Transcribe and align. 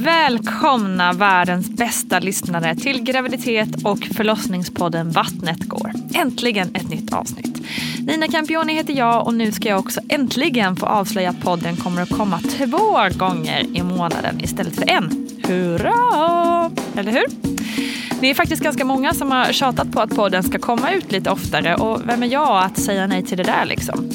Välkomna 0.00 1.12
världens 1.12 1.70
bästa 1.70 2.18
lyssnare 2.18 2.76
till 2.76 3.02
graviditet 3.02 3.68
och 3.84 3.98
förlossningspodden 3.98 5.10
Vattnet 5.10 5.64
går. 5.64 5.92
Äntligen 6.14 6.74
ett 6.74 6.90
nytt 6.90 7.12
avsnitt. 7.12 7.62
Nina 8.06 8.28
Campioni 8.28 8.74
heter 8.74 8.94
jag 8.94 9.26
och 9.26 9.34
nu 9.34 9.52
ska 9.52 9.68
jag 9.68 9.78
också 9.78 10.00
äntligen 10.08 10.76
få 10.76 10.86
avslöja 10.86 11.30
att 11.30 11.40
podden 11.40 11.76
kommer 11.76 12.02
att 12.02 12.10
komma 12.10 12.40
två 12.58 13.08
gånger 13.18 13.76
i 13.76 13.82
månaden 13.82 14.40
istället 14.40 14.76
för 14.76 14.90
en. 14.90 15.28
Hurra! 15.44 16.70
Eller 16.96 17.12
hur? 17.12 17.26
Det 18.20 18.30
är 18.30 18.34
faktiskt 18.34 18.62
ganska 18.62 18.84
många 18.84 19.14
som 19.14 19.30
har 19.30 19.52
tjatat 19.52 19.92
på 19.92 20.00
att 20.00 20.16
podden 20.16 20.42
ska 20.42 20.58
komma 20.58 20.92
ut 20.92 21.12
lite 21.12 21.30
oftare 21.30 21.74
och 21.76 22.00
vem 22.08 22.22
är 22.22 22.26
jag 22.26 22.64
att 22.64 22.78
säga 22.78 23.06
nej 23.06 23.22
till 23.22 23.38
det 23.38 23.44
där 23.44 23.66
liksom? 23.66 24.10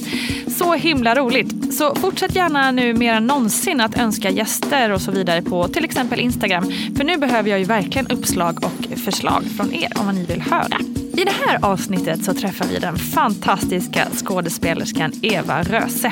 Så 0.48 0.73
himla 0.73 1.15
roligt. 1.15 1.55
Så 1.72 1.96
fortsätt 1.96 2.36
gärna 2.36 2.72
nu 2.72 2.94
mer 2.94 3.14
än 3.14 3.28
någonsin 3.28 3.82
att 3.82 3.98
önska 3.98 4.30
gäster 4.30 4.92
och 4.92 5.02
så 5.02 5.12
vidare 5.12 5.42
på 5.42 5.68
till 5.68 5.86
exempel 5.86 6.20
Instagram. 6.20 6.72
För 6.98 7.04
nu 7.04 7.18
behöver 7.18 7.50
jag 7.50 7.60
ju 7.60 7.66
verkligen 7.66 8.08
uppslag 8.08 8.66
och 8.66 9.00
förslag 9.00 9.44
från 9.58 9.74
er 9.74 9.91
om 10.00 10.05
vad 10.05 10.16
ni 10.16 10.26
vill 10.26 10.41
höra. 10.41 10.78
I 11.18 11.24
det 11.24 11.34
här 11.46 11.66
avsnittet 11.66 12.24
så 12.24 12.34
träffar 12.34 12.66
vi 12.66 12.80
den 12.80 12.98
fantastiska 12.98 14.07
skådespelerskan 14.12 15.12
Eva 15.22 15.63
Röse. 15.63 16.12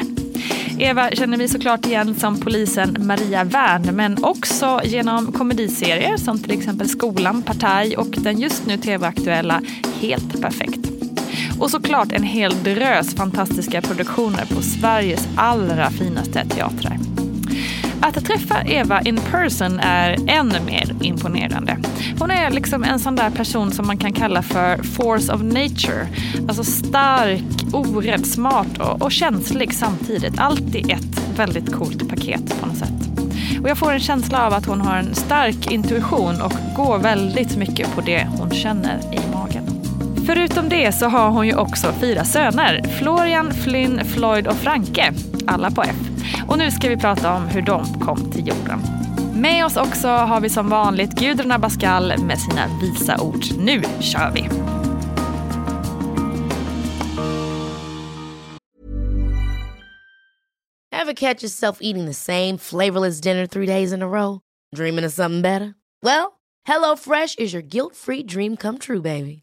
Eva 0.80 1.10
känner 1.12 1.38
vi 1.38 1.48
såklart 1.48 1.86
igen 1.86 2.16
som 2.16 2.40
polisen 2.40 2.96
Maria 3.00 3.44
Wern 3.44 3.96
men 3.96 4.24
också 4.24 4.82
genom 4.84 5.32
komediserier 5.32 6.18
som 6.18 6.40
till 6.40 6.52
exempel 6.52 6.90
Skolan, 6.90 7.42
Partaj 7.42 7.98
och 7.98 8.10
den 8.10 8.40
just 8.40 8.66
nu 8.66 8.78
tv-aktuella 8.78 9.62
Helt 10.02 10.42
perfekt. 10.42 10.93
Och 11.60 11.72
såklart 11.72 12.12
en 12.12 12.24
hel 12.24 12.64
drös 12.64 13.16
fantastiska 13.16 13.82
produktioner 13.82 14.46
på 14.56 14.62
Sveriges 14.62 15.28
allra 15.36 15.90
finaste 15.90 16.46
teatrar. 16.46 16.98
Att 18.02 18.26
träffa 18.26 18.64
Eva 18.64 19.02
in 19.02 19.20
person 19.32 19.80
är 19.80 20.18
ännu 20.28 20.60
mer 20.66 20.96
imponerande. 21.02 21.78
Hon 22.20 22.32
är 22.32 22.52
liksom 22.52 22.84
en 22.84 23.00
sån 23.00 23.16
där 23.16 23.30
person 23.30 23.72
som 23.72 23.88
man 23.88 23.98
kan 23.98 24.14
kalla 24.14 24.42
för 24.42 24.84
force 24.84 25.34
of 25.34 25.42
nature. 25.42 26.08
Alltså 26.48 26.64
stark, 26.64 27.44
orädd, 27.74 28.26
smart 28.26 28.78
och, 28.80 29.02
och 29.02 29.12
känslig 29.12 29.74
samtidigt. 29.74 30.34
Allt 30.40 30.76
i 30.76 30.92
ett 30.92 31.38
väldigt 31.38 31.74
coolt 31.74 32.10
paket 32.10 32.62
på 32.62 32.66
något 32.66 32.78
sätt. 32.78 32.90
Och 33.62 33.70
jag 33.70 33.78
får 33.78 33.92
en 33.92 34.00
känsla 34.00 34.48
av 34.48 34.54
att 34.54 34.66
hon 34.66 34.82
har 34.82 34.98
en 34.98 35.16
stark 35.16 35.72
intuition 35.72 36.42
och 36.42 36.54
går 36.76 36.98
väldigt 36.98 37.58
mycket 37.58 37.96
på 37.96 38.02
det 38.02 38.28
hon 38.38 38.52
känner 38.52 38.98
i 39.14 39.20
magen. 39.34 39.63
Förutom 40.26 40.70
det 40.70 40.92
så 40.92 41.06
har 41.06 41.30
hon 41.30 41.48
ju 41.48 41.56
också 41.56 41.94
fyra 42.02 42.26
söner. 42.26 42.82
Florian, 43.00 43.54
Flynn, 43.54 44.06
Floyd 44.06 44.48
och 44.48 44.56
Franke. 44.56 45.14
Alla 45.48 45.72
på 45.72 45.84
F. 45.84 45.96
Och 46.48 46.58
nu 46.58 46.72
ska 46.72 46.90
vi 46.90 46.98
prata 46.98 47.34
om 47.34 47.48
hur 47.48 47.62
de 47.62 48.00
kom 48.00 48.32
till 48.32 48.48
jorden. 48.48 48.80
Med 49.36 49.66
oss 49.66 49.78
också 49.78 50.08
har 50.08 50.42
vi 50.42 50.50
som 50.50 50.70
vanligt 50.70 51.12
Gudrun 51.12 51.52
Abascal 51.52 52.14
med 52.24 52.40
sina 52.40 52.68
visa 52.82 53.22
ord. 53.22 53.44
Nu 53.58 53.82
kör 54.00 54.32
vi! 54.32 54.50
Have 60.92 61.16
catch 61.16 61.44
yourself 61.44 61.78
eating 61.82 62.06
the 62.06 62.14
same 62.14 62.58
flavorless 62.58 63.22
dinner 63.22 63.48
three 63.48 63.66
days 63.66 63.94
in 63.94 64.02
a 64.02 64.08
row? 64.08 64.40
Dreaming 64.76 65.06
of 65.06 65.12
something 65.12 65.42
better? 65.42 65.76
Well, 66.02 66.40
hello 66.64 66.96
Fresh 66.96 67.36
is 67.38 67.54
your 67.54 67.64
guilt-free 67.64 68.24
dream 68.24 68.58
come 68.58 68.78
true, 68.78 69.02
baby. 69.02 69.43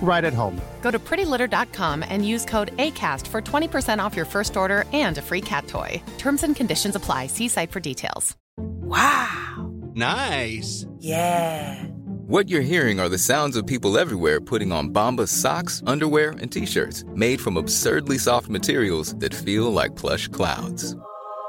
right 0.00 0.24
at 0.24 0.32
home. 0.32 0.60
Go 0.82 0.90
to 0.90 0.98
prettylitter.com 0.98 2.04
and 2.08 2.26
use 2.26 2.44
code 2.44 2.76
ACAST 2.76 3.26
for 3.26 3.42
20% 3.42 3.98
off 3.98 4.16
your 4.16 4.24
first 4.24 4.56
order 4.56 4.84
and 4.92 5.18
a 5.18 5.22
free 5.22 5.40
cat 5.40 5.66
toy. 5.66 6.00
Terms 6.18 6.42
and 6.44 6.54
conditions 6.54 6.94
apply. 6.94 7.26
See 7.26 7.48
site 7.48 7.72
for 7.72 7.80
details. 7.80 8.36
Wow. 8.56 9.72
Nice. 9.94 10.86
Yeah. 11.00 11.82
What 12.28 12.48
you're 12.48 12.60
hearing 12.60 12.98
are 12.98 13.08
the 13.08 13.18
sounds 13.18 13.56
of 13.56 13.66
people 13.66 13.98
everywhere 13.98 14.40
putting 14.40 14.72
on 14.72 14.92
Bombas 14.92 15.28
socks, 15.28 15.82
underwear, 15.86 16.30
and 16.30 16.50
t-shirts 16.50 17.04
made 17.14 17.40
from 17.40 17.56
absurdly 17.56 18.18
soft 18.18 18.48
materials 18.48 19.14
that 19.16 19.32
feel 19.32 19.72
like 19.72 19.94
plush 19.94 20.26
clouds. 20.28 20.96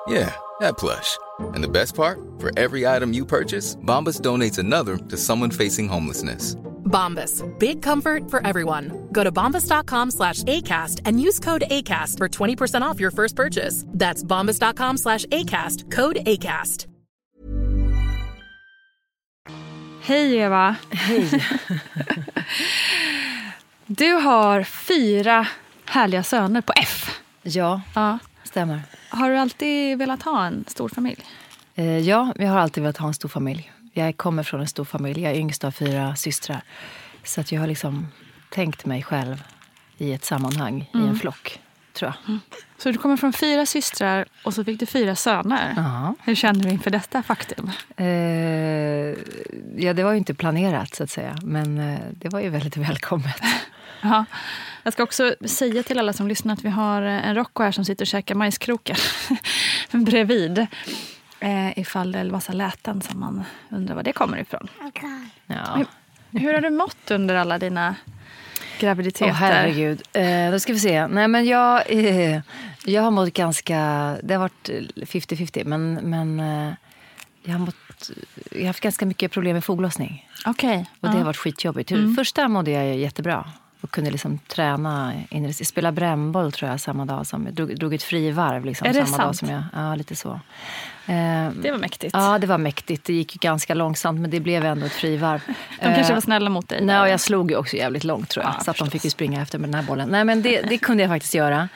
Yeah, 0.07 0.33
that 0.59 0.77
plush. 0.77 1.17
And 1.39 1.63
the 1.63 1.67
best 1.67 1.95
part? 1.95 2.19
For 2.37 2.51
every 2.57 2.85
item 2.87 3.11
you 3.11 3.25
purchase, 3.25 3.75
Bombas 3.77 4.21
donates 4.21 4.59
another 4.59 4.97
to 4.97 5.17
someone 5.17 5.51
facing 5.51 5.87
homelessness. 5.87 6.55
Bombas. 6.87 7.43
Big 7.59 7.81
comfort 7.83 8.31
for 8.31 8.45
everyone. 8.47 8.91
Go 9.11 9.23
to 9.23 9.31
bombas.com 9.31 10.11
slash 10.11 10.43
ACAST 10.43 11.01
and 11.05 11.21
use 11.21 11.39
code 11.39 11.63
ACAST 11.69 12.17
for 12.17 12.27
20% 12.29 12.81
off 12.81 12.99
your 12.99 13.11
first 13.11 13.35
purchase. 13.35 13.85
That's 13.99 14.23
bombas.com 14.23 14.97
slash 14.97 15.25
ACAST. 15.25 15.91
Code 15.91 16.17
ACAST. 16.25 16.87
Hej 20.01 20.35
Eva! 20.37 20.75
Hej! 20.91 21.43
Du 23.89 24.11
har 24.13 24.63
fyra 24.63 25.47
härliga 25.85 26.23
söner 26.23 26.61
på 26.61 26.73
F. 26.81 27.19
Ja, 27.43 27.81
Ja. 27.95 28.19
stämmer. 28.43 28.81
Har 29.09 29.29
du 29.29 29.37
alltid 29.37 29.97
velat 29.97 30.23
ha 30.23 30.45
en 30.45 30.65
stor 30.67 30.89
familj? 30.89 31.25
Eh, 31.75 31.97
ja, 31.99 32.33
jag 32.35 32.47
har 32.49 32.57
alltid 32.59 32.83
velat 32.83 32.97
ha 32.97 33.07
en 33.07 33.13
stor 33.13 33.29
familj. 33.29 33.71
Jag 33.97 34.17
kommer 34.17 34.43
från 34.43 34.61
en 34.61 34.67
stor 34.67 34.85
familj. 34.85 35.21
Jag 35.21 35.31
är 35.31 35.35
yngst 35.35 35.63
av 35.63 35.71
fyra 35.71 36.15
systrar. 36.15 36.61
Så 37.23 37.41
att 37.41 37.51
jag 37.51 37.61
har 37.61 37.67
liksom 37.67 38.07
tänkt 38.49 38.85
mig 38.85 39.03
själv 39.03 39.43
i 39.97 40.13
ett 40.13 40.25
sammanhang, 40.25 40.89
i 40.93 40.97
en 40.97 41.19
flock, 41.19 41.59
tror 41.93 42.13
jag. 42.25 42.39
Så 42.77 42.91
du 42.91 42.97
kommer 42.97 43.17
från 43.17 43.33
fyra 43.33 43.65
systrar 43.65 44.25
och 44.43 44.53
så 44.53 44.63
fick 44.63 44.79
du 44.79 44.85
fyra 44.85 45.15
söner. 45.15 45.73
Ja. 45.77 46.15
Hur 46.23 46.35
känner 46.35 46.63
du 46.63 46.69
inför 46.69 46.91
detta 46.91 47.23
faktum? 47.23 47.71
Eh, 47.95 48.05
ja, 49.77 49.93
det 49.93 50.03
var 50.03 50.11
ju 50.11 50.17
inte 50.17 50.33
planerat, 50.33 50.95
så 50.95 51.03
att 51.03 51.09
säga. 51.09 51.37
Men 51.43 51.79
eh, 51.79 51.99
det 52.11 52.29
var 52.29 52.39
ju 52.39 52.49
väldigt 52.49 52.77
välkommet. 52.87 53.41
Ja. 54.01 54.25
Jag 54.83 54.93
ska 54.93 55.03
också 55.03 55.35
säga 55.45 55.83
till 55.83 55.99
alla 55.99 56.13
som 56.13 56.27
lyssnar 56.27 56.53
att 56.53 56.65
vi 56.65 56.69
har 56.69 57.01
en 57.01 57.35
Rocco 57.35 57.63
här 57.63 57.71
som 57.71 57.85
sitter 57.85 58.03
och 58.03 58.07
käkar 58.07 58.35
majskrokar 58.35 58.97
bredvid. 60.05 60.67
Eh, 61.39 61.79
ifall 61.79 62.11
det 62.11 62.19
är 62.19 62.31
massa 62.31 62.53
läten 62.53 63.01
som 63.01 63.19
man 63.19 63.43
undrar 63.69 63.95
var 63.95 64.03
det 64.03 64.13
kommer 64.13 64.37
ifrån. 64.37 64.67
Ja. 65.47 65.85
Hur 66.31 66.53
har 66.53 66.61
du 66.61 66.69
mått 66.69 67.11
under 67.11 67.35
alla 67.35 67.59
dina 67.59 67.95
graviditeter? 68.79 69.31
Åh 69.31 69.35
herregud. 69.35 70.01
Eh, 70.13 70.51
då 70.51 70.59
ska 70.59 70.73
vi 70.73 70.79
se. 70.79 71.07
Nej, 71.07 71.27
men 71.27 71.45
jag, 71.45 71.83
eh, 71.87 72.41
jag 72.85 73.01
har 73.01 73.11
mått 73.11 73.33
ganska... 73.33 73.77
Det 74.23 74.33
har 74.33 74.39
varit 74.39 74.69
50-50. 74.95 75.65
Men, 75.65 75.93
men 75.93 76.39
eh, 76.39 76.73
jag 77.43 77.53
har 77.53 77.59
mått 77.59 77.75
jag 78.51 78.59
har 78.59 78.67
haft 78.67 78.79
ganska 78.79 79.05
mycket 79.05 79.31
problem 79.31 79.53
med 79.53 79.63
foglossning. 79.63 80.29
Okej. 80.45 80.85
Och 80.99 81.09
det 81.09 81.17
har 81.17 81.23
varit 81.23 81.37
skitjobbigt. 81.37 81.91
Mm. 81.91 82.15
Första 82.15 82.47
mådde 82.47 82.71
jag 82.71 82.97
jättebra. 82.97 83.49
Och 83.81 83.91
kunde 83.91 84.11
liksom 84.11 84.37
träna. 84.37 85.13
In, 85.29 85.53
spelade 85.53 85.95
brännboll 85.95 86.51
tror 86.51 86.71
jag 86.71 86.79
samma 86.79 87.05
dag 87.05 87.27
som 87.27 87.45
jag 87.45 87.53
drog, 87.53 87.79
drog 87.79 87.93
ett 87.93 88.03
frivarv. 88.03 88.65
Liksom, 88.65 88.87
Är 88.87 88.93
det 88.93 89.05
samma 89.05 89.17
dag 89.17 89.25
sant? 89.25 89.37
som 89.37 89.49
jag, 89.49 89.63
ja, 89.73 89.95
lite 89.95 90.15
så. 90.15 90.39
Eh, 91.07 91.49
Det 91.61 91.71
var 91.71 91.77
mäktigt. 91.77 92.13
Ja, 92.13 92.37
det 92.39 92.47
var 92.47 92.57
mäktigt. 92.57 93.05
Det 93.05 93.13
gick 93.13 93.33
ganska 93.33 93.73
långsamt, 93.73 94.19
men 94.21 94.29
det 94.29 94.39
blev 94.39 94.65
ändå 94.65 94.85
ett 94.85 94.91
frivarv. 94.91 95.41
De 95.47 95.55
kanske 95.85 96.01
Eh, 96.03 96.13
var 96.13 96.21
snälla 96.21 96.49
mot 96.49 96.69
dig. 96.69 96.81
Nej, 96.85 97.01
och 97.01 97.09
jag 97.09 97.19
slog 97.19 97.51
ju 97.51 97.57
också 97.57 97.75
jävligt 97.75 98.03
långt 98.03 98.29
tror 98.29 98.45
jag. 98.45 98.53
Ja, 98.57 98.63
så 98.63 98.71
att 98.71 98.77
de 98.77 98.91
fick 98.91 99.03
ju 99.03 99.09
springa 99.09 99.41
efter 99.41 99.59
med 99.59 99.69
den 99.69 99.73
här 99.75 99.83
bollen. 99.87 100.09
Nej, 100.09 100.23
men 100.23 100.41
det, 100.41 100.61
det 100.61 100.77
kunde 100.77 101.03
jag 101.03 101.09
faktiskt 101.09 101.33
göra. 101.35 101.69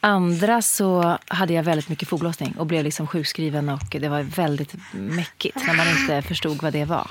Andra 0.00 0.62
så 0.62 1.18
hade 1.28 1.52
jag 1.52 1.62
väldigt 1.62 1.88
mycket 1.88 2.08
foglossning 2.08 2.54
och 2.58 2.66
blev 2.66 2.84
liksom 2.84 3.06
sjukskriven 3.06 3.68
och 3.68 3.96
det 4.00 4.08
var 4.08 4.22
väldigt 4.22 4.74
mäckigt 4.92 5.56
när 5.66 5.74
man 5.76 5.86
inte 5.88 6.28
förstod 6.28 6.62
vad 6.62 6.72
det 6.72 6.84
var. 6.84 7.10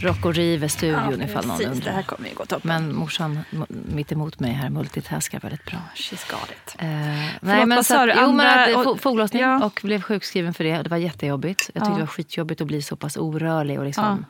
Rocco 0.00 0.32
Rive-studion 0.32 1.22
ifall 1.22 1.46
någon 1.46 1.58
precis. 1.58 1.84
Det 1.84 1.90
här 1.90 1.98
undrar. 1.98 2.02
kommer 2.02 2.28
ju 2.28 2.34
gå 2.34 2.44
toppen. 2.46 2.68
Men 2.68 2.94
morsan 2.94 3.38
mitt 3.68 4.12
emot 4.12 4.40
mig 4.40 4.52
här 4.52 4.70
multitaskar 4.70 5.40
väldigt 5.40 5.64
bra. 5.64 5.78
She's 5.94 6.30
got 6.30 6.50
it. 6.50 6.76
Eh, 6.78 6.88
nej, 6.88 7.30
vad 7.40 7.68
men 7.68 7.84
så 7.84 7.96
att, 8.02 8.08
jo, 8.20 8.32
men 8.32 8.46
Andra- 8.46 8.76
och- 8.80 8.86
och, 8.86 9.00
foglossning 9.00 9.42
ja. 9.42 9.64
och 9.64 9.80
blev 9.82 10.02
sjukskriven 10.02 10.54
för 10.54 10.64
det. 10.64 10.82
Det 10.82 10.88
var 10.90 10.96
jättejobbigt. 10.96 11.70
Jag 11.74 11.82
tyckte 11.82 11.90
Ja. 11.90 11.94
det 11.94 12.00
var 12.00 12.06
skitjobbigt 12.06 12.60
att 12.60 12.66
bli 12.66 12.82
så 12.82 12.96
pass 12.96 13.16
orörlig. 13.16 13.78
Och 13.78 13.84
liksom, 13.84 14.24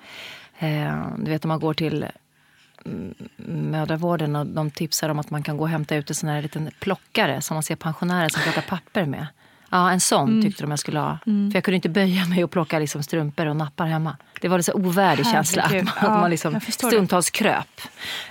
eh, 0.58 1.06
du 1.18 1.30
vet 1.30 1.44
om 1.44 1.48
man 1.48 1.60
går 1.60 1.74
till 1.74 2.06
mödravården 3.46 4.36
och 4.36 4.46
de 4.46 4.70
tipsar 4.70 5.08
om 5.08 5.18
att 5.18 5.30
man 5.30 5.42
kan 5.42 5.56
gå 5.56 5.62
och 5.62 5.68
hämta 5.68 5.96
ut 5.96 6.08
en 6.10 6.14
sån 6.14 6.28
här 6.28 6.42
liten 6.42 6.70
plockare 6.80 7.40
som 7.42 7.54
man 7.54 7.62
ser 7.62 7.76
pensionärer 7.76 8.28
som 8.28 8.42
plockar 8.42 8.62
papper 8.62 9.06
med. 9.06 9.26
Ja, 9.70 9.90
en 9.90 10.00
sån 10.00 10.28
Mm. 10.28 10.42
tyckte 10.42 10.62
de 10.62 10.70
jag 10.70 10.78
skulle 10.78 10.98
ha. 10.98 11.18
För 11.24 11.50
jag 11.54 11.64
kunde 11.64 11.76
inte 11.76 11.88
böja 11.88 12.24
mig 12.26 12.44
och 12.44 12.50
plocka 12.50 12.78
liksom 12.78 13.02
strumpor 13.02 13.46
och 13.46 13.56
nappar 13.56 13.86
hemma. 13.86 14.16
Det 14.40 14.48
var 14.48 14.56
en 14.56 14.62
så 14.64 14.72
ovärdig 14.72 15.26
känsla 15.26 15.62
att 15.62 15.72
man, 15.72 15.86
Ja, 15.86 15.92
att 16.08 16.20
man 16.20 16.30
liksom 16.30 16.60
förstår 16.60 16.90
det. 16.90 16.96
stundtals 16.96 17.30
kröp. 17.30 17.80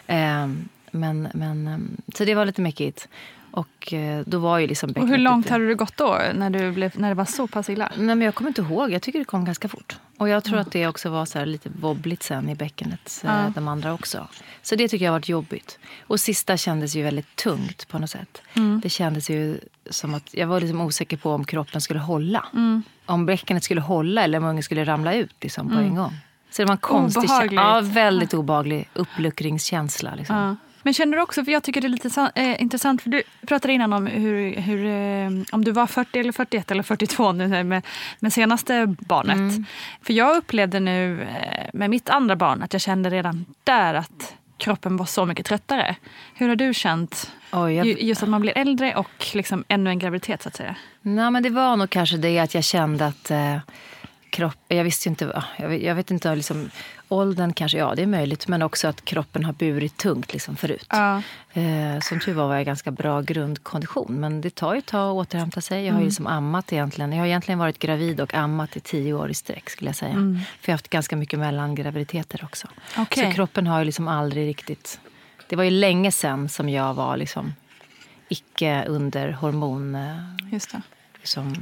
Eh, 0.07 0.47
men, 0.91 1.27
men, 1.33 1.67
eh, 1.67 1.77
så 2.15 2.25
det 2.25 2.35
var 2.35 2.45
lite 2.45 2.61
mäckigt. 2.61 3.07
Och 3.51 3.93
eh, 3.93 4.21
då 4.25 4.39
var 4.39 4.57
ju 4.59 4.67
liksom 4.67 4.91
Och 4.91 5.07
hur 5.07 5.17
långt 5.17 5.45
lite- 5.45 5.53
hade 5.53 5.67
du 5.67 5.75
gått 5.75 5.97
då, 5.97 6.19
när, 6.35 6.49
du 6.49 6.71
blev, 6.71 6.91
när 6.99 7.09
det 7.09 7.15
var 7.15 7.25
så 7.25 7.47
pass 7.47 7.69
illa? 7.69 7.91
Nej, 7.95 8.05
men 8.15 8.21
jag 8.21 8.35
kommer 8.35 8.47
inte 8.49 8.61
ihåg. 8.61 8.91
Jag 8.91 9.01
tycker 9.01 9.19
det 9.19 9.25
kom 9.25 9.45
ganska 9.45 9.67
fort. 9.67 9.97
Och 10.19 10.29
jag 10.29 10.43
tror 10.43 10.59
att 10.59 10.71
det 10.71 10.87
också 10.87 11.09
var 11.09 11.25
så 11.25 11.45
lite 11.45 11.69
wobbligt 11.69 12.23
sen 12.23 12.49
i 12.49 12.55
bäckenet. 12.55 13.21
Ja. 13.23 13.51
De 13.55 13.67
andra 13.67 13.93
också. 13.93 14.27
Så 14.61 14.75
det 14.75 14.87
tycker 14.87 15.05
jag 15.05 15.11
har 15.11 15.19
varit 15.19 15.29
jobbigt. 15.29 15.79
Och 16.07 16.19
sista 16.19 16.57
kändes 16.57 16.95
ju 16.95 17.03
väldigt 17.03 17.35
tungt 17.35 17.87
på 17.87 17.99
något 17.99 18.09
sätt. 18.09 18.41
Mm. 18.53 18.79
Det 18.83 18.89
kändes 18.89 19.29
ju 19.29 19.59
som 19.89 20.13
att 20.13 20.33
jag 20.33 20.47
var 20.47 20.61
liksom 20.61 20.81
osäker 20.81 21.17
på 21.17 21.31
om 21.31 21.45
kroppen 21.45 21.81
skulle 21.81 21.99
hålla. 21.99 22.45
Mm. 22.53 22.83
Om 23.05 23.25
bäckenet 23.25 23.63
skulle 23.63 23.81
hålla 23.81 24.23
eller 24.23 24.37
om 24.37 24.45
ungen 24.45 24.63
skulle 24.63 24.85
ramla 24.85 25.13
ut 25.13 25.35
liksom, 25.41 25.69
på 25.69 25.75
en 25.75 25.95
gång. 25.95 26.17
Så 26.51 26.61
det 26.61 26.65
var 26.65 26.73
en 26.73 26.77
konstig 26.77 27.29
Mm. 27.29 27.53
Ja, 27.55 27.81
väldigt 27.83 28.33
obehaglig 28.33 28.89
uppluckringskänsla. 28.93 30.15
Liksom. 30.15 30.57
Men 30.83 30.93
känner 30.93 31.17
du 31.17 31.23
också, 31.23 31.43
för 31.45 31.51
jag 31.51 31.63
tycker 31.63 31.81
det 31.81 31.87
är 31.87 31.89
lite 31.89 32.31
eh, 32.35 32.61
intressant, 32.61 33.01
för 33.01 33.09
du 33.09 33.23
pratade 33.47 33.73
innan 33.73 33.93
om 33.93 34.07
hur, 34.07 34.55
hur, 34.55 34.85
eh, 34.85 35.43
om 35.51 35.63
du 35.65 35.71
var 35.71 35.87
40 35.87 36.19
eller 36.19 36.31
41 36.31 36.71
eller 36.71 36.83
42 36.83 37.31
nu 37.31 37.63
med, 37.63 37.85
med 38.19 38.33
senaste 38.33 38.95
barnet. 38.99 39.35
Mm. 39.35 39.65
För 40.01 40.13
jag 40.13 40.37
upplevde 40.37 40.79
nu 40.79 41.21
eh, 41.21 41.69
med 41.73 41.89
mitt 41.89 42.09
andra 42.09 42.35
barn 42.35 42.61
att 42.63 42.73
jag 42.73 42.81
kände 42.81 43.09
redan 43.09 43.45
där 43.63 43.93
att 43.93 44.33
kroppen 44.57 44.97
var 44.97 45.05
så 45.05 45.25
mycket 45.25 45.45
tröttare. 45.45 45.95
Hur 46.35 46.47
har 46.49 46.55
du 46.55 46.73
känt? 46.73 47.31
Oj, 47.51 47.73
jag- 47.73 47.87
Ju- 47.87 47.97
Just 47.99 48.23
att 48.23 48.29
man 48.29 48.41
blir 48.41 48.57
äldre 48.57 48.95
och 48.95 49.27
liksom 49.33 49.63
ännu 49.67 49.89
en 49.89 49.99
graviditet 49.99 50.41
så 50.43 50.49
att 50.49 50.55
säga. 50.55 50.75
Nej, 51.01 51.31
men 51.31 51.43
det 51.43 51.49
var 51.49 51.75
nog 51.75 51.89
kanske 51.89 52.17
det 52.17 52.39
att 52.39 52.53
jag 52.55 52.63
kände 52.63 53.05
att 53.05 53.31
eh, 53.31 53.57
kropp, 54.29 54.57
jag 54.67 54.83
visste 54.83 55.09
inte, 55.09 55.43
jag 55.57 55.69
vet, 55.69 55.81
jag 55.81 55.95
vet 55.95 56.11
inte, 56.11 56.35
liksom, 56.35 56.69
åldern 57.09 57.53
kanske, 57.53 57.77
ja 57.77 57.95
det 57.95 58.01
är 58.01 58.07
möjligt, 58.07 58.47
men 58.47 58.61
också 58.61 58.87
att 58.87 59.05
kroppen 59.05 59.45
har 59.45 59.53
burit 59.53 59.97
tungt 59.97 60.33
liksom 60.33 60.55
förut. 60.55 60.87
Ja. 60.89 61.21
Eh, 61.53 61.99
som 62.01 62.19
tur 62.19 62.33
var 62.33 62.47
var 62.47 62.55
jag 62.55 62.65
ganska 62.65 62.91
bra 62.91 63.21
grundkondition, 63.21 64.19
men 64.19 64.41
det 64.41 64.55
tar 64.55 64.73
ju 64.73 64.79
ett 64.79 64.85
tag 64.85 65.09
att 65.09 65.27
återhämta 65.27 65.61
sig. 65.61 65.85
Jag 65.85 65.93
har 65.93 65.99
ju 65.99 66.05
liksom 66.05 66.27
ammat 66.27 66.73
egentligen, 66.73 67.11
jag 67.11 67.19
har 67.19 67.27
egentligen 67.27 67.59
varit 67.59 67.79
gravid 67.79 68.21
och 68.21 68.33
ammat 68.33 68.77
i 68.77 68.79
tio 68.79 69.13
år 69.13 69.29
i 69.29 69.33
sträck 69.33 69.69
skulle 69.69 69.89
jag 69.89 69.95
säga. 69.95 70.13
För 70.13 70.69
jag 70.69 70.71
har 70.71 70.73
haft 70.73 70.89
ganska 70.89 71.15
mycket 71.15 71.39
mellangraviditeter 71.39 72.43
också. 72.43 72.67
Okej. 72.97 73.25
Så 73.25 73.35
kroppen 73.35 73.67
har 73.67 73.79
ju 73.79 73.85
liksom 73.85 74.07
aldrig 74.07 74.47
riktigt, 74.47 74.99
det 75.47 75.55
var 75.55 75.63
ju 75.63 75.71
länge 75.71 76.11
sedan 76.11 76.49
som 76.49 76.69
jag 76.69 76.93
var 76.93 77.17
liksom 77.17 77.53
icke 78.29 78.85
under 78.87 79.31
hormon... 79.31 79.95
Eh, 79.95 80.17
Just 80.51 80.71
det. 80.71 80.81
liksom, 81.19 81.55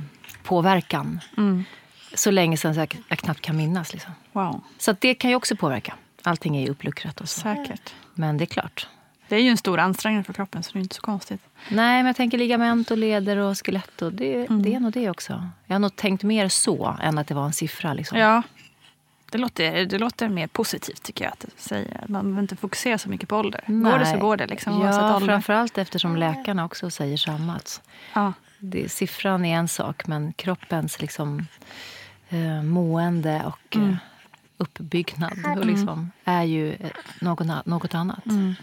påverkan. 0.43 1.19
Mm. 1.37 1.63
Så 2.13 2.31
länge 2.31 2.57
sedan 2.57 2.73
så 2.73 2.79
jag, 2.79 2.97
jag 3.07 3.17
knappt 3.19 3.41
kan 3.41 3.57
minnas. 3.57 3.93
Liksom. 3.93 4.11
Wow, 4.31 4.61
Så 4.77 4.95
det 4.99 5.13
kan 5.15 5.29
ju 5.29 5.35
också 5.35 5.55
påverka. 5.55 5.93
Allting 6.23 6.57
är 6.57 6.61
ju 6.61 6.69
uppluckrat. 6.69 7.21
Och 7.21 7.29
så. 7.29 7.39
säkert. 7.41 7.93
Men 8.13 8.37
det 8.37 8.43
är 8.43 8.45
klart. 8.45 8.87
Det 9.27 9.35
är 9.35 9.39
ju 9.39 9.49
en 9.49 9.57
stor 9.57 9.79
ansträngning 9.79 10.23
för 10.23 10.33
kroppen 10.33 10.63
så 10.63 10.71
det 10.73 10.79
är 10.79 10.81
inte 10.81 10.95
så 10.95 11.01
konstigt. 11.01 11.41
Nej, 11.69 11.97
men 11.97 12.05
jag 12.05 12.15
tänker 12.15 12.37
ligament 12.37 12.91
och 12.91 12.97
leder 12.97 13.37
och 13.37 13.57
skelett. 13.65 14.01
Och 14.01 14.13
det, 14.13 14.35
Mm. 14.45 14.63
det 14.63 14.73
är 14.75 14.79
nog 14.79 14.91
det 14.91 15.09
också. 15.09 15.49
Jag 15.65 15.75
har 15.75 15.79
nog 15.79 15.95
tänkt 15.95 16.23
mer 16.23 16.49
så 16.49 16.97
än 17.01 17.17
att 17.17 17.27
det 17.27 17.33
var 17.33 17.45
en 17.45 17.53
siffra. 17.53 17.93
Liksom. 17.93 18.17
Ja, 18.17 18.41
det 19.31 19.37
låter, 19.37 19.85
det 19.85 19.99
låter 19.99 20.29
mer 20.29 20.47
positivt 20.47 21.03
tycker 21.03 21.23
jag. 21.25 21.33
Att 21.33 21.45
säga. 21.61 22.03
Man 22.07 22.23
behöver 22.23 22.41
inte 22.41 22.55
fokusera 22.55 22.97
så 22.97 23.09
mycket 23.09 23.29
på 23.29 23.37
ålder. 23.37 23.63
Går 23.67 23.99
det 23.99 24.05
så 24.05 24.11
Nej. 24.11 24.21
går 24.21 24.37
det. 24.37 24.47
Liksom, 24.47 24.81
ja, 24.81 25.15
ålder. 25.15 25.27
framförallt 25.27 25.77
eftersom 25.77 26.15
läkarna 26.15 26.65
också 26.65 26.89
säger 26.89 27.17
samma. 27.17 27.59
Ja. 28.13 28.33
det, 28.59 28.89
siffran 28.91 29.45
är 29.45 29.55
en 29.57 29.67
sak, 29.67 30.07
men 30.07 30.33
kroppens 30.33 31.01
liksom, 31.01 31.47
eh, 32.29 32.63
mående 32.63 33.43
och 33.45 33.75
Mm. 33.75 33.89
eh, 33.89 33.95
uppbyggnad 34.57 35.33
och 35.57 35.65
liksom, 35.65 36.11
är 36.25 36.43
ju 36.43 36.73
eh, 36.73 36.89
något, 37.21 37.65
något 37.65 37.95
annat. 37.95 38.25
Mm. 38.25 38.55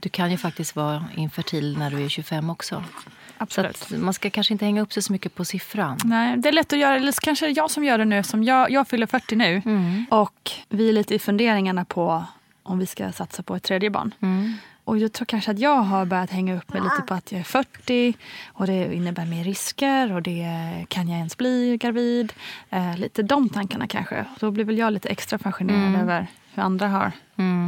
Du 0.00 0.08
kan 0.08 0.30
ju 0.30 0.36
faktiskt 0.36 0.76
vara 0.76 1.04
infertil 1.16 1.78
när 1.78 1.90
du 1.90 2.04
är 2.04 2.08
25 2.08 2.50
också. 2.50 2.84
Så 2.98 3.12
Absolut. 3.38 3.90
man 3.98 4.14
ska 4.14 4.30
kanske 4.30 4.54
inte 4.54 4.64
hänga 4.64 4.80
upp 4.82 4.92
sig 4.92 5.02
så 5.02 5.12
mycket 5.12 5.34
på 5.34 5.44
siffran. 5.44 5.98
Nej, 6.04 6.36
det 6.36 6.48
är 6.48 6.52
lätt 6.52 6.72
att 6.72 6.78
göra, 6.78 6.96
eller 6.96 7.12
kanske 7.22 7.48
jag 7.48 7.70
som 7.70 7.84
gör 7.84 7.98
det 7.98 8.04
nu. 8.04 8.22
Som 8.22 8.44
jag, 8.44 8.70
jag 8.70 8.88
fyller 8.88 9.06
40 9.06 9.36
nu 9.36 9.62
Mm. 9.64 10.06
och 10.10 10.50
vi 10.68 10.88
är 10.88 10.92
lite 10.92 11.14
i 11.14 11.18
funderingarna 11.18 11.84
på 11.84 12.24
om 12.62 12.78
vi 12.78 12.86
ska 12.86 13.12
satsa 13.12 13.42
på 13.42 13.56
ett 13.56 13.62
tredje 13.62 13.90
barn. 13.90 14.14
Mm. 14.20 14.54
Och 14.88 14.98
jag 14.98 15.12
tror 15.12 15.26
kanske 15.26 15.50
att 15.50 15.58
jag 15.58 15.76
har 15.76 16.04
börjat 16.04 16.30
hänga 16.30 16.56
upp 16.56 16.72
mig 16.72 16.82
lite 16.82 17.02
på 17.06 17.14
att 17.14 17.32
jag 17.32 17.40
är 17.40 17.44
40 17.44 18.14
och 18.52 18.66
det 18.66 18.94
innebär 18.94 19.26
mer 19.26 19.44
risker 19.44 20.12
och 20.12 20.22
det 20.22 20.46
kan 20.88 21.08
jag 21.08 21.18
ens 21.18 21.36
bli 21.36 21.76
gravid? 21.80 22.32
Eh, 22.70 22.96
lite 22.98 23.22
de 23.22 23.48
tankarna 23.48 23.86
kanske. 23.86 24.24
Då 24.40 24.50
blir 24.50 24.64
väl 24.64 24.78
jag 24.78 24.92
lite 24.92 25.08
extra 25.08 25.38
fascinerad 25.38 26.02
över 26.02 26.26
hur 26.54 26.62
andra 26.62 26.88
har 26.88 27.12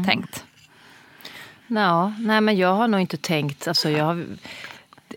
tänkt. 0.06 0.44
Ja, 1.66 2.12
nej, 2.18 2.40
men 2.40 2.56
jag 2.56 2.74
har 2.74 2.88
nog 2.88 3.00
inte 3.00 3.16
tänkt... 3.16 3.68
Alltså, 3.68 3.90
jag, 3.90 4.04
har- 4.04 4.24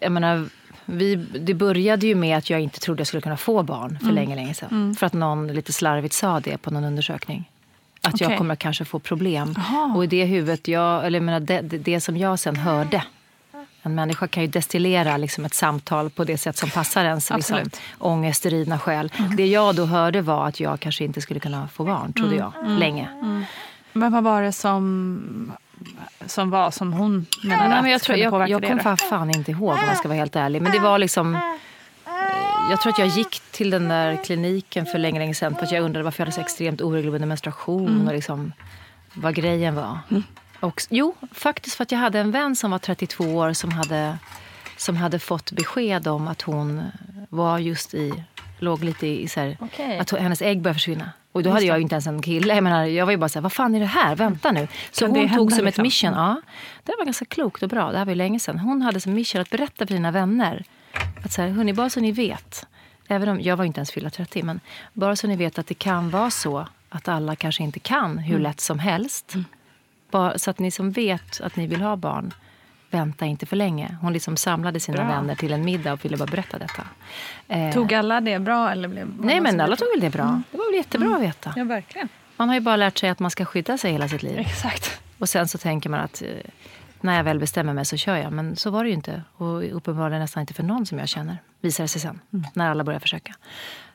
jag 0.02 0.12
menar, 0.12 0.50
vi, 0.86 1.16
det 1.16 1.54
började 1.54 2.08
ju 2.08 2.16
med 2.16 2.38
att 2.38 2.50
jag 2.50 2.60
inte 2.62 2.80
trodde 2.80 3.00
jag 3.00 3.08
skulle 3.08 3.22
kunna 3.22 3.38
få 3.38 3.64
barn 3.64 4.00
för 4.00 4.12
länge, 4.12 4.36
länge 4.36 4.54
sedan. 4.54 4.96
För 4.96 5.06
att 5.06 5.14
någon 5.14 5.48
lite 5.48 5.74
slarvigt 5.74 6.14
sa 6.16 6.40
det 6.40 6.58
på 6.58 6.72
någon 6.72 6.84
undersökning. 6.84 7.50
Att 8.08 8.22
jag 8.22 8.28
Okej. 8.28 8.38
kommer 8.38 8.56
kanske 8.56 8.86
få 8.86 9.00
problem. 9.00 9.56
Jaha. 9.58 9.94
Och 9.96 10.04
i 10.04 10.08
det 10.08 10.26
huvudet, 10.26 10.68
jag, 10.68 11.06
eller 11.06 11.20
jag 11.20 11.26
menar, 11.26 11.40
det, 11.40 11.62
det, 11.62 12.02
som 12.02 12.18
jag 12.18 12.40
sen 12.40 12.56
hörde. 12.56 13.04
En 13.82 13.96
människa 13.96 14.28
kan 14.28 14.44
ju 14.44 14.50
destillera 14.50 15.18
liksom 15.18 15.46
ett 15.46 15.54
samtal 15.54 16.10
på 16.10 16.24
det 16.24 16.38
sätt 16.38 16.58
som 16.58 16.70
passar 16.70 17.06
ens 17.06 17.30
liksom, 17.30 17.56
Absolut. 17.56 17.82
ångestridna 18.00 18.80
själ. 18.80 19.12
Det 19.38 19.48
jag 19.48 19.76
då 19.76 19.86
hörde 19.86 20.22
var 20.22 20.48
att 20.48 20.60
jag 20.60 20.80
kanske 20.80 21.04
inte 21.04 21.22
skulle 21.22 21.40
kunna 21.40 21.68
få 21.68 21.84
barn, 21.84 22.14
trodde 22.14 22.36
jag, 22.36 22.54
länge. 22.80 23.10
Men 23.94 24.12
vad 24.12 24.24
var 24.24 24.42
det 24.42 24.52
som, 24.52 25.52
som 26.26 26.50
var 26.50 26.72
som 26.72 26.94
hon 26.94 27.26
menade 27.44 27.70
Nej, 27.70 27.82
men 27.82 27.92
jag, 27.92 28.02
tror, 28.02 28.18
jag, 28.18 28.50
jag 28.50 28.62
det 28.62 28.68
kommer 28.68 28.96
fan 28.96 29.30
inte 29.30 29.52
ihåg 29.52 29.72
om 29.72 29.86
jag 29.88 29.98
ska 29.98 30.08
vara 30.08 30.18
helt 30.18 30.36
ärlig. 30.36 30.62
Men 30.62 30.72
det 30.72 30.80
var 30.80 30.98
liksom... 31.00 31.40
Jag 32.74 32.82
tror 32.82 32.92
att 32.94 33.00
jag 33.00 33.08
gick 33.08 33.40
till 33.52 33.70
den 33.70 33.88
där 33.88 34.16
kliniken 34.24 34.86
för 34.86 34.98
länge, 34.98 35.20
länge 35.20 35.34
sedan 35.36 35.56
för 35.56 35.64
att 35.66 35.72
jag 35.72 35.84
undrade 35.84 36.04
varför 36.04 36.22
jag 36.22 36.26
hade 36.26 36.36
så 36.36 36.42
extremt 36.42 36.82
oregelbunden 36.82 37.30
menstruation 37.30 37.88
Mm. 37.88 38.08
och 38.08 38.14
liksom 38.14 38.54
vad 39.14 39.36
grejen 39.36 39.76
var. 39.76 39.98
Och, 40.60 40.82
jo, 40.90 41.16
faktiskt 41.32 41.76
för 41.76 41.84
att 41.84 41.92
jag 41.92 42.00
hade 42.00 42.20
en 42.20 42.32
vän 42.32 42.56
som 42.56 42.72
var 42.72 42.80
32 42.80 43.24
år 43.24 43.54
som 43.54 43.72
hade, 43.72 44.18
som 44.78 44.96
hade 44.98 45.20
fått 45.20 45.52
besked 45.52 46.08
om 46.08 46.28
att 46.28 46.42
hon 46.42 46.84
var 47.30 47.60
just 47.60 47.94
i, 47.94 48.24
låg 48.60 48.84
lite 48.84 49.08
i 49.08 49.28
så 49.28 49.40
här, 49.40 49.58
Okej. 49.60 50.00
att 50.00 50.12
hennes 50.12 50.42
ägg 50.42 50.62
började 50.62 50.80
försvinna. 50.80 51.10
Och 51.32 51.44
då 51.44 51.50
hade 51.50 51.66
jag 51.66 51.78
ju 51.78 51.82
inte 51.84 51.96
ens 51.96 52.08
en 52.08 52.22
kille. 52.22 52.56
Jag, 52.56 52.64
menar, 52.64 52.86
jag 52.86 53.06
var 53.06 53.12
ju 53.12 53.18
bara 53.18 53.30
så 53.30 53.40
här, 53.40 53.42
vad 53.44 53.54
fan 53.54 53.76
är 53.76 53.80
det 53.80 53.86
här? 53.86 54.16
Vänta 54.16 54.52
nu. 54.52 54.68
Så 54.92 55.06
Kan 55.06 55.16
hon 55.16 55.30
tog 55.30 55.52
som 55.52 55.66
liksom? 55.66 55.68
ett 55.68 55.78
mission. 55.78 56.14
Ja, 56.14 56.42
det 56.84 56.94
var 56.98 57.06
ganska 57.06 57.26
klokt 57.26 57.64
och 57.64 57.70
bra. 57.70 57.92
Det 57.92 57.98
här 57.98 58.06
var 58.06 58.12
ju 58.12 58.16
länge 58.16 58.40
sedan. 58.40 58.60
Hon 58.60 58.82
hade 58.82 59.00
som 59.00 59.14
mission 59.14 59.42
att 59.42 59.50
berätta 59.50 59.88
för 59.88 59.94
sina 59.94 60.12
vänner. 60.12 60.64
Att 61.26 61.32
så 61.32 61.42
här, 61.42 61.50
hörni, 61.50 61.74
bara 61.74 61.90
så 61.90 62.00
ni 62.00 62.12
vet. 62.12 62.66
Även 63.08 63.30
om 63.30 63.42
jag 63.42 63.58
var 63.58 63.66
inte 63.66 63.80
ens 63.80 63.92
fylla 63.92 64.10
30. 64.10 64.44
Men 64.44 64.60
bara 64.94 65.16
så 65.16 65.28
ni 65.28 65.36
vet 65.36 65.60
att 65.60 65.68
det 65.68 65.74
kan 65.74 66.10
vara 66.10 66.30
så 66.30 66.68
att 66.90 67.08
alla 67.08 67.36
kanske 67.36 67.64
inte 67.64 67.80
kan 67.80 68.18
hur 68.18 68.40
lätt 68.40 68.62
som 68.62 68.80
helst. 68.80 69.34
Bara, 70.12 70.38
så 70.40 70.50
att 70.52 70.60
ni 70.60 70.72
som 70.72 70.92
vet 70.92 71.42
att 71.42 71.56
ni 71.56 71.68
vill 71.68 71.82
ha 71.82 71.96
barn. 71.96 72.34
vänta 72.92 73.26
inte 73.26 73.46
för 73.46 73.56
länge. 73.56 73.98
Hon 74.02 74.14
liksom 74.14 74.38
samlade 74.38 74.80
sina 74.80 74.98
Bra. 74.98 75.08
vänner 75.08 75.36
till 75.36 75.54
en 75.54 75.66
middag 75.66 75.94
och 75.94 76.06
ville 76.06 76.18
bara 76.18 76.26
berätta 76.32 76.58
detta. 76.60 76.84
Eh, 77.48 77.74
Tog 77.74 77.94
alla 77.94 78.22
det 78.22 78.40
bra? 78.40 78.72
Eller 78.72 78.88
blev, 78.88 79.14
nej, 79.20 79.42
men 79.42 79.62
alla 79.62 79.76
tog 79.76 79.88
väl 79.90 80.00
det 80.00 80.10
bra. 80.10 80.42
Det 80.52 80.58
var 80.58 80.66
väl 80.66 80.76
jättebra 80.76 81.16
att 81.16 81.22
veta. 81.22 81.54
Ja, 81.56 81.64
verkligen. 81.64 82.10
Man 82.38 82.48
har 82.50 82.56
ju 82.56 82.62
bara 82.62 82.76
lärt 82.76 82.98
sig 82.98 83.10
att 83.10 83.20
man 83.20 83.32
ska 83.32 83.46
skydda 83.46 83.78
sig 83.78 83.92
hela 83.92 84.08
sitt 84.08 84.24
liv. 84.24 84.40
Exakt. 84.40 85.02
Och 85.18 85.30
sen 85.30 85.48
så 85.48 85.58
tänker 85.58 85.90
man 85.90 86.00
att 86.00 86.22
eh, 86.22 86.28
när 87.04 87.18
jag 87.18 87.24
väl 87.24 87.40
bestämmer 87.40 87.74
mig 87.74 87.86
så 87.86 87.98
kör 87.98 88.16
jag. 88.18 88.32
Men 88.34 88.56
så 88.56 88.70
var 88.70 88.84
det 88.84 88.90
ju 88.90 88.96
inte. 88.96 89.24
Och 89.34 89.76
uppenbarligen 89.78 90.22
nästan 90.22 90.42
inte 90.42 90.54
för 90.54 90.64
någon 90.64 90.86
som 90.86 91.00
jag 91.00 91.10
känner. 91.10 91.38
Visade 91.62 91.88
sig 91.88 92.02
sen. 92.02 92.20
När 92.54 92.70
alla 92.70 92.84
började 92.84 93.02
försöka. 93.02 93.34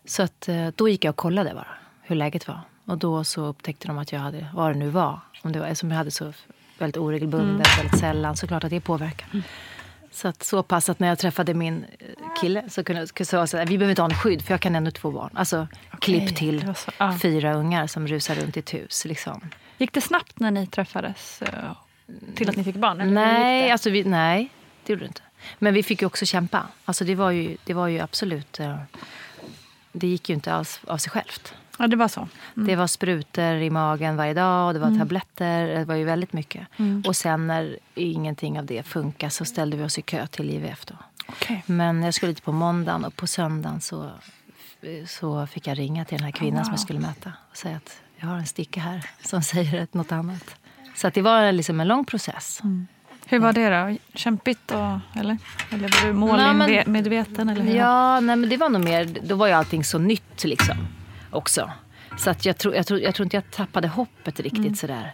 Så 0.05 0.23
att, 0.23 0.49
eh, 0.49 0.69
då 0.77 0.89
gick 0.89 1.05
jag 1.05 1.11
och 1.13 1.17
kollade 1.17 1.55
bara 1.55 1.67
hur 2.03 2.17
läget 2.17 2.49
var. 2.49 2.61
Och 2.85 2.99
då 2.99 3.25
så 3.25 3.45
upptäckte 3.47 3.89
de 3.89 3.99
att 3.99 4.13
jag 4.13 4.21
hade, 4.21 4.47
vad 4.55 4.71
det 4.75 4.79
nu 4.79 4.89
var. 4.89 5.21
Om 5.43 5.53
det 5.53 5.61
var 5.61 5.75
som 5.75 5.91
jag 5.91 5.99
hade 5.99 6.11
så 6.11 6.33
väldigt 6.79 6.97
oregelbundet, 6.97 7.79
väldigt 7.79 7.99
sällan. 8.01 8.37
Så 8.37 8.47
klart 8.47 8.65
att 8.65 8.71
det 8.71 8.81
påverkar. 8.81 9.29
Så 10.13 10.29
att 10.29 10.43
så 10.43 10.63
pass 10.63 10.89
att 10.89 10.99
när 10.99 11.09
jag 11.09 11.19
träffade 11.19 11.55
min 11.55 11.85
eh, 11.99 12.07
kille 12.41 12.65
så 12.71 12.85
kunde 12.85 13.07
jag 13.19 13.27
säga 13.27 13.41
här, 13.47 13.67
vi 13.67 13.79
behöver 13.79 13.91
inte 13.91 14.03
ha 14.03 14.09
något 14.09 14.17
skydd 14.23 14.43
för 14.43 14.55
jag 14.55 14.61
kan 14.61 14.77
ändå 14.77 14.91
två 14.91 15.11
barn. 15.11 15.31
Alltså 15.35 15.69
klipp 16.01 16.37
till 16.37 16.75
så- 16.75 16.91
ja. 16.99 17.19
fyra 17.23 17.55
ungar 17.55 17.87
som 17.87 18.07
rusar 18.07 18.35
runt 18.35 18.57
i 18.57 18.61
ett 18.61 18.75
hus. 18.75 19.05
Liksom. 19.05 19.51
Gick 19.79 19.93
det 19.93 20.01
snabbt 20.01 20.41
när 20.41 20.51
ni 20.51 20.67
träffades 20.67 21.43
eh, 21.43 21.73
till 22.35 22.49
att 22.49 22.57
ni 22.57 22.65
fick 22.65 22.77
barn? 22.77 23.01
eller 23.01 23.13
Nej, 23.13 23.63
det? 23.63 23.71
alltså 23.73 23.91
vi, 23.91 24.05
nej, 24.05 24.49
det 24.85 24.93
gjorde 24.93 25.05
det 25.05 25.09
inte. 25.09 25.23
Men 25.59 25.75
vi 25.75 25.83
fick 25.83 26.01
ju 26.03 26.07
också 26.07 26.27
kämpa. 26.27 26.67
Alltså 26.85 27.05
det 27.05 27.15
var 27.15 27.31
ju, 27.31 27.57
det 27.65 27.75
var 27.75 27.89
ju 27.89 27.99
absolut... 28.01 28.61
eh, 28.61 28.77
Det 29.93 30.07
gick 30.07 30.29
ju 30.29 30.35
inte 30.35 30.53
alls 30.53 30.81
av 30.87 30.97
sig 30.99 31.11
självt. 31.11 31.55
Ja, 31.79 31.87
det 31.87 31.97
var 31.97 32.09
så. 32.09 32.29
Det 32.55 32.77
var 32.77 32.87
sprutor 32.87 33.55
i 33.55 33.71
magen 33.71 34.17
varje 34.17 34.35
dag 34.35 34.67
och 34.67 34.75
det 34.75 34.81
var 34.81 34.99
tabletter. 34.99 35.67
Det 35.69 35.85
var 35.85 35.95
ju 35.95 36.05
väldigt 36.05 36.33
mycket. 36.33 36.67
Mm. 36.77 37.03
Och 37.07 37.17
sen 37.17 37.47
när 37.47 37.79
ingenting 37.95 38.59
av 38.59 38.65
det 38.67 38.83
funkar 38.83 39.29
så 39.29 39.45
ställde 39.45 39.77
vi 39.77 39.85
oss 39.85 39.99
i 39.99 40.03
kö 40.03 40.27
till 40.27 40.51
IVF. 40.51 40.85
Då. 40.87 40.95
Okej. 41.29 41.63
Men 41.67 42.03
jag 42.03 42.15
skulle 42.15 42.33
dit 42.33 42.43
på 42.45 42.53
måndagen 42.53 43.05
och 43.05 43.17
på 43.17 43.27
söndagen 43.27 43.81
så, 43.81 44.11
så 45.07 45.47
fick 45.47 45.67
jag 45.67 45.79
ringa 45.79 46.05
till 46.05 46.19
den 46.19 46.25
här 46.25 46.33
kvinnan 46.33 46.65
som 46.65 46.73
jag 46.73 46.81
skulle 46.81 46.99
möta 47.01 47.33
och 47.51 47.57
säga 47.57 47.77
att 47.77 48.01
jag 48.17 48.27
har 48.29 48.37
en 48.37 48.47
sticka 48.47 48.81
här 48.81 49.11
som 49.25 49.43
säger 49.53 49.87
något 49.93 50.13
annat. 50.13 50.57
Så 50.99 51.07
att 51.09 51.15
det 51.15 51.23
var 51.23 51.53
liksom 51.53 51.81
en 51.81 51.89
lång 51.89 52.05
process. 52.05 52.61
Hur 53.27 53.39
var 53.39 53.53
det 53.53 53.71
då? 53.71 53.97
Kämpigt? 54.15 54.71
Och, 54.71 54.99
eller? 55.21 55.39
eller 55.71 55.89
var 56.03 56.07
du 56.07 56.13
målmedveten? 56.13 57.49
Eller 57.49 57.63
hur? 57.63 57.77
Ja, 57.77 58.21
nej, 58.21 58.37
men 58.37 58.49
det 58.51 58.57
var 58.57 58.69
nog 58.69 58.85
mer, 58.85 59.05
då 59.23 59.35
var 59.37 59.47
ju 59.47 59.53
allting 59.53 59.85
så 59.85 59.99
nytt 59.99 60.45
liksom 60.45 60.77
också. 61.31 61.71
Så 62.19 62.31
att 62.31 62.45
jag, 62.45 62.59
tror, 62.59 62.75
jag, 62.75 62.87
tror, 62.87 63.01
jag 63.01 63.15
tror 63.15 63.25
inte 63.25 63.37
jag 63.37 63.51
tappade 63.51 63.89
hoppet 63.89 64.41
riktigt 64.41 64.59
Mm. 64.65 64.75
sådär. 64.75 65.13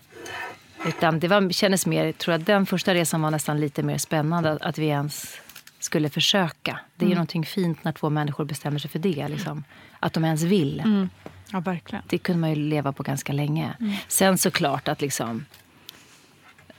Utan 0.87 1.21
det 1.21 1.29
var, 1.29 1.51
kändes 1.51 1.87
mer, 1.87 2.05
jag 2.05 2.19
tror 2.19 2.35
att 2.35 2.47
den 2.47 2.67
första 2.67 2.95
resan 2.95 3.23
var 3.23 3.31
nästan 3.31 3.61
lite 3.61 3.83
mer 3.83 3.99
spännande. 3.99 4.53
Att, 4.53 4.63
att 4.63 4.79
vi 4.79 4.87
ens 4.87 5.37
skulle 5.79 6.11
försöka. 6.11 6.79
Det 6.97 7.07
är 7.07 7.13
Mm. 7.13 7.27
ju 7.35 7.45
fint 7.45 7.85
när 7.85 7.93
två 7.93 8.11
människor 8.11 8.45
bestämmer 8.45 8.79
sig 8.79 8.91
för 8.91 8.99
det. 8.99 9.29
Liksom. 9.29 9.65
Att 10.01 10.13
de 10.13 10.25
ens 10.25 10.43
vill. 10.43 10.81
Mm. 10.81 11.09
Ja, 11.53 11.61
verkligen. 11.61 12.05
Det 12.09 12.19
kunde 12.19 12.41
man 12.41 12.51
ju 12.51 12.57
leva 12.57 12.93
på 12.93 13.03
ganska 13.03 13.33
länge. 13.33 13.73
Sen 14.09 14.39
såklart 14.39 14.89
att 14.89 15.01
liksom... 15.01 15.45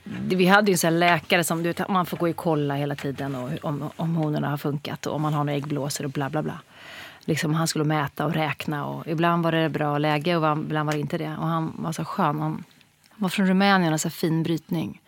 Vi 0.07 0.45
hade 0.45 0.71
ju 0.71 0.74
en 0.74 0.77
sån 0.77 0.88
här 0.88 1.00
läkare 1.00 1.43
som 1.43 1.63
du 1.63 1.69
vet, 1.69 1.89
man 1.89 2.05
får 2.05 2.17
gå 2.17 2.29
och 2.29 2.35
kolla 2.35 2.75
hela 2.75 2.95
tiden 2.95 3.35
och 3.35 3.50
om, 3.62 3.89
om 3.95 4.15
honorna 4.15 4.50
har 4.50 4.57
funkat 4.57 5.05
och 5.05 5.15
om 5.15 5.21
man 5.21 5.33
har 5.33 5.43
några 5.43 5.57
äggblåsor 5.57 6.05
och 6.05 6.12
bla 6.12 6.29
bla 6.29 6.41
bla. 6.41 6.59
Liksom, 7.25 7.53
han 7.53 7.67
skulle 7.67 7.85
mäta 7.85 8.25
och 8.25 8.33
räkna 8.33 8.85
och 8.85 9.07
ibland 9.07 9.43
var 9.43 9.51
det 9.51 9.69
bra 9.69 9.97
läge 9.97 10.35
och 10.38 10.57
ibland 10.57 10.85
var 10.85 10.93
det 10.93 11.00
inte 11.00 11.17
det. 11.17 11.38
Och 11.38 11.47
han 11.47 11.74
var 11.77 11.91
så 11.91 12.05
skön. 12.05 12.39
Han 12.39 12.63
var 13.15 13.29
från 13.29 13.47
Rumänien 13.47 13.93
och 13.93 14.01
så 14.01 14.07
här 14.07 14.13
fin 14.13 14.43
brytning. 14.43 15.01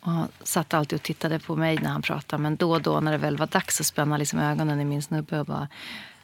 Och 0.00 0.12
han 0.12 0.28
satt 0.42 0.74
alltid 0.74 0.96
och 0.96 1.02
tittade 1.02 1.38
på 1.38 1.56
mig 1.56 1.78
när 1.78 1.90
han 1.90 2.02
pratade. 2.02 2.42
Men 2.42 2.56
då 2.56 2.70
och 2.70 2.82
då 2.82 3.00
när 3.00 3.12
det 3.12 3.18
väl 3.18 3.36
var 3.36 3.46
dags 3.46 3.76
så 3.76 3.84
spände 3.84 4.12
han 4.12 4.18
liksom 4.18 4.38
ögonen 4.38 4.80
i 4.80 4.84
min 4.84 5.02
snubbe 5.02 5.40
och 5.40 5.46
bara 5.46 5.68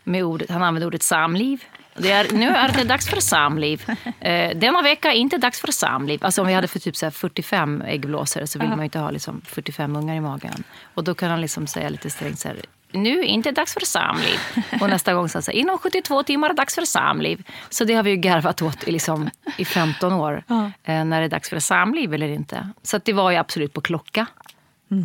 med 0.05 0.25
ordet, 0.25 0.51
han 0.51 0.63
använde 0.63 0.87
ordet 0.87 1.03
samliv. 1.03 1.65
Är, 2.05 2.33
nu 2.33 2.49
är 2.49 2.73
det 2.73 2.85
dags 2.85 3.09
för 3.09 3.21
samliv. 3.21 3.85
Eh, 4.21 4.57
denna 4.57 4.83
vecka 4.83 5.13
är 5.13 5.17
inte 5.17 5.39
dags 5.39 5.61
för 5.61 5.73
samliv. 5.73 6.25
Alltså 6.25 6.41
om 6.41 6.47
vi 6.47 6.55
hade 6.55 6.69
för 6.69 6.79
typ 6.79 6.97
så 6.97 7.07
här 7.07 7.11
45 7.11 7.83
äggblåsare 7.83 8.47
så 8.47 8.59
vill 8.59 8.69
man 8.69 8.79
ju 8.79 8.85
inte 8.85 8.99
ha 8.99 9.11
liksom 9.11 9.41
45 9.45 9.97
ungar 9.97 10.15
i 10.15 10.21
magen. 10.21 10.65
Och 10.95 11.05
då 11.05 11.15
kan 11.15 11.31
han 11.31 11.41
liksom 11.41 11.67
säga 11.67 11.89
lite 11.89 12.11
strängt 12.11 12.39
så 12.39 12.49
här, 12.49 12.57
nu 12.93 13.19
är 13.19 13.25
inte 13.25 13.51
dags 13.51 13.75
för 13.75 13.87
samliv. 13.87 14.39
Och 14.81 14.91
nästa 14.91 15.15
gång 15.15 15.29
så 15.29 15.43
säger 15.43 15.61
inom 15.61 15.79
72 15.79 16.23
timmar 16.23 16.51
är 16.51 16.55
dags 16.55 16.75
för 16.75 16.85
samliv. 16.85 17.47
Så 17.71 17.85
det 17.85 17.95
har 17.95 18.03
vi 18.03 18.11
ju 18.11 18.17
garvat 18.17 18.63
åt 18.63 18.89
i, 18.89 18.91
liksom, 18.91 19.31
i 19.59 19.65
15 19.65 20.13
år. 20.13 20.45
Eh, 20.85 21.05
när 21.05 21.21
det 21.21 21.27
är 21.27 21.29
dags 21.29 21.49
för 21.49 21.59
samliv 21.59 22.15
eller 22.15 22.29
inte. 22.29 22.69
Så 22.83 22.99
det 23.05 23.13
var 23.13 23.31
ju 23.31 23.37
absolut 23.37 23.73
på 23.73 23.81
klocka. 23.81 24.27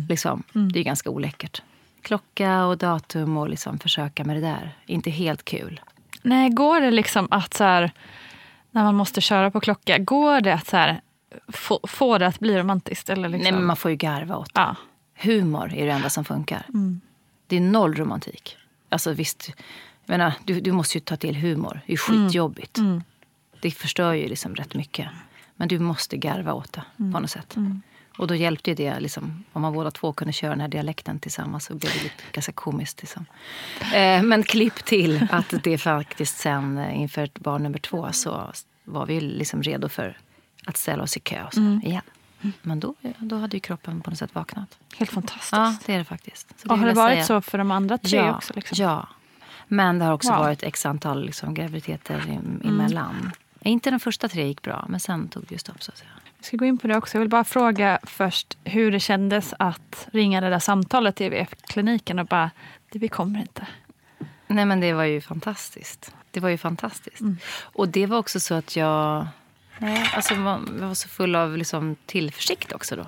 Liksom. 0.08 0.42
Det 0.52 0.76
är 0.76 0.78
ju 0.78 0.84
ganska 0.84 1.10
oläckert. 1.10 1.62
Klocka 2.02 2.64
och 2.64 2.78
datum 2.78 3.36
och 3.36 3.48
liksom 3.48 3.78
försöka 3.78 4.24
med 4.24 4.36
det 4.36 4.40
där. 4.40 4.76
Inte 4.86 5.10
helt 5.10 5.44
kul. 5.44 5.80
Nej, 6.24 6.50
går 6.50 6.80
det 6.80 6.90
liksom 6.90 7.28
att 7.30 7.54
så 7.54 7.64
här, 7.64 7.92
när 8.70 8.84
man 8.84 8.94
måste 8.94 9.20
köra 9.20 9.50
på 9.50 9.60
klocka, 9.60 9.98
går 9.98 10.40
det 10.40 10.54
att 10.54 10.66
så 10.66 10.76
här, 10.76 11.00
få, 11.48 11.80
få 11.88 12.18
det 12.18 12.26
att 12.26 12.38
bli 12.40 12.58
romantiskt? 12.58 13.10
Eller 13.10 13.28
liksom? 13.28 13.42
Nej, 13.42 13.52
men 13.52 13.64
man 13.64 13.76
får 13.76 13.90
ju 13.90 13.96
garva 13.96 14.36
åt 14.36 14.54
det. 14.54 14.60
ja. 14.60 14.76
Humor 15.16 15.74
är 15.74 15.86
det 15.86 15.92
enda 15.92 16.10
som 16.10 16.24
funkar. 16.24 16.66
Det 17.46 17.56
är 17.56 17.60
noll 17.60 17.94
romantik. 17.94 18.56
Alltså 18.88 19.12
visst, 19.12 19.48
jag 20.06 20.18
menar, 20.18 20.32
du, 20.44 20.60
du 20.60 20.72
måste 20.72 20.98
ju 20.98 21.00
ta 21.00 21.16
till 21.16 21.36
humor. 21.36 21.80
Det 21.86 21.92
är 21.92 21.96
skitjobbigt. 21.96 22.78
Det 23.60 23.70
förstör 23.70 24.12
ju 24.12 24.28
liksom 24.28 24.54
rätt 24.54 24.74
mycket. 24.74 25.08
Men 25.56 25.68
du 25.68 25.78
måste 25.78 26.16
garva 26.16 26.52
åt 26.52 26.72
det 26.72 26.82
på 26.96 27.20
något 27.20 27.30
sätt. 27.30 27.54
Och 28.18 28.26
då 28.26 28.34
hjälpte 28.34 28.70
ju 28.70 28.74
det, 28.76 29.00
liksom, 29.00 29.44
om 29.52 29.62
man 29.62 29.72
båda 29.72 29.90
två 29.90 30.12
kunde 30.12 30.32
köra 30.32 30.50
den 30.50 30.60
här 30.60 30.68
dialekten 30.68 31.20
tillsammans 31.20 31.64
så 31.64 31.74
blev 31.74 31.92
det 31.92 32.02
lite, 32.02 32.22
ganska 32.32 32.52
komiskt. 32.52 33.00
Liksom. 33.02 33.26
Eh, 33.94 34.22
men 34.22 34.42
klipp 34.42 34.84
till 34.84 35.26
att 35.30 35.54
det 35.62 35.78
faktiskt 35.78 36.38
sen 36.38 36.78
eh, 36.78 37.00
inför 37.00 37.28
barn 37.34 37.62
nummer 37.62 37.78
två 37.78 38.08
så 38.12 38.52
var 38.84 39.06
vi 39.06 39.20
liksom 39.20 39.62
redo 39.62 39.88
för 39.88 40.18
att 40.66 40.76
ställa 40.76 41.02
oss 41.02 41.16
i 41.16 41.20
kö 41.20 41.44
och 41.46 41.54
så, 41.54 41.60
igen. 41.84 42.02
Men 42.62 42.80
då, 42.80 42.94
då 43.18 43.36
hade 43.38 43.56
ju 43.56 43.60
kroppen 43.60 44.00
på 44.00 44.10
något 44.10 44.18
sätt 44.18 44.34
vaknat. 44.34 44.78
Helt 44.96 45.10
fantastiskt. 45.10 45.52
Ja, 45.52 45.76
det 45.86 45.94
är 45.94 45.98
det 45.98 46.04
faktiskt. 46.04 46.60
Så 46.60 46.68
och 46.68 46.78
har 46.78 46.86
det 46.86 46.92
varit 46.92 47.14
säga. 47.14 47.24
så 47.24 47.40
för 47.40 47.58
de 47.58 47.70
andra 47.70 47.98
tre 47.98 48.18
ja, 48.18 48.36
också? 48.36 48.52
Liksom? 48.56 48.76
Ja. 48.84 49.08
Men 49.68 49.98
det 49.98 50.04
har 50.04 50.12
också 50.12 50.30
Wow. 50.30 50.38
varit 50.38 50.62
x 50.62 50.86
antal 50.86 51.24
liksom, 51.26 51.54
graviditeter 51.54 52.22
i- 52.28 52.66
emellan. 52.68 53.32
Inte 53.60 53.90
de 53.90 54.00
första 54.00 54.28
tre 54.28 54.46
gick 54.46 54.62
bra, 54.62 54.84
men 54.88 55.00
sen 55.00 55.28
tog 55.28 55.42
det 55.46 55.52
ju 55.54 55.58
stopp. 55.58 55.82
Så 55.82 55.90
att 55.92 55.98
säga. 55.98 56.10
Vi 56.44 56.46
ska 56.46 56.56
gå 56.56 56.64
in 56.64 56.78
på 56.78 56.86
det 56.88 56.96
också. 56.96 57.16
Jag 57.16 57.20
vill 57.20 57.28
bara 57.28 57.44
fråga 57.44 57.98
först 58.02 58.58
hur 58.64 58.92
det 58.92 59.00
kändes 59.00 59.54
att 59.58 60.08
ringa 60.12 60.40
det 60.40 60.50
där 60.50 60.58
samtalet 60.58 61.16
till 61.16 61.26
IVF-kliniken 61.26 62.18
och 62.18 62.26
bara, 62.26 62.50
det 62.92 62.98
vi 62.98 63.08
kommer 63.08 63.40
inte. 63.40 63.66
Nej, 64.46 64.64
men 64.64 64.80
det 64.80 64.92
var 64.92 65.04
ju 65.04 65.20
fantastiskt. 65.20 66.14
Det 66.30 66.40
var 66.40 66.48
ju 66.48 66.58
fantastiskt. 66.58 67.20
Och 67.62 67.88
det 67.88 68.06
var 68.06 68.18
också 68.18 68.40
så 68.40 68.54
att 68.54 68.76
jag... 68.76 69.26
Nej, 69.78 70.10
alltså 70.14 70.34
jag 70.34 70.60
var 70.68 70.94
så 70.94 71.08
full 71.08 71.36
av 71.36 71.58
liksom 71.58 71.96
tillförsikt 72.06 72.72
också 72.72 72.96
då. 72.96 73.06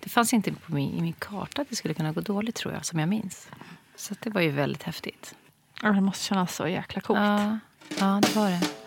Det 0.00 0.08
fanns 0.08 0.32
inte 0.32 0.52
på 0.52 0.72
min, 0.72 0.94
i 0.94 1.00
min 1.02 1.12
karta 1.12 1.62
att 1.62 1.70
det 1.70 1.76
skulle 1.76 1.94
kunna 1.94 2.12
gå 2.12 2.20
dåligt, 2.20 2.54
tror 2.54 2.74
jag, 2.74 2.84
som 2.84 2.98
jag 2.98 3.08
minns. 3.08 3.48
Så 3.96 4.14
det 4.20 4.30
var 4.30 4.40
ju 4.40 4.50
väldigt 4.50 4.82
häftigt. 4.82 5.34
Ja, 5.82 5.88
Det 5.92 6.00
måste 6.00 6.24
kännas 6.24 6.54
så 6.54 6.68
jäkla 6.68 7.00
coolt. 7.00 7.20
Ja, 7.20 7.58
ja 7.98 8.20
det 8.22 8.36
var 8.36 8.50
det. 8.50 8.85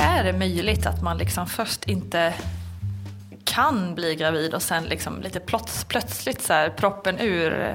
Är 0.00 0.24
det 0.24 0.32
möjligt 0.32 0.86
att 0.86 1.02
man 1.02 1.18
liksom 1.18 1.46
först 1.46 1.88
inte 1.88 2.34
kan 3.44 3.94
bli 3.94 4.14
gravid 4.14 4.54
och 4.54 4.62
sen 4.62 4.84
liksom 4.84 5.20
lite 5.20 5.40
plöts, 5.40 5.84
plötsligt 5.84 6.42
så 6.42 6.52
här, 6.52 6.70
proppen 6.70 7.18
ur 7.18 7.60
eh, 7.60 7.74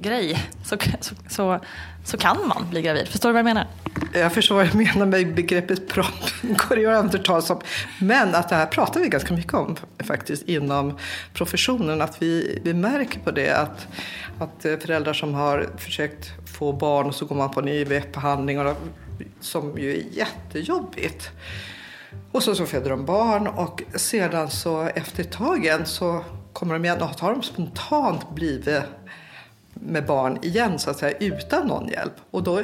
grej 0.00 0.48
så, 0.64 0.76
så, 1.00 1.14
så, 1.28 1.60
så 2.04 2.16
kan 2.16 2.48
man 2.48 2.70
bli 2.70 2.82
gravid? 2.82 3.08
Förstår 3.08 3.28
du 3.28 3.32
vad 3.32 3.38
jag 3.38 3.44
menar? 3.44 3.66
Jag 4.12 4.32
förstår 4.32 4.54
vad 4.54 4.66
jag 4.66 4.74
menar 4.74 5.06
med 5.06 5.34
begreppet 5.34 5.88
propp. 5.88 6.30
går 6.68 6.78
jag 6.78 7.04
inte 7.04 7.18
talas 7.18 7.46
som. 7.46 7.60
Men 8.00 8.34
att 8.34 8.48
det 8.48 8.56
här 8.56 8.66
pratar 8.66 9.00
vi 9.00 9.08
ganska 9.08 9.34
mycket 9.34 9.54
om 9.54 9.76
faktiskt 10.04 10.48
inom 10.48 10.98
professionen. 11.34 12.00
Att 12.00 12.22
vi, 12.22 12.60
vi 12.64 12.74
märker 12.74 13.20
på 13.20 13.30
det 13.30 13.50
att, 13.50 13.88
att 14.38 14.62
föräldrar 14.82 15.12
som 15.12 15.34
har 15.34 15.66
försökt 15.76 16.30
få 16.58 16.72
barn 16.72 17.06
och 17.06 17.14
så 17.14 17.24
går 17.24 17.36
man 17.36 17.50
på 17.50 17.60
en 17.60 17.68
IVF-behandling 17.68 18.60
och 18.60 18.76
som 19.40 19.78
ju 19.78 19.90
är 19.90 20.04
jättejobbigt. 20.10 21.30
Och 22.32 22.42
så, 22.42 22.54
så 22.54 22.66
föder 22.66 22.90
de 22.90 23.04
barn 23.04 23.46
och 23.46 23.82
sedan 23.94 24.50
så 24.50 24.82
efter 24.82 25.22
ett 25.22 25.32
tag 25.32 25.82
så 25.84 26.24
kommer 26.52 26.74
de 26.74 26.84
igen 26.84 27.02
och 27.02 27.08
har 27.08 27.32
de 27.32 27.42
spontant 27.42 28.34
blivit 28.34 28.82
med 29.80 30.06
barn 30.06 30.38
igen 30.42 30.78
så 30.78 30.90
att 30.90 30.98
säga 30.98 31.18
utan 31.18 31.66
någon 31.66 31.88
hjälp. 31.88 32.12
Och, 32.30 32.42
då, 32.42 32.62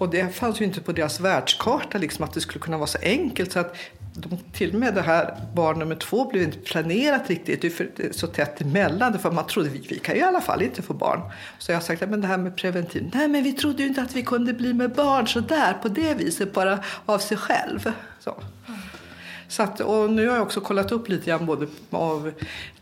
och 0.00 0.10
det 0.10 0.34
fanns 0.34 0.60
ju 0.60 0.64
inte 0.64 0.80
på 0.80 0.92
deras 0.92 1.20
världskarta 1.20 1.98
liksom, 1.98 2.24
att 2.24 2.34
det 2.34 2.40
skulle 2.40 2.62
kunna 2.62 2.76
vara 2.76 2.86
så 2.86 2.98
enkelt 3.02 3.52
så 3.52 3.58
att 3.58 3.76
de, 4.14 4.38
till 4.52 4.74
och 4.74 4.80
med 4.80 4.94
det 4.94 5.02
här 5.02 5.36
barn 5.54 5.78
nummer 5.78 5.94
två 5.94 6.28
blev 6.30 6.42
inte 6.42 6.58
planerat 6.58 7.30
riktigt. 7.30 7.62
Det 7.62 7.68
är 7.68 7.70
för, 7.70 7.90
det 7.96 8.02
är 8.06 8.12
så 8.12 8.26
tätt 8.26 8.60
emellan. 8.60 9.18
För 9.18 9.30
man 9.30 9.46
trodde 9.46 9.68
vi, 9.68 9.86
vi 9.88 9.98
kan 9.98 10.14
ju 10.14 10.20
i 10.20 10.24
alla 10.24 10.40
fall 10.40 10.62
inte 10.62 10.82
få 10.82 10.94
barn. 10.94 11.20
Så 11.58 11.72
jag 11.72 11.76
har 11.76 11.82
sagt 11.82 12.02
att 12.02 12.22
det 12.22 12.26
här 12.28 12.38
med 12.38 12.56
preventiv. 12.56 13.10
Nej 13.14 13.28
men 13.28 13.44
vi 13.44 13.52
trodde 13.52 13.82
ju 13.82 13.88
inte 13.88 14.02
att 14.02 14.16
vi 14.16 14.22
kunde 14.22 14.52
bli 14.52 14.74
med 14.74 14.90
barn 14.90 15.26
så 15.26 15.40
där 15.40 15.72
på 15.82 15.88
det 15.88 16.14
viset 16.14 16.52
bara 16.52 16.78
av 17.06 17.18
sig 17.18 17.36
själv. 17.36 17.92
Så. 18.20 18.34
Så 19.48 19.62
att, 19.62 19.80
och 19.80 20.10
nu 20.10 20.28
har 20.28 20.36
jag 20.36 20.42
också 20.42 20.60
kollat 20.60 20.92
upp 20.92 21.08
lite 21.08 21.26
grann 21.26 21.46
både 21.46 21.66
av 21.90 22.32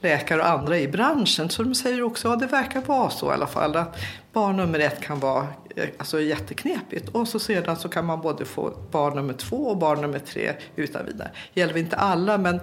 läkare 0.01 0.41
och 0.41 0.49
andra 0.49 0.79
i 0.79 0.89
branschen. 0.89 1.51
Så 1.51 1.63
de 1.63 1.75
säger 1.75 2.03
också 2.03 2.29
att 2.29 2.41
ja, 2.41 2.47
det 2.47 2.53
verkar 2.53 2.81
vara 2.81 3.11
så 3.11 3.31
i 3.31 3.35
alla 3.35 3.47
fall. 3.47 3.77
Att 3.77 3.97
barn 4.33 4.57
nummer 4.57 4.79
ett 4.79 5.01
kan 5.01 5.21
vara 5.21 5.47
eh, 5.77 5.89
alltså, 5.99 6.21
jätteknepigt. 6.21 7.09
Och 7.09 7.29
så 7.29 7.39
sedan 7.39 7.77
så 7.77 7.89
kan 7.89 8.07
man 8.07 8.21
både 8.21 8.45
få 8.45 8.73
barn 8.91 9.15
nummer 9.15 9.35
två 9.35 9.57
och 9.57 9.77
barn 9.77 10.01
nummer 10.01 10.19
tre 10.19 10.53
utan 10.77 11.07
vidare. 11.07 11.31
Det 11.55 11.61
gäller 11.61 11.77
inte 11.77 11.97
alla, 11.97 12.39
men, 12.39 12.61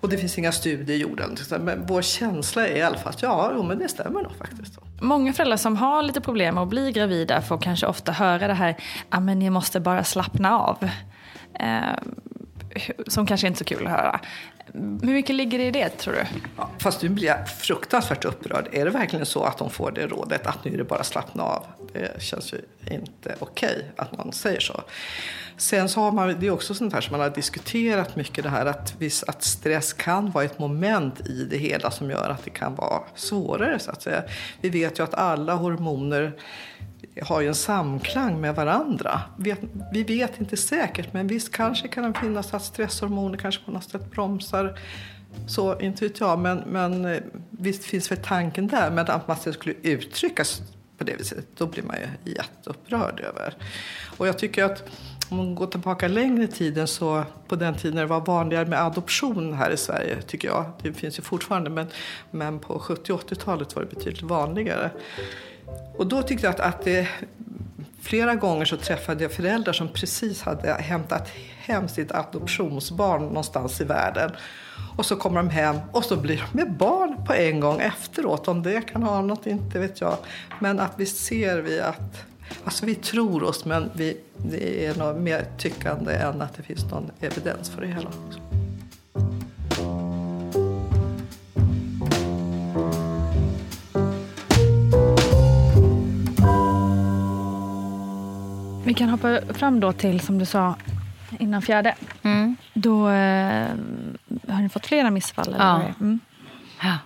och 0.00 0.08
det 0.08 0.18
finns 0.18 0.38
inga 0.38 0.52
studier 0.52 0.96
gjorda. 0.96 1.24
Men 1.60 1.86
vår 1.86 2.02
känsla 2.02 2.68
är 2.68 2.76
i 2.76 2.82
alla 2.82 2.98
fall 2.98 3.08
att 3.08 3.22
ja, 3.22 3.52
jo, 3.54 3.62
men 3.62 3.78
det 3.78 3.88
stämmer 3.88 4.22
nog 4.22 4.32
faktiskt. 4.38 4.78
Många 5.00 5.32
föräldrar 5.32 5.56
som 5.56 5.76
har 5.76 6.02
lite 6.02 6.20
problem 6.20 6.54
med 6.54 6.62
att 6.62 6.68
bli 6.68 6.92
gravida 6.92 7.42
får 7.42 7.58
kanske 7.58 7.86
ofta 7.86 8.12
höra 8.12 8.46
det 8.46 8.54
här, 8.54 8.76
ja 9.10 9.20
men 9.20 9.38
ni 9.38 9.50
måste 9.50 9.80
bara 9.80 10.04
slappna 10.04 10.58
av. 10.58 10.88
Eh, 11.54 11.94
som 13.06 13.26
kanske 13.26 13.46
inte 13.46 13.56
är 13.56 13.58
så 13.58 13.64
kul 13.64 13.86
att 13.86 13.92
höra. 13.92 14.20
Hur 14.72 15.12
mycket 15.12 15.36
ligger 15.36 15.58
det 15.58 15.64
i 15.64 15.70
det 15.70 15.88
tror 15.88 16.14
du? 16.14 16.24
Ja, 16.56 16.70
fast 16.78 17.02
nu 17.02 17.08
blir 17.08 17.26
jag 17.26 17.48
fruktansvärt 17.48 18.24
upprörd. 18.24 18.68
Är 18.72 18.84
det 18.84 18.90
verkligen 18.90 19.26
så 19.26 19.44
att 19.44 19.58
de 19.58 19.70
får 19.70 19.90
det 19.90 20.06
rådet 20.06 20.46
att 20.46 20.64
nu 20.64 20.74
är 20.74 20.78
det 20.78 20.84
bara 20.84 21.04
slappna 21.04 21.42
av? 21.42 21.66
Det 21.92 22.22
känns 22.22 22.52
ju 22.52 22.58
inte 22.90 23.34
okej 23.38 23.68
okay 23.70 23.82
att 23.96 24.18
någon 24.18 24.32
säger 24.32 24.60
så. 24.60 24.82
Sen 25.56 25.88
så 25.88 26.00
har 26.00 26.12
man, 26.12 26.40
det 26.40 26.46
är 26.46 26.50
också 26.50 26.74
sånt 26.74 26.92
här 26.92 27.00
som 27.00 27.12
man 27.12 27.20
har 27.20 27.30
diskuterat 27.30 28.16
mycket 28.16 28.44
det 28.44 28.50
här 28.50 28.66
att, 28.66 28.94
viss, 28.98 29.22
att 29.22 29.42
stress 29.42 29.92
kan 29.92 30.30
vara 30.30 30.44
ett 30.44 30.58
moment 30.58 31.26
i 31.26 31.44
det 31.44 31.56
hela 31.56 31.90
som 31.90 32.10
gör 32.10 32.28
att 32.28 32.44
det 32.44 32.50
kan 32.50 32.74
vara 32.74 33.02
svårare 33.14 33.78
så 33.78 33.90
att 33.90 34.02
säga. 34.02 34.22
Vi 34.60 34.68
vet 34.68 34.98
ju 34.98 35.02
att 35.04 35.14
alla 35.14 35.54
hormoner 35.54 36.32
har 37.22 37.40
ju 37.40 37.48
en 37.48 37.54
samklang 37.54 38.40
med 38.40 38.54
varandra. 38.54 39.20
Vi 39.92 40.02
vet 40.02 40.40
inte 40.40 40.56
säkert, 40.56 41.12
men 41.12 41.26
visst 41.26 41.52
kanske 41.52 41.88
kan 41.88 42.12
det 42.12 42.18
finnas 42.20 42.54
att 42.54 42.64
stresshormoner 42.64 43.38
kanske 43.38 43.64
på 43.64 43.70
något 43.70 43.90
sätt 43.90 44.10
bromsar. 44.10 44.78
Så 45.46 45.80
inte 45.80 46.04
vet 46.04 46.20
jag, 46.20 46.38
men, 46.38 46.58
men 46.58 47.04
eh, 47.04 47.20
visst 47.50 47.84
finns 47.84 48.10
väl 48.10 48.18
tanken 48.18 48.66
där. 48.66 48.90
Men 48.90 49.10
att 49.10 49.28
man 49.28 49.36
skulle 49.36 49.74
uttryckas 49.82 50.62
på 50.98 51.04
det 51.04 51.16
viset, 51.16 51.46
då 51.56 51.66
blir 51.66 51.82
man 51.82 51.96
ju 51.96 52.32
jätteupprörd 52.32 53.20
över. 53.20 53.54
Och 54.16 54.28
jag 54.28 54.38
tycker 54.38 54.64
att 54.64 54.82
om 55.30 55.36
man 55.36 55.54
går 55.54 55.66
tillbaka 55.66 56.08
längre 56.08 56.44
i 56.44 56.48
tiden 56.48 56.88
så 56.88 57.24
på 57.48 57.56
den 57.56 57.74
tiden 57.74 57.96
det 57.96 58.06
var 58.06 58.20
vanligare 58.20 58.66
med 58.66 58.82
adoption 58.82 59.52
här 59.52 59.70
i 59.70 59.76
Sverige 59.76 60.22
tycker 60.22 60.48
jag. 60.48 60.64
Det 60.82 60.92
finns 60.92 61.18
ju 61.18 61.22
fortfarande 61.22 61.70
men, 61.70 61.86
men 62.30 62.58
på 62.58 62.78
70 62.78 63.12
80-talet 63.12 63.76
var 63.76 63.82
det 63.82 63.88
betydligt 63.94 64.22
vanligare. 64.22 64.90
Och 65.96 66.06
då 66.06 66.22
tyckte 66.22 66.46
jag 66.46 66.54
att, 66.54 66.60
att 66.60 66.84
det, 66.84 67.08
flera 68.00 68.34
gånger 68.34 68.64
så 68.64 68.76
träffade 68.76 69.22
jag 69.22 69.32
föräldrar 69.32 69.72
som 69.72 69.88
precis 69.88 70.42
hade 70.42 70.72
hämtat 70.72 71.28
hem 71.58 71.88
sitt 71.88 72.12
adoptionsbarn 72.12 73.22
någonstans 73.22 73.80
i 73.80 73.84
världen. 73.84 74.30
Och 74.96 75.06
så 75.06 75.16
kommer 75.16 75.36
de 75.36 75.50
hem 75.50 75.76
och 75.92 76.04
så 76.04 76.16
blir 76.16 76.36
de 76.36 76.56
med 76.56 76.72
barn 76.72 77.24
på 77.26 77.32
en 77.32 77.60
gång 77.60 77.80
efteråt. 77.80 78.48
Om 78.48 78.62
det 78.62 78.80
kan 78.80 79.02
ha 79.02 79.22
något, 79.22 79.46
inte 79.46 79.78
vet 79.78 80.00
jag. 80.00 80.16
Men 80.58 80.80
att 80.80 80.92
vi 80.96 81.06
ser 81.06 81.58
vi 81.58 81.80
att 81.80 82.24
Alltså 82.64 82.86
vi 82.86 82.94
tror 82.94 83.42
oss, 83.42 83.64
men 83.64 83.90
vi, 83.94 84.20
det 84.36 84.86
är 84.86 84.94
nog 84.94 85.16
mer 85.16 85.44
tyckande 85.58 86.14
än 86.14 86.42
att 86.42 86.54
det 86.56 86.62
finns 86.62 86.90
någon 86.90 87.10
evidens 87.20 87.70
för 87.70 87.80
det 87.80 87.86
hela. 87.86 88.10
Vi 98.90 98.94
kan 98.94 99.08
hoppa 99.08 99.40
fram 99.54 99.80
då 99.80 99.92
till, 99.92 100.20
som 100.20 100.38
du 100.38 100.46
sa, 100.46 100.76
innan 101.38 101.62
fjärde. 101.62 101.94
Mm. 102.22 102.56
Då 102.74 103.08
eh, 103.08 103.68
har 104.48 104.62
ni 104.62 104.68
fått 104.68 104.86
flera 104.86 105.10
missfall? 105.10 105.48
Eller? 105.48 105.58
Ja. 105.58 105.82
Mm. 106.00 106.20
ja. 106.82 106.98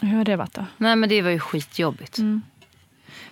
Hur 0.00 0.16
har 0.16 0.24
det 0.24 0.36
varit 0.36 0.54
då? 0.54 0.66
Nej 0.76 0.96
men 0.96 1.08
det 1.08 1.22
var 1.22 1.30
ju 1.30 1.38
skitjobbigt. 1.38 2.18
Mm. 2.18 2.42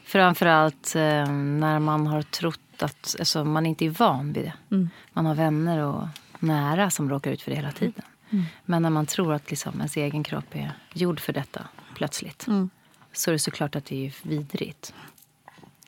Framförallt 0.04 0.94
eh, 0.96 1.32
när 1.32 1.78
man 1.78 2.06
har 2.06 2.22
trott 2.22 2.82
att 2.82 3.16
alltså, 3.18 3.44
man 3.44 3.66
inte 3.66 3.84
är 3.84 3.90
van 3.90 4.32
vid 4.32 4.44
det. 4.44 4.52
Mm. 4.70 4.90
Man 5.12 5.26
har 5.26 5.34
vänner 5.34 5.78
och 5.78 6.08
nära 6.38 6.90
som 6.90 7.10
råkar 7.10 7.30
ut 7.30 7.42
för 7.42 7.50
det 7.50 7.56
hela 7.56 7.72
tiden. 7.72 8.04
Mm. 8.30 8.44
Men 8.64 8.82
när 8.82 8.90
man 8.90 9.06
tror 9.06 9.32
att 9.34 9.50
liksom, 9.50 9.74
ens 9.76 9.96
egen 9.96 10.24
kropp 10.24 10.56
är 10.56 10.72
gjord 10.94 11.20
för 11.20 11.32
detta 11.32 11.68
plötsligt 11.94 12.46
mm. 12.46 12.70
så 13.12 13.30
är 13.30 13.32
det 13.32 13.38
såklart 13.38 13.76
att 13.76 13.84
det 13.84 14.06
är 14.06 14.14
vidrigt. 14.22 14.94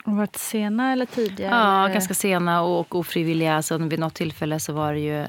Och 0.05 0.17
varit 0.17 0.37
sena 0.37 0.93
eller 0.93 1.07
tidiga? 1.07 1.51
Ja, 1.51 1.85
eller? 1.85 1.95
ganska 1.95 2.14
sena 2.14 2.62
och 2.62 2.95
ofrivilliga. 2.95 3.57
Alltså, 3.57 3.79
vid 3.79 3.99
något 3.99 4.14
tillfälle 4.14 4.61
så 4.61 4.73
var 4.73 4.93
det 4.93 5.01
ju 5.01 5.27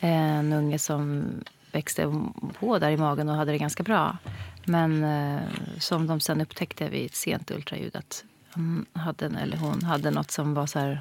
en 0.00 0.52
unge 0.52 0.78
som 0.78 1.24
växte 1.72 2.22
på 2.60 2.78
där 2.78 2.90
i 2.90 2.96
magen 2.96 3.28
och 3.28 3.36
hade 3.36 3.52
det 3.52 3.58
ganska 3.58 3.82
bra. 3.82 4.16
Men 4.64 5.04
eh, 5.04 5.42
som 5.78 6.06
de 6.06 6.20
sen 6.20 6.40
upptäckte 6.40 6.88
vid 6.88 7.06
ett 7.06 7.14
sent 7.14 7.50
ultraljud 7.50 7.96
att 7.96 8.24
han 8.50 8.86
hade, 8.92 9.26
eller 9.26 9.56
hon 9.56 9.82
hade 9.82 10.10
något 10.10 10.30
som 10.30 10.54
var 10.54 10.66
så 10.66 10.78
här, 10.78 11.00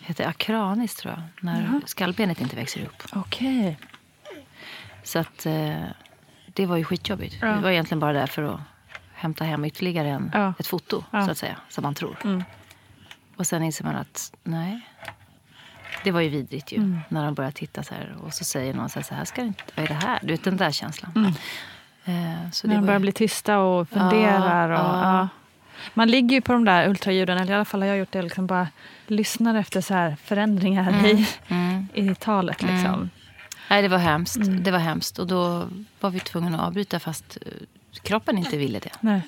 heter 0.00 0.28
akranis 0.28 0.94
tror 0.94 1.14
jag, 1.14 1.22
när 1.40 1.60
mm. 1.60 1.82
skallbenet 1.86 2.40
inte 2.40 2.56
växer 2.56 2.82
upp. 2.82 3.02
Okej. 3.12 3.60
Okay. 3.60 3.76
Så 5.04 5.18
att 5.18 5.46
eh, 5.46 5.84
det 6.46 6.66
var 6.66 6.76
ju 6.76 6.84
skitjobbigt. 6.84 7.36
Ja. 7.40 7.48
Det 7.48 7.62
var 7.62 7.70
egentligen 7.70 8.00
bara 8.00 8.12
där 8.12 8.26
för 8.26 8.42
att 8.42 8.60
hämta 9.20 9.44
hem 9.44 9.64
ytterligare 9.64 10.08
en, 10.08 10.30
ja. 10.34 10.54
ett 10.58 10.66
foto, 10.66 11.04
ja. 11.10 11.24
så 11.24 11.30
att 11.30 11.38
säga, 11.38 11.56
som 11.68 11.82
man 11.82 11.94
tror. 11.94 12.16
Mm. 12.24 12.44
Och 13.36 13.46
sen 13.46 13.62
inser 13.62 13.84
man 13.84 13.96
att 13.96 14.32
nej, 14.42 14.80
det 16.04 16.10
var 16.10 16.20
ju 16.20 16.28
vidrigt 16.28 16.72
ju. 16.72 16.76
Mm. 16.76 17.00
När 17.08 17.24
de 17.24 17.34
börjar 17.34 17.50
titta 17.50 17.82
så 17.82 17.94
här 17.94 18.16
och 18.24 18.34
så 18.34 18.44
säger 18.44 18.74
någon 18.74 18.88
så 18.88 18.98
här, 18.98 19.04
så 19.04 19.14
här 19.14 19.24
ska 19.24 19.40
det 19.40 19.46
inte, 19.46 19.64
vad 19.76 19.84
är 19.84 19.88
det 19.88 19.94
här? 19.94 20.18
Du 20.22 20.32
vet 20.32 20.44
den 20.44 20.56
där 20.56 20.70
känslan. 20.70 21.12
Mm. 21.16 21.32
Eh, 22.04 22.50
så 22.50 22.68
när 22.68 22.74
de 22.74 22.86
börjar 22.86 23.00
bli 23.00 23.12
tysta 23.12 23.58
och 23.58 23.88
funderar. 23.88 24.70
Och, 24.70 24.78
ja. 24.78 25.28
Man 25.94 26.08
ligger 26.08 26.36
ju 26.36 26.40
på 26.40 26.52
de 26.52 26.64
där 26.64 26.88
ultraljuden, 26.88 27.38
eller 27.38 27.52
i 27.52 27.54
alla 27.54 27.64
fall 27.64 27.80
har 27.80 27.88
jag 27.88 27.98
gjort 27.98 28.12
det, 28.12 28.22
liksom 28.22 28.46
bara 28.46 28.68
lyssnar 29.06 29.54
efter 29.54 29.80
så 29.80 29.94
här 29.94 30.16
förändringar 30.24 30.88
mm. 30.88 31.06
i, 31.06 31.26
mm. 31.48 31.86
i 31.94 32.14
talet. 32.14 32.62
Mm. 32.62 32.74
Liksom. 32.74 33.10
Nej, 33.70 33.82
det 33.82 33.88
var 33.88 33.98
hemskt. 33.98 34.36
Mm. 34.36 34.62
Det 34.62 34.70
var 34.70 34.78
hemskt. 34.78 35.18
Och 35.18 35.26
då 35.26 35.68
var 36.00 36.10
vi 36.10 36.20
tvungna 36.20 36.58
att 36.58 36.66
avbryta 36.66 37.00
fast 37.00 37.38
eh, 37.46 37.52
kroppen 38.02 38.38
inte 38.38 38.56
ville 38.56 38.78
det. 38.78 38.90
Nej. 39.00 39.20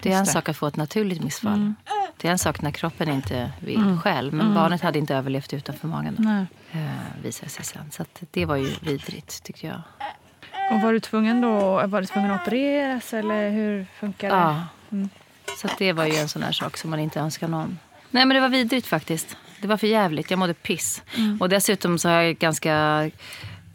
Det 0.00 0.12
är 0.12 0.18
en 0.18 0.26
sak 0.26 0.48
att 0.48 0.56
få 0.56 0.66
ett 0.66 0.76
naturligt 0.76 1.22
missfall. 1.22 1.52
Mm. 1.54 1.74
Det 2.16 2.28
är 2.28 2.32
en 2.32 2.38
sak 2.38 2.62
när 2.62 2.70
kroppen 2.70 3.08
inte 3.08 3.52
vill 3.60 3.76
Mm. 3.76 4.00
själv. 4.00 4.32
Men 4.32 4.40
Mm. 4.46 4.54
barnet 4.54 4.80
hade 4.80 4.98
inte 4.98 5.14
överlevt 5.14 5.52
utanför 5.54 5.88
magen. 5.88 6.16
Nej. 6.18 6.46
Eh, 6.82 7.22
visade 7.22 7.50
sig 7.50 7.64
sen. 7.64 7.90
Så 7.90 8.04
det 8.30 8.44
var 8.44 8.56
ju 8.56 8.74
vidrigt 8.80 9.42
tyckte 9.42 9.66
jag. 9.66 9.80
Och 10.72 10.80
var 10.80 10.92
du 10.92 11.00
tvungen 11.00 11.40
då 11.40 11.86
var 11.86 12.00
du 12.00 12.06
tvungen 12.06 12.30
att 12.30 12.42
opereras 12.42 13.14
eller 13.14 13.50
hur 13.50 13.86
funkar 13.98 14.28
det? 14.30 14.36
Ja. 14.36 14.62
Mm. 14.92 15.08
Så 15.58 15.68
det 15.78 15.92
var 15.92 16.04
ju 16.06 16.14
en 16.16 16.28
sån 16.28 16.42
här 16.42 16.52
sak 16.52 16.76
som 16.76 16.90
man 16.90 17.00
inte 17.00 17.20
önskar 17.20 17.48
någon. 17.48 17.78
Nej 18.10 18.24
men 18.26 18.34
det 18.34 18.40
var 18.40 18.48
vidrigt 18.48 18.86
faktiskt. 18.86 19.36
Det 19.60 19.66
var 19.68 19.76
för 19.76 19.86
jävligt. 19.86 20.30
Jag 20.30 20.38
mådde 20.38 20.54
piss. 20.54 21.02
Mm. 21.16 21.40
Och 21.40 21.48
dessutom 21.48 21.98
så 21.98 22.08
har 22.08 22.20
jag 22.20 22.36
ganska 22.38 23.10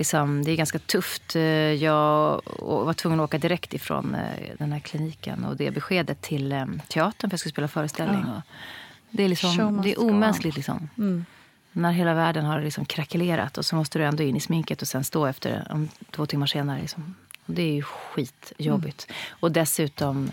Liksom, 0.02 0.44
det 0.44 0.52
är 0.52 0.56
ganska 0.56 0.80
tufft. 0.80 1.36
Eh, 1.36 1.42
Jag 1.74 2.42
var 2.60 2.94
tvungen 2.94 3.20
att 3.20 3.24
åka 3.24 3.38
direkt 3.38 3.74
ifrån 3.74 4.16
eh, 4.16 4.56
den 4.58 4.72
här 4.72 4.80
kliniken 4.80 5.46
och 5.46 5.58
det 5.58 5.72
beskedet 5.72 6.22
till 6.22 6.52
eh, 6.52 6.66
teatern 6.88 7.20
för 7.20 7.28
att 7.28 7.34
jag 7.34 7.40
skulle 7.40 7.52
spela 7.52 7.68
föreställning. 7.68 8.24
Ja. 8.28 8.42
Det 9.10 9.24
är, 9.24 9.30
liksom, 9.30 9.82
det 9.82 9.92
är 9.92 10.00
omänskligt. 10.00 10.56
Liksom. 10.56 10.90
Mm. 10.98 11.26
När 11.72 11.92
hela 11.92 12.14
världen 12.14 12.46
har 12.46 12.62
liksom 12.62 12.86
krackelerat 12.86 13.58
och 13.58 13.66
så 13.66 13.76
måste 13.76 14.00
du 14.00 14.06
ändå 14.06 14.24
in 14.24 14.36
i 14.36 14.40
sminket 14.40 14.82
och 14.82 14.88
sen 14.88 15.04
stå 15.04 15.26
efter 15.26 15.68
om 15.70 15.90
två 16.12 16.26
timmar 16.26 16.48
senare. 16.48 16.82
Liksom. 16.82 17.16
Det 17.46 17.62
är 17.62 17.74
ju 17.74 17.84
skitjobbigt. 17.84 19.06
Mm. 19.10 19.18
Och 19.40 19.52
dessutom 19.52 20.32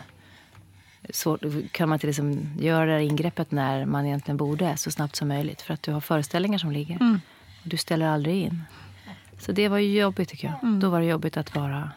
så 1.11 1.39
kan 1.73 1.89
man 1.89 1.97
inte 1.97 2.07
liksom 2.07 2.41
göra 2.61 2.97
det 2.97 3.05
ingreppet 3.05 3.51
när 3.51 3.85
man 3.85 4.07
egentligen 4.07 4.37
borde 4.37 4.77
så 4.77 4.91
snabbt 4.91 5.17
som 5.17 5.29
möjligt. 5.29 5.63
För 5.63 5.75
att 5.75 5.83
du 5.83 5.93
har 5.93 6.01
föreställningar 6.01 6.59
som 6.59 6.73
ligger. 6.73 6.97
Mm. 6.97 7.21
Och 7.63 7.69
du 7.69 7.77
ställer 7.77 8.07
aldrig 8.07 8.43
in. 8.43 8.65
Så 9.39 9.53
det 9.53 9.69
var 9.69 9.79
ju 9.79 10.01
jobbigt 10.01 10.29
tycker 10.29 10.49
jag. 10.49 10.63
Mm. 10.63 10.81
Då 10.81 10.89
var 10.89 11.01
det 11.01 11.07
jobbigt 11.07 11.37
att 11.37 11.55
vara 11.55 11.91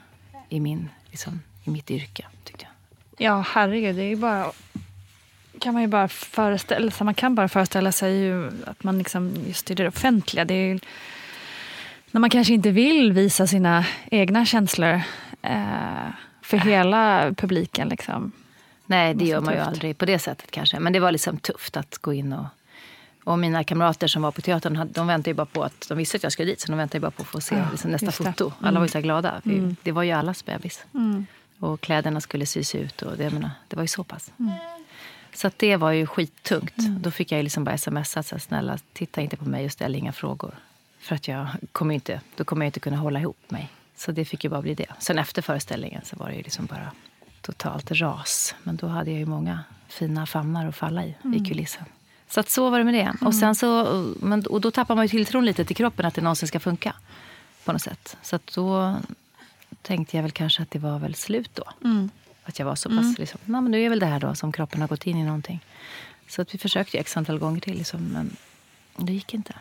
i, 0.49 0.59
min, 0.59 0.89
liksom, 1.09 1.41
i 1.63 1.69
mitt 1.69 1.91
yrke 1.91 2.25
tyckte 2.43 2.65
jag. 2.65 2.71
Ja, 3.27 3.45
herregud. 3.47 3.95
Det 3.95 4.01
är 4.01 4.09
ju 4.09 4.15
bara, 4.15 4.51
kan 5.59 5.73
man 5.73 5.81
ju 5.81 5.87
bara 5.87 6.07
föreställa 6.07 6.91
sig. 6.91 7.05
Man 7.05 7.13
kan 7.13 7.35
bara 7.35 7.47
föreställa 7.47 7.91
sig 7.91 8.17
ju 8.17 8.51
att 8.65 8.83
man 8.83 8.97
liksom 8.97 9.33
just 9.47 9.71
i 9.71 9.75
det 9.75 9.87
offentliga. 9.87 10.45
Det 10.45 10.53
är 10.53 10.67
ju, 10.67 10.79
när 12.11 12.21
man 12.21 12.29
kanske 12.29 12.53
inte 12.53 12.71
vill 12.71 13.13
visa 13.13 13.47
sina 13.47 13.85
egna 14.11 14.45
känslor 14.45 15.01
eh, 15.41 16.09
för 16.41 16.57
hela 16.57 17.33
publiken. 17.37 17.89
Liksom. 17.89 18.31
Nej, 18.85 19.13
det 19.13 19.25
gör 19.25 19.41
man 19.41 19.53
ju 19.53 19.59
tufft. 19.59 19.67
aldrig 19.67 19.97
på 19.97 20.05
det 20.05 20.19
sättet 20.19 20.51
kanske. 20.51 20.79
Men 20.79 20.93
det 20.93 20.99
var 20.99 21.11
liksom 21.11 21.37
tufft 21.37 21.77
att 21.77 21.97
gå 21.97 22.13
in 22.13 22.33
och... 22.33 22.45
Och 23.23 23.39
mina 23.39 23.63
kamrater 23.63 24.07
som 24.07 24.21
var 24.21 24.31
på 24.31 24.41
teatern, 24.41 24.89
de 24.93 25.07
väntade 25.07 25.29
ju 25.29 25.33
bara 25.33 25.45
på 25.45 25.63
att... 25.63 25.85
De 25.89 25.97
visste 25.97 26.17
att 26.17 26.23
jag 26.23 26.31
skulle 26.31 26.51
dit, 26.51 26.59
så 26.61 26.67
de 26.71 26.77
väntade 26.77 26.99
bara 26.99 27.11
på 27.11 27.21
att 27.21 27.27
få 27.27 27.41
se 27.41 27.55
Ja, 27.55 27.65
liksom, 27.71 27.91
nästa 27.91 28.11
foto. 28.11 28.53
Alla 28.59 28.69
Mm. 28.69 28.79
var 28.79 28.85
ju 28.87 28.91
så 28.91 29.01
glada. 29.01 29.41
Mm. 29.45 29.75
Det 29.83 29.91
var 29.91 30.03
ju 30.03 30.11
allas 30.11 30.45
bebis. 30.45 30.85
Mm. 30.93 31.25
Och 31.59 31.81
kläderna 31.81 32.21
skulle 32.21 32.45
sys 32.45 32.75
ut 32.75 33.01
och 33.01 33.17
det, 33.17 33.29
menar, 33.29 33.49
det 33.67 33.75
var 33.75 33.83
ju 33.83 33.87
så 33.87 34.03
pass. 34.03 34.31
Mm. 34.39 34.51
Så 35.33 35.51
det 35.57 35.77
var 35.77 35.91
ju 35.91 36.05
skittungt. 36.07 36.77
Mm. 36.77 37.01
Då 37.01 37.11
fick 37.11 37.31
jag 37.31 37.43
liksom 37.43 37.63
bara 37.63 37.77
smsa 37.77 38.23
så 38.23 38.35
här, 38.35 38.39
snälla 38.39 38.77
titta 38.93 39.21
inte 39.21 39.37
på 39.37 39.45
mig 39.45 39.65
och 39.65 39.71
ställ 39.71 39.95
inga 39.95 40.11
frågor. 40.11 40.55
För 40.99 41.15
att 41.15 41.27
jag 41.27 41.47
kommer 41.71 41.95
inte, 41.95 42.21
då 42.35 42.43
kommer 42.43 42.65
jag 42.65 42.67
inte 42.67 42.79
kunna 42.79 42.97
hålla 42.97 43.19
ihop 43.19 43.51
mig. 43.51 43.69
Så 43.97 44.11
det 44.11 44.25
fick 44.25 44.43
ju 44.43 44.49
bara 44.49 44.61
bli 44.61 44.73
det. 44.75 44.85
Sen 44.99 45.19
efter 45.19 45.41
föreställningen 45.41 46.01
så 46.05 46.15
var 46.15 46.27
det 46.29 46.35
ju 46.35 46.41
liksom 46.43 46.65
bara 46.65 46.91
totalt 47.41 47.91
ras. 47.91 48.55
Men 48.63 48.75
då 48.75 48.87
hade 48.87 49.11
jag 49.11 49.19
ju 49.19 49.25
många 49.25 49.59
fina 49.87 50.25
famnar 50.25 50.67
att 50.67 50.75
falla 50.75 51.05
i, 51.05 51.15
i 51.35 51.39
kulissen. 51.45 51.85
Så 52.31 52.39
att 52.39 52.49
så 52.49 52.69
var 52.69 52.77
det 52.77 52.85
med 52.85 52.93
det. 52.93 53.13
Och, 53.25 53.35
sen 53.35 53.55
så, 53.55 54.13
men, 54.19 54.45
och 54.45 54.61
då 54.61 54.71
tappar 54.71 54.95
man 54.95 55.05
ju 55.05 55.09
tilltron 55.09 55.45
lite 55.45 55.65
till 55.65 55.75
kroppen 55.75 56.05
att 56.05 56.13
det 56.13 56.21
någonsin 56.21 56.47
ska 56.47 56.59
funka. 56.59 56.95
På 57.65 57.71
något 57.71 57.81
sätt. 57.81 58.17
Så 58.21 58.35
att 58.35 58.53
då 58.55 58.97
tänkte 59.81 60.17
jag 60.17 60.21
väl 60.23 60.31
kanske 60.31 60.63
att 60.63 60.71
det 60.71 60.79
var 60.79 60.99
väl 60.99 61.15
slut 61.15 61.49
då. 61.53 61.63
Att 62.43 62.59
jag 62.59 62.65
var 62.65 62.75
så 62.75 62.89
pass 62.89 63.17
liksom, 63.19 63.39
Nej, 63.45 63.61
men 63.61 63.71
nu 63.71 63.83
är 63.83 63.89
väl 63.89 63.99
det 63.99 64.05
här 64.05 64.19
då 64.19 64.35
som 64.35 64.51
kroppen 64.51 64.81
har 64.81 64.87
gått 64.87 65.07
in 65.07 65.17
i 65.17 65.23
någonting. 65.23 65.59
Så 66.27 66.41
att 66.41 66.53
vi 66.53 66.57
försökte 66.57 66.97
ju 66.97 67.01
x 67.01 67.17
antal 67.17 67.39
gånger 67.39 67.61
till 67.61 67.77
liksom, 67.77 68.07
men 68.07 68.35
det 68.97 69.13
gick 69.13 69.33
inte. 69.33 69.53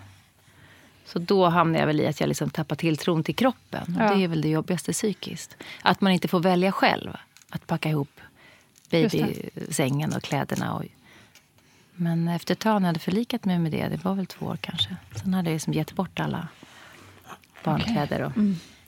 Så 1.06 1.18
då 1.18 1.48
hamnade 1.48 1.78
jag 1.78 1.86
väl 1.86 2.00
i 2.00 2.06
att 2.06 2.20
jag 2.20 2.28
liksom 2.28 2.50
tappade 2.50 2.80
tilltron 2.80 3.24
till 3.24 3.36
kroppen. 3.36 3.96
Och 3.96 4.04
Ja. 4.04 4.14
Det 4.14 4.24
är 4.24 4.28
väl 4.28 4.42
det 4.42 4.48
jobbigaste 4.48 4.92
psykiskt. 4.92 5.56
Att 5.82 6.00
man 6.00 6.12
inte 6.12 6.28
får 6.28 6.40
välja 6.40 6.72
själv. 6.72 7.16
Att 7.48 7.66
packa 7.66 7.88
ihop 7.88 8.20
babysängen 8.90 10.12
och 10.12 10.22
kläderna. 10.22 10.74
Och... 10.74 10.84
Men 12.00 12.28
efter 12.28 12.52
ett 12.52 12.58
tag 12.58 12.82
när 12.82 12.88
jag 12.88 12.88
hade 12.88 12.98
förlikat 12.98 13.44
mig 13.44 13.58
med 13.58 13.72
det, 13.72 13.88
det 13.88 14.04
var 14.04 14.14
väl 14.14 14.26
två 14.26 14.46
år 14.46 14.58
kanske. 14.60 14.96
Sen 15.16 15.34
hade 15.34 15.50
jag 15.50 15.54
liksom 15.54 15.72
gett 15.72 15.92
bort 15.92 16.20
alla 16.20 16.48
barnkläder. 17.64 18.22
Och, 18.22 18.32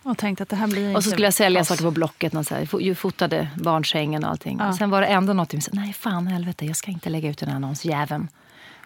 Och 0.02 0.18
tänkte 0.18 0.42
att 0.42 0.48
det 0.48 0.56
här 0.56 0.66
blir 0.66 0.96
och 0.96 1.04
så 1.04 1.10
skulle 1.10 1.26
jag 1.26 1.34
sälja 1.34 1.60
oss. 1.60 1.68
saker 1.68 1.84
på 1.84 1.90
Blocket. 1.90 2.34
Och 2.34 2.46
så 2.46 2.54
här, 2.54 2.94
fotade 2.94 3.48
barnsängen 3.56 4.24
och 4.24 4.30
allting. 4.30 4.58
Ja. 4.60 4.68
Och 4.68 4.74
sen 4.74 4.90
var 4.90 5.00
det 5.00 5.06
ändå 5.06 5.32
något 5.32 5.62
sa, 5.62 5.70
nej 5.72 5.92
fan 5.92 6.26
helvete, 6.26 6.66
jag 6.66 6.76
ska 6.76 6.90
inte 6.90 7.10
lägga 7.10 7.30
ut 7.30 7.38
den 7.38 7.48
här 7.48 7.56
annonsjäveln. 7.56 8.28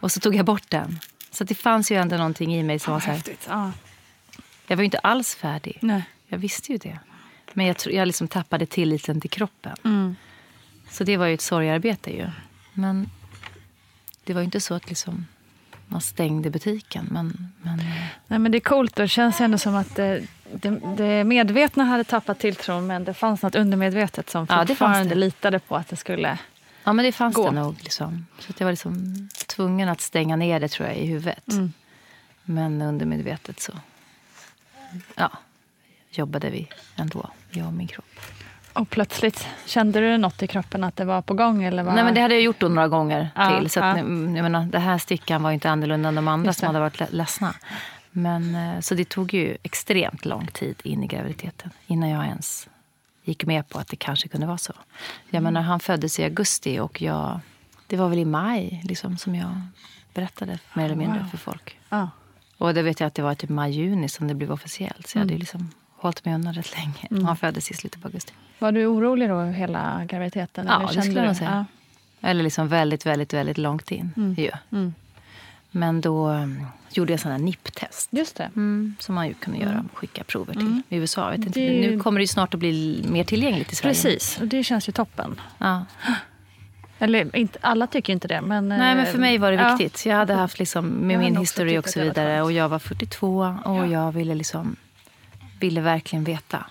Och 0.00 0.12
så 0.12 0.20
tog 0.20 0.34
jag 0.34 0.46
bort 0.46 0.70
den. 0.70 0.98
Så 1.30 1.44
det 1.44 1.54
fanns 1.54 1.90
ju 1.90 1.96
ändå 1.96 2.16
någonting 2.16 2.54
i 2.56 2.62
mig 2.62 2.78
som 2.78 2.92
var 2.92 3.00
så 3.00 3.10
här. 3.10 3.22
Ja. 3.48 3.72
jag 4.66 4.76
var 4.76 4.82
ju 4.82 4.84
inte 4.84 4.98
alls 4.98 5.34
färdig. 5.34 5.78
Nej. 5.82 6.02
Jag 6.28 6.38
visste 6.38 6.72
ju 6.72 6.78
det. 6.78 6.98
Men 7.52 7.66
jag, 7.66 7.76
jag 7.86 8.06
liksom 8.06 8.28
tappade 8.28 8.66
tilliten 8.66 9.20
till 9.20 9.30
kroppen. 9.30 9.76
Mm. 9.84 10.16
Så 10.90 11.04
det 11.04 11.16
var 11.16 11.26
ju 11.26 11.34
ett 11.34 11.40
sorgarbete 11.40 12.10
ju. 12.10 12.26
Men 12.72 13.10
det 14.26 14.34
var 14.34 14.40
ju 14.40 14.44
inte 14.44 14.60
så 14.60 14.74
att 14.74 14.88
liksom 14.88 15.26
man 15.88 16.00
stängde 16.00 16.50
butiken. 16.50 17.08
Men, 17.10 17.52
men 17.62 17.76
Nej, 18.26 18.38
men 18.38 18.52
det 18.52 18.58
är 18.58 18.60
coolt. 18.60 18.96
Det 18.96 19.08
känns 19.08 19.40
ändå 19.40 19.58
som 19.58 19.74
att 19.74 19.94
det, 19.96 20.26
det, 20.52 20.80
det 20.96 21.24
medvetna 21.24 21.84
hade 21.84 22.04
tappat 22.04 22.38
tilltron 22.38 22.86
men 22.86 23.04
det 23.04 23.14
fanns 23.14 23.42
något 23.42 23.54
undermedvetet 23.54 24.30
som 24.30 24.46
Ja, 24.50 24.66
fortfarande 24.66 25.08
det. 25.08 25.14
litade 25.14 25.58
på 25.58 25.76
att 25.76 25.88
det 25.88 25.96
skulle... 25.96 26.38
Ja, 26.84 26.92
men 26.92 27.04
det 27.04 27.12
fanns 27.12 27.34
Gå. 27.34 27.50
det 27.50 27.60
nog. 27.60 27.76
Liksom. 27.82 28.26
Så 28.38 28.50
att 28.50 28.60
jag 28.60 28.64
var 28.64 28.72
liksom 28.72 29.28
tvungen 29.46 29.88
att 29.88 30.00
stänga 30.00 30.36
ner 30.36 30.60
det 30.60 30.68
tror 30.68 30.88
jag 30.88 30.96
i 30.98 31.06
huvudet. 31.06 31.48
Mm. 31.52 31.72
Men 32.44 32.82
undermedvetet 32.82 33.60
så 33.60 33.72
ja, 35.14 35.30
jobbade 36.10 36.50
vi 36.50 36.68
ändå, 36.96 37.30
jag 37.50 37.66
och 37.66 37.72
min 37.72 37.86
kropp. 37.88 38.20
Och 38.76 38.90
plötsligt, 38.90 39.46
kände 39.66 40.00
du 40.00 40.18
något 40.18 40.42
i 40.42 40.46
kroppen 40.46 40.84
att 40.84 40.96
det 40.96 41.04
var 41.04 41.22
på 41.22 41.34
gång? 41.34 41.62
Eller 41.64 41.82
var... 41.82 41.94
Nej, 41.94 42.04
men 42.04 42.14
det 42.14 42.20
hade 42.20 42.34
jag 42.34 42.42
gjort 42.42 42.60
då 42.60 42.68
några 42.68 42.88
gånger 42.88 43.28
Ja, 43.34 43.58
till. 43.58 43.70
Så 43.70 43.80
att, 43.80 43.96
ja. 43.96 44.02
jag 44.02 44.06
menar, 44.42 44.64
det 44.64 44.78
här 44.78 44.98
stickan 44.98 45.42
var 45.42 45.50
inte 45.50 45.70
annorlunda 45.70 46.08
än 46.08 46.14
de 46.14 46.28
andra 46.28 46.52
som 46.52 46.66
hade 46.66 46.80
varit 46.80 47.00
le- 47.00 47.06
ledsna. 47.10 47.54
Men, 48.10 48.54
eh, 48.54 48.80
så 48.80 48.94
det 48.94 49.08
tog 49.08 49.34
ju 49.34 49.56
extremt 49.62 50.24
lång 50.24 50.46
tid 50.46 50.76
in 50.84 51.02
i 51.02 51.06
graviditeten 51.06 51.70
innan 51.86 52.08
jag 52.08 52.24
ens 52.26 52.68
gick 53.24 53.44
med 53.44 53.68
på 53.68 53.78
att 53.78 53.88
det 53.88 53.96
kanske 53.96 54.28
kunde 54.28 54.46
vara 54.46 54.58
så. 54.58 54.72
Jag 55.30 55.42
menar, 55.42 55.60
han 55.60 55.80
föddes 55.80 56.18
i 56.20 56.24
augusti 56.24 56.78
och 56.80 57.02
jag, 57.02 57.40
det 57.86 57.96
var 57.96 58.08
väl 58.08 58.18
i 58.18 58.24
maj 58.24 58.82
liksom, 58.84 59.16
som 59.18 59.34
jag 59.34 59.60
berättade 60.14 60.58
mer 60.74 60.84
eller 60.84 60.94
mindre 60.96 61.18
Wow. 61.18 61.28
för 61.28 61.36
folk. 61.38 61.78
Ja. 61.88 62.10
Och 62.58 62.74
det 62.74 62.82
vet 62.82 63.00
jag 63.00 63.06
att 63.06 63.14
det 63.14 63.22
var 63.22 63.34
typ 63.34 63.50
maj-juni 63.50 64.08
som 64.08 64.28
det 64.28 64.34
blev 64.34 64.52
officiellt. 64.52 65.06
Så 65.06 65.18
jag 65.18 65.22
Mm. 65.22 65.28
hade 65.32 65.38
liksom 65.40 65.70
hållit 66.06 66.24
mig 66.24 66.34
undan 66.34 66.54
rätt 66.54 66.74
länge. 66.76 67.26
Han 67.26 67.36
föddes 67.36 67.70
i 67.70 67.74
slutet 67.74 68.02
på 68.02 68.08
augusti. 68.08 68.32
Var 68.58 68.72
du 68.72 68.86
orolig 68.86 69.28
då 69.28 69.40
hela 69.40 70.04
graviditeten? 70.04 70.66
Ja, 70.66 70.90
det 70.94 71.02
skulle 71.02 71.20
jag 71.20 71.26
nog 71.26 71.36
säga. 71.36 71.66
Eller 72.20 72.42
liksom 72.42 72.68
väldigt, 72.68 73.06
väldigt, 73.06 73.34
väldigt 73.34 73.58
långt 73.58 73.90
in. 73.90 74.34
Ju. 74.38 74.50
Mm. 74.72 74.94
Men 75.70 76.00
då 76.00 76.28
um, 76.28 76.66
gjorde 76.90 77.12
jag 77.12 77.20
sådana 77.20 77.38
NIP-test. 77.38 78.08
Just 78.12 78.36
det. 78.36 78.50
Mm, 78.56 78.96
som 78.98 79.14
man 79.14 79.28
ju 79.28 79.34
kunde 79.34 79.58
göra 79.58 79.84
och 79.92 79.98
skicka 79.98 80.24
prover 80.24 80.52
till 80.52 80.82
USA. 80.90 81.24
Jag 81.24 81.38
vet 81.38 81.46
inte, 81.46 81.60
Det 81.60 81.90
Nu 81.90 82.00
kommer 82.00 82.20
det 82.20 82.22
ju 82.22 82.26
snart 82.26 82.54
att 82.54 82.60
bli 82.60 83.04
mer 83.08 83.24
tillgängligt 83.24 83.72
i 83.72 83.76
Sverige. 83.76 83.94
Precis, 83.94 84.40
och 84.40 84.46
det 84.46 84.64
känns 84.64 84.88
ju 84.88 84.92
toppen. 84.92 85.40
Ja. 85.58 85.84
Eller 86.98 87.36
inte, 87.36 87.58
alla 87.62 87.86
tycker 87.86 88.12
inte 88.12 88.28
det. 88.28 88.40
Men, 88.40 88.68
Nej, 88.68 88.94
men 88.94 89.06
för 89.06 89.18
mig 89.18 89.38
var 89.38 89.52
det 89.52 89.56
ja. 89.56 89.76
viktigt. 89.76 90.06
Jag 90.06 90.16
hade 90.16 90.34
haft 90.34 90.58
liksom, 90.58 90.88
med 90.88 91.14
Jag 91.14 91.20
min 91.20 91.46
tyckt 91.46 91.86
och 91.86 91.88
så 91.88 92.00
vidare. 92.00 92.42
Och 92.42 92.52
jag 92.52 92.68
var 92.68 92.78
42 92.78 93.56
och 93.64 93.86
jag 93.86 94.12
ville 94.12 94.34
liksom 94.34 94.76
ville 95.60 95.80
verkligen 95.80 96.24
veta 96.24 96.66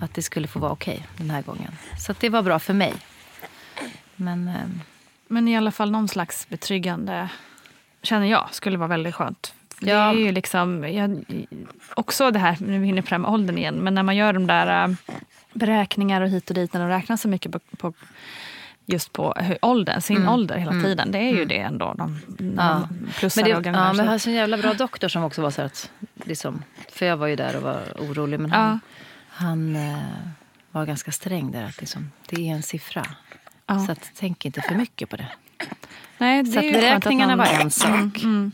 att 0.00 0.14
det 0.14 0.22
skulle 0.22 0.46
få 0.48 0.58
vara 0.58 0.72
okej 0.72 1.06
den 1.16 1.30
här 1.30 1.42
gången. 1.42 1.72
Så 1.98 2.14
det 2.20 2.28
var 2.28 2.42
bra 2.42 2.58
för 2.58 2.74
mig. 2.74 2.94
Men 4.16 4.48
ehm, 4.48 4.80
Men 5.28 5.48
i 5.48 5.56
alla 5.56 5.70
fall 5.70 5.90
någon 5.90 6.08
slags 6.08 6.48
betryggande, 6.48 7.28
känner 8.02 8.26
jag, 8.26 8.48
skulle 8.50 8.78
vara 8.78 8.88
väldigt 8.88 9.14
skönt. 9.14 9.54
För 9.74 9.84
Det 9.86 9.90
Ja. 9.92 10.10
är 10.10 10.12
ju 10.14 10.32
liksom, 10.32 10.84
jag, 10.92 11.24
också 11.94 12.30
det 12.30 12.38
här, 12.38 12.56
nu 12.60 12.74
är 12.74 12.78
vi 12.78 12.88
inne 12.88 13.02
på 13.02 13.06
det 13.08 13.14
här 13.14 13.18
med 13.18 13.30
åldern 13.30 13.58
igen, 13.58 13.74
men 13.74 13.94
när 13.94 14.02
man 14.02 14.16
gör 14.16 14.32
de 14.32 14.46
där 14.46 14.84
äh, 14.88 14.94
beräkningar 15.52 16.20
och 16.20 16.28
hit 16.28 16.50
och 16.50 16.54
dit, 16.54 16.72
när 16.72 16.80
de 16.80 16.88
räknar 16.88 17.16
så 17.16 17.28
mycket 17.28 17.52
på, 17.52 17.58
på 17.76 17.92
just 18.92 19.12
på 19.12 19.34
hur 19.40 19.58
åldern, 19.62 20.00
sin 20.00 20.28
ålder 20.28 20.56
hela 20.56 20.72
tiden. 20.72 21.12
Det 21.12 21.18
är 21.18 21.30
ju 21.34 21.44
det 21.44 21.58
ändå. 21.58 21.94
De, 21.98 22.18
Mm. 22.40 22.54
Ja. 22.58 22.88
plussar 23.18 23.42
Men, 23.42 23.50
det, 23.50 23.56
och 23.56 23.66
ja, 23.66 23.72
men 23.92 23.96
jag 23.96 24.12
hade 24.12 24.30
en 24.30 24.32
jävla 24.34 24.56
bra 24.56 24.74
doktor 24.74 25.08
som 25.08 25.24
också 25.24 25.42
var 25.42 25.50
så 25.50 25.62
att... 25.62 25.90
Liksom, 26.24 26.62
för 26.92 27.06
jag 27.06 27.16
var 27.16 27.26
ju 27.26 27.36
där 27.36 27.56
och 27.56 27.62
var 27.62 27.80
orolig. 27.98 28.40
Men 28.40 28.50
han, 28.50 28.80
han 29.28 29.76
eh, 29.76 29.98
var 30.70 30.86
ganska 30.86 31.12
sträng 31.12 31.52
där. 31.52 31.62
Att 31.64 31.80
liksom, 31.80 32.10
det 32.26 32.48
är 32.48 32.54
en 32.54 32.62
siffra. 32.62 33.06
Så 33.86 33.92
att, 33.92 34.10
tänk 34.18 34.44
inte 34.44 34.60
för 34.60 34.74
mycket 34.74 35.10
på 35.10 35.16
det. 35.16 35.26
Nej, 36.18 36.42
det 36.42 36.50
Så 36.52 36.58
att 36.58 36.64
beräkningarna 36.72 37.36
någon- 37.36 37.46
var 37.46 37.60
en 37.60 37.70
sak. 37.70 38.22
Mm, 38.22 38.52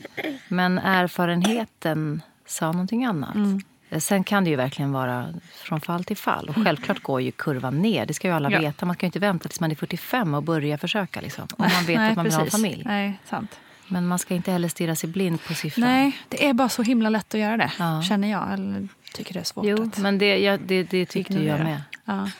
Men 0.48 0.78
erfarenheten 0.78 2.22
sa 2.46 2.72
någonting 2.72 3.04
annat. 3.04 3.34
Mm. 3.34 3.60
Sen 4.00 4.24
kan 4.24 4.44
det 4.44 4.50
ju 4.50 4.56
verkligen 4.56 4.92
vara 4.92 5.28
från 5.54 5.80
fall 5.80 6.04
till 6.04 6.16
fall. 6.16 6.48
Och 6.48 6.54
självklart 6.64 7.02
går 7.02 7.20
ju 7.20 7.32
kurvan 7.32 7.82
ner. 7.82 8.06
Det 8.06 8.14
ska 8.14 8.28
ju 8.28 8.34
alla 8.34 8.50
Ja. 8.50 8.60
veta. 8.60 8.86
Man 8.86 8.96
kan 8.96 9.06
ju 9.06 9.08
inte 9.08 9.18
vänta 9.18 9.48
tills 9.48 9.60
man 9.60 9.70
är 9.70 9.74
45 9.74 10.34
och 10.34 10.42
börja 10.42 10.78
försöka. 10.78 11.20
Liksom, 11.20 11.48
om 11.56 11.68
man 11.74 11.84
vet 11.84 11.96
Nej, 11.96 12.10
att 12.10 12.16
man 12.16 12.24
vill 12.24 12.32
ha 12.34 12.40
en 12.40 12.46
precis. 12.46 12.62
familj. 12.62 12.82
Nej, 12.86 13.18
sant. 13.24 13.60
Men 13.88 14.06
man 14.06 14.18
ska 14.18 14.34
inte 14.34 14.52
heller 14.52 14.68
stirra 14.68 14.96
sig 14.96 15.10
blind 15.10 15.42
på 15.44 15.54
siffran. 15.54 15.88
Nej, 15.88 16.18
det 16.28 16.46
är 16.48 16.52
bara 16.54 16.68
så 16.68 16.82
himla 16.82 17.08
lätt 17.08 17.34
att 17.34 17.40
göra 17.40 17.56
det, 17.56 17.72
Ja. 17.78 18.02
känner 18.02 18.30
jag. 18.30 18.52
Eller 18.52 18.88
tycker 19.14 19.34
det 19.34 19.40
är 19.40 19.44
svårt 19.44 19.64
Jo, 19.66 19.82
att 19.82 19.98
men 19.98 20.18
det, 20.18 20.38
ja, 20.38 20.56
det, 20.56 20.82
det 20.82 21.06
tyckte 21.06 21.32
jag 21.32 21.42
ignorera. 21.42 21.64
med. 21.64 21.82
Ja. 22.04 22.30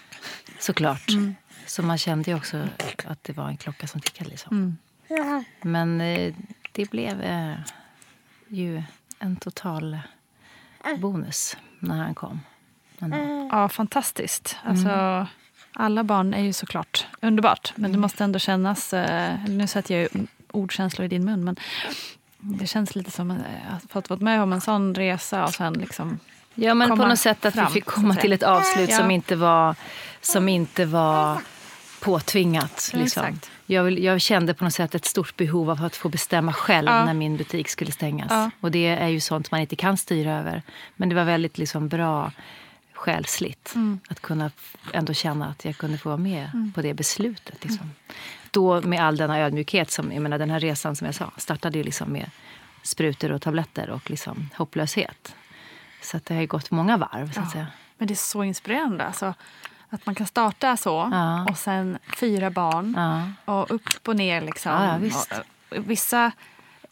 Såklart. 0.59 1.09
Mm. 1.11 1.35
Så 1.66 1.83
man 1.83 1.99
kände 1.99 2.31
ju 2.31 2.37
också 2.37 2.69
att 3.07 3.25
det 3.25 3.33
var 3.33 3.49
en 3.49 3.57
klocka 3.57 3.87
som 3.87 4.01
tickade. 4.01 4.31
Liksom. 4.31 4.77
Mm. 5.09 5.45
Men 5.62 6.01
eh, 6.01 6.35
det 6.73 6.90
blev 6.90 7.23
eh, 7.23 7.55
ju 8.49 8.83
en 9.19 9.37
total 9.37 9.99
bonus 10.99 11.57
när 11.79 11.96
han 11.99 12.14
kom. 12.14 12.40
Men, 12.99 13.49
Ja, 13.53 13.68
fantastiskt. 13.68 14.57
Alltså, 14.64 15.27
Alla 15.79 16.05
barn 16.05 16.35
är 16.35 16.42
ju 16.42 16.53
såklart 16.53 17.07
underbart, 17.20 17.72
men 17.77 17.92
det 17.92 17.99
måste 17.99 18.25
ändå 18.25 18.38
kännas... 18.38 18.92
Eh, 18.92 19.35
nu 19.49 19.66
sätter 19.66 19.94
jag 19.94 20.03
ju 20.03 20.27
ordkänslor 20.53 21.05
i 21.05 21.09
din 21.09 21.25
mun, 21.25 21.44
men 21.44 21.57
det 22.38 22.66
känns 22.66 22.94
lite 22.94 23.11
som 23.11 23.31
eh, 23.31 23.37
att 23.77 23.92
ha 23.92 24.03
fått 24.03 24.20
med 24.20 24.42
om 24.42 24.53
en 24.53 24.61
sån 24.61 24.94
resa 24.94 25.44
och 25.44 25.55
sen 25.55 25.72
liksom... 25.72 26.18
ja, 26.55 26.75
men 26.75 26.88
på 26.88 26.96
något 26.96 27.18
sätt 27.18 27.44
att 27.44 27.55
fram, 27.55 27.66
vi 27.66 27.72
fick 27.72 27.85
komma 27.85 28.14
till 28.14 28.33
ett 28.33 28.42
avslut 28.42 28.90
Ja. 28.90 28.96
som, 28.96 29.11
inte 29.11 29.37
var, 29.37 29.75
som 30.20 30.49
inte 30.49 30.85
var 30.85 31.40
påtvingat. 32.01 32.90
Ja, 32.92 32.99
Liksom. 32.99 33.25
exakt. 33.25 33.51
Jag, 33.67 33.85
vill, 33.85 34.05
jag 34.05 34.21
kände 34.21 34.55
på 34.55 34.65
något 34.65 34.75
sätt 34.75 34.95
ett 34.95 35.05
stort 35.05 35.37
behov 35.37 35.71
av 35.71 35.85
att 35.85 35.97
få 35.97 36.09
bestämma 36.09 36.53
själv 36.53 36.89
Ja. 36.89 37.05
när 37.05 37.15
min 37.15 37.37
butik 37.37 37.69
skulle 37.69 37.93
stängas. 37.93 38.27
Ja. 38.31 38.51
Och 38.61 38.71
det 38.71 38.87
är 38.87 39.09
ju 39.09 39.21
sånt 39.21 39.51
man 39.51 39.61
inte 39.61 39.77
kan 39.77 39.97
styra 39.97 40.33
över. 40.39 40.63
Men 40.97 41.09
det 41.09 41.15
var 41.15 41.25
väldigt 41.25 41.59
liksom 41.59 41.89
bra 41.89 42.33
själsligt. 42.93 43.73
Mm. 43.75 44.01
Att 44.09 44.21
kunna 44.21 44.51
ändå 44.93 45.13
känna 45.13 45.47
att 45.49 45.65
jag 45.65 45.77
kunde 45.77 45.99
få 45.99 46.09
vara 46.09 46.17
med 46.19 46.71
på 46.75 46.83
det 46.83 46.95
beslutet. 46.95 47.65
Liksom. 47.65 47.91
Då 48.51 48.81
med 48.81 49.01
all 49.05 49.17
denna 49.17 49.39
ödmjukhet. 49.41 49.91
Som, 49.91 50.13
jag 50.13 50.23
menar, 50.23 50.39
den 50.39 50.51
här 50.51 50.61
resan 50.61 50.97
som 50.97 51.05
jag 51.07 51.15
sa 51.15 51.31
startade 51.37 51.79
ju 51.79 51.85
liksom 51.85 52.13
med 52.13 52.31
sprutor 52.83 53.33
och 53.33 53.43
tabletter 53.43 53.91
och 53.91 54.11
liksom 54.11 54.51
hopplöshet. 54.55 55.35
Så 56.03 56.21
det 56.25 56.35
har 56.35 56.41
ju 56.41 56.47
gått 56.47 56.71
många 56.71 56.97
varv. 56.97 57.33
Så 57.33 57.41
att 57.41 57.47
Ja. 57.47 57.53
säga. 57.53 57.67
Men 57.99 58.09
det 58.09 58.15
är 58.15 58.17
så 58.17 58.45
inspirerande. 58.45 59.05
Alltså, 59.05 59.35
att 59.97 60.07
man 60.07 60.15
kan 60.15 60.27
starta 60.27 60.77
så 60.77 61.09
Ja. 61.13 61.47
och 61.51 61.59
sen 61.59 61.99
fyra 62.17 62.51
barn 62.51 62.95
Ja. 62.97 63.23
och 63.55 63.71
upp 63.71 64.09
och 64.09 64.17
ner. 64.17 64.41
Liksom. 64.41 64.73
Ja, 64.73 64.97
visst. 65.01 65.33
Och, 65.33 65.77
och, 65.79 65.91
vissa 65.91 66.33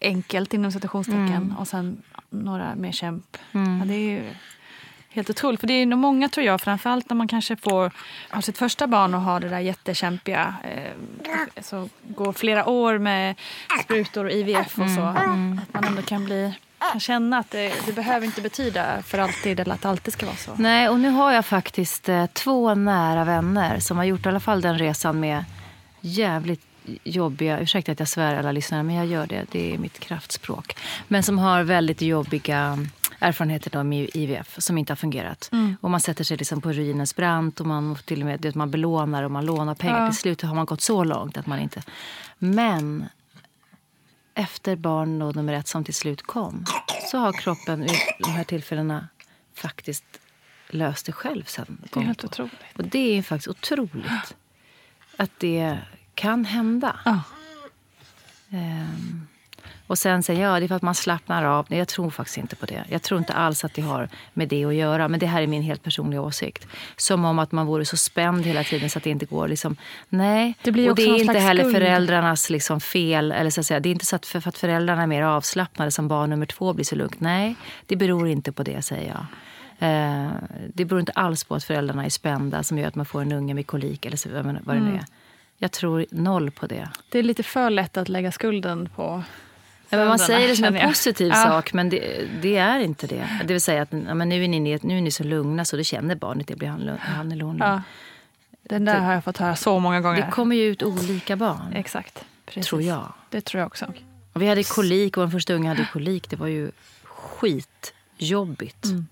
enkelt 0.00 0.54
inom 0.54 0.72
citationstecken 0.72 1.54
och 1.58 1.68
sen 1.68 2.02
några 2.30 2.74
med 2.74 2.94
kämp. 2.94 3.36
Mm. 3.52 3.88
Det 3.88 3.94
är 3.94 3.98
ju 3.98 4.22
helt 5.08 5.30
otroligt. 5.30 5.60
För 5.60 5.66
det 5.66 5.74
är 5.74 5.86
nog 5.86 5.98
många 5.98 6.28
tror 6.28 6.46
jag, 6.46 6.60
framförallt 6.60 7.10
när 7.10 7.16
man 7.16 7.28
kanske 7.28 7.56
får 7.56 7.92
ha 8.30 8.42
sitt 8.42 8.58
första 8.58 8.86
barn 8.86 9.14
och 9.14 9.20
har 9.20 9.40
det 9.40 9.48
där 9.48 9.58
jättekämpiga. 9.60 10.54
Eh, 10.64 11.62
så 11.62 11.88
går 12.08 12.32
flera 12.32 12.68
år 12.68 12.98
med 12.98 13.34
sprutor 13.84 14.24
och 14.24 14.30
IVF 14.30 14.78
och 14.78 14.90
så. 14.90 15.00
Att 15.00 15.26
man 15.72 15.84
ändå 15.84 16.02
kan 16.02 16.24
bli 16.24 16.54
kan 16.90 17.00
känna 17.00 17.38
att 17.38 17.50
det, 17.50 17.72
det 17.86 17.92
behöver 17.92 18.26
inte 18.26 18.40
betyda 18.40 19.02
för 19.02 19.18
alltid 19.18 19.60
eller 19.60 19.74
att 19.74 19.82
det 19.82 19.88
alltid 19.88 20.12
ska 20.12 20.26
vara 20.26 20.36
så. 20.36 20.54
Nej, 20.56 20.88
och 20.88 21.00
nu 21.00 21.08
har 21.08 21.32
jag 21.32 21.46
faktiskt 21.46 22.08
eh, 22.08 22.26
två 22.26 22.74
nära 22.74 23.24
vänner 23.24 23.80
som 23.80 23.96
har 23.96 24.04
gjort 24.04 24.26
i 24.26 24.28
alla 24.28 24.40
fall 24.40 24.60
den 24.60 24.78
resan 24.78 25.20
med 25.20 25.44
jävligt 26.00 26.60
jobbiga, 27.04 27.60
ursäkta 27.60 27.92
att 27.92 27.98
jag 27.98 28.08
svär 28.08 28.34
alla 28.34 28.52
lyssnare, 28.52 28.82
men 28.82 28.94
jag 28.94 29.06
gör 29.06 29.26
det, 29.26 29.44
det 29.50 29.74
är 29.74 29.78
mitt 29.78 29.98
kraftspråk. 29.98 30.76
Men 31.08 31.22
som 31.22 31.38
har 31.38 31.62
väldigt 31.62 32.02
jobbiga 32.02 32.78
erfarenheter 33.18 33.76
av 33.76 33.92
IVF 33.92 34.54
som 34.58 34.78
inte 34.78 34.90
har 34.90 34.96
fungerat. 34.96 35.48
Mm. 35.52 35.76
Och 35.80 35.90
man 35.90 36.00
sätter 36.00 36.24
sig 36.24 36.36
liksom 36.36 36.60
på 36.60 36.72
ruinens 36.72 37.16
brant 37.16 37.60
och 37.60 37.66
man 37.66 37.96
till 38.04 38.20
och 38.20 38.26
med 38.26 38.56
man 38.56 38.70
belånar 38.70 39.22
och 39.22 39.30
man 39.30 39.46
lånar 39.46 39.74
pengar. 39.74 40.00
Ja. 40.00 40.10
Till 40.10 40.18
slut 40.18 40.42
har 40.42 40.54
man 40.54 40.66
gått 40.66 40.80
så 40.80 41.04
långt 41.04 41.36
att 41.36 41.46
man 41.46 41.58
inte... 41.58 41.82
Men 42.38 43.06
efter 44.34 44.76
barn 44.76 45.18
nummer 45.18 45.52
ett 45.52 45.68
som 45.68 45.84
till 45.84 45.94
slut 45.94 46.22
kom 46.22 46.64
så 47.10 47.18
har 47.18 47.32
kroppen 47.32 47.80
vid 47.80 47.98
de 48.18 48.30
här 48.30 48.44
tillfällena 48.44 49.08
faktiskt 49.54 50.04
löst 50.68 51.06
det 51.06 51.12
själv 51.12 51.44
sen. 51.44 51.88
Det 51.92 52.00
är 52.00 52.04
helt 52.04 52.24
otroligt. 52.24 52.54
Och 52.76 52.84
det 52.84 53.18
är 53.18 53.22
faktiskt 53.22 53.48
otroligt 53.48 54.36
att 55.16 55.30
det 55.38 55.78
kan 56.14 56.44
hända. 56.44 57.00
Ja. 57.04 57.20
Um, 58.50 59.23
och 59.86 59.98
sen 59.98 60.22
säger 60.22 60.42
ja, 60.42 60.60
det 60.60 60.66
är 60.66 60.68
för 60.68 60.74
att 60.74 60.82
man 60.82 60.94
slappnar 60.94 61.44
av. 61.44 61.66
Nej, 61.68 61.78
jag 61.78 61.88
tror 61.88 62.10
faktiskt 62.10 62.38
inte 62.38 62.56
på 62.56 62.66
det. 62.66 62.84
Jag 62.88 63.02
tror 63.02 63.18
inte 63.18 63.32
alls 63.32 63.64
att 63.64 63.74
det 63.74 63.82
har 63.82 64.08
med 64.32 64.48
det 64.48 64.64
att 64.64 64.74
göra. 64.74 65.08
Men 65.08 65.20
det 65.20 65.26
här 65.26 65.42
är 65.42 65.46
min 65.46 65.62
helt 65.62 65.82
personliga 65.82 66.20
åsikt. 66.20 66.66
Som 66.96 67.24
om 67.24 67.38
att 67.38 67.52
man 67.52 67.66
vore 67.66 67.84
så 67.84 67.96
spänd 67.96 68.46
hela 68.46 68.64
tiden 68.64 68.90
så 68.90 68.98
att 68.98 69.04
det 69.04 69.10
inte 69.10 69.26
går. 69.26 69.48
Liksom, 69.48 69.76
nej, 70.08 70.54
det 70.62 70.72
blir 70.72 70.90
och 70.90 70.96
det 70.96 71.02
är 71.02 71.20
inte 71.20 71.38
heller 71.38 71.62
skuld. 71.62 71.76
föräldrarnas 71.76 72.50
liksom 72.50 72.80
fel. 72.80 73.32
Eller 73.32 73.50
så 73.50 73.60
att 73.60 73.66
säga. 73.66 73.80
Det 73.80 73.88
är 73.88 73.90
inte 73.90 74.06
så 74.06 74.16
att 74.16 74.26
för, 74.26 74.40
för 74.40 74.48
att 74.48 74.58
föräldrarna 74.58 75.02
är 75.02 75.06
mer 75.06 75.22
avslappnade 75.22 75.90
som 75.90 76.08
barn 76.08 76.30
nummer 76.30 76.46
två 76.46 76.72
blir 76.72 76.84
så 76.84 76.96
lugnt. 76.96 77.20
Nej, 77.20 77.56
det 77.86 77.96
beror 77.96 78.28
inte 78.28 78.52
på 78.52 78.62
det, 78.62 78.82
säger 78.82 79.08
jag. 79.08 79.26
Eh, 79.78 80.30
det 80.74 80.84
beror 80.84 81.00
inte 81.00 81.12
alls 81.12 81.44
på 81.44 81.54
att 81.54 81.64
föräldrarna 81.64 82.04
är 82.04 82.08
spända 82.08 82.62
som 82.62 82.78
gör 82.78 82.88
att 82.88 82.94
man 82.94 83.06
får 83.06 83.22
en 83.22 83.32
unge 83.32 83.54
med 83.54 83.66
kolik 83.66 84.06
eller 84.06 84.16
så, 84.16 84.28
vad 84.28 84.44
det 84.44 84.52
nu 84.52 84.72
mm. 84.72 84.94
är. 84.94 85.04
Jag 85.58 85.72
tror 85.72 86.06
noll 86.10 86.50
på 86.50 86.66
det. 86.66 86.88
Det 87.10 87.18
är 87.18 87.22
lite 87.22 87.42
för 87.42 87.70
lätt 87.70 87.96
att 87.96 88.08
lägga 88.08 88.32
skulden 88.32 88.88
på 88.96 89.22
Ja, 89.88 89.98
men 89.98 90.08
man 90.08 90.18
säger 90.18 90.48
det 90.48 90.56
som 90.56 90.64
en 90.64 90.88
positiv 90.88 91.28
ja. 91.28 91.42
sak, 91.42 91.72
men 91.72 91.88
det, 91.88 92.28
det, 92.42 92.56
är 92.56 92.78
inte 92.78 93.06
det. 93.06 93.28
Det 93.44 93.54
vill 93.54 93.60
säga 93.60 93.82
att 93.82 93.92
ja, 93.92 94.14
men 94.14 94.28
nu, 94.28 94.44
är 94.44 94.48
ni, 94.48 94.78
nu 94.82 94.98
är 94.98 95.00
ni 95.00 95.10
så 95.10 95.24
lugna 95.24 95.64
så 95.64 95.76
då 95.76 95.82
känner 95.82 96.14
barnet 96.14 96.48
det 96.48 96.56
blir 96.56 96.68
han, 96.68 96.98
han 97.00 97.32
eller 97.32 97.44
hon 97.44 97.58
ja. 97.58 97.82
Den 98.68 98.84
där 98.84 99.00
har 99.00 99.12
jag 99.12 99.24
fått 99.24 99.36
höra 99.36 99.56
så 99.56 99.78
många 99.78 100.00
gånger. 100.00 100.26
Det 100.26 100.30
kommer 100.30 100.56
ju 100.56 100.62
ut 100.62 100.82
olika 100.82 101.36
barn. 101.36 101.72
Exakt. 101.74 102.24
Precis. 102.46 102.66
Tror 102.66 102.82
jag. 102.82 103.12
Det 103.30 103.40
tror 103.40 103.60
jag 103.60 103.66
också. 103.66 103.92
Och 104.32 104.42
vi 104.42 104.48
hade 104.48 104.64
kolik, 104.64 105.16
vår 105.16 105.28
första 105.28 105.54
unge 105.54 105.68
hade 105.68 105.88
kolik. 105.92 106.30
Det 106.30 106.36
var 106.36 106.46
ju 106.46 106.70
skitjobbigt. 107.04 108.84
Mm. 108.84 109.06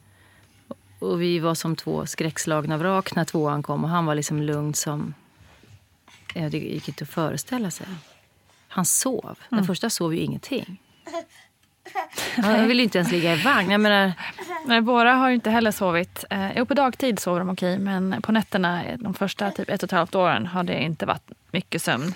Och 0.98 1.22
vi 1.22 1.38
var 1.38 1.54
som 1.54 1.76
två 1.76 2.06
skräckslagna 2.06 2.76
vrak 2.76 3.14
när 3.14 3.24
tvåan 3.24 3.62
kom. 3.62 3.84
Och 3.84 3.90
han 3.90 4.06
var 4.06 4.14
liksom 4.14 4.42
lugn 4.42 4.74
som... 4.74 5.14
Ja, 6.34 6.48
det 6.48 6.58
gick 6.58 6.88
inte 6.88 7.04
att 7.04 7.10
föreställa 7.10 7.70
sig. 7.70 7.86
Han 8.72 8.84
sov. 8.84 9.38
Den 9.48 9.58
mm. 9.58 9.66
första 9.66 9.90
sov 9.90 10.14
ju 10.14 10.20
ingenting. 10.20 10.78
Han 12.36 12.68
vill 12.68 12.80
inte 12.80 12.98
ens 12.98 13.12
ligga 13.12 13.34
i 13.34 13.42
vagn. 13.42 13.70
Jag 13.70 13.80
menar... 13.80 14.12
Nej, 14.66 14.80
våra 14.80 15.14
har 15.14 15.28
ju 15.28 15.34
inte 15.34 15.50
heller 15.50 15.70
sovit. 15.70 16.24
Eh, 16.30 16.56
jo, 16.56 16.66
på 16.66 16.74
dagtid 16.74 17.18
sover 17.18 17.38
de 17.38 17.50
okej, 17.50 17.78
men 17.78 18.22
på 18.22 18.32
nätterna 18.32 18.82
de 18.96 19.14
första 19.14 19.50
typ 19.50 19.70
ett 19.70 19.82
och 19.82 19.86
ett 19.86 19.90
halvt 19.90 20.14
åren 20.14 20.46
har 20.46 20.62
det 20.62 20.82
inte 20.82 21.06
varit 21.06 21.30
mycket 21.50 21.82
sömn. 21.82 22.14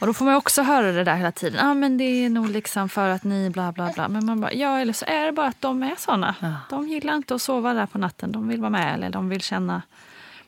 Och 0.00 0.06
då 0.06 0.14
får 0.14 0.24
man 0.24 0.34
också 0.34 0.62
höra 0.62 0.92
det 0.92 1.04
där 1.04 1.16
hela 1.16 1.32
tiden. 1.32 1.58
Ja, 1.58 1.70
ah, 1.70 1.74
men 1.74 1.98
det 1.98 2.04
är 2.04 2.30
nog 2.30 2.50
liksom 2.50 2.88
för 2.88 3.08
att 3.08 3.24
ni 3.24 3.50
bla 3.50 3.72
bla 3.72 3.92
bla. 3.94 4.08
Men 4.08 4.26
man 4.26 4.40
bara, 4.40 4.52
ja, 4.52 4.78
eller 4.78 4.92
så 4.92 5.04
är 5.04 5.26
det 5.26 5.32
bara 5.32 5.46
att 5.46 5.60
de 5.60 5.82
är 5.82 5.94
såna. 5.98 6.34
Ja. 6.40 6.54
De 6.70 6.88
gillar 6.88 7.14
inte 7.14 7.34
att 7.34 7.42
sova 7.42 7.74
där 7.74 7.86
på 7.86 7.98
natten. 7.98 8.32
De 8.32 8.48
vill 8.48 8.60
vara 8.60 8.70
med 8.70 8.94
eller 8.94 9.10
de 9.10 9.28
vill 9.28 9.40
känna 9.40 9.82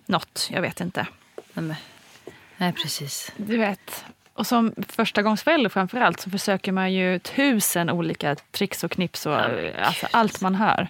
något. 0.07 0.49
Jag 0.51 0.63
vet 0.63 0.81
inte. 0.81 1.07
Nej 2.57 2.73
precis. 2.73 3.33
Du 3.37 3.57
vet, 3.57 4.05
och 4.35 4.47
som 4.47 4.75
förstagångsförälder 4.89 5.71
framförallt 5.71 6.21
så 6.21 6.31
försöker 6.31 6.73
man 6.73 6.93
ju 6.93 7.19
tusen 7.19 7.91
olika 7.91 8.35
tricks 8.35 8.85
och 8.85 8.91
knips 8.91 9.27
och 9.27 9.37
alltså, 9.83 10.07
allt 10.11 10.41
man 10.41 10.55
hör. 10.55 10.89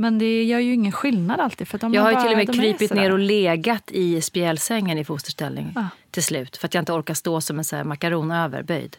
Men 0.00 0.18
det 0.18 0.44
gör 0.44 0.58
ju 0.58 0.74
ingen 0.74 0.92
skillnad 0.92 1.40
alltid. 1.40 1.68
För 1.68 1.80
jag 1.92 2.02
har 2.02 2.12
bara, 2.12 2.22
till 2.22 2.30
och 2.30 2.36
med 2.36 2.54
krypit 2.54 2.92
ner 2.92 3.12
och 3.12 3.18
legat 3.18 3.90
i 3.90 4.20
spjälsängen 4.20 4.98
i 4.98 5.04
fosterställning 5.04 5.72
ja. 5.74 5.88
till 6.10 6.22
slut. 6.22 6.56
För 6.56 6.66
att 6.66 6.74
jag 6.74 6.82
inte 6.82 6.92
orkar 6.92 7.14
stå 7.14 7.40
som 7.40 7.58
en 7.58 7.64
så 7.64 7.76
här 7.76 7.84
makaron 7.84 8.30
överböjd. 8.30 8.96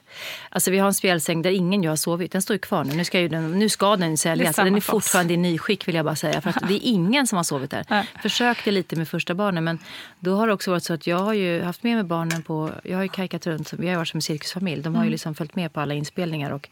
Alltså 0.49 0.71
vi 0.71 0.77
har 0.77 0.87
en 0.87 0.93
spjälsäng 0.93 1.41
där 1.41 1.51
ingen 1.51 1.83
jag 1.83 1.91
har 1.91 1.95
sovit. 1.95 2.31
Den 2.31 2.41
står 2.41 2.53
ju 2.53 2.59
kvar 2.59 2.83
nu. 2.83 2.93
Nu 2.93 3.05
ska, 3.05 3.19
ju 3.19 3.27
den, 3.27 3.59
nu 3.59 3.69
ska 3.69 3.95
den 3.95 4.17
säljas. 4.17 4.55
Den 4.55 4.75
är 4.75 4.81
fortfarande 4.81 5.33
i 5.33 5.37
nyskick 5.37 5.87
vill 5.87 5.95
jag 5.95 6.05
bara 6.05 6.15
säga. 6.15 6.41
För 6.41 6.49
att 6.49 6.67
det 6.67 6.73
är 6.73 6.81
ingen 6.83 7.27
som 7.27 7.35
har 7.35 7.43
sovit 7.43 7.71
där. 7.71 7.85
Ja. 7.89 8.03
Försökte 8.21 8.71
lite 8.71 8.95
med 8.95 9.07
första 9.07 9.35
barnen. 9.35 9.63
Men 9.63 9.79
då 10.19 10.35
har 10.35 10.47
det 10.47 10.53
också 10.53 10.71
varit 10.71 10.83
så 10.83 10.93
att 10.93 11.07
jag 11.07 11.19
har 11.19 11.33
ju 11.33 11.61
haft 11.61 11.83
med 11.83 11.95
mig 11.95 12.03
barnen 12.03 12.43
på... 12.43 12.71
Jag 12.83 12.97
har 12.97 13.03
ju 13.03 13.09
kajkat 13.09 13.47
runt. 13.47 13.73
Vi 13.73 13.89
har 13.89 13.95
varit 13.95 14.07
som 14.07 14.17
en 14.17 14.21
cirkusfamilj. 14.21 14.81
De 14.81 14.95
har 14.95 15.03
ju 15.03 15.07
mm. 15.07 15.11
liksom 15.11 15.35
följt 15.35 15.55
med 15.55 15.73
på 15.73 15.79
alla 15.79 15.93
inspelningar. 15.93 16.51
Och 16.51 16.69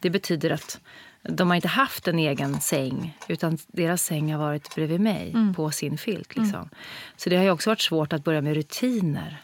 det 0.00 0.10
betyder 0.10 0.50
att 0.50 0.80
de 1.22 1.48
har 1.48 1.54
inte 1.54 1.68
haft 1.68 2.08
en 2.08 2.18
egen 2.18 2.60
säng, 2.60 3.18
utan 3.28 3.58
deras 3.66 4.02
säng 4.02 4.32
har 4.32 4.38
varit 4.38 4.74
bredvid 4.74 5.00
mig 5.00 5.30
mm. 5.30 5.54
på 5.54 5.70
sin 5.70 5.98
filt. 5.98 6.36
Liksom. 6.36 6.54
Mm. 6.54 6.68
Så 7.16 7.30
det 7.30 7.36
har 7.36 7.50
också 7.50 7.70
varit 7.70 7.80
svårt 7.80 8.12
att 8.12 8.24
börja 8.24 8.40
med 8.40 8.54
rutiner 8.54 9.42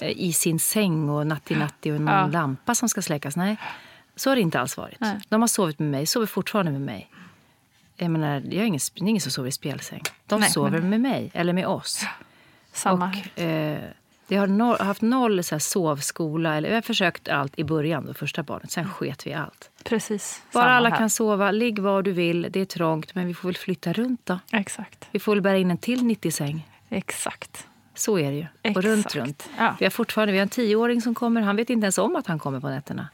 i 0.00 0.32
sin 0.32 0.58
säng 0.58 1.08
och 1.08 1.26
natti-natti 1.26 1.92
och 1.92 2.00
någon 2.00 2.14
ja. 2.14 2.26
lampa 2.26 2.74
som 2.74 2.88
ska 2.88 3.02
släckas. 3.02 3.36
Nej, 3.36 3.56
så 4.16 4.30
har 4.30 4.36
det 4.36 4.42
inte 4.42 4.60
alls 4.60 4.76
varit. 4.76 5.00
Nej. 5.00 5.20
De 5.28 5.40
har 5.40 5.48
sovit 5.48 5.78
med 5.78 5.90
mig, 5.90 6.06
sover 6.06 6.26
fortfarande 6.26 6.72
med 6.72 6.80
mig. 6.80 7.10
Jag 7.96 8.10
menar, 8.10 8.34
jag 8.34 8.54
är 8.54 8.64
ingen, 8.64 8.80
det 8.94 9.00
är 9.00 9.08
ingen 9.08 9.20
som 9.20 9.32
sover 9.32 9.48
i 9.48 9.52
spjälsäng. 9.52 10.02
De 10.26 10.40
Nej, 10.40 10.50
sover 10.50 10.70
men... 10.70 10.90
med 10.90 11.00
mig, 11.00 11.30
eller 11.34 11.52
med 11.52 11.66
oss. 11.66 12.04
Samma. 12.72 13.14
Och, 13.34 13.40
eh, 13.40 13.80
jag 14.32 14.40
har 14.40 14.46
no 14.46 14.82
haft 14.82 15.02
noll 15.02 15.44
så 15.44 15.54
här, 15.54 15.60
sovskola. 15.60 16.56
Eller, 16.56 16.68
jag 16.68 16.76
har 16.76 16.82
försökt 16.82 17.28
allt 17.28 17.58
i 17.58 17.64
början, 17.64 18.06
då, 18.06 18.14
första 18.14 18.42
barnet. 18.42 18.70
Sen 18.70 18.88
sket 18.88 19.26
vi 19.26 19.34
allt. 19.34 19.70
Precis. 19.84 20.42
Bara 20.52 20.72
alla 20.72 20.88
här. 20.88 20.96
kan 20.96 21.10
sova. 21.10 21.50
Ligg 21.50 21.78
var 21.78 22.02
du 22.02 22.12
vill. 22.12 22.46
Det 22.50 22.60
är 22.60 22.64
trångt, 22.64 23.14
men 23.14 23.26
vi 23.26 23.34
får 23.34 23.48
väl 23.48 23.56
flytta 23.56 23.92
runt 23.92 24.26
då. 24.26 24.38
Exakt. 24.52 25.08
Vi 25.10 25.18
får 25.18 25.34
väl 25.34 25.42
bära 25.42 25.56
in 25.56 25.70
en 25.70 25.78
till 25.78 26.00
90-säng. 26.00 26.68
Exakt. 26.88 27.66
Så 27.94 28.18
är 28.18 28.30
det 28.30 28.36
ju. 28.36 28.46
Exakt. 28.62 28.76
Och 28.76 28.82
runt, 28.82 29.14
runt. 29.14 29.48
Ja. 29.58 29.76
Vi 29.78 29.84
har 29.84 29.90
fortfarande 29.90 30.32
vi 30.32 30.38
har 30.38 30.42
en 30.42 30.48
tioåring 30.48 31.02
som 31.02 31.14
kommer. 31.14 31.40
Han 31.40 31.56
vet 31.56 31.70
inte 31.70 31.84
ens 31.84 31.98
om 31.98 32.16
att 32.16 32.26
han 32.26 32.38
kommer 32.38 32.60
på 32.60 32.68
nätterna. 32.68 33.08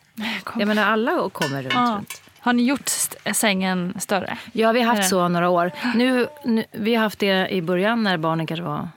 Kom. 0.45 0.61
Jag 0.61 0.67
menar, 0.69 0.85
alla 0.85 1.31
kommer 1.31 1.63
runt, 1.63 1.75
ja. 1.75 1.95
runt. 1.99 2.23
Har 2.41 2.53
ni 2.53 2.63
gjort 2.63 2.89
sängen 3.33 3.95
större? 3.99 4.39
Ja, 4.53 4.73
vi 4.73 4.83
har 4.83 4.95
haft 4.95 5.09
så 5.09 5.29
några 5.29 5.49
år. 5.49 5.73
Nu, 5.95 6.27
nu, 6.45 6.65
vi 6.73 6.95
har 6.95 7.03
haft 7.03 7.19
det 7.19 7.49
i 7.49 7.63
början 7.63 8.03
när 8.03 8.17
barnen 8.17 8.47
kanske 8.47 8.65
var 8.65 8.89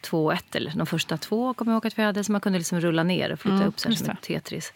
två 0.00 0.24
och 0.24 0.32
ett. 0.32 0.54
Eller 0.54 0.72
de 0.76 0.86
första 0.86 1.16
två 1.16 1.54
kommer 1.54 1.72
jag 1.72 1.76
ihåg 1.76 1.86
att 1.86 1.98
vi 1.98 2.02
hade. 2.02 2.24
Så 2.24 2.32
man 2.32 2.40
kunde 2.40 2.58
liksom 2.58 2.80
rulla 2.80 3.02
ner 3.02 3.32
och 3.32 3.40
flytta 3.40 3.56
mm, 3.56 3.68
upp 3.68 3.80
sig 3.80 3.96
som 3.96 4.10
ett 4.10 4.22
Tetris. 4.22 4.72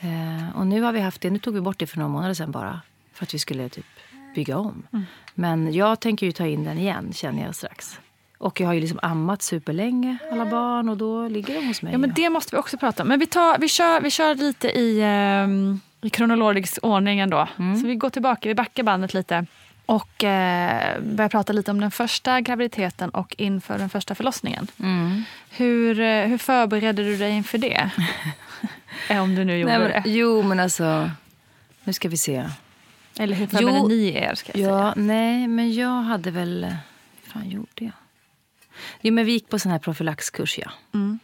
Eh, 0.00 0.58
och 0.58 0.66
nu 0.66 0.82
har 0.82 0.92
vi 0.92 1.00
haft 1.00 1.20
det. 1.20 1.30
Nu 1.30 1.38
tog 1.38 1.54
vi 1.54 1.60
bort 1.60 1.78
det 1.78 1.86
för 1.86 1.98
några 1.98 2.08
månader 2.08 2.34
sedan 2.34 2.50
bara. 2.50 2.80
För 3.12 3.24
att 3.24 3.34
vi 3.34 3.38
skulle 3.38 3.68
typ 3.68 3.86
bygga 4.34 4.58
om. 4.58 4.86
Mm. 4.92 5.04
Men 5.34 5.72
jag 5.72 6.00
tänker 6.00 6.26
ju 6.26 6.32
ta 6.32 6.46
in 6.46 6.64
den 6.64 6.78
igen 6.78 7.12
känner 7.12 7.44
jag 7.44 7.54
strax. 7.54 7.98
Och 8.38 8.60
jag 8.60 8.66
har 8.66 8.74
ju 8.74 8.80
liksom 8.80 8.98
ammat 9.02 9.42
superlänge, 9.42 10.18
alla 10.32 10.46
barn, 10.46 10.88
och 10.88 10.96
då 10.96 11.28
ligger 11.28 11.54
de 11.54 11.66
hos 11.66 11.82
mig. 11.82 11.92
Ja, 11.92 11.98
men 11.98 12.12
det 12.14 12.30
måste 12.30 12.56
vi 12.56 12.60
också 12.60 12.78
prata 12.78 13.02
om. 13.02 13.08
Men 13.08 13.18
vi, 13.18 13.26
tar, 13.26 13.58
vi, 13.58 13.68
kör, 13.68 14.00
vi 14.00 14.10
kör 14.10 14.34
lite 14.34 14.68
i, 14.68 15.00
eh, 15.00 16.06
i 16.06 16.10
kronologisk 16.10 16.78
ordning 16.82 17.20
ändå. 17.20 17.48
Mm. 17.58 17.76
Så 17.76 17.86
vi 17.86 17.94
går 17.94 18.10
tillbaka, 18.10 18.48
vi 18.48 18.54
backar 18.54 18.82
bandet 18.82 19.14
lite 19.14 19.46
och 19.92 20.24
eh, 20.24 21.00
börjar 21.02 21.28
prata 21.28 21.52
lite 21.52 21.70
om 21.70 21.80
den 21.80 21.90
första 21.90 22.40
graviditeten 22.40 23.10
och 23.10 23.34
inför 23.38 23.78
den 23.78 23.88
första 23.88 24.14
förlossningen. 24.14 24.66
Mm. 24.78 25.24
Hur, 25.50 26.00
eh, 26.00 26.26
hur 26.26 26.38
förberedde 26.38 27.02
du 27.02 27.16
dig 27.16 27.32
inför 27.32 27.58
det? 27.58 27.90
om 29.20 29.34
du 29.34 29.44
nu 29.44 29.58
gjorde 29.58 29.78
nej, 29.78 29.88
men, 29.92 30.02
det. 30.02 30.10
Jo, 30.10 30.42
men 30.42 30.60
alltså... 30.60 31.10
Nu 31.84 31.92
ska 31.92 32.08
vi 32.08 32.16
se. 32.16 32.48
Eller 33.18 33.36
hur 33.36 33.46
förberedde 33.46 33.88
ni 33.88 34.14
er? 34.14 34.34
Ska 34.34 34.52
jag 34.54 34.70
ja, 34.70 34.92
säga. 34.92 35.06
Nej, 35.06 35.48
men 35.48 35.74
jag 35.74 36.02
hade 36.02 36.30
väl... 36.30 36.64
Hur 37.22 37.32
fan 37.32 37.50
gjorde 37.50 37.68
jag? 37.74 37.92
Jo, 39.00 39.12
men 39.12 39.26
vi 39.26 39.32
gick 39.32 39.48
på 39.48 39.58
sån 39.58 39.72
här 39.72 39.78
profylaxkurs, 39.78 40.58
ja. 40.58 40.70
Mm. 40.94 41.18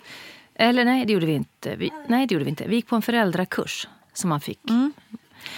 Eller 0.54 0.85
nej, 0.85 1.07
det 1.07 1.12
gjorde 1.12 1.26
vi 1.26 1.33
inte. 1.33 1.76
Vi, 1.76 1.90
nej, 2.07 2.26
det 2.26 2.35
gjorde 2.35 2.44
vi 2.44 2.50
inte. 2.50 2.68
Vi 2.68 2.76
gick 2.76 2.87
på 2.87 2.96
en 2.96 3.02
föräldrakurs 3.02 3.88
som 4.12 4.31
man 4.31 4.40
fick. 4.40 4.70
Mm. 4.70 4.92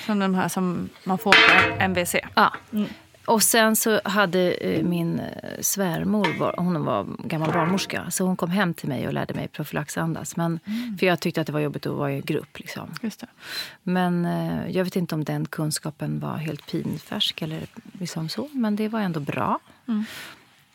Som 0.06 0.18
de 0.18 0.34
här 0.34 0.48
som 0.48 0.88
man 1.04 1.18
får 1.18 1.32
på 1.32 1.82
MVC? 1.82 2.14
Ja. 2.34 2.52
Mm. 2.72 2.88
Och 3.24 3.42
sen 3.42 3.76
så 3.76 4.00
hade 4.04 4.52
eh, 4.52 4.84
min 4.84 5.20
eh, 5.20 5.60
svärmor, 5.60 6.54
hon 6.56 6.84
var 6.84 7.06
gammal 7.18 7.52
barnmorska, 7.52 8.10
så 8.10 8.24
hon 8.24 8.36
kom 8.36 8.50
hem 8.50 8.74
till 8.74 8.88
mig 8.88 9.06
och 9.06 9.12
lärde 9.12 9.34
mig 9.34 9.48
profylaxandas. 9.48 10.36
Men, 10.36 10.60
mm. 10.64 10.98
För 10.98 11.06
jag 11.06 11.20
tyckte 11.20 11.40
att 11.40 11.46
det 11.46 11.52
var 11.52 11.60
jobbigt 11.60 11.86
att 11.86 11.92
vara 11.92 12.12
i 12.12 12.20
grupp. 12.20 12.58
Liksom. 12.58 12.90
Men 13.82 14.24
eh, 14.24 14.70
jag 14.70 14.84
vet 14.84 14.96
inte 14.96 15.14
om 15.14 15.24
den 15.24 15.46
kunskapen 15.46 16.20
var 16.20 16.36
helt 16.36 16.66
pinfärsk 16.66 17.42
eller 17.42 17.66
liksom 17.92 18.28
så, 18.28 18.48
men 18.52 18.76
det 18.76 18.88
var 18.88 19.00
ändå 19.00 19.20
bra. 19.20 19.58
Mm. 19.88 20.04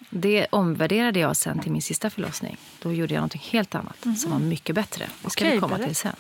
Det 0.10 0.48
omvärderade 0.50 1.20
jag 1.20 1.36
sen 1.36 1.60
till 1.60 1.72
min 1.72 1.82
sista 1.82 2.10
förlossning. 2.10 2.58
Då 2.82 2.94
gjorde 2.94 3.14
jag 3.14 3.22
något 3.22 3.36
helt 3.36 3.76
annat 3.76 4.06
mm. 4.06 4.16
som 4.16 4.32
var 4.32 4.40
mycket 4.40 4.76
bättre. 4.76 5.06
Det 5.22 5.30
ska 5.30 5.44
okay, 5.44 5.56
vi 5.56 5.60
komma 5.60 5.78
till 5.78 5.96
sen. 5.96 6.16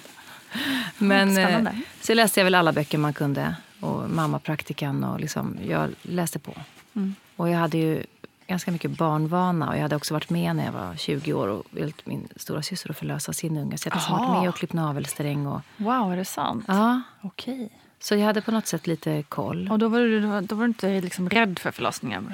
Men, 0.97 1.69
så 2.01 2.13
läste 2.13 2.39
jag 2.39 2.43
väl 2.45 2.55
alla 2.55 2.71
böcker 2.71 2.97
man 2.97 3.13
kunde 3.13 3.55
och 3.79 4.09
mammapraktikan. 4.09 5.03
Och 5.03 5.19
liksom, 5.19 5.57
jag 5.67 5.89
läste 6.01 6.39
på. 6.39 6.53
Mm. 6.95 7.15
Och 7.35 7.49
jag 7.49 7.57
hade 7.59 7.77
ju 7.77 8.03
ganska 8.47 8.71
mycket 8.71 8.91
barnvana. 8.91 9.69
Och 9.69 9.75
jag 9.75 9.81
hade 9.81 9.95
också 9.95 10.13
varit 10.13 10.29
med 10.29 10.55
när 10.55 10.65
jag 10.65 10.71
var 10.71 10.95
20 10.95 11.33
år 11.33 11.47
och 11.47 11.63
hjälpt 11.71 12.05
min 12.05 12.27
stora 12.35 12.61
syster 12.61 12.89
att 12.91 12.97
förlösa 12.97 13.33
sin 13.33 13.57
unge. 13.57 13.77
Så 13.77 13.87
jag 13.89 13.95
hade 13.95 14.21
varit 14.23 14.41
med 14.41 14.49
och 14.49 14.55
klippt 14.55 14.73
navelsträng. 14.73 15.47
Och, 15.47 15.61
Wow, 15.77 16.11
är 16.13 16.17
det 16.17 16.25
sant? 16.25 16.65
ja, 16.67 17.01
Okej. 17.21 17.69
så 17.99 18.15
jag 18.15 18.25
hade 18.25 18.41
på 18.41 18.51
något 18.51 18.67
sätt 18.67 18.87
lite 18.87 19.23
koll. 19.23 19.69
Och 19.71 19.79
då 19.79 19.87
var 19.87 19.99
du, 19.99 20.21
då 20.41 20.55
var 20.55 20.63
du 20.63 20.69
inte 20.69 21.01
liksom 21.01 21.29
rädd 21.29 21.59
för 21.59 21.71
förlossningen? 21.71 22.33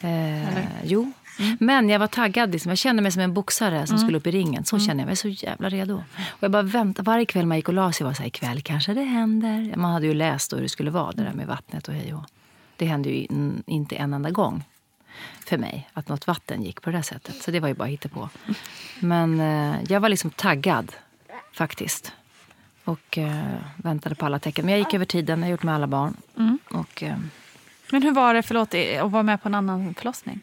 Eh, 0.00 0.64
jo. 0.84 1.12
Men 1.58 1.88
jag 1.88 1.98
var 1.98 2.06
taggad. 2.06 2.52
Liksom. 2.52 2.68
Jag 2.70 2.78
kände 2.78 3.02
mig 3.02 3.12
som 3.12 3.22
en 3.22 3.34
boxare 3.34 3.86
som 3.86 3.98
skulle 3.98 4.18
upp 4.18 4.26
i 4.26 4.30
ringen. 4.30 4.64
Så 4.64 4.78
kände 4.78 5.00
jag 5.00 5.06
mig. 5.06 5.16
så 5.16 5.28
jävla 5.28 5.68
redo. 5.68 5.94
Och 6.26 6.42
jag 6.42 6.50
bara 6.50 6.62
väntade. 6.62 7.06
Varje 7.06 7.24
kväll 7.26 7.46
man 7.46 7.56
gick 7.56 7.68
och 7.68 7.74
la 7.74 7.92
sig 7.92 8.06
var 8.06 8.14
så 8.14 8.22
här, 8.22 8.28
ikväll 8.28 8.60
kanske 8.62 8.94
det 8.94 9.02
händer. 9.04 9.76
Man 9.76 9.92
hade 9.92 10.06
ju 10.06 10.14
läst 10.14 10.52
hur 10.52 10.60
det 10.60 10.68
skulle 10.68 10.90
vara, 10.90 11.12
det 11.12 11.22
där 11.22 11.32
med 11.32 11.46
vattnet 11.46 11.88
och 11.88 11.94
hej 11.94 12.14
och 12.14 12.24
Det 12.76 12.86
hände 12.86 13.08
ju 13.08 13.14
in, 13.14 13.62
inte 13.66 13.96
en 13.96 14.14
enda 14.14 14.30
gång 14.30 14.64
för 15.46 15.58
mig 15.58 15.88
att 15.92 16.08
något 16.08 16.26
vatten 16.26 16.62
gick 16.62 16.82
på 16.82 16.90
det 16.90 17.02
sättet. 17.02 17.42
Så 17.42 17.50
det 17.50 17.60
var 17.60 17.68
ju 17.68 17.74
bara 17.74 17.96
på. 17.96 18.28
Men 19.00 19.40
eh, 19.40 19.76
jag 19.88 20.00
var 20.00 20.08
liksom 20.08 20.30
taggad, 20.30 20.92
faktiskt. 21.52 22.12
Och 22.84 23.18
eh, 23.18 23.54
väntade 23.76 24.14
på 24.14 24.26
alla 24.26 24.38
tecken. 24.38 24.64
Men 24.64 24.72
jag 24.72 24.78
gick 24.78 24.94
över 24.94 25.04
tiden. 25.04 25.42
Jag 25.42 25.50
gjort 25.50 25.62
med 25.62 25.74
alla 25.74 25.86
barn. 25.86 26.16
Och... 26.70 27.02
Eh, 27.02 27.16
Men 27.90 28.02
hur 28.02 28.12
var 28.12 28.34
det 28.34 28.42
förlåt, 28.42 28.74
att 29.00 29.10
vara 29.12 29.22
med 29.22 29.42
på 29.42 29.48
en 29.48 29.54
annan 29.54 29.94
förlossning? 29.94 30.40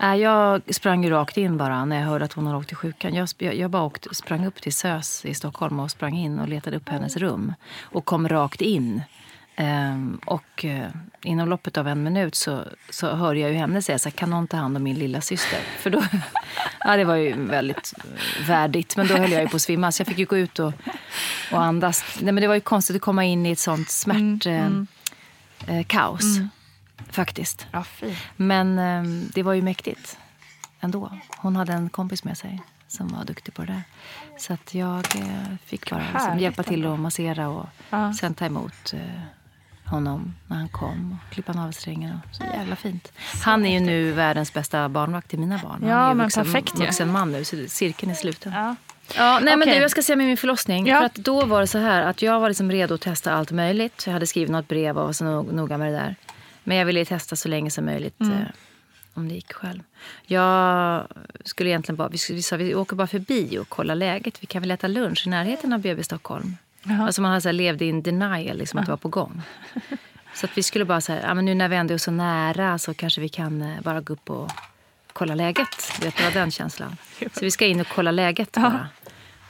Jag 0.00 0.62
sprang 0.74 1.10
rakt 1.10 1.36
in 1.36 1.56
bara 1.56 1.84
när 1.84 1.96
jag 1.96 2.06
hörde 2.06 2.24
att 2.24 2.32
hon 2.32 2.46
hade 2.46 2.58
åkt 2.58 2.68
till 2.68 2.76
sjukan. 2.76 3.14
Jag, 3.14 3.28
jag 3.38 3.70
bara 3.70 3.82
åkte, 3.82 4.14
sprang 4.14 4.46
upp 4.46 4.62
till 4.62 4.72
SÖS 4.72 5.24
i 5.24 5.34
Stockholm 5.34 5.80
och 5.80 5.90
sprang 5.90 6.16
in 6.16 6.38
och 6.38 6.48
letade 6.48 6.76
upp 6.76 6.88
hennes 6.88 7.16
rum. 7.16 7.54
Och 7.82 8.04
kom 8.04 8.28
rakt 8.28 8.60
in. 8.60 9.02
Ehm, 9.56 10.20
och 10.24 10.64
eh, 10.64 10.88
inom 11.22 11.48
loppet 11.48 11.78
av 11.78 11.88
en 11.88 12.02
minut 12.02 12.34
så, 12.34 12.64
så 12.90 13.10
hörde 13.10 13.40
jag 13.40 13.50
ju 13.50 13.56
henne 13.56 13.82
säga 13.82 13.98
så 13.98 14.08
här, 14.08 14.16
kan 14.16 14.30
någon 14.30 14.46
ta 14.46 14.56
hand 14.56 14.76
om 14.76 14.82
min 14.82 14.98
lilla 14.98 15.20
syster? 15.20 15.60
För 15.78 15.90
då, 15.90 16.02
ja, 16.80 16.96
det 16.96 17.04
var 17.04 17.16
ju 17.16 17.46
väldigt 17.46 17.94
värdigt. 18.46 18.96
Men 18.96 19.06
då 19.06 19.14
höll 19.14 19.32
jag 19.32 19.42
ju 19.42 19.48
på 19.48 19.56
att 19.56 19.62
svimma. 19.62 19.92
Så 19.92 20.00
jag 20.00 20.06
fick 20.06 20.18
ju 20.18 20.24
gå 20.24 20.38
ut 20.38 20.58
och, 20.58 20.72
och 21.52 21.62
andas. 21.62 22.04
Nej, 22.20 22.32
men 22.32 22.42
det 22.42 22.48
var 22.48 22.54
ju 22.54 22.60
konstigt 22.60 22.96
att 22.96 23.02
komma 23.02 23.24
in 23.24 23.46
i 23.46 23.50
ett 23.50 23.58
sånt 23.58 23.90
smärt... 23.90 24.46
Eh, 24.46 24.66
eh, 25.66 25.84
kaos. 25.86 26.38
Faktiskt. 27.10 27.66
Ja, 27.72 27.84
fy. 27.84 28.14
Men 28.36 28.78
eh, 28.78 29.02
det 29.34 29.42
var 29.42 29.52
ju 29.52 29.62
mäktigt 29.62 30.18
ändå. 30.80 31.18
Hon 31.36 31.56
hade 31.56 31.72
en 31.72 31.88
kompis 31.88 32.24
med 32.24 32.38
sig 32.38 32.62
som 32.88 33.08
var 33.08 33.24
duktig 33.24 33.54
på 33.54 33.62
det 33.64 33.72
där. 33.72 33.82
Så 34.38 34.52
att 34.52 34.74
jag 34.74 35.16
eh, 35.16 35.56
fick 35.64 35.90
bara 35.90 36.02
liksom, 36.12 36.38
hjälpa 36.38 36.62
till 36.62 36.86
att 36.86 37.00
massera 37.00 37.48
och 37.48 37.66
Ja. 37.90 38.14
sen 38.14 38.34
ta 38.34 38.44
emot 38.46 38.92
eh, 38.92 39.00
honom 39.90 40.34
när 40.46 40.56
han 40.56 40.68
kom. 40.68 41.18
Och 41.28 41.34
klippa 41.34 41.52
navelsträngen. 41.52 42.20
Så 42.32 42.44
jävla 42.44 42.76
fint. 42.76 43.12
Han 43.44 43.66
är 43.66 43.72
ju 43.72 43.80
nu 43.86 44.12
världens 44.12 44.52
bästa 44.52 44.88
barnvakt 44.88 45.28
till 45.30 45.38
mina 45.38 45.58
barn. 45.58 45.78
Ja, 45.82 45.94
han 45.94 46.04
är 46.04 46.08
ju 46.08 46.14
men 46.14 46.26
vuxen, 46.26 46.44
perfekt 46.44 46.78
vuxen 46.78 47.12
man 47.12 47.32
nu, 47.32 47.44
så 47.44 47.56
cirkeln 47.68 48.10
är 48.10 48.16
sluten. 48.16 48.52
Ja. 48.52 48.76
Ja, 49.16 49.38
nej, 49.42 49.56
men 49.56 49.68
du, 49.68 49.74
jag 49.74 49.90
ska 49.90 50.02
säga 50.02 50.16
med 50.16 50.26
min 50.26 50.36
förlossning. 50.36 50.86
Ja. 50.86 50.98
För 50.98 51.06
att 51.06 51.14
då 51.14 51.44
var 51.44 51.60
det 51.60 51.66
så 51.66 51.78
här 51.78 52.02
att 52.02 52.22
jag 52.22 52.40
var 52.40 52.48
liksom 52.48 52.70
redo 52.72 52.94
att 52.94 53.00
testa 53.00 53.32
allt 53.34 53.50
möjligt. 53.50 54.02
Jag 54.06 54.12
hade 54.12 54.26
skrivit 54.26 54.50
något 54.50 54.68
brev 54.68 54.98
och 54.98 55.04
var 55.06 55.12
så 55.12 55.24
no- 55.24 55.52
noga 55.52 55.78
med 55.78 55.92
det 55.92 55.98
där. 55.98 56.16
Men 56.66 56.76
jag 56.76 56.86
ville 56.86 57.04
testa 57.04 57.36
så 57.36 57.48
länge 57.48 57.70
som 57.70 57.84
möjligt 57.84 58.20
Mm. 58.20 58.32
eh, 58.32 58.46
om 59.14 59.28
det 59.28 59.34
gick 59.34 59.52
själv. 59.52 59.82
Jag 60.22 61.06
skulle 61.44 61.70
egentligen 61.70 61.96
bara, 61.96 62.08
vi, 62.08 62.18
vi 62.30 62.42
sa 62.42 62.56
vi 62.56 62.74
åker 62.74 62.96
bara 62.96 63.06
förbi 63.06 63.58
och 63.58 63.68
kollar 63.68 63.94
läget. 63.94 64.42
Vi 64.42 64.46
kan 64.46 64.62
väl 64.62 64.70
äta 64.70 64.86
lunch 64.88 65.26
i 65.26 65.30
närheten 65.30 65.72
av 65.72 65.80
BB 65.80 66.02
Stockholm. 66.04 66.56
Alltså 67.00 67.22
man 67.22 67.42
så 67.42 67.48
här, 67.48 67.52
levde 67.52 67.84
in 67.84 68.02
denial, 68.02 68.56
liksom 68.56 68.78
att 68.78 68.86
det 68.86 68.92
var 68.92 68.96
på 68.96 69.08
gång. 69.08 69.42
Så 70.34 70.46
att 70.46 70.58
vi 70.58 70.62
skulle 70.62 70.84
bara 70.84 71.00
säga, 71.00 71.22
ja, 71.22 71.34
men 71.34 71.44
nu 71.44 71.54
när 71.54 71.68
vi 71.68 71.76
ändå 71.76 71.94
är 71.94 71.98
så 71.98 72.10
nära 72.10 72.78
så 72.78 72.94
kanske 72.94 73.20
vi 73.20 73.28
kan 73.28 73.62
eh, 73.62 73.80
bara 73.82 74.00
gå 74.00 74.12
upp 74.12 74.30
och 74.30 74.50
kolla 75.12 75.34
läget. 75.34 75.68
Du 76.00 76.04
vet, 76.06 76.16
det 76.16 76.24
var 76.24 76.30
den 76.30 76.50
känslan. 76.50 76.96
Så 77.32 77.40
vi 77.40 77.50
ska 77.50 77.66
in 77.66 77.80
och 77.80 77.86
kolla 77.94 78.10
läget 78.10 78.52
bara. 78.52 78.88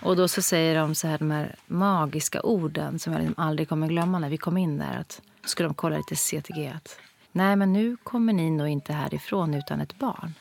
Och 0.00 0.16
då 0.16 0.28
så 0.28 0.42
säger 0.42 0.78
de 0.78 0.94
så 0.94 1.08
här, 1.08 1.18
de 1.18 1.30
här 1.30 1.54
magiska 1.66 2.40
orden 2.42 2.98
som 2.98 3.12
jag 3.12 3.20
liksom 3.22 3.44
aldrig 3.44 3.68
kommer 3.68 3.88
glömma 3.88 4.18
när 4.18 4.28
vi 4.28 4.36
kom 4.36 4.56
in 4.56 4.78
där. 4.78 4.96
Att 5.00 5.20
skulle 5.46 5.68
de 5.68 5.74
kolla 5.74 5.96
lite 5.96 6.16
CTG. 6.16 6.72
Att, 6.76 6.98
Nej, 7.32 7.56
men 7.56 7.72
nu 7.72 7.96
kommer 8.02 8.32
ni 8.32 8.50
nog 8.50 8.68
inte 8.68 8.92
härifrån 8.92 9.54
utan 9.54 9.80
ett 9.80 9.98
barn. 9.98 10.34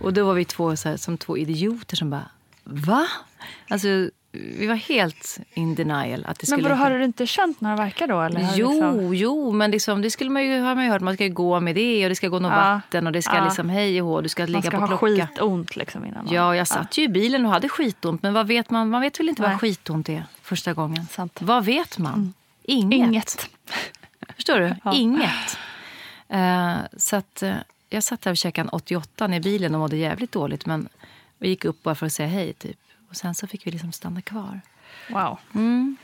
Och 0.00 0.12
då 0.12 0.24
var 0.26 0.34
vi 0.34 0.44
två 0.44 0.68
här, 0.70 0.96
som 0.96 1.18
två 1.18 1.36
idioter 1.38 1.96
som 1.96 2.10
bara, 2.10 2.28
va? 2.64 3.06
Alltså, 3.68 3.88
vi 4.32 4.66
var 4.66 4.74
helt 4.74 5.38
in 5.54 5.74
denial. 5.74 6.24
Att 6.28 6.38
det 6.38 6.48
Men 6.50 6.58
skulle 6.58 6.68
vadå, 6.68 6.82
har 6.82 6.90
du 6.90 7.04
inte 7.04 7.26
känt 7.26 7.60
några 7.60 7.76
verkar 7.76 8.06
då? 8.06 8.20
Eller 8.20 8.48
Jo, 8.54 8.70
liksom... 8.72 9.14
jo, 9.14 9.52
men 9.52 9.70
liksom, 9.70 10.02
det 10.02 10.10
skulle 10.10 10.30
man 10.30 10.44
ju, 10.44 10.60
har 10.60 10.74
man 10.74 10.84
ju 10.84 10.90
hört. 10.90 11.00
Man 11.02 11.14
ska 11.14 11.28
gå 11.28 11.60
med 11.60 11.74
det 11.74 12.04
och 12.04 12.08
det 12.08 12.14
ska 12.14 12.28
gå 12.28 12.38
något 12.38 12.52
Ja. 12.52 12.56
vatten 12.74 13.06
och 13.06 13.12
det 13.12 13.22
ska 13.22 13.36
Ja. 13.36 13.44
liksom 13.44 13.68
hej 13.68 14.02
och 14.02 14.08
hå, 14.08 14.20
du 14.20 14.28
ska 14.28 14.42
Man 14.42 14.46
ligga 14.52 14.62
ska 14.62 14.70
på 14.70 14.76
ha 14.76 14.98
klocka. 14.98 15.26
skitont 15.26 15.76
liksom 15.76 16.04
innan. 16.04 16.24
man- 16.24 16.34
Ja, 16.34 16.56
jag 16.56 16.68
satt 16.68 16.98
ju 16.98 17.02
i 17.02 17.08
bilen 17.08 17.46
och 17.46 17.52
hade 17.52 17.68
skitont. 17.68 18.22
Men 18.22 18.32
vad 18.34 18.46
vet 18.46 18.70
man? 18.70 18.88
Man 18.90 19.00
vet 19.00 19.20
väl 19.20 19.28
inte 19.28 19.42
Nej. 19.42 19.50
vad 19.50 19.60
skitont 19.60 20.08
är 20.08 20.24
första 20.42 20.72
gången? 20.72 21.06
Sant. 21.10 21.38
Vad 21.42 21.64
vet 21.64 21.98
man? 21.98 22.34
Inget. 22.62 22.96
Inget. 23.08 23.50
Förstår 24.40 24.60
du? 24.60 24.74
Ja. 24.84 24.92
Inget. 24.94 25.58
Eh, 26.28 26.76
så 26.96 27.16
att, 27.16 27.42
eh, 27.42 27.54
jag 27.90 28.02
satt 28.02 28.22
där 28.22 28.30
och 28.30 28.36
käkade 28.36 28.66
en 28.66 28.70
88 28.72 29.34
i 29.34 29.40
bilen 29.40 29.74
och 29.74 29.80
mådde 29.80 29.96
jävligt 29.96 30.32
dåligt. 30.32 30.66
Men 30.66 30.88
och 31.38 31.46
gick 31.46 31.64
upp 31.64 31.82
bara 31.82 31.94
för 31.94 32.06
att 32.06 32.12
säga 32.12 32.28
hej. 32.28 32.52
Typ. 32.52 32.78
Och 33.08 33.16
sen 33.16 33.34
så 33.34 33.46
fick 33.46 33.66
vi 33.66 33.70
liksom 33.70 33.92
stanna 33.92 34.22
kvar. 34.22 34.60
Wow. 35.10 35.38
Mm. 35.54 35.96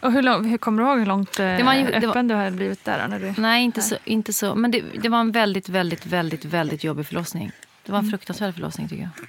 Och 0.00 0.12
hur, 0.12 0.22
lång, 0.22 0.44
hur 0.48 0.58
kommer 0.58 0.82
du 0.82 0.88
ihåg 0.88 0.98
hur 0.98 1.06
långt 1.06 1.38
eh, 1.40 1.64
var 1.64 1.74
ju- 1.74 1.84
det 1.86 1.94
öppen 1.96 2.08
var- 2.08 2.22
du 2.22 2.34
hade 2.34 2.56
blivit 2.56 2.84
där? 2.84 3.08
När 3.08 3.20
du... 3.20 3.34
Nej, 3.38 3.64
inte 3.64 3.82
så. 3.82 3.96
Inte 4.04 4.32
så. 4.32 4.54
Men 4.54 4.70
det, 4.70 4.80
det 5.02 5.08
var 5.08 5.20
en 5.20 5.32
väldigt, 5.32 5.68
väldigt, 5.68 6.06
väldigt, 6.06 6.44
väldigt 6.44 6.84
jobbig 6.84 7.06
förlossning. 7.06 7.50
Det 7.82 7.92
var 7.92 7.98
en 7.98 8.04
Mm. 8.04 8.10
fruktansvärd 8.10 8.54
förlossning 8.54 8.88
tycker 8.88 9.02
jag. 9.02 9.28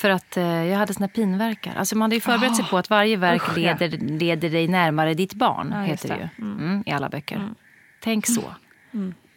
För 0.00 0.10
att 0.10 0.36
eh, 0.36 0.44
jag 0.44 0.78
hade 0.78 0.94
såna 0.94 1.08
pinverkar. 1.08 1.74
Alltså 1.76 1.96
man 1.96 2.02
hade 2.02 2.14
ju 2.14 2.20
förberett 2.20 2.56
sig 2.56 2.64
på 2.64 2.78
att 2.78 2.90
varje 2.90 3.16
verk 3.16 3.42
Usch, 3.42 3.58
ja. 3.58 3.76
leder, 3.78 3.98
leder 3.98 4.50
dig 4.50 4.68
närmare 4.68 5.14
ditt 5.14 5.34
barn. 5.34 5.70
Ja, 5.74 5.80
heter 5.80 6.08
det 6.08 6.30
ju. 6.36 6.44
Mm, 6.44 6.82
I 6.86 6.92
alla 6.92 7.08
böcker. 7.08 7.48
Tänk 8.00 8.26
så. 8.26 8.54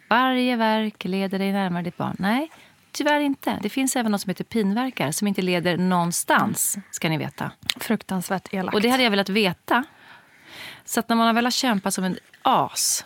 Varje 0.08 0.56
verk 0.56 1.04
leder 1.04 1.38
dig 1.38 1.52
närmare 1.52 1.82
ditt 1.82 1.96
barn. 1.96 2.16
Nej, 2.18 2.50
tyvärr 2.92 3.20
inte. 3.20 3.58
Det 3.62 3.68
finns 3.68 3.96
även 3.96 4.12
något 4.12 4.20
som 4.20 4.28
heter 4.28 4.44
pinverkar 4.44 5.12
som 5.12 5.28
inte 5.28 5.42
leder 5.42 5.76
någonstans, 5.76 6.78
ska 6.90 7.08
ni 7.08 7.18
veta. 7.18 7.50
Fruktansvärt 7.76 8.54
elakt. 8.54 8.74
Och 8.74 8.80
det 8.80 8.88
hade 8.88 9.02
jag 9.02 9.10
velat 9.10 9.28
veta. 9.28 9.84
Så 10.84 11.00
att 11.00 11.08
när 11.08 11.16
man 11.16 11.26
har 11.26 11.34
väl 11.34 11.46
har 11.46 11.50
kämpat 11.50 11.94
som 11.94 12.04
en 12.04 12.16
as 12.42 13.04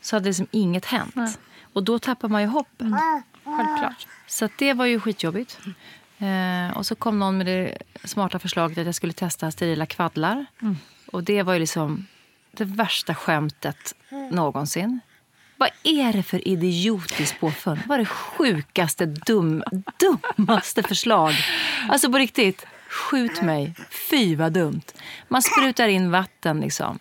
så 0.00 0.16
hade 0.16 0.26
liksom 0.26 0.46
inget 0.50 0.84
hänt. 0.84 1.40
Och 1.72 1.84
då 1.84 1.98
tappar 1.98 2.28
man 2.28 2.42
ju 2.42 2.48
hoppet. 2.48 2.88
Självklart. 3.44 4.06
Så 4.26 4.48
det 4.58 4.72
var 4.72 4.86
ju 4.86 5.00
skitjobbigt. 5.00 5.58
Eh, 6.18 6.76
och 6.76 6.86
så 6.86 6.94
kom 6.94 7.18
någon 7.18 7.36
med 7.38 7.46
det 7.46 7.78
smarta 8.04 8.38
förslaget 8.38 8.78
att 8.78 8.86
jag 8.86 8.94
skulle 8.94 9.12
testa 9.12 9.50
sterila 9.50 9.86
kvaddlar. 9.86 10.46
Och 11.12 11.24
det 11.24 11.42
var 11.42 11.52
ju 11.52 11.58
liksom 11.58 12.06
det 12.52 12.64
värsta 12.64 13.14
skämtet 13.14 13.94
någonsin. 14.30 15.00
Vad 15.56 15.70
är 15.82 16.12
det 16.12 16.22
för 16.22 16.48
idiotiskt 16.48 17.40
påfund? 17.40 17.80
Vad 17.86 17.94
är 17.94 17.98
det 17.98 18.06
sjukaste, 18.06 19.06
dum, 19.06 19.64
dummaste 20.00 20.82
förslag? 20.82 21.34
Alltså 21.88 22.12
på 22.12 22.18
riktigt, 22.18 22.66
skjut 22.88 23.42
mig. 23.42 23.74
Fy 24.10 24.36
vad 24.36 24.52
dumt. 24.52 24.82
Man 25.28 25.42
sprutar 25.42 25.88
in 25.88 26.10
vatten 26.10 26.60
liksom. 26.60 26.98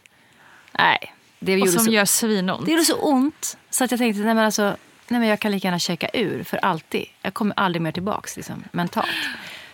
Nej, 0.72 1.14
det 1.40 1.62
Och 1.62 1.70
som 1.70 1.86
så 1.86 1.92
gör 1.92 2.06
svinont. 2.06 2.66
det 2.66 2.72
gjorde 2.72 2.86
så 2.86 2.96
ont 2.96 3.58
så 3.70 3.84
att 3.84 3.92
jag 3.92 3.98
tänkte 3.98 4.22
nej 4.22 4.34
men 4.34 4.46
alltså, 4.46 4.78
nej 5.08 5.20
men 5.20 5.30
jag 5.30 5.40
kan 5.40 5.52
lika 5.52 5.68
gärna 5.68 5.80
checka 5.80 6.10
ur 6.14 6.44
för 6.44 6.58
alltid. 6.58 7.06
Jag 7.22 7.34
kommer 7.34 7.60
aldrig 7.60 7.82
mer 7.82 7.92
tillbaks 7.92 8.38
liksom, 8.38 8.64
mentalt. 8.72 9.10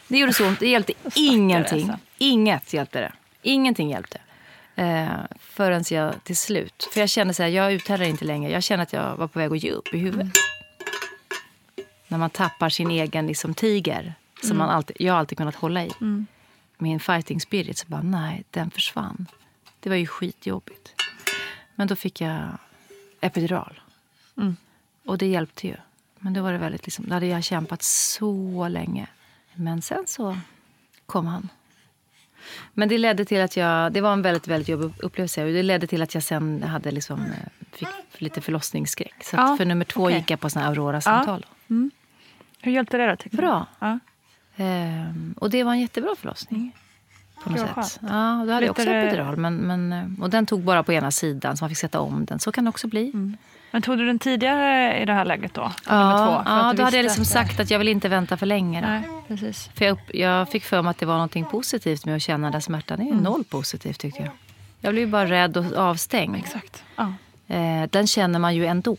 Det 0.08 0.18
gjorde 0.18 0.34
så 0.34 0.48
ont. 0.48 0.60
Det 0.60 0.70
hjälpte 0.70 0.94
ingenting. 1.16 1.90
alltså. 1.90 2.06
Inget 2.18 2.74
hjälpte 2.74 3.00
det. 3.00 3.12
Ingenting 3.42 3.90
hjälpte. 3.90 4.20
Eh, 4.76 5.08
förrän 5.40 5.84
jag 5.92 6.24
till 6.24 6.38
slut. 6.38 6.90
För 6.94 7.00
jag 7.00 7.10
kände 7.10 7.34
så 7.34 7.44
här, 7.44 7.50
jag 7.50 7.74
uthärdar 7.74 8.06
inte 8.06 8.26
längre. 8.26 8.52
Jag 8.52 8.64
kände 8.64 8.84
att 8.84 8.94
jag 8.94 9.18
var 9.18 9.28
på 9.28 9.40
väg 9.40 9.52
att 9.52 9.64
ge 9.64 9.72
upp 9.72 9.94
i 9.94 9.98
huvudet. 9.98 10.34
När 12.08 12.18
man 12.18 12.30
tappar 12.30 12.70
sin 12.70 12.92
egen 12.92 13.28
liksom, 13.28 13.54
tiger. 13.54 14.14
Som 14.44 14.58
man 14.58 14.70
alltid, 14.70 14.96
jag 15.00 15.16
alltid 15.16 15.38
kunnat 15.38 15.56
hålla 15.56 15.86
i. 15.86 15.92
Min 16.78 17.00
fighting 17.00 17.42
spirit. 17.42 17.78
Så 17.78 17.88
bara, 17.88 18.02
nej, 18.02 18.44
den 18.52 18.72
försvann. 18.72 19.28
Det 19.80 19.90
var 19.90 19.96
ju 19.96 20.08
skitjobbigt. 20.08 20.94
Men 21.76 21.88
då 21.88 21.96
fick 21.96 22.22
jag 22.22 22.58
epidural. 23.22 23.82
Och 25.06 25.18
det 25.18 25.26
hjälpte 25.28 25.68
ju. 25.68 25.76
Men 26.20 26.34
då 26.34 26.42
var 26.42 26.52
det 26.52 26.58
väldigt 26.58 26.86
liksom, 26.86 27.06
då 27.08 27.14
hade 27.14 27.26
jag 27.26 27.44
kämpat 27.44 27.82
så 27.84 28.68
länge. 28.68 29.08
Men 29.54 29.82
sen 29.82 30.04
så 30.08 30.38
kom 31.06 31.26
han. 31.28 31.50
Men 32.74 32.90
det 32.90 32.98
ledde 32.98 33.26
till 33.26 33.42
att 33.42 33.58
jag, 33.58 33.94
det 33.94 34.02
var 34.02 34.14
en 34.14 34.22
väldigt, 34.22 34.48
väldigt 34.48 34.68
jobbig 34.68 34.92
upplevelse. 35.00 35.46
Och 35.46 35.52
det 35.52 35.64
ledde 35.64 35.88
till 35.88 36.02
att 36.02 36.14
jag 36.14 36.24
sen 36.24 36.64
hade 36.64 36.92
liksom, 36.92 37.20
eh, 37.22 37.68
fick 37.72 37.88
lite 38.22 38.42
förlossningsskräck. 38.42 39.24
Så 39.24 39.36
Ja, 39.36 39.58
för 39.58 39.66
nummer 39.66 39.86
två 39.86 40.04
okej. 40.04 40.18
gick 40.18 40.30
jag 40.32 40.40
på 40.40 40.50
såna 40.50 40.66
Aurora-samtal. 40.68 41.46
Hur 42.62 42.72
hjälpte 42.72 42.98
det 42.98 43.08
då? 43.32 43.38
Bra. 43.38 43.66
Ja. 43.80 44.00
Ehm, 44.56 45.36
och 45.38 45.50
det 45.50 45.64
var 45.64 45.72
en 45.74 45.80
jättebra 45.80 46.16
förlossning. 46.18 46.72
På 47.44 47.50
något 47.50 47.60
sätt. 47.60 47.70
skönt. 47.70 48.00
Ja, 48.02 48.44
då 48.48 48.54
hade 48.54 48.66
jag 48.66 48.70
också 48.72 48.82
Lite- 48.84 48.96
epidural. 48.98 49.38
Men, 49.38 49.56
men, 49.56 49.94
eh, 49.94 50.06
och 50.24 50.30
den 50.30 50.46
tog 50.46 50.62
bara 50.64 50.84
på 50.84 50.94
ena 50.94 51.12
sidan 51.12 51.58
så 51.58 51.64
man 51.64 51.70
fick 51.70 51.78
sätta 51.78 52.00
om 52.00 52.26
den. 52.26 52.40
Så 52.40 52.52
kan 52.52 52.64
det 52.64 52.70
också 52.70 52.88
bli. 52.88 53.12
Men 53.74 53.82
tog 53.82 53.98
du 53.98 54.06
den 54.06 54.20
tidigare 54.20 55.00
i 55.02 55.06
det 55.06 55.14
här 55.14 55.26
läget 55.26 55.54
då? 55.54 55.72
Ja, 55.88 56.44
ja 56.46 56.72
du 56.72 56.78
då 56.78 56.84
hade 56.84 56.98
jag 56.98 57.04
liksom 57.04 57.26
sagt 57.26 57.60
att 57.60 57.72
jag 57.72 57.80
vill 57.80 57.88
inte 57.88 58.10
vänta 58.10 58.38
för 58.38 58.46
länge. 58.46 58.82
Då. 58.82 58.88
Nej, 58.88 59.04
precis. 59.28 59.70
För 59.74 59.86
jag, 59.86 59.92
upp, 59.92 60.00
jag 60.16 60.50
fick 60.50 60.64
för 60.64 60.82
mig 60.82 60.92
att 60.92 60.98
det 60.98 61.06
var 61.06 61.18
något 61.18 61.52
positivt 61.52 62.06
med 62.06 62.16
att 62.16 62.22
känna 62.22 62.52
den 62.52 62.62
smärtan. 62.62 62.98
Det 62.98 63.04
är 63.04 63.06
ju 63.06 63.12
Mm. 63.12 63.24
noll 63.24 63.44
positivt 63.44 64.00
tyckte 64.00 64.22
jag. 64.22 64.32
Jag 64.80 64.94
blev 64.94 65.06
ju 65.06 65.12
bara 65.12 65.26
rädd 65.30 65.58
och 65.58 65.78
avstängd. 65.78 66.36
Exakt. 66.36 66.84
Ja. 66.96 67.14
Eh, 67.48 67.90
den 67.90 68.08
känner 68.08 68.40
man 68.40 68.56
ju 68.56 68.66
ändå. 68.66 68.98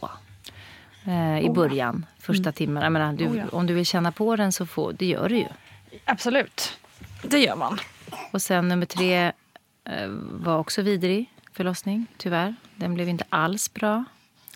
Eh, 1.07 1.39
I 1.39 1.51
början, 1.51 2.07
första 2.19 2.53
timmen. 2.53 2.83
Jag 2.83 2.93
menar, 2.93 3.13
du, 3.13 3.27
Oh, 3.29 3.37
ja. 3.39 3.45
Om 3.53 3.67
du 3.67 3.75
vill 3.75 3.87
känna 3.87 4.13
på 4.13 4.37
den 4.37 4.53
så 4.53 4.67
får, 4.67 4.93
det 4.93 5.07
gör 5.07 5.29
du 5.29 5.37
ju. 5.37 5.47
Absolut. 6.05 6.79
Det 7.23 7.39
gör 7.39 7.57
man. 7.57 7.79
Och 8.33 8.43
sen 8.43 8.69
nummer 8.69 8.87
tre 8.87 9.25
eh, 9.85 10.09
var 10.33 10.59
också 10.59 10.83
vidrig 10.83 11.31
förlossning, 11.53 12.07
tyvärr. 12.17 12.55
Den 12.77 12.95
blev 12.95 13.09
inte 13.09 13.25
alls 13.29 13.75
bra. 13.75 14.05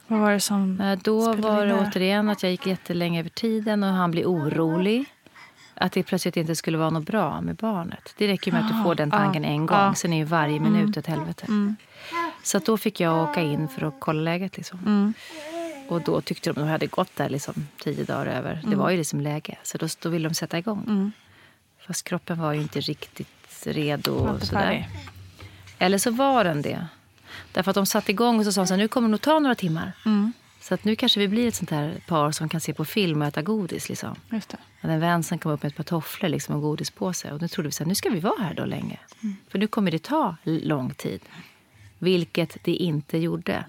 Vad 0.09 0.21
var 0.21 0.33
det 0.33 0.41
som 0.41 0.81
Eh, 0.81 0.99
Då 1.03 1.33
var 1.33 1.67
det 1.67 1.75
återigen 1.75 2.29
att 2.29 2.43
jag 2.43 2.53
gick 2.53 2.67
jättelänge 2.67 3.21
över 3.21 3.31
tiden 3.31 3.83
och 3.85 3.91
han 3.91 4.11
blev 4.11 4.27
orolig. 4.27 5.05
Att 5.75 5.93
det 5.93 6.03
plötsligt 6.03 6.37
inte 6.37 6.57
skulle 6.57 6.79
vara 6.79 6.91
något 6.91 7.07
bra 7.07 7.41
med 7.41 7.57
barnet. 7.57 8.15
Det 8.19 8.27
räcker 8.29 8.53
med 8.53 8.61
att 8.61 8.69
du 8.77 8.83
får 8.83 8.95
den 8.95 9.11
tanken 9.11 9.45
en 9.45 9.67
gång. 9.67 9.77
ja. 9.77 9.83
Mm. 9.83 9.95
Sen 9.95 10.13
är 10.13 10.17
ju 10.17 10.25
varje 10.25 10.61
minut 10.61 10.97
ett 10.97 11.07
helvete. 11.07 11.47
Så 12.43 12.57
att 12.59 12.65
då 12.67 12.77
fick 12.77 13.01
jag 13.01 13.29
åka 13.31 13.41
in 13.41 13.69
för 13.69 13.87
att 13.87 13.95
kolla 13.99 14.21
läget. 14.21 14.57
Liksom. 14.57 14.79
Mm. 14.87 15.15
Och 15.89 16.01
då 16.03 16.21
tyckte 16.21 16.51
de 16.51 16.61
att 16.61 16.67
de 16.67 16.71
hade 16.71 16.87
gått 16.87 17.17
där 17.17 17.29
liksom 17.29 17.67
tio 17.79 18.05
dagar 18.05 18.27
över. 18.27 18.53
Mm. 18.53 18.71
Det 18.71 18.77
var 18.77 18.91
ju 18.91 18.97
liksom 18.97 19.21
läge. 19.21 19.59
Så 19.63 19.79
då, 19.79 19.87
då 20.03 20.09
ville 20.09 20.29
de 20.29 20.35
sätta 20.35 20.59
igång. 20.59 21.13
Fast 21.87 22.05
kroppen 22.05 22.41
var 22.41 22.53
ju 22.53 22.61
inte 22.61 22.81
riktigt 22.81 23.63
redo. 23.67 24.13
Och 24.13 24.43
sådär. 24.43 24.89
Eller 25.79 25.99
så 25.99 26.11
var 26.11 26.45
den 26.45 26.63
det. 26.63 26.87
Därför 27.53 27.71
att 27.71 27.75
de 27.75 27.87
satte 27.87 28.11
igång 28.11 28.39
och 28.39 28.45
så 28.45 28.53
sa 28.53 28.65
här, 28.65 28.77
nu 28.77 28.89
kommer 28.89 29.09
det 29.09 29.11
nog 29.11 29.21
ta 29.21 29.39
några 29.39 29.55
timmar. 29.55 29.93
Mm. 30.07 30.33
Så 30.61 30.75
att 30.75 30.85
nu 30.85 30.97
kanske 30.97 31.21
vi 31.21 31.29
blir 31.29 31.49
ett 31.49 31.55
sånt 31.55 31.71
här 31.71 32.01
par 32.07 32.33
som 32.33 32.49
kan 32.49 32.61
se 32.61 32.75
på 32.75 32.85
film 32.85 33.23
och 33.23 33.29
äta 33.29 33.43
godis. 33.43 33.89
Liksom. 33.89 34.17
Just 34.31 34.49
det. 34.49 34.59
Och 34.83 34.91
en 34.91 35.01
vän 35.01 35.23
som 35.23 35.39
kom 35.39 35.53
upp 35.53 35.63
med 35.63 35.71
ett 35.71 35.77
par 35.77 35.85
tofflor 35.85 36.29
liksom, 36.29 36.55
och 36.55 36.63
godis 36.63 36.91
på 36.91 37.13
sig. 37.13 37.33
Och 37.33 37.39
då 37.39 37.49
trodde 37.49 37.69
vi 37.69 37.73
så 37.73 37.85
här, 37.85 37.89
nu 37.89 37.95
ska 37.95 38.11
vi 38.11 38.21
vara 38.21 38.43
här 38.43 38.55
då 38.55 38.65
länge. 38.65 38.99
För 39.49 39.59
nu 39.59 39.67
kommer 39.67 39.91
det 39.91 40.03
ta 40.03 40.37
lång 40.45 40.95
tid. 40.95 41.21
Vilket 41.99 42.57
det 42.65 42.73
inte 42.73 43.19
gjorde. 43.19 43.65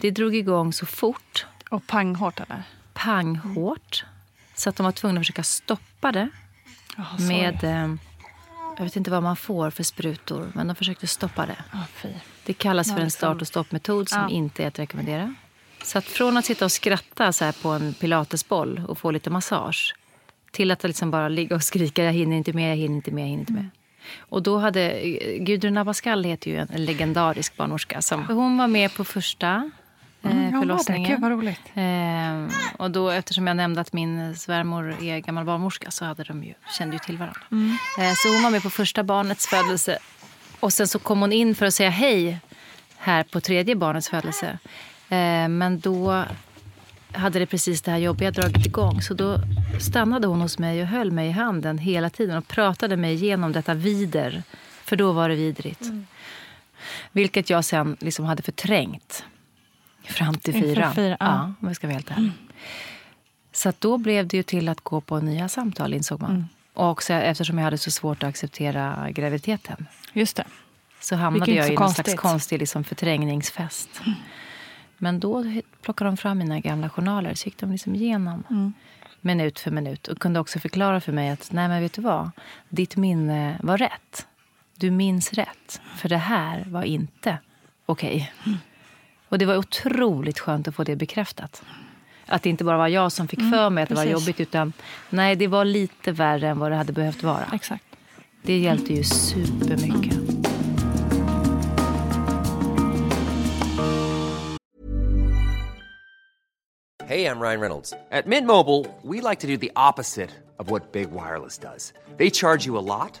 Det 0.00 0.10
drog 0.10 0.36
igång 0.36 0.72
så 0.72 0.86
fort, 0.86 1.46
Och 1.70 1.86
pang 1.86 2.14
hårt 2.14 2.40
eller? 2.40 2.62
panghårt. 2.92 4.04
Så 4.54 4.68
att 4.68 4.76
de 4.76 4.84
var 4.84 4.92
tvungna 4.92 5.20
att 5.20 5.26
försöka 5.26 5.42
stoppa 5.42 6.12
det 6.12 6.28
Oh, 6.98 7.20
med... 7.28 7.64
Eh, 7.64 7.94
jag 8.80 8.84
vet 8.84 8.96
inte 8.96 9.10
vad 9.10 9.22
man 9.22 9.36
får 9.36 9.70
för 9.70 9.82
sprutor, 9.82 10.52
men 10.54 10.66
de 10.66 10.76
försökte 10.76 11.06
stoppa 11.06 11.46
det. 11.46 11.56
Det 12.44 12.52
kallas 12.52 12.94
för 12.94 13.00
en 13.00 13.10
start 13.10 13.40
och 13.40 13.46
stoppmetod 13.46 14.08
som 14.08 14.22
Ja. 14.22 14.28
inte 14.28 14.62
är 14.64 14.68
att 14.68 14.78
rekommendera. 14.78 15.34
Så 15.84 15.98
att 15.98 16.04
från 16.04 16.36
att 16.36 16.44
sitta 16.44 16.64
och 16.64 16.72
skratta 16.72 17.32
så 17.32 17.44
här 17.44 17.52
på 17.62 17.68
en 17.68 17.94
pilatesboll 17.94 18.82
och 18.88 18.98
få 18.98 19.10
lite 19.10 19.30
massage 19.30 19.94
till 20.50 20.70
att 20.70 20.82
liksom 20.82 21.10
bara 21.10 21.28
ligga 21.28 21.56
och 21.56 21.62
skrika 21.62 22.04
jag 22.04 22.12
hinner 22.12 22.36
inte 22.36 22.52
med, 22.52 22.70
jag 22.72 22.76
hinner 22.76 22.96
inte 22.96 23.10
med, 23.10 23.22
jag 23.22 23.28
hinner 23.28 23.40
inte 23.40 23.52
med. 23.52 23.68
Och 24.18 24.42
då 24.42 24.58
hade 24.58 24.90
eh, 24.90 25.42
Gudrun 25.42 25.76
Abascal 25.76 26.24
heter 26.24 26.50
ju 26.50 26.56
en, 26.56 26.68
en 26.70 26.84
legendarisk 26.84 27.56
barnmorska. 27.56 28.02
Som, 28.02 28.24
hon 28.26 28.58
var 28.58 28.68
med 28.68 28.94
på 28.94 29.04
första 29.04 29.70
Mm, 30.22 30.52
det? 30.52 30.58
förlossningen. 30.58 31.10
Gud, 31.10 31.20
vad 31.20 31.30
roligt. 31.30 31.60
Eh, 31.74 32.56
och 32.76 32.90
då, 32.90 33.10
eftersom 33.10 33.46
jag 33.46 33.56
nämnde 33.56 33.80
att 33.80 33.92
min 33.92 34.36
svärmor 34.36 35.02
är 35.02 35.18
gammal 35.18 35.44
barnmorska 35.44 35.90
så 35.90 36.04
hade 36.04 36.24
de 36.24 36.44
ju, 36.44 36.54
kände 36.78 36.96
ju 36.96 36.98
till 36.98 37.18
varandra. 37.18 37.40
Mm. 37.50 37.76
Eh, 37.98 38.12
så 38.16 38.28
hon 38.28 38.42
var 38.42 38.50
med 38.50 38.62
på 38.62 38.70
första 38.70 39.02
barnets 39.02 39.46
födelse. 39.46 39.98
Och 40.60 40.72
sen 40.72 40.88
så 40.88 40.98
kom 40.98 41.20
hon 41.20 41.32
in 41.32 41.54
för 41.54 41.66
att 41.66 41.74
säga 41.74 41.90
hej 41.90 42.38
här 42.96 43.24
på 43.24 43.40
tredje 43.40 43.76
barnets 43.76 44.08
födelse. 44.08 44.58
Eh, 45.08 45.48
men 45.48 45.80
då 45.80 46.24
hade 47.12 47.38
det 47.38 47.46
precis 47.46 47.82
det 47.82 47.90
här 47.90 47.98
jobbiga 47.98 48.30
dragit 48.30 48.66
igång. 48.66 49.02
Så 49.02 49.14
då 49.14 49.36
stannade 49.80 50.26
hon 50.26 50.40
hos 50.40 50.58
mig 50.58 50.82
och 50.82 50.88
höll 50.88 51.10
mig 51.10 51.28
i 51.28 51.32
handen 51.32 51.78
hela 51.78 52.10
tiden 52.10 52.38
och 52.38 52.48
pratade 52.48 52.96
mig 52.96 53.14
igenom 53.14 53.52
detta 53.52 53.74
vider. 53.74 54.42
För 54.84 54.96
då 54.96 55.12
var 55.12 55.28
det 55.28 55.34
vidrigt. 55.34 55.84
Vilket 57.12 57.50
jag 57.50 57.64
sen 57.64 57.96
liksom 58.00 58.24
hade 58.24 58.42
förträngt 58.42 59.24
fram 60.10 60.34
till 60.34 60.56
Inför 60.56 60.92
fyra. 60.92 61.16
ja. 61.20 61.26
ja. 61.26 61.52
om 61.60 61.66
jag 61.68 61.76
ska 61.76 61.86
vara 61.86 61.94
helt 61.94 62.10
ärlig. 62.10 62.32
Så 63.52 63.68
att 63.68 63.80
då 63.80 63.98
blev 63.98 64.26
det 64.26 64.36
ju 64.36 64.42
till 64.42 64.68
att 64.68 64.80
gå 64.80 65.00
på 65.00 65.20
nya 65.20 65.48
samtal, 65.48 65.94
insåg 65.94 66.20
man. 66.20 66.48
Och 66.74 66.90
också 66.90 67.12
eftersom 67.12 67.58
jag 67.58 67.64
hade 67.64 67.78
så 67.78 67.90
svårt 67.90 68.22
att 68.22 68.28
acceptera 68.28 69.10
graviditeten 69.10 69.86
Just 70.12 70.36
det. 70.36 70.44
så 71.00 71.16
hamnade 71.16 71.52
jag 71.52 71.66
så 71.66 71.72
i 71.72 71.76
någon 71.76 71.90
slags 71.94 72.14
konstig 72.14 72.58
liksom, 72.58 72.84
förträngningsfest. 72.84 74.00
Men 74.98 75.20
då 75.20 75.44
plockade 75.82 76.10
de 76.10 76.16
fram 76.16 76.38
mina 76.38 76.60
gamla 76.60 76.90
journaler 76.90 77.34
så 77.34 77.46
gick 77.46 77.58
de 77.58 77.72
liksom 77.72 77.94
igenom 77.94 78.44
Mm. 78.50 78.72
minut 79.20 79.58
för 79.58 79.70
minut 79.70 80.08
och 80.08 80.18
kunde 80.18 80.40
också 80.40 80.58
förklara 80.58 81.00
för 81.00 81.12
mig 81.12 81.30
att 81.30 81.52
nej 81.52 81.68
men 81.68 81.82
vet 81.82 81.92
du 81.92 82.02
vad, 82.02 82.30
ditt 82.68 82.96
minne 82.96 83.58
var 83.62 83.78
rätt. 83.78 84.26
Du 84.76 84.90
minns 84.90 85.32
rätt, 85.32 85.80
för 85.96 86.08
det 86.08 86.16
här 86.16 86.64
var 86.66 86.82
inte 86.82 87.38
okej. 87.86 88.32
Och 89.30 89.38
det 89.38 89.46
var 89.46 89.56
otroligt 89.56 90.38
skönt 90.38 90.68
att 90.68 90.74
få 90.74 90.84
det 90.84 90.96
bekräftat. 90.96 91.62
Att 92.26 92.42
det 92.42 92.50
inte 92.50 92.64
bara 92.64 92.76
var 92.76 92.88
jag 92.88 93.12
som 93.12 93.28
fick 93.28 93.40
för 93.50 93.70
mig 93.70 93.82
att 93.82 93.88
det 93.88 93.94
var 93.94 94.02
Mm, 94.02 94.14
precis. 94.14 94.28
jobbigt 94.28 94.40
utan 94.40 94.72
nej, 95.10 95.36
det 95.36 95.46
var 95.46 95.64
lite 95.64 96.12
värre 96.12 96.48
än 96.48 96.58
vad 96.58 96.70
det 96.72 96.76
hade 96.76 96.92
behövt 96.92 97.22
vara. 97.22 97.44
Exakt. 97.52 97.84
Det 98.42 98.58
hjälpte 98.58 98.94
ju 98.94 99.04
supermycket. 99.04 100.16
Hey, 107.04 107.24
I'm 107.26 107.40
Ryan 107.40 107.60
Reynolds. 107.60 107.92
At 108.12 108.26
Mint 108.26 108.46
Mobile, 108.46 108.86
we 109.02 109.20
like 109.20 109.40
to 109.40 109.46
do 109.48 109.56
the 109.56 109.72
opposite 109.74 110.30
of 110.58 110.70
what 110.70 110.92
Big 110.92 111.10
Wireless 111.10 111.58
does. 111.58 111.92
They 112.18 112.30
charge 112.30 112.66
you 112.66 112.76
a 112.78 112.84
lot, 112.86 113.20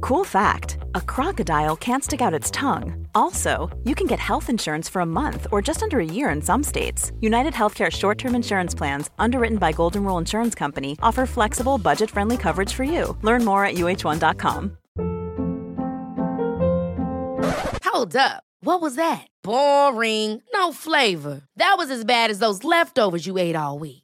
Cool 0.00 0.24
fact 0.24 0.78
a 0.94 1.00
crocodile 1.00 1.76
can't 1.76 2.04
stick 2.04 2.20
out 2.20 2.34
its 2.34 2.50
tongue. 2.50 3.06
Also, 3.14 3.70
you 3.84 3.94
can 3.94 4.06
get 4.06 4.20
health 4.20 4.48
insurance 4.48 4.88
for 4.88 5.00
a 5.00 5.06
month 5.06 5.46
or 5.50 5.62
just 5.62 5.82
under 5.82 5.98
a 5.98 6.04
year 6.04 6.30
in 6.30 6.40
some 6.42 6.62
states. 6.62 7.10
United 7.20 7.54
Healthcare 7.54 7.90
short 7.90 8.18
term 8.18 8.34
insurance 8.34 8.74
plans, 8.74 9.10
underwritten 9.18 9.58
by 9.58 9.72
Golden 9.72 10.04
Rule 10.04 10.18
Insurance 10.18 10.54
Company, 10.54 10.96
offer 11.02 11.26
flexible, 11.26 11.78
budget 11.78 12.10
friendly 12.10 12.36
coverage 12.36 12.72
for 12.72 12.84
you. 12.84 13.16
Learn 13.22 13.44
more 13.44 13.64
at 13.64 13.74
uh1.com. 13.74 14.76
Hold 17.84 18.16
up. 18.16 18.42
What 18.60 18.80
was 18.80 18.96
that? 18.96 19.26
Boring. 19.42 20.42
No 20.54 20.72
flavor. 20.72 21.42
That 21.56 21.74
was 21.76 21.90
as 21.90 22.04
bad 22.04 22.30
as 22.30 22.38
those 22.38 22.64
leftovers 22.64 23.26
you 23.26 23.36
ate 23.38 23.54
all 23.56 23.78
week. 23.78 24.03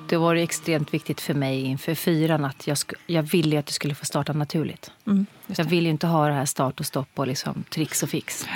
det 0.11 0.17
var 0.17 0.35
extremt 0.35 0.93
viktigt 0.93 1.21
för 1.21 1.33
mig 1.33 1.61
inför 1.61 1.95
fyran 1.95 2.45
att 2.45 2.67
jag, 2.67 2.77
jag 3.07 3.23
ville 3.23 3.59
att 3.59 3.65
det 3.65 3.73
skulle 3.73 3.95
få 3.95 4.05
starta 4.05 4.33
naturligt. 4.33 4.91
Mm, 5.07 5.25
jag 5.47 5.65
ville 5.65 5.85
ju 5.87 5.91
inte 5.91 6.07
ha 6.07 6.27
det 6.27 6.33
här 6.33 6.45
start 6.45 6.79
och 6.79 6.85
stopp 6.85 7.09
och 7.15 7.27
liksom 7.27 7.63
tricks 7.69 8.03
och 8.03 8.09
fix. 8.09 8.47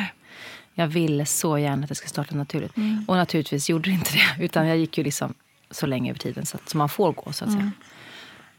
Jag 0.74 0.88
ville 0.88 1.26
så 1.26 1.58
gärna 1.58 1.84
att 1.84 1.90
det 1.90 1.96
skulle 1.96 2.10
starta 2.10 2.36
naturligt. 2.36 2.78
Mm. 2.78 3.06
Och 3.08 3.16
naturligtvis 3.16 3.70
gjorde 3.70 3.90
det 3.90 3.94
inte 3.94 4.12
det. 4.14 4.44
Utan 4.46 4.68
jag 4.68 4.78
gick 4.78 4.98
ju 4.98 5.04
liksom 5.04 5.34
så 5.72 5.86
länge 5.86 6.10
över 6.10 6.20
tiden 6.20 6.46
så 6.46 6.58
att, 6.58 6.70
som 6.70 6.78
man 6.78 6.90
får 6.90 7.12
gå. 7.14 7.32
så 7.32 7.46
att 7.46 7.52
säga. 7.52 7.72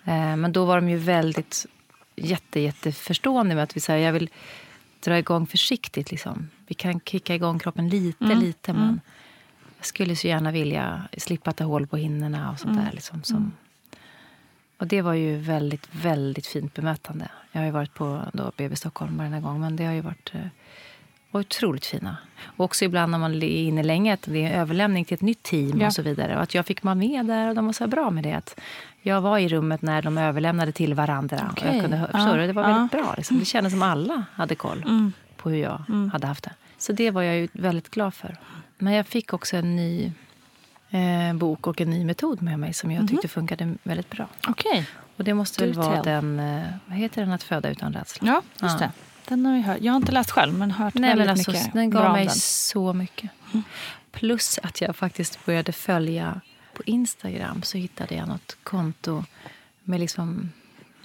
Eh, 0.04 0.36
Men 0.36 0.52
då 0.52 0.64
var 0.64 0.76
de 0.76 0.88
ju 0.88 0.96
väldigt 0.96 1.66
jätte, 2.16 2.60
jätteförstående 2.60 3.54
med 3.54 3.64
att 3.64 3.76
vi 3.76 3.80
säger 3.80 4.06
jag 4.06 4.12
vill 4.12 4.30
dra 5.04 5.18
igång 5.18 5.46
försiktigt. 5.46 6.10
Liksom. 6.10 6.50
Vi 6.66 6.74
kan 6.74 7.00
kicka 7.00 7.34
igång 7.34 7.58
kroppen 7.58 7.88
lite, 7.88 8.24
Mm. 8.24 8.38
lite. 8.38 8.72
Men 8.72 9.00
jag 9.76 9.86
skulle 9.86 10.16
så 10.16 10.26
gärna 10.28 10.50
vilja 10.50 11.02
slippa 11.18 11.52
ta 11.52 11.64
hål 11.64 11.86
på 11.86 11.96
hinnorna 11.96 12.50
och 12.50 12.58
sånt 12.60 12.72
Mm. 12.72 12.84
där. 12.84 12.92
Liksom, 12.92 13.22
som, 13.22 13.52
och 14.78 14.86
det 14.86 15.02
var 15.02 15.12
ju 15.14 15.36
väldigt, 15.36 15.88
väldigt 15.92 16.46
fint 16.46 16.74
bemötande. 16.74 17.28
Jag 17.52 17.60
har 17.60 17.66
ju 17.66 17.72
varit 17.72 17.94
på 17.94 18.22
då, 18.32 18.52
BB 18.56 18.76
Stockholm 18.76 19.16
varenda 19.18 19.40
gång, 19.40 19.60
men 19.60 19.76
det 19.76 19.84
har 19.84 19.92
ju 19.92 20.00
varit 20.00 20.34
eh, 20.34 20.40
var 21.30 21.40
otroligt 21.40 21.86
fina. 21.86 22.16
Och 22.56 22.64
också 22.64 22.84
ibland 22.84 23.10
när 23.12 23.18
man 23.18 23.34
är 23.34 23.44
inne 23.46 23.82
länge, 23.82 24.14
att 24.14 24.22
det 24.22 24.42
är 24.42 24.46
en 24.50 24.60
överlämning 24.60 25.04
till 25.04 25.14
ett 25.14 25.20
nytt 25.20 25.42
team 25.42 25.80
Ja. 25.80 25.86
och 25.86 25.92
så 25.92 26.02
vidare. 26.02 26.36
Och 26.36 26.42
att 26.42 26.54
jag 26.54 26.66
fick 26.66 26.82
vara 26.84 26.94
med 26.94 27.26
där 27.26 27.48
och 27.48 27.54
de 27.54 27.66
var 27.66 27.72
så 27.72 27.86
bra 27.86 28.10
med 28.10 28.24
det. 28.24 28.32
Att 28.32 28.60
jag 29.02 29.20
var 29.20 29.38
i 29.38 29.48
rummet 29.48 29.82
när 29.82 30.02
de 30.02 30.18
överlämnade 30.18 30.72
till 30.72 30.94
varandra. 30.94 31.36
Och 31.36 31.52
Okej. 31.52 31.72
jag 31.72 31.82
kunde, 31.82 32.08
Ja. 32.12 32.32
Det 32.46 32.52
var 32.52 32.62
Ja. 32.62 32.68
väldigt 32.68 32.92
bra. 32.92 33.14
Liksom. 33.16 33.38
Det 33.38 33.44
kändes 33.44 33.72
som 33.72 33.82
alla 33.82 34.24
hade 34.32 34.54
koll 34.54 34.82
Mm. 34.82 35.12
på 35.36 35.50
hur 35.50 35.58
jag 35.58 35.82
hade 36.12 36.26
haft 36.26 36.44
det. 36.44 36.52
Så 36.78 36.92
det 36.92 37.10
var 37.10 37.22
jag 37.22 37.36
ju 37.36 37.48
väldigt 37.52 37.90
glad 37.90 38.14
för. 38.14 38.36
Men 38.78 38.92
jag 38.92 39.06
fick 39.06 39.32
också 39.32 39.56
en 39.56 39.76
ny 39.76 40.12
eh, 40.90 41.34
bok 41.34 41.66
och 41.66 41.80
en 41.80 41.90
ny 41.90 42.04
metod 42.04 42.42
med 42.42 42.58
mig 42.58 42.74
som 42.74 42.90
jag 42.90 43.08
tyckte 43.08 43.28
funkade 43.28 43.74
väldigt 43.82 44.10
bra. 44.10 44.28
Okej. 44.48 44.88
Och 45.16 45.24
det 45.24 45.34
måste 45.34 45.60
väl 45.66 45.74
vara 45.74 46.02
den, 46.02 46.40
eh, 46.40 46.62
vad 46.86 46.98
heter 46.98 47.22
den, 47.22 47.32
Att 47.32 47.42
föda 47.42 47.68
utan 47.70 47.92
rädsla? 47.92 48.28
Ja, 48.28 48.42
just 48.66 48.80
Ja. 48.80 48.86
det. 48.86 48.90
Den 49.28 49.46
har 49.46 49.54
jag 49.56 49.62
hört. 49.62 49.78
Jag 49.80 49.92
har 49.92 49.96
inte 49.96 50.12
läst 50.12 50.30
själv, 50.30 50.54
men 50.54 50.70
hört 50.70 50.94
Nej, 50.94 51.10
väldigt 51.10 51.26
men 51.26 51.30
alltså, 51.30 51.50
mycket 51.50 51.72
den 51.72 51.90
gav 51.90 52.12
mig 52.12 52.24
den. 52.26 52.34
så 52.34 52.92
mycket. 52.92 53.30
Plus 54.12 54.58
att 54.62 54.80
jag 54.80 54.96
faktiskt 54.96 55.46
började 55.46 55.72
följa 55.72 56.40
på 56.74 56.82
Instagram 56.86 57.62
så 57.62 57.78
hittade 57.78 58.14
jag 58.14 58.28
något 58.28 58.56
konto 58.62 59.24
med 59.84 60.00
liksom, 60.00 60.50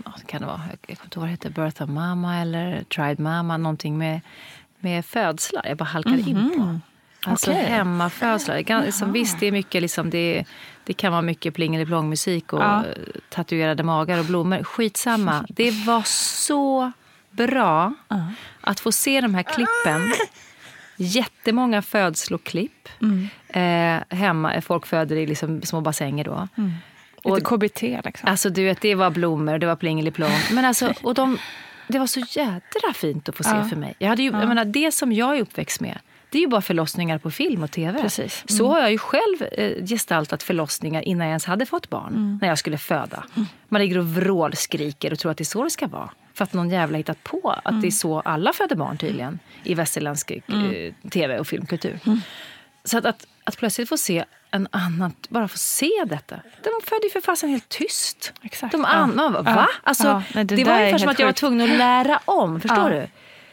ja, 0.06 0.14
det 0.20 0.26
kan 0.26 0.42
det 0.42 0.48
vara, 0.48 0.62
jag 0.88 0.98
kommer 0.98 1.06
inte 1.06 1.16
ihåg 1.20 1.22
vad 1.22 1.28
det 1.28 1.32
heter, 1.32 1.50
Birth 1.50 1.84
of 1.84 1.90
Mama 1.90 2.38
eller 2.42 2.84
Tried 2.84 3.20
Mama, 3.20 3.58
någonting 3.58 3.98
med, 3.98 4.22
med 4.80 5.06
födslar. 5.06 5.66
Jag 5.68 5.78
bara 5.78 5.86
halkade 5.86 6.20
in 6.22 6.52
på. 6.58 6.80
Alltså 7.26 7.52
Okej. 7.52 7.64
hemmafödslar. 7.66 8.92
Som, 8.92 9.12
visst, 9.12 9.40
det 9.40 9.46
är 9.48 9.52
mycket 9.52 9.82
liksom, 9.82 10.10
det, 10.10 10.46
det 10.84 10.94
kan 10.94 11.12
vara 11.12 11.22
mycket 11.22 11.54
plingeliplongmusik 11.54 12.54
och 12.54 12.62
Ja. 12.62 12.78
eh, 12.86 12.92
tatuerade 13.30 13.84
magar 13.84 14.20
och 14.20 14.26
blommor. 14.26 14.64
Skitsamma. 14.64 15.46
Det 15.50 15.72
var 15.72 16.02
så 16.06 16.92
bra 17.32 17.94
att 18.62 18.80
få 18.80 18.92
se 18.92 19.22
de 19.22 19.36
här 19.36 19.44
klippen. 19.44 20.14
Jättemånga 20.98 21.82
födsloklipp. 21.82 22.90
Eh, 23.48 23.98
hemma, 24.18 24.62
folk 24.62 24.86
föder 24.86 25.16
i 25.16 25.26
liksom 25.28 25.62
små 25.62 25.82
bassänger 25.82 26.24
då. 26.24 26.48
Och- 27.24 27.36
Lite 27.36 27.46
KBT 27.46 27.82
liksom. 28.06 28.30
Alltså 28.30 28.50
du 28.50 28.64
vet, 28.66 28.82
det 28.82 28.96
var 28.96 29.10
blommor, 29.10 29.58
det 29.58 29.66
var 29.68 29.76
plingeliplong. 29.76 30.32
Men 30.52 30.66
alltså, 30.66 30.94
och 31.02 31.14
de, 31.14 31.38
det 31.88 32.00
var 32.00 32.08
så 32.08 32.20
jädra 32.20 32.94
fint 32.96 33.30
att 33.30 33.36
få 33.38 33.44
se 33.44 33.50
Ja. 33.56 33.64
för 33.70 33.76
mig. 33.76 33.94
Jag 34.00 34.10
hade 34.10 34.24
ju, 34.24 34.32
jag 34.32 34.48
menar, 34.48 34.66
det 34.66 34.92
som 34.94 35.12
jag 35.12 35.38
är 35.38 35.42
uppväxt 35.42 35.82
med, 35.82 36.00
det 36.32 36.38
är 36.38 36.42
ju 36.42 36.48
bara 36.48 36.62
förlossningar 36.62 37.18
på 37.18 37.32
film 37.32 37.64
och 37.64 37.72
tv. 37.72 38.02
Precis. 38.02 38.44
Så 38.48 38.68
har 38.68 38.80
jag 38.80 38.92
ju 38.92 38.98
själv 38.98 39.44
eh, 39.52 39.86
gestaltat 39.86 40.44
förlossningar 40.44 41.02
innan 41.02 41.28
jag 41.28 41.32
ens 41.32 41.46
hade 41.46 41.66
fått 41.66 41.90
barn. 41.90 42.38
När 42.42 42.48
jag 42.48 42.58
skulle 42.58 42.78
föda. 42.78 43.24
Man 43.70 43.82
ligger 43.82 43.98
och 43.98 44.06
vrålskriker 44.08 45.12
och 45.14 45.20
tror 45.20 45.32
att 45.32 45.38
det 45.38 45.42
är 45.42 45.46
så 45.46 45.64
det 45.64 45.70
ska 45.70 45.88
vara. 45.88 46.10
För 46.34 46.44
att 46.44 46.54
någon 46.54 46.70
jävla 46.70 46.98
hittat 46.98 47.24
på 47.24 47.56
att 47.64 47.82
det 47.82 47.88
är 47.88 47.92
så 47.92 48.20
alla 48.20 48.54
föder 48.54 48.76
barn 48.76 48.98
tydligen. 48.98 49.40
I 49.64 49.74
västerländsk 49.74 50.32
eh, 50.32 50.94
tv 51.12 51.40
och 51.40 51.48
filmkultur. 51.48 52.00
Så 52.84 52.98
att, 52.98 53.06
att, 53.06 53.28
att 53.44 53.58
plötsligt 53.58 53.90
få 53.90 53.98
se 53.98 54.26
en 54.52 54.68
annan, 54.72 55.14
bara 55.30 55.48
få 55.48 55.58
se 55.58 55.90
detta. 56.08 56.36
De 56.64 56.70
födde 56.90 57.04
ju 57.04 57.10
för 57.10 57.22
fasen 57.22 57.50
helt 57.50 57.70
tyst. 57.70 58.34
Exakt. 58.44 58.72
De 58.72 58.82
Ja. 58.82 58.88
an, 58.88 59.14
man 59.16 59.34
bara, 59.34 59.44
Ja. 59.46 59.56
va? 59.56 59.68
Alltså, 59.84 60.08
Ja, 60.08 60.24
nej, 60.34 60.44
det, 60.46 60.56
det 60.56 60.64
var 60.64 60.76
ungefär 60.80 60.98
som 60.98 61.10
att 61.10 61.20
jag 61.20 61.26
var 61.26 61.34
tvungen 61.34 61.72
att 61.72 61.78
lära 61.78 62.20
om. 62.26 62.62
Förstår 62.62 62.90
du? 62.90 63.08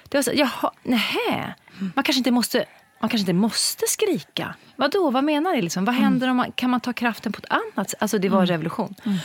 Det 0.08 0.18
var 0.18 0.22
så, 0.22 0.30
jaha, 0.34 0.70
nähä. 0.82 1.54
Man 1.94 2.04
kanske 2.04 2.18
inte 2.18 2.30
måste, 2.30 2.64
man 3.00 3.10
kanske 3.10 3.22
inte 3.22 3.32
måste 3.32 3.84
skrika. 3.88 4.54
Vadå, 4.76 5.10
vad 5.10 5.24
menar 5.24 5.52
ni? 5.52 5.62
Liksom? 5.62 5.84
Vad 5.84 5.94
Mm. 5.94 6.04
händer 6.04 6.28
om 6.30 6.36
man, 6.36 6.52
kan 6.52 6.70
man 6.70 6.80
ta 6.80 6.92
kraften 6.92 7.32
på 7.32 7.38
ett 7.38 7.50
annat 7.52 7.90
sätt? 7.90 8.02
Alltså 8.02 8.18
det 8.18 8.28
var 8.28 8.40
en 8.40 8.46
revolution. 8.46 8.94
Mm. 9.04 9.18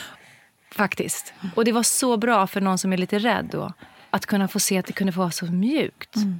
Faktiskt. 0.71 1.33
Och 1.55 1.65
det 1.65 1.71
var 1.71 1.83
så 1.83 2.17
bra 2.17 2.47
för 2.47 2.61
någon 2.61 2.77
som 2.77 2.93
är 2.93 2.97
lite 2.97 3.19
rädd 3.19 3.49
då. 3.51 3.73
Att 4.09 4.25
kunna 4.25 4.47
få 4.47 4.59
se 4.59 4.77
att 4.77 4.85
det 4.85 4.93
kunde 4.93 5.13
få 5.13 5.19
vara 5.19 5.31
så 5.31 5.45
mjukt. 5.45 6.15
Mm. 6.15 6.39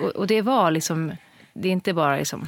Och, 0.00 0.08
och 0.08 0.26
det 0.26 0.42
var 0.42 0.70
liksom, 0.70 1.12
det 1.52 1.68
är 1.68 1.72
inte 1.72 1.92
bara 1.92 2.16
liksom 2.16 2.46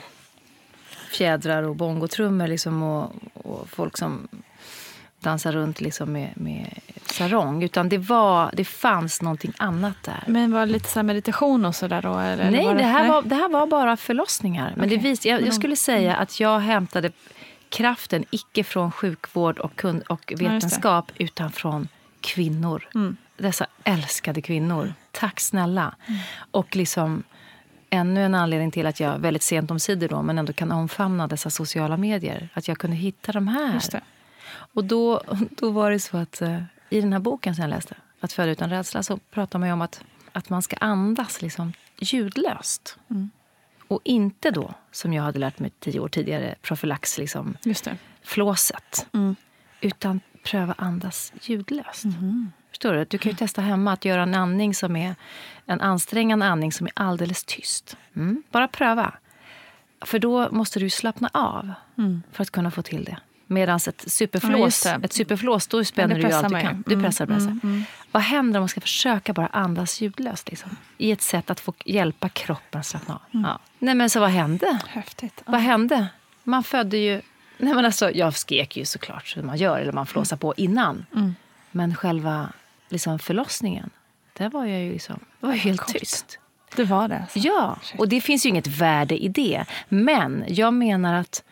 fjädrar 1.11 1.63
och 1.63 1.77
bongotrummor 1.77 2.47
liksom 2.47 2.83
och, 2.83 3.13
och 3.35 3.69
folk 3.71 3.97
som 3.99 4.29
dansar 5.27 5.53
runt 5.53 5.81
liksom 5.81 6.13
med, 6.13 6.31
med 6.35 6.79
sarong. 7.07 7.63
Utan 7.63 7.89
det, 7.89 7.99
var, 7.99 8.51
det 8.53 8.65
fanns 8.65 9.23
någonting 9.23 9.53
annat 9.57 9.97
där. 10.05 10.25
Men 10.27 10.53
var 10.53 10.67
det 10.67 10.73
lite 10.73 10.89
så 10.89 11.03
meditation 11.03 11.65
och 11.65 11.75
sådär 11.75 12.03
då? 12.03 12.19
Eller 12.19 12.51
Nej, 12.51 12.67
var 12.67 12.75
det 12.75 12.83
här, 12.83 13.01
nej? 13.01 13.11
var, 13.11 13.23
det 13.23 13.35
här 13.35 13.49
var 13.49 13.67
bara 13.67 13.97
förlossningar. 13.97 14.73
Men 14.77 14.89
det 14.89 14.97
Okej. 14.97 15.11
vis, 15.11 15.27
jag, 15.27 15.43
jag 15.43 15.55
skulle 15.55 15.77
säga 15.77 16.17
att 16.17 16.41
jag 16.41 16.59
hämtade 16.59 17.11
kraften 17.69 18.25
icke 18.31 18.65
från 18.65 18.93
sjukvård 18.93 19.59
och, 19.59 19.77
kund, 19.77 20.03
och 20.03 20.25
det. 20.27 20.45
Mm. 20.45 20.55
vetenskap 20.55 21.13
utan 21.19 21.53
från 21.53 21.89
kvinnor. 22.21 22.89
Dessa 23.37 23.67
älskade 23.85 24.43
kvinnor. 24.43 24.95
Tack 25.11 25.41
snälla. 25.41 25.95
Mm. 26.07 26.21
Och 26.51 26.77
liksom 26.77 27.23
ännu 27.91 28.25
en 28.25 28.35
anledning 28.35 28.71
till 28.71 28.87
att 28.87 29.01
jag 29.01 29.19
väldigt 29.19 29.43
sent 29.43 29.71
omsider 29.71 30.09
då, 30.09 30.23
men 30.23 30.39
ändå 30.39 30.53
kan 30.53 30.73
omfamna 30.73 31.27
dessa 31.27 31.51
sociala 31.51 31.97
medier. 31.97 32.49
Att 32.55 32.69
jag 32.69 32.79
kunde 32.79 32.97
hitta 32.97 33.33
de 33.33 33.49
här. 33.49 33.81
Och 34.77 34.85
då, 34.85 35.23
då 35.51 35.71
var 35.71 35.91
det 35.91 35.99
så 35.99 36.17
att 36.17 36.43
eh, 36.43 36.63
i 36.91 37.01
den 37.01 37.13
här 37.13 37.21
boken 37.21 37.55
som 37.55 37.63
jag 37.63 37.69
läste, 37.69 37.95
Att 38.21 38.33
föda 38.33 38.51
utan 38.53 38.71
rädsla, 38.71 39.03
så 39.03 39.17
pratar 39.17 39.59
man 39.59 39.69
ju 39.69 39.73
om 39.73 39.83
att, 39.83 40.01
att 40.33 40.49
man 40.49 40.63
ska 40.63 40.77
andas 40.77 41.43
liksom 41.43 41.73
ljudlöst. 41.99 42.99
Mm. 43.11 43.31
Och 43.89 44.01
inte 44.05 44.51
då, 44.51 44.75
som 44.93 45.13
jag 45.13 45.23
hade 45.23 45.39
lärt 45.39 45.59
mig 45.59 45.71
tio 45.81 46.01
år 46.01 46.09
tidigare, 46.09 46.55
profylax, 46.63 47.19
liksom, 47.19 47.57
Just 47.63 47.85
det. 47.85 47.97
flåset. 48.23 49.07
Mm. 49.13 49.37
Utan 49.81 50.21
pröva 50.45 50.75
andas 50.79 51.33
ljudlöst. 51.43 52.05
Mm-hmm. 52.05 52.47
Förstår 52.69 52.93
du? 52.93 53.05
Du 53.05 53.19
kan 53.19 53.31
ju 53.31 53.37
testa 53.37 53.63
hemma 53.63 53.93
att 53.93 54.05
göra 54.05 54.23
en 54.23 54.35
andning 54.35 54.75
som 54.75 54.97
är 54.97 55.15
en 55.67 55.81
ansträngande 55.81 56.47
andning 56.47 56.73
som 56.73 56.87
är 56.87 56.93
alldeles 56.97 57.45
tyst. 57.45 57.97
Mm. 58.17 58.43
Bara 58.51 58.69
pröva. 58.69 59.15
För 60.01 60.19
då 60.19 60.51
måste 60.51 60.79
du 60.79 60.91
slappna 60.91 61.31
av 61.33 61.73
för 62.33 62.43
att 62.43 62.51
kunna 62.51 62.71
få 62.71 62.83
till 62.83 63.05
det. 63.05 63.17
Medan 63.47 63.77
ett 63.77 63.87
Mm. 63.87 63.97
Ja, 64.05 64.11
superflås, 64.11 64.83
det. 64.83 65.01
ett 65.05 65.13
superflås, 65.13 65.67
då 65.67 65.85
spänner 65.85 66.15
det 66.15 66.29
du 66.29 66.33
allt 66.35 66.49
du 66.49 66.61
kan. 66.61 66.85
Du 66.87 66.93
Mm, 66.95 67.05
pressar, 67.05 67.27
pressar. 67.27 67.47
mm, 67.47 67.61
mm. 67.63 67.85
Vad 68.13 68.23
händer 68.23 68.59
om 68.61 68.63
man 68.63 68.69
ska 68.69 68.81
försöka 68.81 69.33
bara 69.33 69.47
andas 69.47 70.01
ljudlöst? 70.01 70.49
Liksom? 70.51 70.77
I 70.99 71.11
ett 71.13 71.23
sätt 71.23 71.51
att 71.51 71.61
få 71.61 71.75
hjälpa 71.85 72.29
kroppen 72.29 72.81
att 72.81 72.87
slappna 72.87 73.15
av. 73.15 73.21
Mm. 73.35 73.47
Ja. 73.51 73.59
Nej 73.79 73.95
men 73.95 74.11
så 74.11 74.21
vad 74.21 74.31
hände? 74.31 74.79
Häftigt. 74.89 75.43
Vad 75.47 75.61
hände? 75.61 76.07
Man 76.43 76.65
födde 76.65 76.97
ju... 76.97 77.23
Nej, 77.59 77.75
men 77.75 77.85
alltså, 77.85 78.11
jag 78.11 78.37
skrek 78.37 78.77
ju 78.77 78.85
såklart 78.85 79.27
som 79.27 79.47
man 79.47 79.57
gör, 79.57 79.79
eller 79.79 79.93
man 79.93 80.07
flåsar 80.07 80.37
på 80.37 80.55
innan. 80.57 81.07
Mm. 81.15 81.35
Men 81.71 81.95
själva 81.95 82.49
liksom, 82.89 83.19
förlossningen, 83.19 83.91
där 84.33 84.51
var 84.51 84.65
jag 84.67 84.81
ju 84.83 84.93
liksom, 84.93 85.21
det 85.41 85.47
var 85.47 85.55
helt 85.55 85.87
tyst. 85.89 86.39
Det 86.77 86.85
var 86.85 87.09
det. 87.09 87.19
Alltså. 87.19 87.39
Ja, 87.39 87.79
och 87.99 88.09
det 88.09 88.21
finns 88.21 88.47
ju 88.47 88.51
inget 88.51 88.67
värde 88.67 89.19
i 89.25 89.29
det. 89.29 89.65
Men 89.89 90.45
jag 90.49 90.75
menar 90.75 91.15
att 91.15 91.43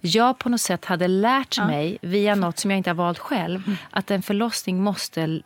jag 0.00 0.38
på 0.38 0.48
något 0.48 0.60
sätt 0.60 0.84
hade 0.84 1.08
lärt 1.08 1.58
mig 1.66 1.98
via 2.02 2.34
något 2.34 2.58
som 2.58 2.70
jag 2.70 2.78
inte 2.78 2.90
har 2.90 2.94
valt 2.94 3.18
själv. 3.18 3.76
Att 3.90 4.10
en 4.10 4.22
förlossning 4.22 4.82
måste 4.82 5.40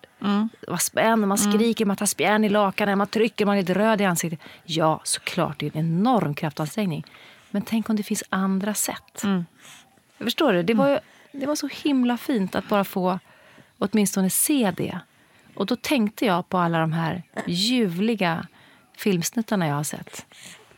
vara 0.69 0.79
spänd. 0.79 1.29
Man 1.29 1.39
skriker, 1.39 1.85
man 1.85 1.97
tar 1.97 2.07
spjärn 2.07 2.45
i 2.45 2.49
lakanen, 2.49 2.99
man 2.99 3.07
trycker, 3.07 3.47
man 3.47 3.57
är 3.57 3.61
lite 3.61 3.75
röd 3.75 4.01
i 4.01 4.05
ansiktet. 4.05 4.41
Ja, 4.65 5.01
såklart, 5.05 5.59
det 5.59 5.67
är 5.67 5.77
en 5.77 5.87
enorm 5.87 6.35
kraftansträngning. 6.35 7.05
Men 7.51 7.63
tänk 7.63 7.91
om 7.91 7.97
det 7.97 8.03
finns 8.03 8.25
andra 8.29 8.75
sätt. 8.75 9.23
Förstår 10.19 10.53
du? 10.53 10.63
Det 10.63 10.75
var, 10.75 10.89
ju, 10.89 10.99
det 11.33 11.47
var 11.47 11.55
så 11.55 11.69
himla 11.73 12.17
fint 12.17 12.55
att 12.55 12.69
bara 12.69 12.85
få 12.85 13.19
åtminstone 13.79 14.31
se 14.31 14.73
det. 14.77 14.99
Och 15.55 15.67
då 15.67 15.77
tänkte 15.77 16.27
jag 16.27 16.49
på 16.49 16.59
alla 16.59 16.79
de 16.79 16.93
här 16.93 17.23
ljuvliga 17.47 18.47
filmsnuttarna 18.97 19.67
jag 19.67 19.75
har 19.75 19.83
sett. 19.85 20.27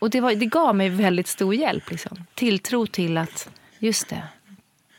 Och 0.05 0.11
det, 0.11 0.21
var, 0.21 0.35
det 0.35 0.47
gav 0.47 0.77
mig 0.77 0.89
väldigt 0.89 1.27
stor 1.27 1.55
hjälp. 1.55 1.91
Liksom. 1.91 2.25
Tilltro 2.35 2.87
till 2.87 3.17
att, 3.19 3.51
just 3.79 4.09
det, 4.09 4.23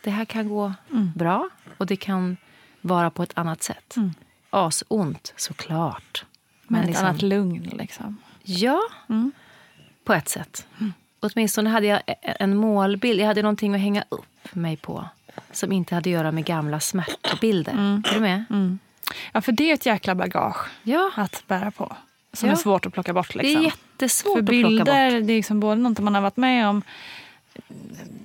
det 0.03 0.09
här 0.09 0.25
kan 0.25 0.49
gå 0.49 0.73
bra 1.15 1.49
och 1.77 1.85
det 1.85 1.95
kan 1.95 2.37
vara 2.81 3.09
på 3.09 3.23
ett 3.23 3.37
annat 3.37 3.63
sätt. 3.63 3.95
Mm. 3.95 4.13
Asont, 4.49 5.33
såklart. 5.35 6.25
Men, 6.67 6.81
ett 6.81 6.87
liksom, 6.87 7.05
annat 7.05 7.21
lugn, 7.21 7.63
liksom. 7.63 8.17
Ja, 8.43 8.81
mm. 9.09 9.31
på 10.03 10.13
ett 10.13 10.29
sätt. 10.29 10.67
Mm. 10.79 10.93
Åtminstone 11.19 11.69
hade 11.69 11.87
jag 11.87 12.01
en 12.21 12.55
målbild. 12.55 13.19
Jag 13.19 13.27
hade 13.27 13.41
någonting 13.41 13.75
att 13.75 13.81
hänga 13.81 14.03
upp 14.09 14.55
mig 14.55 14.77
på 14.77 15.09
som 15.51 15.71
inte 15.71 15.95
hade 15.95 16.09
att 16.09 16.13
göra 16.13 16.31
med 16.31 16.45
gamla 16.45 16.79
smärtbilder. 16.79 17.71
Mm. 17.71 18.03
Är 18.07 18.13
du 18.13 18.19
med? 18.19 18.43
Mm. 18.49 18.79
Ja, 19.31 19.41
för 19.41 19.51
det 19.51 19.69
är 19.69 19.73
ett 19.73 19.85
jäkla 19.85 20.15
bagage 20.15 20.67
ja. 20.83 21.11
att 21.15 21.43
bära 21.47 21.71
på. 21.71 21.95
Som 22.35 22.49
ja. 22.49 22.55
är 22.55 22.59
svårt 22.59 22.85
att 22.85 22.93
plocka 22.93 23.13
bort. 23.13 23.35
Liksom. 23.35 23.53
Det 23.53 23.59
är 23.59 23.63
liksom. 23.63 23.81
jättesvårt 23.91 24.33
för 24.33 24.39
att 24.39 24.45
bilder, 24.45 24.69
plocka 24.69 24.83
bort. 24.83 24.95
Det 25.27 25.33
är 25.33 25.35
liksom 25.35 25.59
både 25.59 25.81
något 25.81 25.99
man 25.99 26.15
har 26.15 26.21
varit 26.21 26.37
med 26.37 26.67
om 26.67 26.83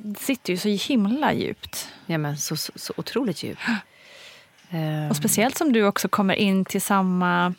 det 0.02 0.18
sitter 0.18 0.52
ju 0.52 0.56
så 0.56 0.88
himla 0.92 1.32
djupt. 1.32 1.88
Ja, 2.06 2.18
men 2.18 2.36
så, 2.36 2.56
så, 2.56 2.72
så 2.76 2.92
otroligt 2.96 3.42
djupt. 3.42 3.60
Och 5.10 5.16
speciellt 5.16 5.58
som 5.58 5.72
du 5.72 5.84
också 5.84 6.08
kommer 6.08 6.34
in 6.34 6.64
till 6.64 6.82
samma 6.82 7.54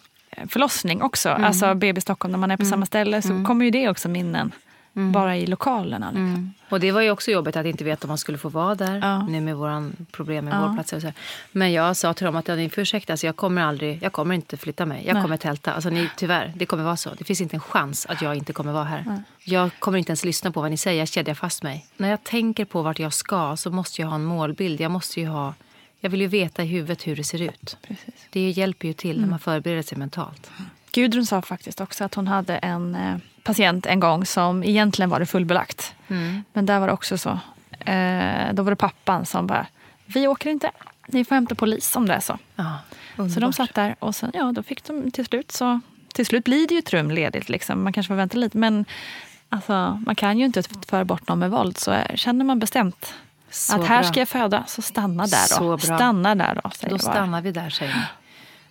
förlossning 0.47 1.01
också. 1.01 1.29
Mm. 1.29 1.43
Alltså 1.43 1.73
BB 1.75 2.01
Stockholm, 2.01 2.31
när 2.31 2.39
man 2.39 2.51
är 2.51 2.57
på 2.57 2.63
mm. 2.63 2.69
samma 2.69 2.85
ställe 2.85 3.21
så 3.21 3.29
mm. 3.29 3.45
kommer 3.45 3.65
ju 3.65 3.71
det 3.71 3.89
också 3.89 4.09
minnen. 4.09 4.51
Mm. 4.95 5.11
Bara 5.11 5.37
i 5.37 5.47
lokalerna. 5.47 6.11
Liksom. 6.11 6.27
Mm. 6.27 6.51
Och 6.69 6.79
det 6.79 6.91
var 6.91 7.01
ju 7.01 7.11
också 7.11 7.31
jobbigt 7.31 7.55
att 7.55 7.65
inte 7.65 7.83
veta 7.83 8.07
om 8.07 8.07
man 8.07 8.17
skulle 8.17 8.37
få 8.37 8.49
vara 8.49 8.75
där. 8.75 8.99
Ja. 9.01 9.25
Nu 9.27 9.41
med 9.41 9.55
våran 9.55 9.95
problem 10.11 10.45
med 10.45 10.53
ja. 10.53 10.61
vårdplatser. 10.61 10.97
Och 10.97 11.01
så. 11.01 11.11
Men 11.51 11.73
jag 11.73 11.97
sa 11.97 12.13
till 12.13 12.25
dem 12.25 12.35
att 12.35 12.47
ni 12.47 12.69
får 12.69 12.81
ursäkta, 12.81 13.13
alltså 13.13 13.25
jag 13.25 13.35
kommer 13.35 13.61
aldrig, 13.61 14.03
jag 14.03 14.13
kommer 14.13 14.35
inte 14.35 14.57
flytta 14.57 14.85
mig. 14.85 15.03
Jag 15.07 15.13
Nej. 15.13 15.23
kommer 15.23 15.37
tälta. 15.37 15.73
Alltså 15.73 15.89
ni, 15.89 16.09
tyvärr, 16.17 16.53
det 16.55 16.65
kommer 16.65 16.83
vara 16.83 16.97
så. 16.97 17.09
Det 17.17 17.23
finns 17.23 17.41
inte 17.41 17.55
en 17.55 17.59
chans 17.59 18.05
att 18.05 18.21
jag 18.21 18.35
inte 18.35 18.53
kommer 18.53 18.73
vara 18.73 18.83
här. 18.83 19.03
Nej. 19.07 19.21
Jag 19.43 19.69
kommer 19.79 19.97
inte 19.97 20.09
ens 20.09 20.25
lyssna 20.25 20.51
på 20.51 20.61
vad 20.61 20.71
ni 20.71 20.77
säger, 20.77 20.99
jag 20.99 21.07
kedjar 21.07 21.33
fast 21.33 21.63
mig. 21.63 21.85
När 21.97 22.09
jag 22.09 22.23
tänker 22.23 22.65
på 22.65 22.81
vart 22.81 22.99
jag 22.99 23.13
ska 23.13 23.57
så 23.57 23.71
måste 23.71 24.01
jag 24.01 24.07
ha 24.07 24.15
en 24.15 24.23
målbild. 24.23 24.81
Jag 24.81 24.91
måste 24.91 25.19
ju 25.19 25.27
ha 25.27 25.53
jag 26.03 26.09
vill 26.09 26.21
ju 26.21 26.27
veta 26.27 26.63
i 26.63 26.65
huvudet 26.65 27.07
hur 27.07 27.15
det 27.15 27.23
ser 27.23 27.41
ut. 27.41 27.77
Precis. 27.81 28.27
Det 28.29 28.49
hjälper 28.49 28.87
ju 28.87 28.93
till 28.93 29.15
när 29.15 29.21
man 29.21 29.29
mm. 29.29 29.39
förbereder 29.39 29.81
sig 29.81 29.97
mentalt. 29.97 30.51
Gudrun 30.91 31.25
sa 31.25 31.41
faktiskt 31.41 31.81
också 31.81 32.03
att 32.03 32.15
hon 32.15 32.27
hade 32.27 32.57
en 32.57 32.95
eh, 32.95 33.17
patient 33.43 33.85
en 33.85 33.99
gång 33.99 34.25
som 34.25 34.63
egentligen 34.63 35.09
var 35.09 35.19
det 35.19 35.25
fullbelagt. 35.25 35.93
Mm. 36.07 36.43
Men 36.53 36.65
där 36.65 36.79
var 36.79 36.87
det 36.87 36.93
också 36.93 37.17
så. 37.17 37.29
Eh, 37.79 38.53
då 38.53 38.63
var 38.63 38.71
det 38.71 38.75
pappan 38.75 39.25
som 39.25 39.47
bara, 39.47 39.67
vi 40.05 40.27
åker 40.27 40.49
inte. 40.49 40.71
Ni 41.07 41.25
får 41.25 41.35
hämta 41.35 41.55
polis 41.55 41.95
om 41.95 42.07
det 42.07 42.13
är 42.13 42.19
så. 42.19 42.37
Ja, 42.55 42.77
så 43.33 43.39
de 43.39 43.53
satt 43.53 43.73
där 43.73 43.95
och 43.99 44.15
sen, 44.15 44.31
ja, 44.33 44.51
då 44.51 44.63
fick 44.63 44.83
de 44.83 45.11
till 45.11 45.25
slut 45.25 45.51
så 45.51 45.79
till 46.13 46.25
slut 46.25 46.43
blir 46.43 46.67
det 46.67 46.73
ju 46.73 46.79
ett 46.79 46.93
rum 46.93 47.11
ledigt. 47.11 47.49
Liksom. 47.49 47.83
Man 47.83 47.93
kanske 47.93 48.07
får 48.07 48.15
vänta 48.15 48.37
lite. 48.37 48.57
Men 48.57 48.85
alltså, 49.49 50.01
man 50.05 50.15
kan 50.15 50.39
ju 50.39 50.45
inte 50.45 50.63
föra 50.87 51.05
bort 51.05 51.27
någon 51.27 51.39
med 51.39 51.51
våld. 51.51 51.77
Så 51.77 52.01
känner 52.15 52.45
man 52.45 52.59
bestämt 52.59 53.13
så 53.49 53.75
att 53.75 53.87
här 53.87 54.01
bra. 54.01 54.09
ska 54.09 54.19
jag 54.19 54.29
föda, 54.29 54.63
så 54.67 54.81
stanna 54.81 55.27
där 55.27 55.59
då. 55.59 55.77
Stanna 55.77 56.35
där 56.35 56.59
då, 56.63 56.69
säger 56.69 56.93
Då 56.93 56.99
stannar 56.99 57.41
vi 57.41 57.51
där, 57.51 57.69
säger 57.69 57.93
ni. 57.93 58.01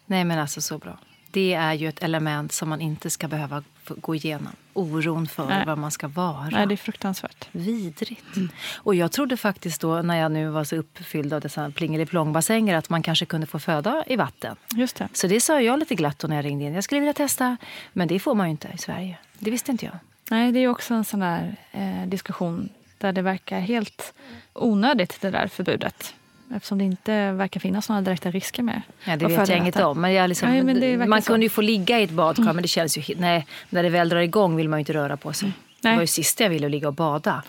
Nej, 0.06 0.24
men 0.24 0.38
alltså 0.38 0.60
så 0.60 0.78
bra. 0.78 0.98
Det 1.30 1.54
är 1.54 1.72
ju 1.72 1.88
ett 1.88 2.02
element 2.02 2.52
som 2.52 2.68
man 2.68 2.80
inte 2.80 3.10
ska 3.10 3.28
behöva 3.28 3.62
gå 3.97 4.14
igenom. 4.14 4.53
Oron 4.72 5.26
för 5.26 5.47
Nej. 5.47 5.66
vad 5.66 5.78
man 5.78 5.91
ska 5.91 6.09
vara. 6.09 6.49
Nej, 6.49 6.66
det 6.66 6.74
är 6.74 6.76
fruktansvärt. 6.76 7.49
Vidrigt. 7.53 8.36
Mm. 8.36 8.49
Och 8.76 8.95
jag 8.95 9.12
trodde 9.12 9.36
faktiskt 9.36 9.80
då, 9.80 10.03
när 10.03 10.16
jag 10.16 10.32
nu 10.32 10.49
var 10.49 10.64
så 10.64 10.76
uppfylld 10.76 11.32
av 11.32 11.41
dessa 11.41 11.70
plingeliplongbassänger, 11.70 12.76
att 12.76 12.88
man 12.88 13.03
kanske 13.03 13.26
kunde 13.26 13.47
få 13.47 13.59
föda 13.59 14.05
i 14.07 14.16
vatten. 14.16 14.57
Just 14.74 14.97
det. 14.97 15.09
Så 15.12 15.26
det 15.26 15.41
sa 15.41 15.61
jag 15.61 15.78
lite 15.78 15.95
glatt 15.95 16.24
när 16.28 16.36
jag 16.36 16.45
ringde 16.45 16.64
in. 16.64 16.74
Jag 16.74 16.84
skulle 16.84 17.01
vilja 17.01 17.14
testa. 17.14 17.57
Men 17.93 18.09
det 18.09 18.18
får 18.18 18.34
man 18.34 18.47
ju 18.47 18.51
inte 18.51 18.68
i 18.74 18.78
Sverige. 18.78 19.18
Det 19.38 19.51
visste 19.51 19.72
inte 19.72 19.86
jag. 19.86 19.99
Nej, 20.30 20.53
det 20.53 20.59
är 20.59 20.68
också 20.68 20.95
en 20.95 21.05
sån 21.05 21.20
där 21.20 21.57
eh, 21.72 22.07
diskussion 22.07 22.68
där 22.99 23.12
det 23.12 23.22
verkar 23.22 23.61
helt 23.61 24.14
onödigt 24.53 25.20
det 25.20 25.30
där 25.30 25.49
förbudet. 25.49 26.14
Eftersom 26.55 26.78
det 26.78 26.84
inte 26.84 27.32
verkar 27.32 27.61
finnas 27.61 27.88
några 27.88 28.03
direkta 28.03 28.30
risker 28.30 28.62
med 28.62 28.82
Ja, 29.05 29.16
det 29.16 29.26
vet 29.26 29.48
jag 29.48 29.59
inget 29.59 29.80
om. 29.80 30.01
Men, 30.01 30.12
jag 30.12 30.28
liksom, 30.28 30.48
nej, 30.48 30.96
men 30.96 31.11
man 31.11 31.22
kunde 31.22 31.46
ju 31.46 31.51
få 31.51 31.61
ligga 31.61 32.01
i 32.01 32.03
ett 32.03 32.11
badkar 32.11 32.42
mm. 32.42 32.57
men 32.57 32.62
det 32.62 32.68
känns 32.68 32.98
ju... 32.98 33.14
Nej, 33.16 33.46
när 33.70 33.82
det 33.82 33.88
väl 33.88 34.09
drar 34.09 34.20
igång 34.20 34.57
vill 34.57 34.68
man 34.68 34.78
ju 34.78 34.80
inte 34.80 34.92
röra 34.92 35.16
på 35.16 35.32
sig. 35.32 35.46
Mm. 35.46 35.55
Det 35.80 35.94
var 35.94 36.01
ju 36.01 36.07
sist 36.07 36.40
jag 36.40 36.51
ville 36.51 36.68
ligga 36.68 36.88
och 36.88 36.94
bada. 36.94 37.42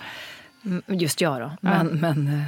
Mm, 0.65 0.81
just 0.87 1.21
jag 1.21 1.41
då. 1.41 1.51
Men, 1.61 1.87
ja. 1.87 2.13
men 2.13 2.27
eh, 2.27 2.43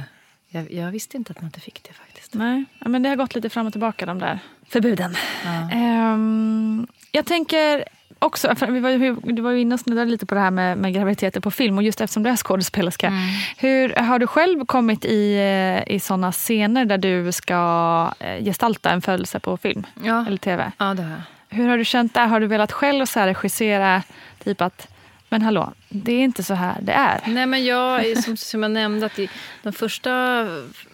jag, 0.48 0.72
jag, 0.72 0.90
visste 0.90 1.16
inte 1.16 1.30
att 1.30 1.40
man 1.40 1.46
inte 1.46 1.60
fick 1.60 1.82
det 1.82 1.92
faktiskt. 1.92 2.34
Nej, 2.34 2.64
men 2.78 3.02
det 3.02 3.08
har 3.08 3.16
gått 3.16 3.34
lite 3.34 3.50
fram 3.50 3.66
och 3.66 3.72
tillbaka 3.72 4.06
de 4.06 4.18
där 4.18 4.38
förbuden. 4.68 5.16
Ja. 5.44 5.76
Um, 6.12 6.86
jag 7.12 7.26
tänker 7.26 7.84
också, 8.24 8.54
vi 8.68 8.80
var, 8.80 9.32
du 9.32 9.42
var 9.42 9.50
ju 9.50 9.60
inne 9.60 9.74
och 9.74 9.80
snuddade 9.80 10.10
lite 10.10 10.26
på 10.26 10.34
det 10.34 10.40
här 10.40 10.50
med, 10.50 10.78
med 10.78 10.94
graviditeter 10.94 11.40
på 11.40 11.50
film 11.50 11.76
och 11.78 11.82
just 11.82 12.00
eftersom 12.00 12.22
du 12.22 12.30
är 12.30 12.36
skådespelerska. 12.36 13.06
Mm. 13.06 13.20
Hur, 13.56 13.94
har 13.94 14.18
du 14.18 14.26
själv 14.26 14.66
kommit 14.66 15.04
i, 15.04 15.34
eh, 15.34 15.94
i 15.94 16.00
såna 16.00 16.32
scener 16.32 16.84
där 16.84 16.98
du 16.98 17.32
ska 17.32 18.12
eh, 18.18 18.44
gestalta 18.44 18.90
en 18.90 19.02
födelse 19.02 19.40
på 19.40 19.56
film 19.56 19.86
ja. 20.02 20.26
eller 20.26 20.36
tv? 20.36 20.72
Ja, 20.78 20.94
det 20.94 21.02
har 21.02 21.10
jag. 21.10 21.22
Hur 21.48 21.68
har 21.68 21.78
du 21.78 21.84
känt 21.84 22.14
där? 22.14 22.26
Har 22.26 22.40
du 22.40 22.46
velat 22.46 22.72
själv 22.72 23.06
så 23.06 23.20
här 23.20 23.26
regissera, 23.26 24.02
typ 24.44 24.60
att 24.60 24.88
men 25.28 25.42
hallå, 25.42 25.72
det 25.88 26.12
är 26.12 26.24
inte 26.24 26.42
så 26.42 26.54
här 26.54 26.76
det 26.80 26.92
är. 26.92 27.20
Nej, 27.26 27.46
men 27.46 27.64
jag, 27.64 28.18
som, 28.24 28.36
som 28.36 28.62
jag 28.62 28.72
nämnde, 28.72 29.06
att 29.06 29.18
i 29.18 29.28
de 29.62 29.72
första 29.72 30.10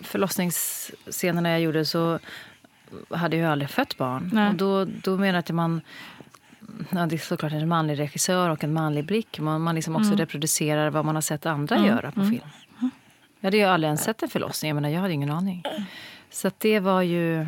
förlossningsscenerna 0.03 1.51
jag 1.51 1.61
gjorde 1.61 1.85
så 1.85 2.19
hade 3.11 3.37
jag 3.37 3.53
aldrig 3.53 3.71
fött 3.71 3.97
barn. 3.97 4.31
Nej. 4.33 4.49
Och 4.49 4.55
då, 4.55 4.85
då 4.85 5.11
menade 5.11 5.29
jag 5.29 5.39
att 5.39 5.51
man 5.51 5.81
ja, 6.91 7.07
det 7.07 7.17
är 7.17 7.19
såklart 7.19 7.53
en 7.53 7.69
manlig 7.69 7.99
regissör 7.99 8.51
och 8.51 8.65
en 8.65 8.73
manlig 8.73 9.05
blick. 9.07 9.41
Man, 9.41 9.61
man 9.61 9.75
liksom 9.75 9.97
också 9.97 10.09
mm. 10.09 10.19
reproducerar 10.19 10.91
vad 10.91 11.05
man 11.05 11.15
har 11.15 11.23
sett 11.23 11.47
andra 11.47 11.77
mm. 11.77 11.89
göra 11.89 12.13
på 12.13 12.21
mm. 12.21 12.33
film. 12.33 12.49
Jag 13.41 13.47
hade 13.47 13.57
ju 13.57 13.65
aldrig 13.65 13.89
ens 13.89 14.05
sett 14.05 14.23
en 14.23 14.29
förlossning. 14.29 14.69
Jag, 14.69 14.75
menar, 14.75 14.89
jag 14.89 15.01
hade 15.01 15.15
ingen 15.15 15.31
aning. 15.31 15.63
Så 16.31 16.51
det 16.59 16.81
var 16.81 17.03
ju... 17.03 17.47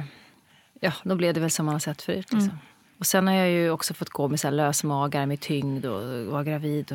Ja, 0.81 0.93
då 1.03 1.15
blev 1.15 1.35
det 1.35 1.41
väl 1.41 1.51
som 1.51 1.67
man 1.67 1.75
har 1.75 1.81
sett 1.81 2.03
förut. 2.03 2.33
Liksom. 2.33 2.39
Mm. 2.39 2.59
Och 2.99 3.07
sen 3.07 3.27
har 3.27 3.35
jag 3.35 3.51
ju 3.51 3.71
också 3.71 3.95
fått 3.95 4.11
gå 4.11 4.29
med 4.29 4.41
så 4.41 4.47
här 4.47 4.53
lösmagar 4.53 5.27
med 5.27 5.41
tyngd 5.41 5.87
och 5.87 6.27
vara 6.27 6.45
gravid. 6.45 6.93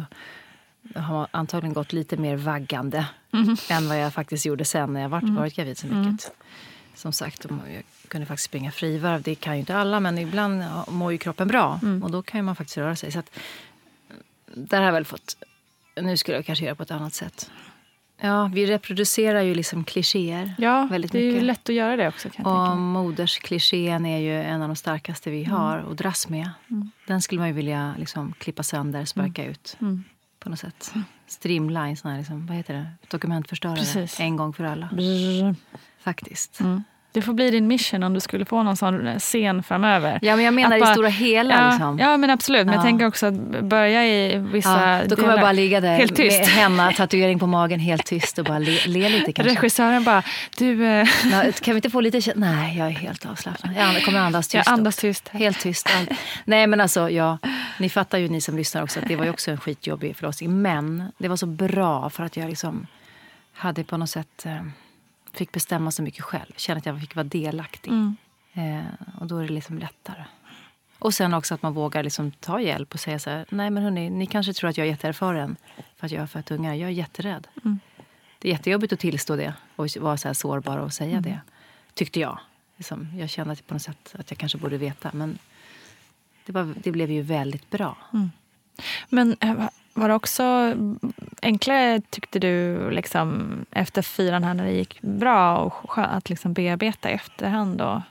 Och 0.95 1.01
har 1.01 1.28
antagligen 1.32 1.73
gått 1.73 1.93
lite 1.93 2.17
mer 2.17 2.36
vaggande 2.36 3.05
mm. 3.34 3.55
än 3.69 3.88
vad 3.88 3.99
jag 3.99 4.13
faktiskt 4.13 4.45
gjorde 4.45 4.65
sen 4.65 4.93
när 4.93 5.01
jag 5.01 5.09
varit, 5.09 5.23
mm. 5.23 5.36
varit 5.36 5.55
gravid 5.55 5.78
så 5.78 5.88
mycket. 5.88 6.32
Som 6.95 7.13
sagt, 7.13 7.45
kunde 8.08 8.28
faktiskt 8.28 8.45
springa 8.45 8.72
frivarv. 8.72 9.22
Det 9.22 9.36
kan 9.36 9.53
ju 9.53 9.60
inte 9.60 9.76
alla, 9.76 9.99
men 9.99 10.18
ibland 10.18 10.64
mår 10.88 11.12
ju 11.12 11.18
kroppen 11.18 11.47
bra. 11.47 11.80
Mm. 11.82 12.03
Och 12.03 12.12
då 12.12 12.22
kan 12.22 12.45
man 12.45 12.55
faktiskt 12.55 12.78
röra 12.78 12.95
sig. 12.95 13.12
Så 13.12 13.20
att, 13.20 13.39
där 14.53 14.78
har 14.78 14.86
jag 14.86 14.93
väl 14.93 15.05
fått... 15.05 15.38
Nu 16.01 16.18
skulle 16.18 16.38
jag 16.38 16.45
kanske 16.45 16.66
göra 16.66 16.76
på 16.76 16.84
ett 16.84 16.91
annat 16.91 17.14
sätt. 17.14 17.51
Ja, 18.22 18.51
vi 18.53 18.66
reproducerar 18.66 19.41
ju 19.41 19.55
liksom 19.55 19.84
klichéer 19.84 20.55
ja, 20.58 20.88
väldigt 20.91 21.14
mycket. 21.14 21.32
det 21.32 21.38
är 21.38 21.39
ju 21.39 21.47
lätt 21.47 21.70
att 21.70 21.76
göra 21.76 21.95
det 21.95 22.08
också. 22.08 22.30
Kan 22.30 22.45
och 22.45 22.78
modersklichén 22.78 24.05
är 24.05 24.18
ju 24.18 24.41
en 24.41 24.62
av 24.62 24.68
de 24.68 24.76
starkaste 24.76 25.30
vi 25.30 25.43
har 25.43 25.78
mm. 25.78 25.91
att 25.91 25.97
dras 25.97 26.30
med. 26.30 26.49
Mm. 26.70 26.91
Den 27.08 27.22
skulle 27.22 27.39
man 27.39 27.47
ju 27.47 27.53
vilja 27.53 27.95
liksom 27.97 28.34
klippa 28.38 28.64
sönder, 28.64 29.05
sparka 29.05 29.41
mm. 29.41 29.51
ut 29.51 29.78
mm. 29.82 30.03
på 30.39 30.49
något 30.49 30.60
sätt. 30.60 30.93
Streamline, 31.28 31.97
sån 31.97 32.12
här, 32.12 32.18
liksom, 32.18 32.45
vad 32.47 32.58
heter 32.58 32.74
det? 32.74 32.88
dokumentförstörare. 33.08 33.78
Precis. 33.78 34.20
En 34.20 34.36
gång 34.36 34.53
för 34.53 34.64
alla. 34.64 34.89
Brr. 34.93 35.55
Faktiskt. 35.99 36.62
Det 37.18 37.22
får 37.22 37.34
bli 37.34 37.51
din 37.51 37.68
mission 37.68 38.03
om 38.03 38.13
du 38.13 38.20
skulle 38.20 38.45
få 38.45 38.63
någon 38.63 38.78
sån 38.78 39.20
scen 39.20 39.63
framöver. 39.63 40.20
Ja, 40.22 40.36
men 40.36 40.45
jag 40.45 40.53
menar 40.53 40.80
bara, 40.80 40.91
i 40.91 40.93
stora 40.93 41.07
hela. 41.07 41.53
Ja, 41.53 41.70
liksom. 41.70 41.99
ja 41.99 42.18
men 42.18 42.30
absolut. 42.30 42.65
Men 42.65 42.74
ja. 42.74 42.80
jag 42.80 42.84
tänker 42.84 43.07
också 43.07 43.26
att 43.26 43.63
börja 43.63 44.05
i 44.05 44.38
vissa 44.38 44.99
ja, 44.99 45.05
Då 45.07 45.15
kommer 45.15 45.30
jag 45.30 45.39
bara 45.39 45.51
ligga 45.51 45.82
där 45.82 45.97
helt 45.97 46.15
tyst. 46.15 46.39
med 46.39 46.47
henna, 46.47 46.91
tatuering 46.97 47.39
på 47.39 47.47
magen, 47.47 47.80
helt 47.80 48.05
tyst 48.05 48.39
och 48.39 48.45
bara 48.45 48.59
le, 48.59 48.80
le 48.88 49.09
lite 49.09 49.34
kanske. 49.34 49.55
Regissören 49.55 50.03
bara, 50.03 50.24
du... 50.57 50.86
Eh... 50.86 51.07
Nej, 51.26 51.53
kan 51.53 51.74
vi 51.74 51.78
inte 51.78 51.89
få 51.89 52.01
lite 52.01 52.34
Nej, 52.36 52.78
jag 52.78 52.88
är 52.88 52.91
helt 52.91 53.26
avslappnad. 53.26 53.74
Jag 53.78 54.03
kommer 54.03 54.20
andas 54.20 54.47
tyst. 54.47 54.65
Jag 54.65 54.74
andas 54.74 54.95
tyst. 54.95 55.30
Helt 55.30 55.59
tyst. 55.59 55.89
Nej, 56.45 56.68
men 56.68 56.82
alltså, 56.82 57.09
ja, 57.09 57.38
ni 57.80 57.89
fattar 57.89 58.18
ju 58.18 58.30
ni 58.30 58.41
som 58.41 58.57
lyssnar 58.57 58.84
också 58.84 58.99
att 58.99 59.07
det 59.07 59.15
var 59.15 59.24
ju 59.24 59.30
också 59.30 59.51
en 59.51 59.57
skitjobbig 59.57 60.15
förlossning. 60.15 60.61
Men 60.61 61.11
det 61.18 61.28
var 61.28 61.36
så 61.36 61.45
bra 61.45 62.09
för 62.09 62.24
att 62.24 62.38
jag 62.38 62.49
liksom 62.49 62.88
hade 63.53 63.84
på 63.84 63.97
något 63.97 64.09
sätt... 64.09 64.45
Eh, 64.45 64.61
fick 65.38 65.51
bestämma 65.51 65.91
så 65.91 66.01
mycket 66.01 66.23
själv. 66.23 66.53
Kände 66.55 66.79
att 66.79 66.85
jag 66.85 66.99
fick 66.99 67.15
vara 67.15 67.23
delaktig. 67.23 67.91
Mm. 67.91 68.15
Eh, 68.53 68.85
och 69.19 69.27
då 69.27 69.38
är 69.38 69.47
det 69.47 69.53
liksom 69.53 69.77
lättare. 69.77 70.23
Och 70.99 71.13
sen 71.13 71.33
också 71.33 71.53
att 71.53 71.61
man 71.61 71.73
vågar 71.73 72.03
liksom 72.03 72.31
ta 72.31 72.61
hjälp 72.61 72.93
och 72.93 72.99
säga 72.99 73.19
så 73.19 73.29
här, 73.29 73.45
nej 73.49 73.69
men 73.69 73.83
hörni, 73.83 74.09
ni 74.09 74.25
kanske 74.25 74.53
tror 74.53 74.69
att 74.69 74.77
jag 74.77 74.88
är 74.88 74.91
jätteerfaren 74.91 75.55
för 75.95 76.05
att 76.05 76.11
jag 76.11 76.21
har 76.21 76.27
fött 76.27 76.51
ungar. 76.51 76.73
Jag 76.73 76.89
är 76.89 76.93
jätterädd. 76.93 77.47
Mm. 77.65 77.79
Det 78.39 78.47
är 78.47 78.51
jättejobbigt 78.51 78.93
att 78.93 78.99
tillstå 78.99 79.35
det 79.35 79.53
och 79.75 79.88
vara 79.99 80.17
så 80.17 80.27
här 80.27 80.33
sårbar 80.33 80.77
och 80.77 80.93
säga 80.93 81.11
mm. 81.17 81.23
det. 81.23 81.39
Tyckte 81.93 82.19
jag. 82.19 82.39
Liksom, 82.77 83.07
jag 83.17 83.29
kände 83.29 83.53
att 83.53 83.67
på 83.67 83.73
något 83.73 83.81
sätt 83.81 84.15
att 84.19 84.31
jag 84.31 84.38
kanske 84.38 84.57
borde 84.57 84.77
veta. 84.77 85.11
Men 85.13 85.38
det, 86.45 86.51
var, 86.51 86.73
det 86.83 86.91
blev 86.91 87.11
ju 87.11 87.21
väldigt 87.21 87.69
bra. 87.69 87.97
Mm. 88.13 88.31
Men 89.09 89.38
eh, 89.39 89.69
var 89.98 90.10
det 90.10 90.16
också 90.16 90.74
enklare 91.41 92.02
tyckte 92.10 92.39
du 92.39 92.89
liksom, 92.91 93.52
efter 93.72 94.02
fyran 94.02 94.43
här 94.43 94.54
när 94.54 94.66
det 94.66 94.72
gick 94.72 95.02
bra 95.02 95.58
och 95.58 95.98
att 95.98 96.30
liksom 96.30 96.54
bearbeta 96.54 97.10
i 97.10 97.14
efterhand? 97.14 97.82
Och, 97.82 98.02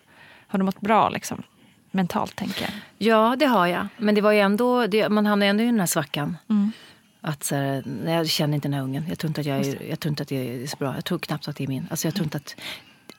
har 0.46 0.58
du 0.58 0.64
mått 0.64 0.80
bra 0.80 1.08
liksom, 1.08 1.42
mentalt, 1.90 2.36
tänker 2.36 2.62
jag? 2.62 2.70
Ja, 2.98 3.36
det 3.38 3.46
har 3.46 3.66
jag. 3.66 3.86
Men 3.96 4.14
det 4.14 4.20
var 4.20 4.32
ju 4.32 4.40
ändå, 4.40 4.86
det, 4.86 5.08
man 5.08 5.26
hamnar 5.26 5.46
ändå 5.46 5.62
i 5.62 5.66
den 5.66 5.80
här 5.80 5.86
svackan. 5.86 6.36
Mm. 6.50 6.72
Att 7.20 7.44
så 7.44 7.54
här, 7.54 7.82
nej, 8.04 8.14
jag 8.14 8.28
känner 8.28 8.54
inte 8.54 8.68
den 8.68 8.74
här 8.74 8.82
ungen. 8.82 9.04
Jag 9.08 9.18
tror 9.18 9.28
inte 9.28 9.40
att 9.40 9.46
jag 9.46 9.58
är, 9.58 9.82
jag 9.88 10.00
tror 10.00 10.10
inte 10.10 10.22
att 10.22 10.28
det 10.28 10.62
är 10.62 10.66
så 10.66 10.76
bra. 10.76 10.94
Jag 10.94 11.04
tror 11.04 11.18
knappt 11.18 11.48
att 11.48 11.56
det 11.56 11.64
är 11.64 11.68
min. 11.68 11.86
Alltså, 11.90 12.06
jag 12.06 12.14
tror 12.14 12.24
inte 12.24 12.36
att, 12.36 12.56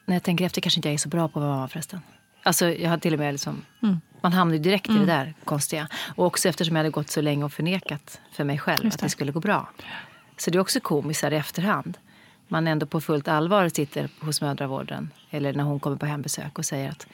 när 0.05 0.15
jag 0.15 0.23
tänker 0.23 0.45
efter 0.45 0.61
kanske 0.61 0.77
inte 0.77 0.89
jag 0.89 0.93
är 0.93 0.97
så 0.97 1.09
bra 1.09 1.27
på 1.27 1.39
att 1.39 1.43
vara 1.43 1.55
mamma 1.55 1.67
förresten. 1.67 1.99
Alltså, 2.47 2.65
jag 2.69 2.89
har 2.89 2.97
till 2.97 3.13
och 3.13 3.19
med 3.19 3.33
liksom, 3.33 3.65
Mm. 3.83 4.01
Man 4.21 4.33
hamnar 4.33 4.53
ju 4.55 4.59
direkt 4.61 4.89
i 4.89 4.93
det 4.93 5.05
där 5.05 5.33
konstiga. 5.45 5.87
Och 6.15 6.25
också 6.25 6.49
eftersom 6.49 6.75
jag 6.75 6.79
hade 6.79 6.89
gått 6.89 7.09
så 7.09 7.21
länge 7.21 7.45
och 7.45 7.53
förnekat 7.53 8.19
för 8.31 8.43
mig 8.43 8.59
själv 8.59 8.83
Just 8.83 8.95
att 8.95 8.99
det. 8.99 9.05
det 9.05 9.09
skulle 9.09 9.31
gå 9.31 9.39
bra. 9.39 9.69
Så 10.37 10.51
det 10.51 10.57
är 10.57 10.59
också 10.59 10.79
komiskt 10.79 11.23
här 11.23 11.33
i 11.33 11.35
efterhand. 11.35 11.97
Man 12.47 12.67
ändå 12.67 12.85
på 12.85 13.01
fullt 13.01 13.27
allvar 13.27 13.69
sitter 13.69 14.09
hos 14.19 14.41
mödravården 14.41 15.11
eller 15.29 15.53
när 15.53 15.63
hon 15.63 15.79
kommer 15.79 15.97
på 15.97 16.05
hembesök 16.05 16.59
och 16.59 16.65
säger 16.65 16.89
att 16.89 17.07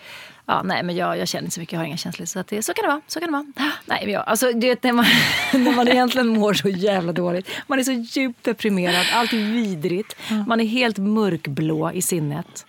ja, 0.46 0.62
nej, 0.64 0.84
men 0.84 0.96
jag, 0.96 1.18
jag 1.18 1.28
känner 1.28 1.44
inte 1.44 1.54
så 1.54 1.60
mycket, 1.60 1.74
jag 1.74 1.80
har 1.80 1.86
inga 1.86 1.98
känslor. 1.98 2.26
Så, 2.26 2.40
att 2.40 2.48
det, 2.48 2.64
så 2.64 2.74
kan 2.74 2.84
det 2.84 2.88
vara. 2.88 3.02
Så 3.08 3.20
kan 3.20 3.28
det 3.28 3.34
vara. 3.34 3.72
Nej, 3.86 4.02
men 4.04 4.14
jag, 4.14 4.24
alltså, 4.28 4.52
du 4.52 4.68
vet, 4.68 4.84
när, 4.84 4.94
man, 4.94 5.06
när 5.54 5.76
man 5.76 5.88
egentligen 5.88 6.28
mår 6.28 6.54
så 6.54 6.70
jävla 6.70 7.12
dåligt. 7.14 7.50
Man 7.68 7.80
är 7.80 7.84
så 7.84 7.92
djupt 7.92 8.44
deprimerad, 8.44 9.06
allt 9.14 9.34
är 9.34 9.38
vidrigt. 9.38 10.16
Man 10.48 10.60
är 10.60 10.66
helt 10.66 10.98
mörkblå 10.98 11.92
i 11.92 12.02
sinnet 12.02 12.66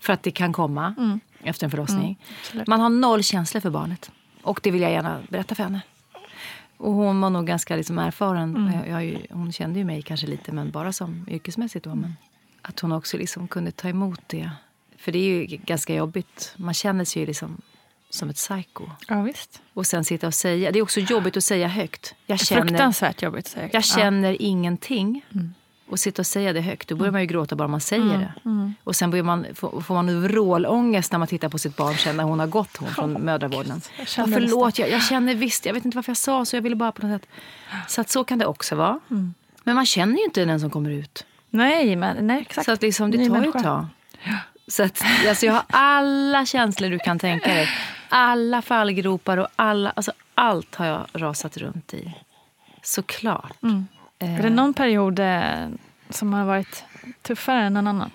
för 0.00 0.12
att 0.12 0.22
det 0.22 0.30
kan 0.30 0.52
komma 0.52 1.20
efter 1.42 1.64
en 1.66 1.70
förlossning. 1.70 2.18
man 2.66 2.80
har 2.80 2.88
noll 2.88 3.22
känslor 3.22 3.60
för 3.60 3.70
barnet. 3.70 4.10
Och 4.42 4.60
det 4.62 4.70
vill 4.70 4.82
jag 4.82 4.90
gärna 4.92 5.20
berätta 5.28 5.54
för 5.54 5.62
henne. 5.62 5.80
Och 6.76 6.92
hon 6.92 7.20
var 7.20 7.30
nog 7.30 7.46
ganska 7.46 7.76
liksom 7.76 7.98
erfaren. 7.98 8.72
Jag, 8.74 8.88
jag, 8.88 9.04
ju- 9.04 9.26
hon 9.30 9.52
kände 9.52 9.78
ju 9.78 9.84
mig 9.84 10.02
kanske 10.02 10.26
lite, 10.26 10.52
men 10.52 10.70
bara 10.70 10.92
som 10.92 11.26
yrkesmässigt 11.30 11.84
då. 11.84 11.94
Men 11.94 12.16
att 12.62 12.80
hon 12.80 12.92
också 12.92 13.16
liksom 13.16 13.48
kunde 13.48 13.70
ta 13.70 13.88
emot 13.88 14.20
det. 14.26 14.50
För 14.96 15.12
det 15.12 15.18
är 15.18 15.22
ju 15.48 15.56
ganska 15.56 15.94
jobbigt. 15.94 16.52
Man 16.56 16.74
känner 16.74 17.04
sig 17.04 17.20
ju 17.22 17.26
liksom 17.26 17.60
som 18.10 18.28
ett 18.30 18.36
psycho. 18.36 18.84
Ja, 19.08 19.22
visst. 19.22 19.62
Och 19.74 19.86
sen 19.86 20.04
sitta 20.04 20.26
och 20.26 20.34
säga. 20.34 20.72
Det 20.72 20.78
är 20.78 20.82
också 20.82 21.00
jobbigt 21.00 21.36
att 21.36 21.44
säga 21.44 21.68
högt. 21.68 22.14
Jag 22.26 22.40
känner, 22.40 22.66
Fruktansvärt 22.68 23.22
jobbigt 23.22 23.46
säkert. 23.48 23.74
jag 23.74 23.84
känner 23.84 24.42
ingenting. 24.42 25.24
Och 25.90 26.00
sitta 26.00 26.22
och 26.22 26.26
säga 26.26 26.52
det 26.52 26.60
högt. 26.60 26.88
Då 26.88 26.96
börjar 26.96 27.12
man 27.12 27.20
ju 27.20 27.26
gråta 27.26 27.56
bara 27.56 27.68
man 27.68 27.80
säger 27.80 28.18
det. 28.18 28.72
Och 28.84 28.96
sen 28.96 29.10
börjar 29.10 29.24
man, 29.24 29.46
får, 29.54 29.94
man 29.94 30.22
vrålångest 30.22 31.12
när 31.12 31.18
man 31.18 31.28
tittar 31.28 31.48
på 31.48 31.58
sitt 31.58 31.76
barn 31.76 31.96
sen 31.96 32.16
när 32.16 32.24
hon 32.24 32.40
har 32.40 32.46
gått 32.46 32.76
hon 32.76 32.88
från 32.88 33.12
mödravården. 33.12 33.80
Ja, 33.98 34.04
känner 34.04 34.32
förlåt, 34.32 34.78
jag, 34.78 34.90
jag 34.90 35.02
känner 35.02 35.34
visst. 35.34 35.66
Jag 35.66 35.74
vet 35.74 35.84
inte 35.84 35.96
varför 35.96 36.10
jag 36.10 36.16
sa 36.16 36.44
så. 36.44 36.56
Jag 36.56 36.62
ville 36.62 36.76
bara 36.76 36.92
på 36.92 37.06
något 37.06 37.22
sätt. 37.22 37.30
Så 37.88 38.00
att 38.00 38.10
så 38.10 38.24
kan 38.24 38.38
det 38.38 38.46
också 38.46 38.74
vara. 38.76 39.00
Men 39.64 39.74
man 39.74 39.86
känner 39.86 40.18
ju 40.18 40.24
inte 40.24 40.44
den 40.44 40.60
som 40.60 40.70
kommer 40.70 40.90
ut. 40.90 41.26
Nej, 41.50 41.96
men 41.96 42.26
nej, 42.26 42.40
exakt. 42.40 42.64
Så 42.64 42.72
att 42.72 42.82
liksom, 42.82 43.10
det 43.10 43.28
tar 43.28 43.42
ju 43.42 43.48
ett 43.48 43.62
tag. 43.62 43.86
Så 44.68 44.82
att, 44.82 45.02
alltså 45.28 45.46
jag 45.46 45.52
har 45.52 45.64
alla 45.68 46.46
känslor 46.46 46.90
du 46.90 46.98
kan 46.98 47.18
tänka 47.18 47.54
dig. 47.54 47.68
Alla 48.08 48.62
fallgropar 48.62 49.36
och 49.36 49.48
alla, 49.56 49.90
alltså 49.90 50.12
allt 50.34 50.74
har 50.74 50.86
jag 50.86 51.06
rasat 51.12 51.56
runt 51.56 51.94
i. 51.94 52.14
Såklart. 52.82 53.56
Är 54.18 54.42
det 54.42 54.50
någon 54.50 54.74
period 54.74 55.18
eh, 55.18 55.68
som 56.10 56.32
har 56.32 56.44
varit 56.44 56.84
tuffare 57.22 57.62
än 57.62 57.74
någon 57.74 57.86
annan? 57.86 58.10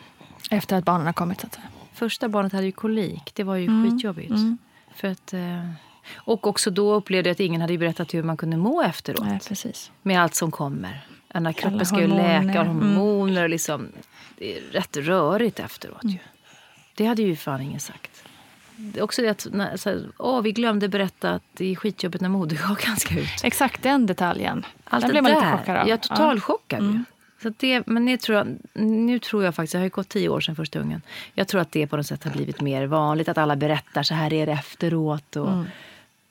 Efter 0.51 0.78
att 0.78 0.86
barnen 0.86 1.06
har 1.06 1.14
kommit? 1.14 1.43
Att. 1.43 1.60
Första 1.93 2.30
barnet 2.30 2.54
hade 2.54 2.66
ju 2.66 2.72
kolik. 2.72 3.32
Det 3.36 3.43
var 3.43 3.56
ju 3.56 3.66
Mm. 3.66 3.91
skitjobbigt. 3.91 4.34
För 4.95 5.08
att, 5.08 5.34
eh, 5.34 5.70
och 6.16 6.47
också 6.47 6.72
då 6.72 6.93
upplevde 6.93 7.30
jag 7.30 7.34
att 7.34 7.39
ingen 7.39 7.62
hade 7.62 7.78
berättat 7.78 8.14
hur 8.14 8.24
man 8.24 8.38
kunde 8.38 8.58
må 8.58 8.82
efteråt. 8.82 9.26
Nej, 9.26 9.39
precis. 9.47 9.91
Med 10.01 10.22
allt 10.22 10.36
som 10.36 10.51
kommer. 10.51 11.06
När 11.34 11.54
kroppen 11.54 11.86
ska 11.86 12.01
ju 12.01 12.08
läka 12.08 12.62
och 12.62 12.66
Mm. 12.68 12.78
hormoner. 12.95 13.43
Och 13.43 13.49
liksom, 13.49 13.88
det 14.38 14.58
är 14.58 14.62
rätt 14.62 14.97
rörigt 14.97 15.60
efteråt 15.60 16.04
ju. 16.04 16.18
Det 16.95 17.06
hade 17.06 17.22
ju 17.22 17.36
fan 17.36 17.62
ingen 17.62 17.80
sagt. 17.80 18.12
Också 19.02 19.22
det 19.22 19.30
att 19.30 19.48
när, 19.52 19.78
så 19.78 19.90
här, 19.90 20.10
åh, 20.18 20.42
vi 20.42 20.52
glömde 20.52 20.88
berätta 20.88 21.32
att 21.32 21.44
det 21.54 21.72
är 21.72 21.76
skitjobbigt 21.76 22.22
när 22.22 22.30
moderkakan 22.30 22.98
ska 22.98 23.20
ut. 23.20 23.44
Exakt 23.44 23.84
den 23.84 24.06
detaljen. 24.06 24.66
Allt 24.84 25.02
den 25.02 25.16
det 25.16 25.22
blir 25.22 25.22
man 25.22 25.32
lite 25.32 25.58
chockad 25.58 25.78
av. 25.78 25.88
Jag 25.88 25.94
är 25.94 25.98
totalchockad. 25.98 27.04
Så 27.42 27.50
att 27.50 27.60
det, 27.60 27.88
men 27.88 28.06
det 28.06 28.18
tror 28.18 28.38
jag, 28.38 28.58
nu 28.84 29.20
tror 29.20 29.44
jag 29.44 29.56
faktiskt, 29.56 29.74
jag 29.74 29.82
har 29.82 29.86
ju 29.86 29.90
gått 29.90 30.10
tio 30.10 30.30
år 30.30 30.42
sedan 30.42 30.56
första 30.56 30.80
ungen. 30.80 31.02
Jag 31.34 31.48
tror 31.48 31.62
att 31.62 31.72
det 31.72 31.88
på 31.88 31.98
något 31.98 32.08
sätt 32.08 32.24
har 32.24 32.32
blivit 32.32 32.62
mer 32.62 32.86
vanligt. 32.86 33.30
Att 33.30 33.38
alla 33.38 33.56
berättar 33.56 34.04
så 34.04 34.14
här 34.14 34.34
är 34.34 34.46
det 34.46 34.52
efteråt. 34.52 35.36
Och 35.36 35.64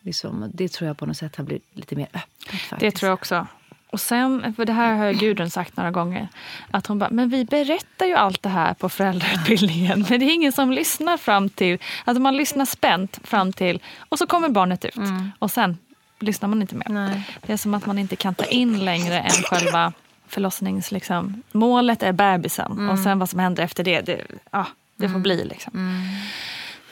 liksom, 0.01 0.51
det 0.55 0.69
tror 0.69 0.89
jag 0.89 0.99
på 0.99 1.07
något 1.07 1.17
sätt 1.17 1.37
har 1.37 1.45
blivit 1.45 1.65
lite 1.73 1.97
mer 1.97 2.07
öppet. 2.07 2.61
Faktiskt. 2.61 2.81
Det 2.81 2.91
tror 2.91 3.09
jag 3.09 3.15
också. 3.15 3.47
Och 3.93 4.01
sen, 4.01 4.55
för 4.55 4.65
det 4.65 4.73
här 4.73 4.95
har 4.95 5.13
Gudrun 5.13 5.51
sagt 5.51 5.77
några 5.77 5.91
gånger, 5.91 6.29
att 6.71 6.87
hon 6.87 6.99
bara, 6.99 7.11
men 7.11 7.29
vi 7.29 7.45
berättar 7.45 8.07
ju 8.07 8.15
allt 8.15 8.43
det 8.43 8.49
här 8.49 8.75
på 8.75 8.89
föräldrautbildningen, 8.89 10.07
men 10.09 10.21
det 10.21 10.27
är 10.27 10.35
ingen 10.35 10.53
som 10.53 10.73
lyssnar 10.73 11.17
fram 11.17 11.49
till, 11.49 11.79
alltså 12.05 12.23
man 12.23 12.37
lyssnar 12.37 12.65
spänt 12.65 13.21
fram 13.25 13.53
till, 13.53 13.81
och 14.09 14.19
så 14.19 14.27
kommer 14.27 14.49
barnet 14.49 14.85
ut. 14.85 14.99
Och 15.39 15.51
sen 15.51 15.79
lyssnar 16.21 16.49
man 16.49 16.61
inte 16.63 16.75
mer. 16.75 16.89
Nej. 16.89 17.23
Det 17.47 17.53
är 17.53 17.57
som 17.57 17.75
att 17.75 17.87
man 17.87 17.99
inte 17.99 18.17
kan 18.17 18.35
ta 18.35 18.45
in 18.45 18.85
längre 18.85 19.21
än 19.21 19.31
själva 19.31 19.93
förlossnings... 20.27 20.93
Liksom. 20.93 21.43
Målet 21.53 22.03
är 22.03 22.13
bebisen 22.13 22.91
och 22.91 22.99
sen 22.99 23.19
vad 23.19 23.31
som 23.31 23.39
händer 23.39 23.63
efter 23.63 23.85
det, 23.85 24.01
det, 24.01 24.21
ja, 24.51 24.67
det 24.97 25.09
får 25.09 25.19
bli. 25.19 25.45
Liksom. 25.45 25.73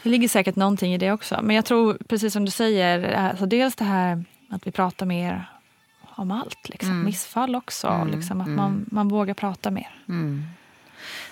Det 0.03 0.09
ligger 0.09 0.29
säkert 0.29 0.57
någonting 0.57 0.95
i 0.95 0.99
det 0.99 1.13
också. 1.13 1.41
Men 1.43 1.57
jag 1.57 1.65
tror, 1.65 1.99
precis 2.09 2.33
som 2.33 2.45
du 2.45 2.51
säger, 2.51 3.13
alltså 3.13 3.47
dels 3.47 3.77
det 3.77 3.85
här 3.85 4.25
att 4.51 4.67
vi 4.67 4.71
pratar 4.71 5.07
mer 5.07 5.47
om 6.21 6.31
allt. 6.31 6.69
Liksom. 6.69 7.05
Missfall 7.05 7.57
också. 7.57 8.09
Liksom, 8.13 8.41
att 8.41 8.49
man, 8.49 8.87
man 8.91 9.09
vågar 9.09 9.35
prata 9.35 9.71
mer. 9.71 9.91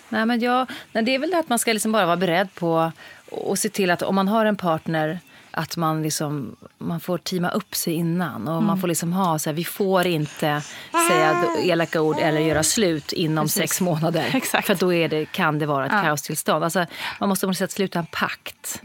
Nej, 0.08 0.26
men 0.26 0.40
jag, 0.40 0.70
nej, 0.92 1.04
det 1.04 1.14
är 1.14 1.18
väl 1.18 1.30
det 1.30 1.38
att 1.38 1.48
man 1.48 1.58
ska 1.58 1.72
liksom 1.72 1.92
bara 1.92 2.06
vara 2.06 2.16
beredd 2.16 2.54
på 2.54 2.92
och 3.30 3.58
se 3.58 3.68
till 3.68 3.90
att 3.90 4.02
om 4.02 4.14
man 4.14 4.28
har 4.28 4.46
en 4.46 4.56
partner 4.56 5.20
att 5.50 5.76
man, 5.76 6.02
liksom, 6.02 6.56
man 6.78 7.00
får 7.00 7.18
teama 7.18 7.50
upp 7.50 7.74
sig 7.74 7.94
innan. 7.94 8.48
Och 8.48 8.62
Man 8.62 8.80
får 8.80 8.88
liksom 8.88 9.12
ha 9.12 9.38
så 9.38 9.50
här, 9.50 9.54
vi 9.54 9.64
får 9.64 10.06
inte 10.06 10.62
säga 11.08 11.44
elaka 11.62 12.00
ord 12.00 12.16
eller 12.18 12.40
göra 12.40 12.62
slut 12.62 13.12
inom 13.12 13.48
sex 13.48 13.80
månader. 13.80 14.30
Exakt. 14.34 14.66
För 14.66 14.74
då 14.74 14.92
är 14.92 15.08
det, 15.08 15.26
kan 15.26 15.58
det 15.58 15.66
vara 15.66 15.86
ett 15.86 16.04
kaostillstånd. 16.04 16.64
Alltså, 16.64 16.86
man 17.20 17.28
måste 17.28 17.46
på 17.46 17.50
något 17.50 17.56
sätt 17.56 17.70
sluta 17.70 17.98
en 17.98 18.06
pakt. 18.06 18.80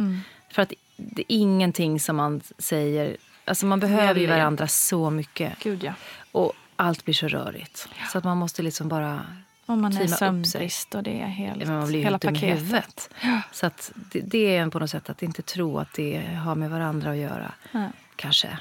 För 0.52 0.62
att 0.62 0.74
det 0.98 1.22
är 1.22 1.26
ingenting 1.28 2.00
som 2.00 2.16
man 2.16 2.42
säger... 2.58 3.18
Alltså 3.46 3.66
man 3.66 3.80
behöver 3.80 4.22
ju 4.22 4.28
varandra 4.28 4.68
så 4.68 5.10
mycket. 5.10 5.60
Gud 5.60 5.84
ja. 5.84 5.94
Och 6.32 6.54
allt 6.76 7.06
blir 7.06 7.16
så 7.16 7.28
rörigt. 7.28 7.88
Så 8.12 8.18
att 8.18 8.24
man 8.24 8.38
måste 8.38 8.62
liksom 8.62 8.88
bara 8.88 9.26
Om 9.66 9.82
man 9.82 9.98
är 9.98 10.08
sömnbrist 10.08 10.96
och 10.96 11.04
det 11.04 11.22
är 11.22 11.26
helt, 11.28 11.62
Ja, 11.62 11.68
man 11.68 11.88
blir 11.88 12.04
hela 12.04 12.20
paketet. 12.20 12.60
huvudet. 12.60 13.10
Så 13.52 13.66
att 13.66 13.92
det, 13.96 14.20
det 14.22 14.56
är 14.58 14.68
på 14.70 14.80
något 14.80 14.90
sätt 14.90 15.10
att 15.10 15.24
inte 15.24 15.42
tro 15.42 15.80
att 15.80 15.94
det 15.94 16.26
har 16.44 16.56
med 16.56 16.70
varandra 16.70 17.12
att 17.12 17.18
göra. 17.18 17.52
Nej. 17.72 17.90
Kanske. 18.16 18.58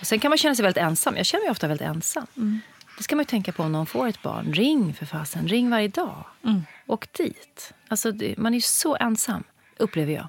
Och 0.00 0.06
sen 0.06 0.20
kan 0.20 0.28
man 0.28 0.38
känna 0.38 0.54
sig 0.54 0.62
väldigt 0.62 0.82
ensam. 0.82 1.16
Jag 1.16 1.26
känner 1.26 1.44
mig 1.44 1.50
ofta 1.50 1.68
väldigt 1.68 1.86
ensam. 1.88 2.26
Mm. 2.36 2.60
Det 2.96 3.02
ska 3.04 3.16
man 3.16 3.20
ju 3.20 3.26
tänka 3.26 3.52
på 3.52 3.62
om 3.62 3.72
någon 3.72 3.86
får 3.86 4.06
ett 4.08 4.22
barn. 4.22 4.52
Ring 4.52 4.94
för 4.94 5.06
fasen. 5.06 5.48
Ring 5.48 5.70
varje 5.70 5.88
dag. 5.88 6.24
Mm. 6.44 6.62
Åk 6.86 7.12
dit. 7.12 7.72
Alltså, 7.88 8.12
man 8.36 8.52
är 8.54 8.56
ju 8.56 8.60
så 8.60 8.96
ensam, 9.00 9.44
upplever 9.76 10.12
jag. 10.12 10.28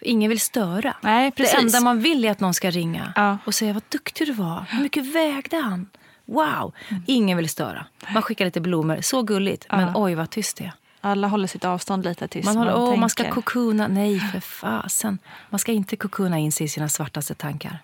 Ingen 0.00 0.28
vill 0.28 0.40
störa. 0.40 0.80
Mm. 0.88 0.94
Nej, 1.00 1.30
precis. 1.30 1.54
Det 1.54 1.60
enda 1.60 1.80
man 1.80 2.00
vill 2.00 2.24
är 2.24 2.30
att 2.30 2.40
någon 2.40 2.54
ska 2.54 2.70
ringa 2.70 3.12
Ja. 3.16 3.38
och 3.44 3.54
säga 3.54 3.72
vad 3.72 3.82
duktig 3.88 4.26
du 4.26 4.32
var. 4.32 4.64
Hur 4.70 4.82
mycket 4.82 5.06
vägde 5.14 5.56
han? 5.56 5.88
Wow! 6.24 6.74
Mm. 6.88 7.02
Ingen 7.06 7.36
vill 7.36 7.48
störa. 7.48 7.86
Man 8.12 8.22
skickar 8.22 8.44
lite 8.44 8.60
blommor. 8.60 8.98
Så 9.00 9.22
gulligt. 9.22 9.66
Men 9.70 9.92
oj, 9.94 10.14
vad 10.14 10.30
tyst 10.30 10.56
det 10.56 10.64
är. 10.64 10.72
Alla 11.00 11.28
håller 11.28 11.46
sitt 11.48 11.64
avstånd 11.64 12.04
lite 12.04 12.28
tills 12.28 12.46
Man, 12.46 12.56
håller, 12.56 12.70
man 12.72 12.80
åh, 12.80 12.86
tänker. 12.88 13.00
man 13.00 13.10
ska 13.10 13.30
kokona. 13.30 13.88
Nej, 13.88 14.20
för 14.20 14.40
fasen. 14.40 15.18
Man 15.50 15.58
ska 15.58 15.72
inte 15.72 15.96
kokona 15.96 16.38
in 16.38 16.52
sig 16.52 16.64
i 16.64 16.68
sina 16.68 16.88
svartaste 16.88 17.34
tankar. 17.34 17.78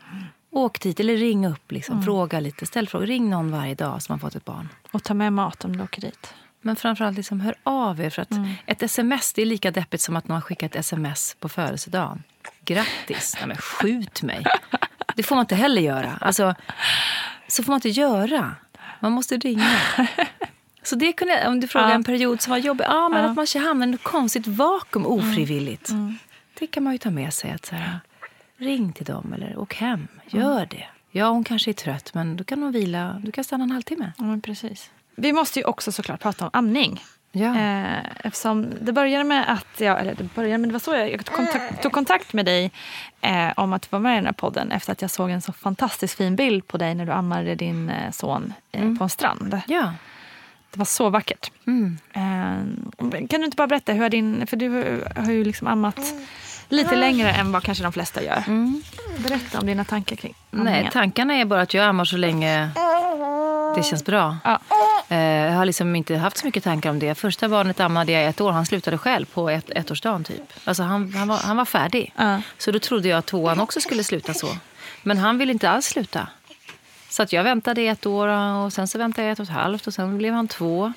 Åk 0.51 0.81
dit 0.81 1.01
eller 1.01 1.17
ring 1.17 1.47
upp. 1.47 1.73
Liksom. 1.73 2.03
Fråga 2.03 2.41
lite. 2.41 2.67
Ställ 2.67 2.89
frågor. 2.89 3.07
Ring 3.07 3.31
någon 3.31 3.51
varje 3.53 3.75
dag 3.75 4.03
som 4.03 4.13
har 4.13 4.19
fått 4.19 4.35
ett 4.35 4.45
barn. 4.45 4.69
Och 4.93 5.03
ta 5.03 5.15
med 5.15 5.33
mat 5.33 5.65
om 5.65 5.77
du 5.77 5.83
åker 5.85 6.01
dit. 6.01 6.35
Men 6.63 6.77
framförallt 6.77 7.17
liksom, 7.17 7.41
hör 7.41 7.55
av 7.63 8.01
er. 8.01 8.11
För 8.11 8.23
att 8.23 8.31
Ett 8.67 8.83
sms 8.83 9.33
det 9.33 9.43
är 9.43 9.47
lika 9.47 9.71
deppigt 9.71 10.03
som 10.03 10.17
att 10.17 10.29
någon 10.29 10.43
skickar 10.43 10.67
ett 10.67 10.77
sms 10.77 11.37
på 11.41 11.49
födelsedagen. 11.49 12.23
Grattis! 12.65 13.35
Nej, 13.39 13.49
men 13.49 13.57
skjut 13.57 14.23
mig. 14.23 14.45
Det 15.17 15.23
får 15.23 15.35
man 15.37 15.43
inte 15.43 15.55
heller 15.55 15.83
göra. 15.83 16.19
Alltså, 16.21 16.55
så 17.49 17.63
får 17.63 17.73
man 17.73 17.77
inte 17.77 17.89
göra. 17.89 18.55
Man 19.01 19.13
måste 19.13 19.37
ringa. 19.37 19.71
Så 20.83 20.97
det 20.97 21.13
kunde, 21.13 21.49
om 21.49 21.61
du 21.61 21.69
frågar 21.69 21.89
Ja. 21.89 21.95
en 21.95 22.05
period 22.05 22.41
som 22.41 22.51
var 22.51 22.59
jobbig, 22.59 22.85
ja, 22.89 23.09
men 23.09 23.25
att 23.25 23.37
man 23.37 23.63
hamnar 23.63 23.87
i 23.87 23.95
ett 23.95 24.03
konstigt 24.03 24.47
vakuum 24.47 25.07
ofrivilligt. 25.07 25.91
Det 26.59 26.67
kan 26.67 26.83
man 26.83 26.93
ju 26.93 26.99
ta 26.99 27.11
med 27.11 27.35
sig. 27.35 27.51
att 27.51 27.67
så 27.67 27.75
här, 27.75 28.01
Ring 28.57 28.93
till 28.93 29.05
dem 29.07 29.33
eller 29.33 29.59
åk 29.59 29.75
hem. 29.75 30.09
Gör 30.27 30.67
det. 30.67 30.85
Ja, 31.11 31.29
hon 31.29 31.45
kanske 31.45 31.71
är 31.71 31.73
trött, 31.73 32.15
men 32.15 32.37
då 32.37 32.45
kan 32.45 32.63
hon 32.63 32.73
vila. 32.73 33.21
Du 33.25 33.33
kan 33.33 33.45
stanna 33.45 33.65
en 33.65 33.71
halvtimme. 33.71 34.13
Ja, 34.19 34.25
men 34.25 34.41
precis. 34.41 34.91
Vi 35.17 35.33
måste 35.33 35.59
ju 35.59 35.65
också 35.65 35.93
såklart 35.93 36.21
prata 36.21 36.45
om 36.45 36.51
amning. 36.53 37.05
Ja. 37.35 37.57
Eh, 37.59 37.99
eftersom 38.25 38.67
det 38.81 38.93
började 38.93 39.25
med 39.25 39.53
att 39.53 39.81
jag, 39.81 40.01
eller 40.01 40.15
det 40.15 40.25
började 40.35 40.59
men 40.59 40.69
det 40.69 40.73
var 40.73 40.81
så 40.81 40.95
jag, 40.95 41.27
kontakt, 41.27 41.83
tog 41.83 41.93
kontakt 41.93 42.33
med 42.33 42.45
dig 42.45 42.71
eh, 43.21 43.49
om 43.57 43.73
att 43.73 43.93
vara 43.93 44.03
med 44.03 44.13
i 44.13 44.17
den 44.17 44.27
här 44.27 44.33
podden 44.33 44.73
efter 44.73 44.93
att 44.93 45.03
jag 45.03 45.11
såg 45.11 45.31
en 45.31 45.43
så 45.43 45.53
fantastiskt 45.53 46.15
fin 46.17 46.37
bild 46.37 46.67
på 46.69 46.77
dig 46.79 46.95
när 46.95 47.07
du 47.07 47.13
ammade 47.13 47.55
din 47.55 47.91
eh, 47.91 48.11
son 48.11 48.53
eh, 48.73 48.95
på 48.95 49.05
en 49.05 49.11
strand. 49.11 49.61
ja. 49.67 49.93
Det 50.71 50.79
var 50.79 50.85
så 50.85 51.11
vackert. 51.11 51.51
Mm. 51.67 51.99
Eh, 52.13 53.27
kan 53.29 53.41
du 53.41 53.45
inte 53.45 53.57
bara 53.57 53.67
berätta, 53.67 53.93
hur 53.93 54.09
din, 54.09 54.47
för 54.47 54.57
du 54.57 54.69
har 55.17 55.33
ju 55.33 55.45
liksom 55.45 55.67
ammat 55.67 56.01
lite 56.69 56.97
längre 56.97 57.33
än 57.33 57.53
vad 57.53 57.63
kanske 57.63 57.85
de 57.85 57.93
flesta 57.93 58.23
gör. 58.23 58.45
Berätta 59.19 59.61
om 59.61 59.67
dina 59.67 59.85
tankar 59.85 60.17
kring 60.17 60.35
Mm. 60.53 60.65
Nej, 60.65 60.73
amningen. 60.75 60.93
tankarna 60.93 61.35
är 61.35 61.45
bara 61.45 61.61
att 61.61 61.75
jag 61.75 61.85
ammar 61.85 62.05
så 62.05 62.17
länge 62.17 62.71
det 63.77 63.83
känns 63.83 64.05
bra. 64.05 64.37
Ja. 64.45 64.61
Eh, 65.09 65.19
Jag 65.19 65.53
har 65.53 65.65
liksom 65.65 65.97
inte 65.97 66.17
haft 66.17 66.37
så 66.39 66.47
mycket 66.47 66.65
tankar 66.65 66.91
om 66.91 66.99
det. 66.99 67.15
Första 67.15 67.49
barnet 67.49 67.81
ammade 67.81 68.13
jag 68.13 68.25
ett 68.25 68.41
år. 68.41 68.53
Han 68.53 68.67
slutade 68.67 68.99
själv 68.99 69.27
på 69.27 69.51
ett, 69.51 69.71
ettårsdagen 69.71 70.25
typ. 70.25 70.53
Alltså 70.65 70.83
han, 70.83 71.15
han, 71.15 71.29
var, 71.29 71.37
han 71.37 71.57
var 71.57 71.65
färdig. 71.65 72.13
Ja. 72.17 72.43
Så 72.59 72.71
då 72.71 72.79
trodde 72.79 73.09
jag 73.09 73.19
att 73.19 73.27
tvåan 73.27 73.61
också 73.61 73.81
skulle 73.81 74.05
sluta 74.05 74.35
så. 74.35 74.49
Men 75.03 75.19
han 75.19 75.39
ville 75.39 75.53
inte 75.53 75.71
alls 75.71 75.87
sluta. 75.87 76.29
Så 77.09 77.23
att 77.23 77.33
jag 77.33 77.45
väntade 77.45 77.81
i 77.83 77.89
ett 77.89 78.07
år 78.07 78.29
och 78.29 78.73
sen 78.73 78.89
så 78.89 78.99
väntade 78.99 79.27
jag 79.27 79.33
ett 79.33 79.39
och 79.41 79.45
ett 79.47 79.51
halvt 79.53 79.87
och 79.87 79.95
sen 79.95 80.19
blev 80.19 80.35
han 80.35 80.49
två. 80.49 80.93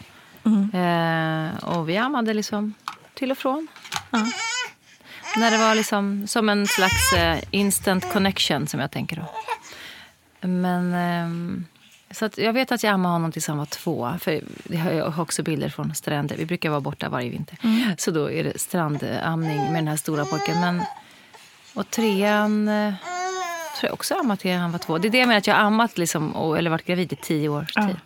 Eh, 0.73 1.63
och 1.63 1.89
vi 1.89 1.97
ammade 1.97 2.33
liksom 2.33 2.73
till 3.13 3.31
och 3.31 3.37
från. 3.37 3.67
När 5.37 5.51
det 5.51 5.57
var 5.57 5.75
liksom 5.75 6.27
som 6.27 6.49
en 6.49 6.67
slags 6.67 7.13
eh, 7.13 7.37
instant 7.51 8.13
connection 8.13 8.67
som 8.67 8.79
jag 8.79 8.91
tänker 8.91 9.15
då. 9.15 9.25
Men 10.47 10.93
ehm, 10.93 11.65
så 12.15 12.29
jag 12.37 12.53
vet 12.53 12.71
att 12.71 12.83
jag 12.83 12.93
ammade 12.93 13.13
honom 13.13 13.31
tills 13.31 13.47
han 13.47 13.57
var 13.57 13.65
två. 13.65 14.13
För 14.19 14.41
jag 14.69 15.09
har 15.09 15.23
också 15.23 15.43
bilder 15.43 15.69
från 15.69 15.95
stränder. 15.95 16.37
Vi 16.37 16.45
brukar 16.45 16.69
vara 16.69 16.81
borta 16.81 17.09
varje 17.09 17.29
vinter. 17.29 17.57
Så 17.97 18.11
då 18.11 18.31
är 18.31 18.43
det 18.43 18.59
strandamning 18.59 19.57
med 19.57 19.75
den 19.75 19.87
här 19.87 19.97
stora 19.97 20.25
pojken. 20.25 20.61
Men, 20.61 20.83
och 21.73 21.89
trean 21.89 22.67
eh, 22.67 22.93
tror 23.79 23.87
jag 23.87 23.93
också 23.93 24.15
ammat 24.15 24.39
till 24.39 24.55
han 24.55 24.71
var 24.71 24.79
två. 24.79 24.97
Det 24.97 25.07
är 25.07 25.09
det 25.09 25.17
jag 25.17 25.27
menar 25.27 25.37
att 25.37 25.47
jag 25.47 25.55
har 25.55 25.61
ammat 25.61 25.97
liksom, 25.97 26.35
och, 26.35 26.57
eller 26.57 26.69
varit 26.69 26.85
gravid 26.85 27.13
i 27.13 27.15
tio 27.15 27.49
års 27.49 27.73
tid. 27.73 27.97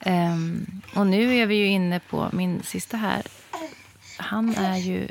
Ehm, 0.00 0.66
och 0.94 1.06
nu 1.06 1.36
är 1.36 1.46
vi 1.46 1.54
ju 1.54 1.66
inne 1.66 2.00
på 2.00 2.28
min 2.32 2.62
sista 2.62 2.96
här. 2.96 3.22
Han 4.16 4.54
är 4.56 4.76
ju 4.76 5.08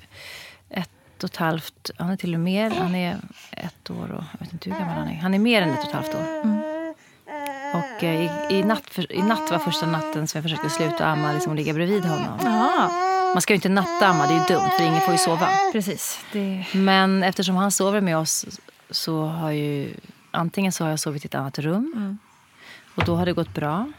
ett 0.69 1.23
och 1.23 1.29
ett 1.29 1.35
halvt, 1.35 1.91
han 1.97 2.09
är 2.09 2.17
till 2.17 2.33
och 2.33 2.39
med 2.39 2.53
mer. 2.53 2.79
Han 2.79 2.95
är 2.95 3.17
ett 3.51 3.89
år 3.89 4.11
och 4.11 4.23
jag 4.31 4.45
vet 4.45 4.53
inte 4.53 4.69
hur 4.69 4.79
gammal 4.79 4.97
han 4.97 5.07
är. 5.07 5.15
Han 5.15 5.33
är 5.33 5.39
mer 5.39 5.61
än 5.61 5.69
ett 5.69 5.79
och 5.79 5.85
ett 5.85 5.93
halvt 5.93 6.15
år. 6.15 6.78
Och 7.73 8.03
eh, 8.03 8.21
i, 8.21 8.55
i, 8.57 8.63
natt, 8.63 8.83
för, 8.89 9.11
i 9.11 9.21
natt 9.21 9.51
var 9.51 9.59
första 9.59 9.85
natten 9.85 10.27
som 10.27 10.37
jag 10.37 10.43
försökte 10.43 10.69
sluta 10.69 11.05
amma 11.05 11.33
liksom, 11.33 11.49
och 11.49 11.55
ligga 11.55 11.73
bredvid 11.73 12.05
honom. 12.05 12.39
Ja, 12.43 12.91
Man 13.33 13.41
ska 13.41 13.53
ju 13.53 13.55
inte 13.55 13.69
nattamma, 13.69 14.27
det 14.27 14.33
är 14.33 14.39
ju 14.39 14.45
dumt 14.55 14.69
för 14.77 14.83
ingen 14.83 15.01
får 15.01 15.11
ju 15.11 15.17
sova. 15.17 15.49
precis. 15.71 16.19
Det... 16.31 16.65
Men 16.73 17.23
eftersom 17.23 17.55
han 17.55 17.71
sover 17.71 18.01
med 18.01 18.17
oss 18.17 18.45
så 18.89 19.25
har 19.25 19.51
ju 19.51 19.93
antingen 20.31 20.71
så 20.71 20.83
har 20.83 20.89
jag 20.89 20.99
sovit 20.99 21.25
i 21.25 21.27
ett 21.27 21.35
annat 21.35 21.59
rum 21.59 22.17
och 22.95 23.05
då 23.05 23.15
har 23.15 23.25
det 23.25 23.33
gått 23.33 23.53
bra. 23.53 23.91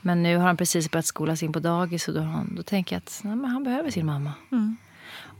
Men 0.00 0.22
nu 0.22 0.36
har 0.36 0.46
han 0.46 0.56
precis 0.56 0.90
börjat 0.90 1.06
skolas 1.06 1.42
in 1.42 1.52
på 1.52 1.58
dagis 1.58 2.08
och 2.08 2.14
då, 2.14 2.20
har 2.20 2.26
han, 2.26 2.54
då 2.56 2.62
tänker 2.62 2.96
jag 2.96 3.00
att 3.00 3.20
nej, 3.24 3.50
han 3.50 3.64
behöver 3.64 3.90
sin 3.90 4.06
mamma. 4.06 4.32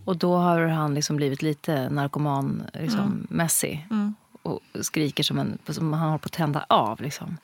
Och 0.05 0.17
då 0.17 0.37
har 0.37 0.61
han 0.61 0.95
liksom 0.95 1.17
blivit 1.17 1.43
lite 1.43 1.91
narkoman 1.91 2.63
liksom, 2.73 3.27
mässig 3.31 3.87
och 4.47 4.61
skriker 4.81 5.23
som, 5.23 5.39
en, 5.39 5.59
som 5.69 5.93
han 5.93 6.09
håller 6.09 6.19
på 6.19 6.27
att 6.27 6.33
tända 6.33 6.67
av. 6.69 7.01
Liksom. 7.01 7.37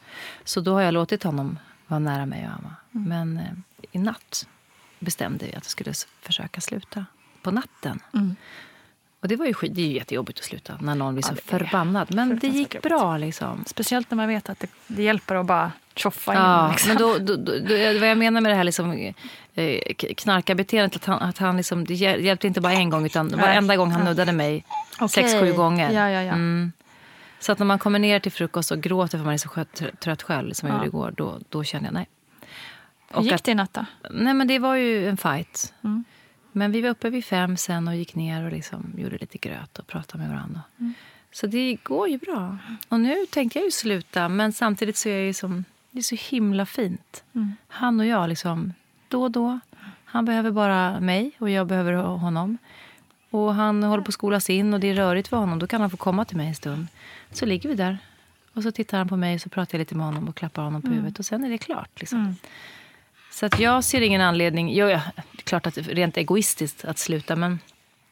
Så 0.44 0.61
då 0.61 0.74
har 0.74 0.80
jag 0.80 0.94
låtit 0.94 1.22
honom 1.22 1.59
vara 1.86 1.98
nära 1.98 2.26
mig 2.26 2.48
och 2.48 2.53
amma. 2.59 2.76
Men 2.90 3.36
eh, 3.38 3.88
i 3.92 3.98
natt 3.98 4.46
bestämde 4.98 5.44
jag 5.44 5.57
att 5.57 5.64
jag 5.64 5.70
skulle 5.70 5.92
försöka 6.20 6.61
sluta 6.61 7.07
på 7.42 7.50
natten. 7.50 8.00
Och 9.20 9.28
det 9.28 9.36
var 9.36 9.46
ju 9.46 9.55
det 9.68 9.82
är 9.82 9.86
ju 9.86 9.92
jättejobbigt 9.92 10.38
att 10.38 10.44
sluta 10.44 10.78
när 10.80 10.94
någon 10.94 11.14
blir 11.14 11.22
så 11.22 11.32
är 11.32 11.36
förbannad. 11.36 12.14
Men 12.14 12.38
det 12.38 12.48
gick 12.48 12.82
bra 12.82 13.16
liksom. 13.16 13.64
Speciellt 13.66 14.11
när 14.11 14.16
man 14.16 14.28
vet 14.28 14.48
att 14.48 14.59
det, 14.59 14.66
det 14.86 15.03
hjälper 15.03 15.34
att 15.34 15.46
bara 15.46 15.72
tjoffa 15.94 16.32
in. 16.32 16.38
Ja, 16.38 16.70
liksom. 16.70 16.88
men 16.88 16.96
då, 16.96 17.18
då, 17.18 17.36
då, 17.36 17.74
vad 18.00 18.11
jag 18.11 18.18
menar 18.18 18.40
med 18.40 18.53
det 18.53 18.57
här 18.57 18.64
liksom, 18.64 19.12
eh, 19.55 19.94
knarkarbeteendet, 20.16 20.96
att 20.96 21.05
han, 21.05 21.18
att 21.22 21.38
han 21.38 21.57
liksom, 21.57 21.84
det 21.84 21.94
hjäl- 21.94 22.20
hjälpte 22.24 22.46
inte 22.46 22.61
bara 22.61 22.72
en 22.72 22.90
gång 22.90 23.07
utan 23.07 23.28
varenda 23.28 23.76
gång 23.76 23.90
han 23.90 24.05
nuddade 24.05 24.32
mig 24.32 24.64
sex, 25.11 25.32
sju 25.32 25.53
gånger. 25.53 25.90
Ja, 25.90 26.11
ja, 26.11 26.22
ja. 26.22 26.32
Mm. 26.32 26.72
Så 27.43 27.53
att 27.53 27.59
när 27.59 27.66
man 27.66 27.78
kommer 27.78 27.99
ner 27.99 28.18
till 28.20 28.32
frukost 28.32 28.70
och 28.70 28.80
gråter 28.80 29.18
för 29.18 29.24
man 29.24 29.34
är 29.34 29.38
så 29.38 29.49
trött- 30.01 30.22
själv 30.22 30.53
som 30.53 30.68
jag 30.68 30.74
Ja. 30.74 30.84
gjorde 30.84 30.88
igår, 30.88 31.14
då, 31.16 31.38
då 31.49 31.64
känner 31.64 31.84
jag 31.86 31.95
nej. 31.95 32.09
Hur 33.09 33.22
gick 33.22 33.32
att- 33.32 33.45
det 33.45 33.51
i 33.51 33.55
natt 33.55 33.72
då? 33.74 33.84
Nej 34.11 34.34
men 34.34 34.47
det 34.47 34.59
var 34.59 34.74
ju 34.74 35.09
en 35.09 35.16
fight. 35.16 35.74
Mm. 35.84 36.05
Men 36.53 36.72
vi 36.72 36.80
var 36.80 36.88
uppe 36.90 37.11
vid 37.11 37.24
fem 37.24 37.57
sen 37.57 37.88
och 37.88 37.97
gick 37.97 38.14
ner 38.14 38.45
och 38.45 38.53
liksom 38.53 38.95
gjorde 38.97 39.18
lite 39.18 39.38
gröt 39.38 39.78
och 39.78 39.86
pratade 39.86 40.22
med 40.24 40.30
varandra. 40.32 40.61
Mm. 40.80 40.95
Så 41.32 41.47
det 41.47 41.76
går 41.82 42.09
ju 42.09 42.18
bra. 42.18 42.59
Och 42.88 43.01
nu 43.01 43.26
tänkte 43.30 43.59
jag 43.59 43.64
ju 43.64 43.70
sluta 43.70 44.28
men 44.28 44.53
samtidigt 44.53 44.97
så 44.97 45.09
är 45.09 45.12
jag 45.16 45.24
ju 45.26 45.32
som, 45.34 45.64
det 45.90 45.99
är 45.99 46.03
så 46.03 46.16
himla 46.30 46.66
fint. 46.66 47.24
Mm. 47.34 47.53
Han 47.68 48.01
och 48.01 48.07
jag 48.07 48.28
liksom, 48.28 48.72
då 49.09 49.22
och 49.22 49.30
då. 49.30 49.61
Han 50.05 50.24
behöver 50.24 50.51
bara 50.51 51.01
mig 51.01 51.32
och 51.38 51.51
jag 51.51 51.66
behöver 51.66 51.93
honom. 51.93 52.59
Och 53.33 53.55
han 53.55 53.83
håller 53.83 54.03
på 54.03 54.09
att 54.09 54.14
skolas 54.14 54.51
in 54.51 54.74
och 54.74 54.80
det 54.80 54.91
är 54.91 54.95
rörigt 54.95 55.28
för 55.28 55.37
honom. 55.37 55.59
Då 55.59 55.66
kan 55.66 55.80
han 55.80 55.91
få 55.91 55.97
komma 55.97 56.24
till 56.24 56.37
mig 56.37 56.49
en 56.49 56.55
stund. 56.55 56.87
Så 57.30 57.47
ligger 57.47 57.68
vi 57.68 57.74
där. 57.74 57.99
Och 58.55 58.62
så 58.62 58.72
tittar 58.72 58.99
han 58.99 59.09
på 59.09 59.16
mig 59.16 59.35
och 59.35 59.41
så 59.41 59.49
pratar 59.49 59.74
jag 59.74 59.78
lite 59.78 59.95
med 59.95 60.07
honom 60.07 60.28
och 60.28 60.37
klappar 60.37 60.62
honom 60.62 60.83
på 60.83 60.89
huvudet. 60.89 61.18
Och 61.18 61.24
sen 61.24 61.45
är 61.45 61.51
det 61.51 61.59
klart. 61.59 62.01
Liksom. 62.01 62.37
Så 63.30 63.47
att 63.47 63.59
jag 63.59 63.85
ser 63.85 64.01
ingen 64.01 64.20
anledning. 64.20 64.74
Jo, 64.74 64.87
ja, 64.87 65.01
det 65.16 65.39
är 65.39 65.43
klart 65.43 65.66
att 65.66 65.78
rent 65.78 66.16
egoistiskt 66.16 66.85
att 66.85 66.99
sluta. 66.99 67.37
Men 67.37 67.59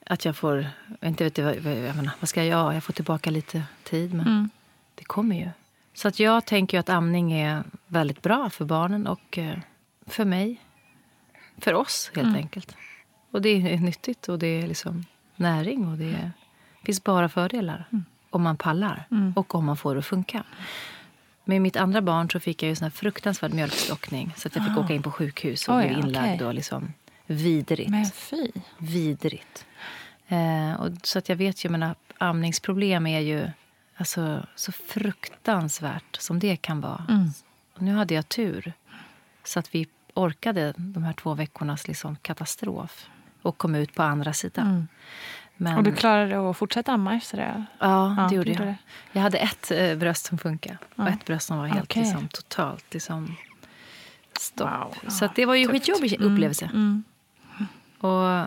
att 0.07 0.25
jag 0.25 0.37
får, 0.37 0.67
inte 1.03 1.25
vet 1.25 1.39
jag, 1.39 1.57
jag 1.57 1.97
menar, 1.97 2.11
vad 2.21 2.29
ska 2.29 2.41
jag 2.41 2.49
göra? 2.49 2.75
Jag 2.75 2.85
får 2.85 2.93
tillbaka 2.93 3.31
lite 3.31 3.63
tid. 3.83 4.15
Men 4.15 4.51
det 4.95 5.05
kommer 5.05 5.37
ju. 5.37 5.49
Så 5.95 6.09
att 6.09 6.21
jag 6.21 6.47
tänker 6.47 6.79
att 6.79 6.89
amning 6.89 7.33
är 7.33 7.65
väldigt 7.87 8.23
bra 8.23 8.51
för 8.51 8.65
barnen 8.65 9.07
och 9.07 9.39
eh, 9.39 9.59
för 10.07 10.25
mig. 10.25 10.61
För 11.59 11.75
oss 11.75 12.11
helt 12.15 12.37
enkelt. 12.37 12.77
Och 13.31 13.43
det 13.43 13.49
är 13.49 13.77
nyttigt 13.77 14.29
och 14.29 14.39
det 14.39 14.47
är 14.47 14.67
liksom 14.67 15.05
näring 15.41 15.89
och 15.89 15.99
det 15.99 16.31
finns 16.85 17.05
bara 17.05 17.29
fördelar. 17.29 17.85
Om 18.31 18.43
man 18.43 18.57
pallar 18.57 19.07
och 19.37 19.55
om 19.55 19.65
man 19.65 19.77
får 19.77 19.95
det 19.95 19.99
att 19.99 20.07
funka. 20.07 20.45
Med 21.45 21.63
mitt 21.63 21.77
andra 21.77 22.01
barn 22.03 22.31
så 22.31 22.41
fick 22.41 22.63
jag 22.63 22.69
ju 22.69 22.75
sån 22.77 22.85
här 22.85 22.91
fruktansvärd 22.91 23.55
mjölkstockning. 23.55 24.33
Så 24.37 24.49
att 24.49 24.57
jag 24.57 24.67
fick 24.67 24.79
åka 24.79 24.95
in 24.95 25.03
på 25.03 25.11
sjukhus 25.11 25.69
och 25.69 25.77
Oj, 25.77 25.87
blev 25.89 25.99
inlagd. 25.99 26.35
okej. 26.35 26.47
Och 26.47 26.55
liksom 26.55 26.93
vidrigt. 27.27 27.91
Men 27.91 28.07
fy. 28.07 28.51
Vidrigt. 28.79 29.67
Eh, 30.29 30.81
och 30.81 30.91
så 31.03 31.19
att 31.19 31.29
jag 31.29 31.37
vet 31.37 31.65
ju, 31.65 31.69
menar, 31.69 31.95
amningsproblem 32.19 33.07
är 33.07 33.21
ju 33.21 33.51
alltså, 33.97 34.47
så 34.55 34.73
fruktansvärt 34.73 36.17
som 36.17 36.39
det 36.39 36.57
kan 36.57 36.81
vara. 36.81 37.31
Och 37.75 37.83
nu 37.83 37.95
hade 37.95 38.15
jag 38.15 38.29
tur. 38.29 38.73
Så 39.45 39.59
att 39.59 39.75
vi 39.75 39.87
orkade 40.15 40.75
de 40.77 41.03
här 41.03 41.13
två 41.13 41.35
veckornas 41.35 41.89
liksom, 41.89 42.17
katastrof. 42.17 43.07
Och 43.43 43.59
kom 43.59 43.75
ut 43.75 43.95
på 43.95 44.03
andra 44.03 44.33
sidan. 44.33 44.89
Men, 45.57 45.77
Och 45.79 45.83
du 45.83 45.93
klarade 45.93 46.51
att 46.51 46.57
fortsätta 46.57 46.93
amma 46.93 47.15
efter 47.15 47.37
det? 47.37 47.65
Ja, 47.79 48.15
Ja, 48.19 48.27
det 48.29 48.35
gjorde 48.35 48.51
jag. 48.51 48.59
gjorde 48.59 48.77
Jag 49.13 49.23
hade 49.23 49.39
ett 49.39 49.71
eh, 49.71 49.95
bröst 49.95 50.27
som 50.27 50.39
funkade 50.39 50.79
och 50.95 51.09
ett 51.09 51.25
bröst 51.25 51.47
som 51.47 51.59
var 51.59 51.67
helt 51.67 51.83
Okej. 51.85 52.03
liksom, 52.03 52.29
totalt 52.29 52.85
liksom, 52.95 53.37
stopp. 54.39 54.69
Wow. 55.03 55.11
Så 55.11 55.29
det 55.35 55.47
var 55.47 55.55
ju 55.55 55.63
en 55.63 55.69
skitjobbig 55.69 56.21
upplevelse. 56.21 56.71
Mm. 56.75 57.05
Och 57.99 58.29
eh, 58.29 58.47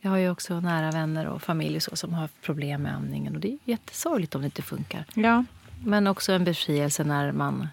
jag 0.00 0.10
har 0.10 0.18
ju 0.18 0.30
också 0.30 0.60
nära 0.60 0.90
vänner 0.90 1.26
och 1.26 1.42
familj 1.42 1.76
och 1.76 1.82
så, 1.82 1.96
som 1.96 2.14
har 2.14 2.28
problem 2.42 2.82
med 2.82 2.94
amningen. 2.94 3.34
Och 3.34 3.40
det 3.40 3.48
är 3.52 3.58
jättesorgligt 3.64 4.34
om 4.34 4.40
det 4.40 4.44
inte 4.44 4.62
funkar. 4.62 5.04
Ja. 5.14 5.44
Men 5.84 6.06
också 6.06 6.32
en 6.32 6.44
befrielse 6.44 7.04
när 7.04 7.32
man 7.32 7.68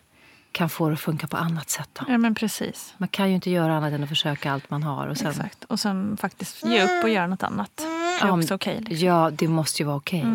kan 0.51 0.69
få 0.69 0.87
det 0.87 0.93
att 0.93 0.99
funka 0.99 1.27
på 1.27 1.37
annat 1.37 1.69
sätt. 1.69 1.89
Då. 1.93 2.05
ja, 2.07 2.17
men 2.17 2.35
precis. 2.35 2.93
Man 2.97 3.09
kan 3.09 3.29
ju 3.29 3.35
inte 3.35 3.49
göra 3.49 3.77
annat 3.77 3.93
än 3.93 4.03
att 4.03 4.09
försöka 4.09 4.51
allt 4.51 4.69
man 4.69 4.83
har. 4.83 5.07
Och 5.07 5.17
sen, 5.17 5.29
Exakt. 5.31 5.63
Och 5.63 5.79
sen 5.79 6.17
faktiskt 6.17 6.65
ge 6.65 6.83
upp 6.83 7.03
och 7.03 7.09
göra 7.09 7.27
något 7.27 7.43
annat. 7.43 7.71
Det 7.75 7.83
är 7.83 8.27
Ja, 8.27 8.37
också 8.39 8.55
okej. 8.55 8.77
liksom. 8.87 9.07
Ja, 9.07 9.29
det 9.33 9.47
måste 9.47 9.81
ju 9.81 9.85
vara 9.85 9.97
okej. 9.97 10.25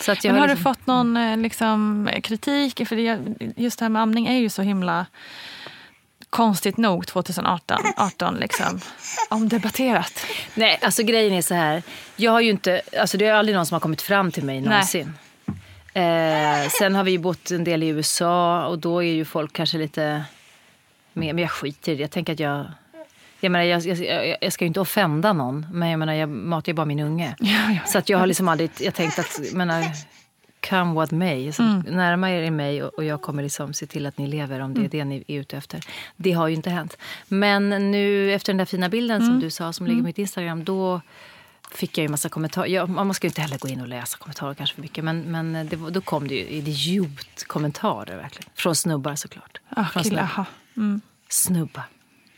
Så 0.00 0.12
att 0.12 0.24
jag 0.24 0.32
Men 0.32 0.40
har 0.40 0.48
du 0.48 0.54
liksom- 0.54 0.74
fått 0.74 0.86
någon 0.86 1.16
eh, 1.16 1.36
liksom, 1.36 2.08
kritik? 2.22 2.88
För 2.88 2.96
det, 2.96 3.18
just 3.56 3.78
det 3.78 3.84
här 3.84 3.90
med 3.90 4.02
amning 4.02 4.26
är 4.26 4.38
ju 4.38 4.48
så 4.48 4.62
himla 4.62 5.06
konstigt 6.30 6.76
nog 6.76 7.06
2018 7.06 7.78
18, 7.96 8.34
liksom, 8.36 8.80
omdebatterat. 9.30 10.26
Nej, 10.54 10.78
alltså 10.82 11.02
grejen 11.02 11.32
är 11.32 11.42
så 11.42 11.54
här. 11.54 11.82
Jag 12.16 12.32
har 12.32 12.40
ju 12.40 12.50
inte, 12.50 12.80
alltså 13.00 13.16
det 13.18 13.26
är 13.26 13.34
aldrig 13.34 13.56
någon 13.56 13.66
som 13.66 13.74
har 13.74 13.80
kommit 13.80 14.02
fram 14.02 14.32
till 14.32 14.44
mig 14.44 14.60
någonsin. 14.60 15.14
Eh, 15.98 16.68
sen 16.68 16.94
har 16.94 17.04
vi 17.04 17.10
ju 17.10 17.18
bott 17.18 17.50
en 17.50 17.64
del 17.64 17.82
i 17.82 17.88
USA 17.88 18.66
och 18.66 18.78
då 18.78 19.02
är 19.02 19.12
ju 19.12 19.24
folk 19.24 19.52
kanske 19.52 19.78
lite 19.78 20.24
mer, 21.12 21.32
men 21.32 21.42
jag 21.42 21.50
skiter 21.50 21.92
i 21.92 21.94
det. 21.94 22.00
Jag 22.00 22.10
tänker 22.10 22.32
att 22.32 22.40
jag, 22.40 22.66
jag 23.40 23.52
menar 23.52 23.64
jag, 23.64 23.86
jag, 23.86 24.36
jag, 24.40 24.52
ska 24.52 24.64
ju 24.64 24.66
inte 24.66 24.80
offenda 24.80 25.32
någon, 25.32 25.66
men 25.72 25.88
jag 25.88 25.98
menar 25.98 26.12
jag 26.12 26.28
matar 26.28 26.70
ju 26.70 26.74
bara 26.74 26.86
min 26.86 27.00
unge. 27.00 27.36
Så 27.86 27.98
att 27.98 28.08
jag 28.08 28.18
har 28.18 28.26
liksom 28.26 28.48
aldrig, 28.48 28.70
jag 28.80 28.94
tänkt 28.94 29.18
att, 29.18 29.40
jag 29.44 29.54
menar, 29.54 29.84
come 30.68 30.94
what 30.94 31.10
may. 31.10 31.52
Så 31.52 31.62
Närma 31.62 32.30
er 32.30 32.50
mig 32.50 32.82
och 32.82 32.94
och 32.94 33.04
jag 33.04 33.22
kommer 33.22 33.42
liksom 33.42 33.74
se 33.74 33.86
till 33.86 34.06
att 34.06 34.18
ni 34.18 34.26
lever 34.26 34.60
om 34.60 34.74
det 34.74 34.84
är 34.84 34.88
det 34.88 35.04
ni 35.04 35.24
är 35.26 35.40
ute 35.40 35.56
efter. 35.56 35.80
Det 36.16 36.32
har 36.32 36.48
ju 36.48 36.54
inte 36.54 36.70
hänt. 36.70 36.98
Men 37.28 37.90
nu 37.90 38.32
efter 38.32 38.52
den 38.52 38.58
där 38.58 38.64
fina 38.64 38.88
bilden 38.88 39.26
som 39.26 39.40
du 39.40 39.50
sa 39.50 39.72
som 39.72 39.86
ligger 39.86 40.00
på 40.00 40.06
mitt 40.06 40.18
Instagram, 40.18 40.64
då 40.64 41.00
fick 41.74 41.98
jag 41.98 42.02
ju 42.02 42.08
massa 42.08 42.28
kommentarer. 42.28 42.66
Ja, 42.66 42.86
man 42.86 43.14
ska 43.14 43.26
ju 43.26 43.28
inte 43.28 43.40
heller 43.40 43.58
gå 43.58 43.68
in 43.68 43.80
och 43.80 43.88
läsa 43.88 44.18
kommentarer 44.18 44.54
kanske 44.54 44.74
för 44.74 44.82
mycket. 44.82 45.04
Men, 45.04 45.20
men 45.20 45.52
det, 45.68 45.76
då 45.90 46.00
kom 46.00 46.28
det 46.28 46.34
ju 46.34 46.46
idiotkommentarer 46.48 48.16
verkligen. 48.16 48.50
Från 48.54 48.74
snubbar 48.76 49.14
såklart. 49.14 49.58
Ah, 49.68 49.84
Från 49.84 50.02
killar, 50.02 50.26
snubbar. 50.26 50.46
aha. 50.88 51.00
Snubbar. 51.28 51.82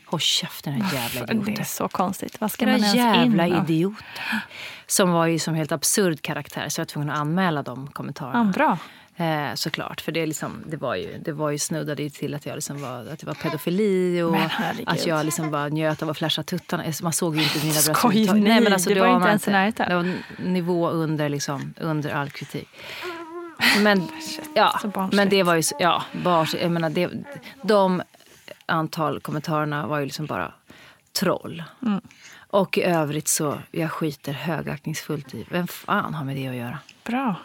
Håll 0.05 0.19
käften 0.19 0.79
den 0.79 0.87
jävla 0.93 1.25
Det 1.25 1.33
idioten. 1.33 1.59
är 1.59 1.63
så 1.63 1.87
konstigt. 1.87 2.41
Vad 2.41 2.51
ska 2.51 2.65
Den 2.65 2.73
man 2.73 2.81
ens 2.83 2.95
jävla 2.95 3.47
in 3.47 3.55
idioten. 3.63 4.05
Som 4.87 5.11
var 5.11 5.25
ju 5.25 5.39
som 5.39 5.53
helt 5.55 5.71
absurd 5.71 6.21
karaktär 6.21 6.69
så 6.69 6.79
jag 6.81 6.85
var 6.85 6.87
tvungen 6.89 7.09
att 7.09 7.17
anmäla 7.17 7.63
de 7.63 7.87
kommentarerna. 7.87 8.39
Ja, 8.39 8.53
bra. 8.53 8.77
Eh, 9.21 9.55
såklart, 9.55 10.01
för 10.01 10.11
det, 10.11 10.25
liksom, 10.25 10.63
det, 10.67 10.77
var 10.77 10.95
ju, 10.95 11.17
det 11.17 11.31
var 11.31 11.49
ju 11.49 11.57
snuddade 11.57 12.03
ju 12.03 12.09
till 12.09 12.33
att, 12.35 12.45
jag 12.45 12.55
liksom 12.55 12.81
var, 12.81 12.99
att 12.99 13.19
det 13.19 13.25
var 13.25 13.33
pedofili 13.33 14.21
och 14.21 14.31
Men 14.31 14.49
att 14.85 15.05
jag 15.05 15.25
liksom 15.25 15.51
bara 15.51 15.67
njöt 15.67 16.03
av 16.03 16.09
att 16.09 16.17
flasha 16.17 16.43
tuttarna. 16.43 16.83
Alltså, 16.83 17.03
Man 17.03 17.13
såg 17.13 17.35
ju 17.35 17.43
inte 17.43 17.57
mina 17.57 17.73
bröst. 17.73 17.97
Skoj, 17.97 18.25
nej, 18.33 18.61
det 18.87 18.99
var 18.99 19.15
inte 19.15 19.29
ens 19.29 19.47
i 19.47 19.51
närheten. 19.51 19.89
Det 19.89 19.95
var 19.95 20.15
nivå 20.49 20.89
under, 20.89 21.29
liksom, 21.29 21.73
under 21.77 22.09
all 22.09 22.29
kritik. 22.29 22.69
Men, 23.81 24.07
ja, 24.55 24.79
men 25.11 25.29
det 25.29 25.43
var 25.43 25.55
ju... 25.55 25.63
Ja, 25.79 26.03
bars, 26.23 26.55
jag 26.61 26.71
menar, 26.71 26.89
det, 26.89 27.09
de 27.61 28.01
antal 28.65 29.19
kommentarerna 29.19 29.87
var 29.87 29.99
ju 29.99 30.05
liksom 30.05 30.25
bara 30.25 30.53
troll. 31.19 31.63
Mm. 31.81 32.01
Och 32.47 32.77
i 32.77 32.83
övrigt 32.83 33.27
så, 33.27 33.57
jag 33.71 33.91
skiter 33.91 34.33
högaktningsfullt 34.33 35.33
i. 35.33 35.45
Vem 35.49 35.67
fan 35.67 36.13
har 36.13 36.25
med 36.25 36.35
det 36.35 36.47
att 36.47 36.55
göra? 36.55 36.79
Bra. 37.03 37.35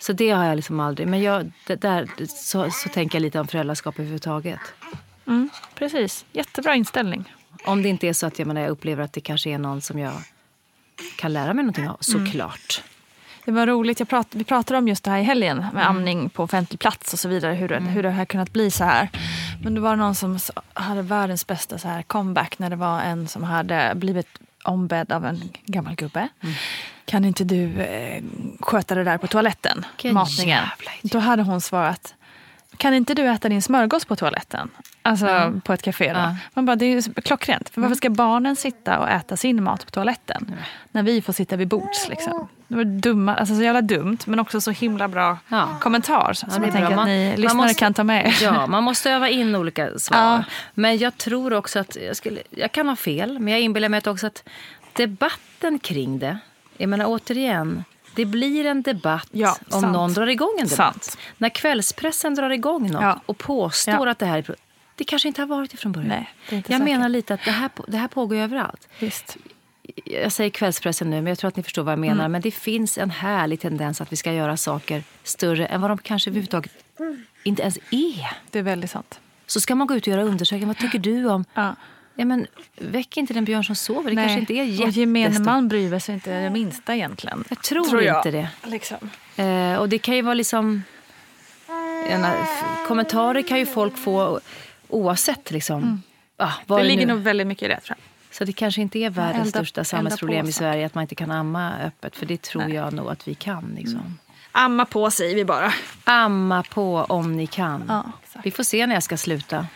Så 0.00 0.12
det 0.12 0.30
har 0.30 0.44
jag 0.44 0.56
liksom 0.56 0.80
aldrig. 0.80 1.08
Men 1.08 1.22
jag, 1.22 1.52
där, 1.66 2.08
så, 2.28 2.70
så 2.70 2.88
tänker 2.88 3.16
jag 3.18 3.22
lite 3.22 3.40
om 3.40 3.48
föräldraskap 3.48 3.94
överhuvudtaget. 3.98 4.60
Mm, 5.26 5.50
precis. 5.74 6.24
Jättebra 6.32 6.74
inställning. 6.74 7.32
Om 7.64 7.82
det 7.82 7.88
inte 7.88 8.08
är 8.08 8.12
så 8.12 8.26
att 8.26 8.38
jag, 8.38 8.48
menar, 8.48 8.60
jag 8.60 8.70
upplever 8.70 9.04
att 9.04 9.12
det 9.12 9.20
kanske 9.20 9.50
är 9.50 9.58
någon 9.58 9.80
som 9.80 9.98
jag 9.98 10.12
kan 11.18 11.32
lära 11.32 11.54
mig 11.54 11.64
någonting 11.64 11.88
av, 11.88 11.96
såklart. 12.00 12.82
Det 13.44 13.52
var 13.52 13.66
roligt. 13.66 14.08
Prat, 14.08 14.28
vi 14.30 14.44
pratade 14.44 14.78
om 14.78 14.88
just 14.88 15.04
det 15.04 15.10
här 15.10 15.18
i 15.18 15.22
helgen 15.22 15.66
med 15.74 15.86
amning 15.88 16.28
på 16.30 16.42
offentlig 16.42 16.80
plats 16.80 17.12
och 17.12 17.18
så 17.18 17.28
vidare. 17.28 17.54
Hur, 17.54 17.68
det- 17.68 17.80
hur 17.80 18.02
det 18.02 18.10
har 18.10 18.24
kunnat 18.24 18.52
bli 18.52 18.70
så 18.70 18.84
här. 18.84 19.08
Men 19.62 19.74
det 19.74 19.80
var 19.80 19.96
någon 19.96 20.14
som 20.14 20.38
hade 20.74 21.02
världens 21.02 21.46
bästa 21.46 21.78
så 21.78 21.88
här 21.88 22.02
comeback 22.02 22.58
när 22.58 22.70
det 22.70 22.76
var 22.76 23.00
en 23.00 23.28
som 23.28 23.42
hade 23.42 23.92
blivit 23.94 24.28
ombedd 24.64 25.12
av 25.12 25.24
en 25.26 25.40
gammal 25.66 25.94
gubbe. 25.94 26.28
Kan 27.06 27.24
inte 27.24 27.44
du 27.44 27.80
eh, 27.80 28.22
sköta 28.60 28.94
det 28.94 29.04
där 29.04 29.18
på 29.18 29.26
toaletten? 29.26 29.86
Vilken 29.96 30.14
Matningen. 30.14 30.64
Då 31.02 31.18
hade 31.18 31.42
hon 31.42 31.60
svarat 31.60 32.14
kan 32.76 32.94
inte 32.94 33.14
du 33.14 33.22
äta 33.28 33.48
din 33.48 33.62
smörgås 33.62 34.04
på 34.04 34.16
toaletten? 34.16 34.70
Alltså 35.02 35.52
på 35.64 35.72
ett 35.72 35.82
café 35.82 36.12
då. 36.12 36.18
Ja. 36.18 36.36
Man 36.54 36.66
bara, 36.66 36.76
det 36.76 36.84
är 36.86 36.90
ju 36.90 37.02
klockrent. 37.22 37.68
För 37.68 37.80
varför 37.80 37.94
ska 37.94 38.10
barnen 38.10 38.56
sitta 38.56 38.98
och 38.98 39.10
äta 39.10 39.36
sin 39.36 39.62
mat 39.64 39.84
på 39.84 39.90
toaletten? 39.90 40.52
När 40.92 41.02
vi 41.02 41.22
får 41.22 41.32
sitta 41.32 41.56
vid 41.56 41.68
bords 41.68 42.08
liksom. 42.08 42.48
Det 42.68 42.76
var 42.76 42.84
dumma, 42.84 43.34
alltså 43.34 43.54
så 43.56 43.62
jävla 43.62 43.80
dumt 43.82 44.18
men 44.26 44.40
också 44.40 44.60
så 44.60 44.70
himla 44.70 45.08
bra 45.08 45.38
Ja. 45.48 45.68
kommentar. 45.80 46.32
Som 46.32 46.48
Ja, 46.50 46.62
jag 46.64 46.72
tänker 46.72 46.90
bra. 46.90 47.00
att 47.00 47.06
ni 47.06 47.26
Man- 47.28 47.36
lyssnare 47.36 47.56
man 47.56 47.66
måste- 47.66 47.78
kan 47.78 47.94
ta 47.94 48.04
med. 48.04 48.32
Ja, 48.42 48.66
man 48.66 48.84
måste 48.84 49.10
öva 49.10 49.28
in 49.28 49.54
olika 49.56 49.88
svar. 49.98 50.18
Ja. 50.18 50.44
Men 50.74 50.98
jag 50.98 51.18
tror 51.18 51.52
också 51.52 51.78
att, 51.78 51.96
jag, 52.06 52.16
skulle, 52.16 52.40
jag 52.50 52.72
kan 52.72 52.88
ha 52.88 52.96
fel, 52.96 53.38
men 53.38 53.52
jag 53.52 53.60
inbillar 53.60 53.88
mig 53.88 54.00
också 54.06 54.26
att 54.26 54.48
debatten 54.92 55.78
kring 55.78 56.18
det, 56.18 56.38
jag 56.78 56.88
menar 56.88 57.04
återigen, 57.08 57.84
det 58.14 58.24
blir 58.24 58.66
en 58.66 58.82
debatt 58.82 59.28
Ja, 59.32 59.56
om 59.70 59.80
sant. 59.80 59.92
någon 59.92 60.12
drar 60.12 60.26
igång 60.26 60.56
en 60.60 60.66
debatt. 60.68 61.04
Sant. 61.04 61.18
När 61.38 61.48
kvällspressen 61.48 62.34
drar 62.34 62.50
igång 62.50 62.90
något 62.90 63.02
Ja. 63.02 63.20
och 63.26 63.38
påstår 63.38 63.94
Ja. 63.94 64.10
att 64.10 64.18
det 64.18 64.26
här 64.26 64.38
är... 64.38 64.54
Det 64.94 65.04
kanske 65.04 65.28
inte 65.28 65.42
har 65.42 65.46
varit 65.46 65.70
det 65.70 65.76
från 65.76 65.92
början. 65.92 66.08
Nej, 66.08 66.30
det 66.48 66.54
är 66.54 66.56
inte 66.56 66.72
jag 66.72 66.80
säkert. 66.80 66.92
menar 66.94 67.08
lite 67.08 67.34
att 67.34 67.44
det 67.44 67.50
här, 67.50 67.70
det 67.88 67.96
här 67.96 68.08
pågår 68.08 68.36
överallt. 68.36 68.88
Visst. 68.98 69.36
Jag 70.04 70.32
säger 70.32 70.50
kvällspressen 70.50 71.10
nu, 71.10 71.16
men 71.16 71.26
jag 71.26 71.38
tror 71.38 71.48
att 71.48 71.56
ni 71.56 71.62
förstår 71.62 71.82
vad 71.82 71.92
jag 71.92 71.98
menar. 71.98 72.14
Mm. 72.20 72.32
Men 72.32 72.40
det 72.40 72.50
finns 72.50 72.98
en 72.98 73.10
härlig 73.10 73.60
tendens 73.60 74.00
att 74.00 74.12
vi 74.12 74.16
ska 74.16 74.32
göra 74.32 74.56
saker 74.56 75.02
större 75.22 75.66
än 75.66 75.80
vad 75.80 75.90
de 75.90 75.98
kanske 75.98 76.30
överhuvudtaget 76.30 76.72
inte 77.42 77.62
ens 77.62 77.76
är. 77.90 78.36
Det 78.50 78.58
är 78.58 78.62
väldigt 78.62 78.90
sant. 78.90 79.20
Så 79.46 79.60
ska 79.60 79.74
man 79.74 79.86
gå 79.86 79.94
ut 79.96 80.02
och 80.02 80.08
göra 80.08 80.22
undersökningar. 80.22 80.66
Vad 80.66 80.78
tycker 80.78 80.98
du 80.98 81.26
om... 81.26 81.44
Ja. 81.54 81.74
Ja, 82.18 82.24
men, 82.24 82.46
väck 82.78 83.16
inte 83.16 83.34
den 83.34 83.44
björn 83.44 83.64
som 83.64 83.76
sover. 83.76 84.10
Det 84.10 84.16
kanske 84.16 84.38
inte 84.40 84.52
är 84.54 84.62
och 84.62 84.66
jättestort. 84.68 84.96
gemene 84.96 85.38
man 85.38 85.68
bryr 85.68 85.98
sig 85.98 86.14
inte 86.14 86.40
det 86.42 86.50
minsta 86.50 86.94
egentligen. 86.94 87.44
Jag 87.48 87.62
tror, 87.62 88.02
jag. 88.02 88.18
inte 88.18 88.30
det. 88.30 88.48
Liksom. 88.64 89.10
Eh, 89.36 89.74
och 89.76 89.88
det 89.88 89.98
kan 89.98 90.16
ju 90.16 90.22
vara 90.22 90.34
liksom... 90.34 90.82
Menar, 92.08 92.36
kommentarer 92.88 93.42
kan 93.42 93.58
ju 93.58 93.66
folk 93.66 93.96
få 93.98 94.40
oavsett. 94.88 95.50
Liksom. 95.50 96.02
Ah, 96.36 96.44
Mm. 96.44 96.52
Det 96.66 96.76
det 96.76 96.88
ligger 96.88 97.06
nu- 97.06 97.12
nog 97.14 97.22
väldigt 97.22 97.46
mycket 97.46 97.62
i 97.62 97.68
det 97.68 97.80
tror 97.80 97.96
jag. 97.98 98.36
Så 98.36 98.44
det 98.44 98.52
kanske 98.52 98.80
inte 98.80 98.98
är 98.98 99.10
världens 99.10 99.44
elda- 99.48 99.50
största 99.58 99.84
samhällsproblem 99.84 100.48
i. 100.48 100.52
Sverige 100.52 100.86
att 100.86 100.94
man 100.94 101.02
inte 101.02 101.14
kan 101.14 101.30
amma 101.30 101.72
öppet. 101.78 102.16
För 102.16 102.26
det 102.26 102.42
tror 102.42 102.68
jag 102.70 102.92
nog 102.92 103.08
att 103.10 103.28
vi 103.28 103.34
kan. 103.34 103.74
Liksom. 103.76 104.18
Amma 104.52 104.84
på 104.84 105.10
säger 105.10 105.34
vi 105.34 105.44
bara. 105.44 105.72
Amma 106.04 106.62
på 106.62 107.06
om 107.08 107.36
ni 107.36 107.46
kan. 107.46 107.84
Ja, 107.88 108.04
vi 108.44 108.50
får 108.50 108.62
se 108.62 108.86
när 108.86 108.94
jag 108.94 109.02
ska 109.02 109.16
sluta. 109.16 109.66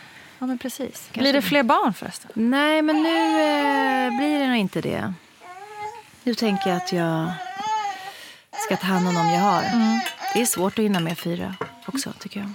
Ja, 0.41 0.47
men 0.47 0.57
precis. 0.57 1.09
Blir 1.13 1.33
det 1.33 1.41
fler 1.41 1.63
barn 1.63 1.93
förresten? 1.93 2.31
Nej, 2.33 2.81
men 2.81 2.95
nu 3.03 3.09
eh, 3.09 4.17
blir 4.17 4.39
det 4.39 4.47
nog 4.47 4.57
inte 4.57 4.81
det. 4.81 5.13
Nu 6.23 6.35
tänker 6.35 6.69
jag 6.69 6.77
att 6.77 6.93
jag 6.93 7.31
ska 8.65 8.75
ta 8.77 8.85
hand 8.87 9.07
om 9.07 9.13
dem 9.15 9.29
jag 9.29 9.39
har. 9.41 9.61
Det 10.33 10.41
är 10.41 10.45
svårt 10.45 10.79
att 10.79 10.85
hinna 10.85 10.99
med 10.99 11.17
fyra 11.17 11.55
också, 11.85 12.13
tycker 12.19 12.39
jag. 12.39 12.49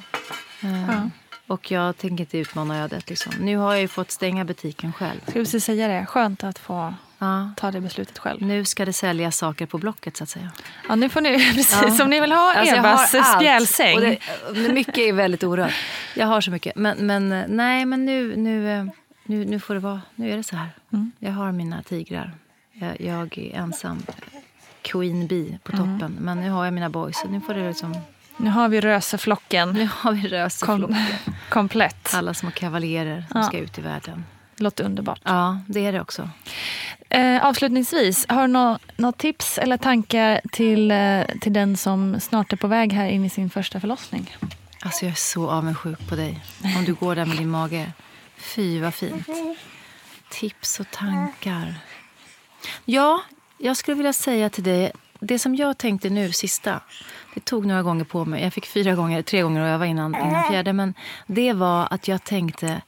Eh, 0.72 1.06
Och 1.46 1.70
jag 1.70 1.96
tänker 1.96 2.22
inte 2.24 2.38
utmana 2.38 2.82
ödet. 2.84 3.08
Liksom. 3.10 3.32
Nu 3.40 3.56
har 3.56 3.72
jag 3.72 3.80
ju 3.80 3.88
fått 3.88 4.10
stänga 4.10 4.44
butiken 4.44 4.92
själv. 4.92 5.20
Ska 5.28 5.38
vi 5.42 5.60
säga 5.60 5.88
det? 5.88 6.06
Skönt 6.06 6.44
att 6.44 6.58
få 6.58 6.94
Ja. 7.18 7.50
ta 7.56 7.70
det 7.70 7.80
beslutet 7.80 8.18
själv. 8.18 8.42
Nu 8.42 8.64
ska 8.64 8.84
det 8.84 8.92
säljas 8.92 9.36
saker 9.36 9.66
på 9.66 9.78
Blocket, 9.78 10.16
så 10.16 10.24
att 10.24 10.30
säga. 10.30 10.50
Ja, 10.88 10.94
nu 10.94 11.08
får 11.08 11.20
ni, 11.20 11.38
precis. 11.54 11.98
Ja. 11.98 12.04
Om 12.04 12.10
ni 12.10 12.20
vill 12.20 12.32
ha 12.32 12.54
Alltså, 12.54 12.74
Evas 12.76 13.14
spjälsäng. 13.36 14.00
Det, 14.00 14.18
mycket 14.72 14.98
är 14.98 15.12
väldigt 15.12 15.44
orört. 15.44 15.72
Jag 16.14 16.26
har 16.26 16.40
så 16.40 16.50
mycket. 16.50 16.76
Men, 16.76 17.06
men 17.06 17.44
nej, 17.48 17.86
men 17.86 18.04
nu, 18.04 18.36
nu, 18.36 18.90
nu, 19.24 19.44
nu 19.44 19.60
får 19.60 19.74
det 19.74 19.80
vara. 19.80 20.00
Nu 20.14 20.30
är 20.32 20.36
det 20.36 20.42
så 20.42 20.56
här. 20.56 20.68
Mm. 20.92 21.12
Jag 21.18 21.32
har 21.32 21.52
mina 21.52 21.82
tigrar. 21.82 22.32
Jag, 22.72 23.00
jag 23.00 23.38
är 23.38 23.54
ensam 23.56 24.02
queen 24.82 25.26
bee 25.26 25.58
på 25.64 25.70
toppen. 25.72 26.00
Mm. 26.02 26.14
Men 26.20 26.40
nu 26.40 26.50
har 26.50 26.64
jag 26.64 26.74
mina 26.74 26.90
boys. 26.90 27.16
Så 27.20 27.28
nu 27.28 27.40
får 27.40 27.54
det 27.54 27.68
liksom... 27.68 27.94
Nu 28.36 28.50
har 28.50 28.68
vi 28.68 28.80
röseflocken 28.80 29.72
Nu 29.72 29.88
har 29.92 30.12
vi 30.12 30.28
röseflocken. 30.28 30.86
kom, 31.24 31.34
komplett. 31.48 32.14
Alla 32.14 32.34
små 32.34 32.50
kavaljerer 32.50 33.24
som 33.32 33.40
Ja. 33.40 33.46
ska 33.46 33.58
ut 33.58 33.78
i 33.78 33.80
världen. 33.80 34.24
Låter 34.58 34.84
underbart. 34.84 35.20
Ja, 35.24 35.58
det 35.66 35.86
är 35.86 35.92
det 35.92 36.00
också. 36.00 36.28
Eh, 37.08 37.46
avslutningsvis, 37.46 38.26
har 38.28 38.42
du 38.42 38.48
nå- 38.52 38.78
något 38.96 39.18
tips 39.18 39.58
eller 39.58 39.76
tankar 39.76 40.40
till, 40.52 40.90
eh, 40.90 41.22
till 41.40 41.52
den 41.52 41.76
som 41.76 42.20
snart 42.20 42.52
är 42.52 42.56
på 42.56 42.66
väg 42.66 42.92
här 42.92 43.08
in 43.08 43.24
i 43.24 43.30
sin 43.30 43.50
första 43.50 43.80
förlossning? 43.80 44.36
Alltså 44.82 45.04
jag 45.04 45.12
är 45.12 45.16
så 45.16 45.50
avundsjuk 45.50 46.08
på 46.08 46.16
dig. 46.16 46.40
Om 46.78 46.84
du 46.84 46.94
går 46.94 47.14
där 47.14 47.26
med 47.26 47.36
din 47.36 47.50
mage. 47.50 47.92
Fy 48.36 48.80
vad 48.80 48.94
fint. 48.94 49.26
Tips 50.30 50.80
och 50.80 50.90
tankar. 50.90 51.74
Ja, 52.84 53.20
jag 53.58 53.76
skulle 53.76 53.96
vilja 53.96 54.12
säga 54.12 54.50
till 54.50 54.64
dig. 54.64 54.92
Det 55.20 55.38
som 55.38 55.54
jag 55.56 55.78
tänkte 55.78 56.10
nu 56.10 56.32
sista. 56.32 56.80
Det 57.34 57.44
tog 57.44 57.66
några 57.66 57.82
gånger 57.82 58.04
på 58.04 58.24
mig. 58.24 58.42
Jag 58.42 58.52
fick 58.52 58.66
fyra 58.66 58.94
gånger, 58.94 59.22
tre 59.22 59.42
gånger 59.42 59.60
och 59.62 59.68
jag 59.68 59.78
var 59.78 59.86
innan, 59.86 60.14
innan 60.14 60.44
fjärde. 60.50 60.72
Men 60.72 60.94
det 61.26 61.52
var 61.52 61.88
att 61.90 62.08
jag 62.08 62.24
tänkte. 62.24 62.82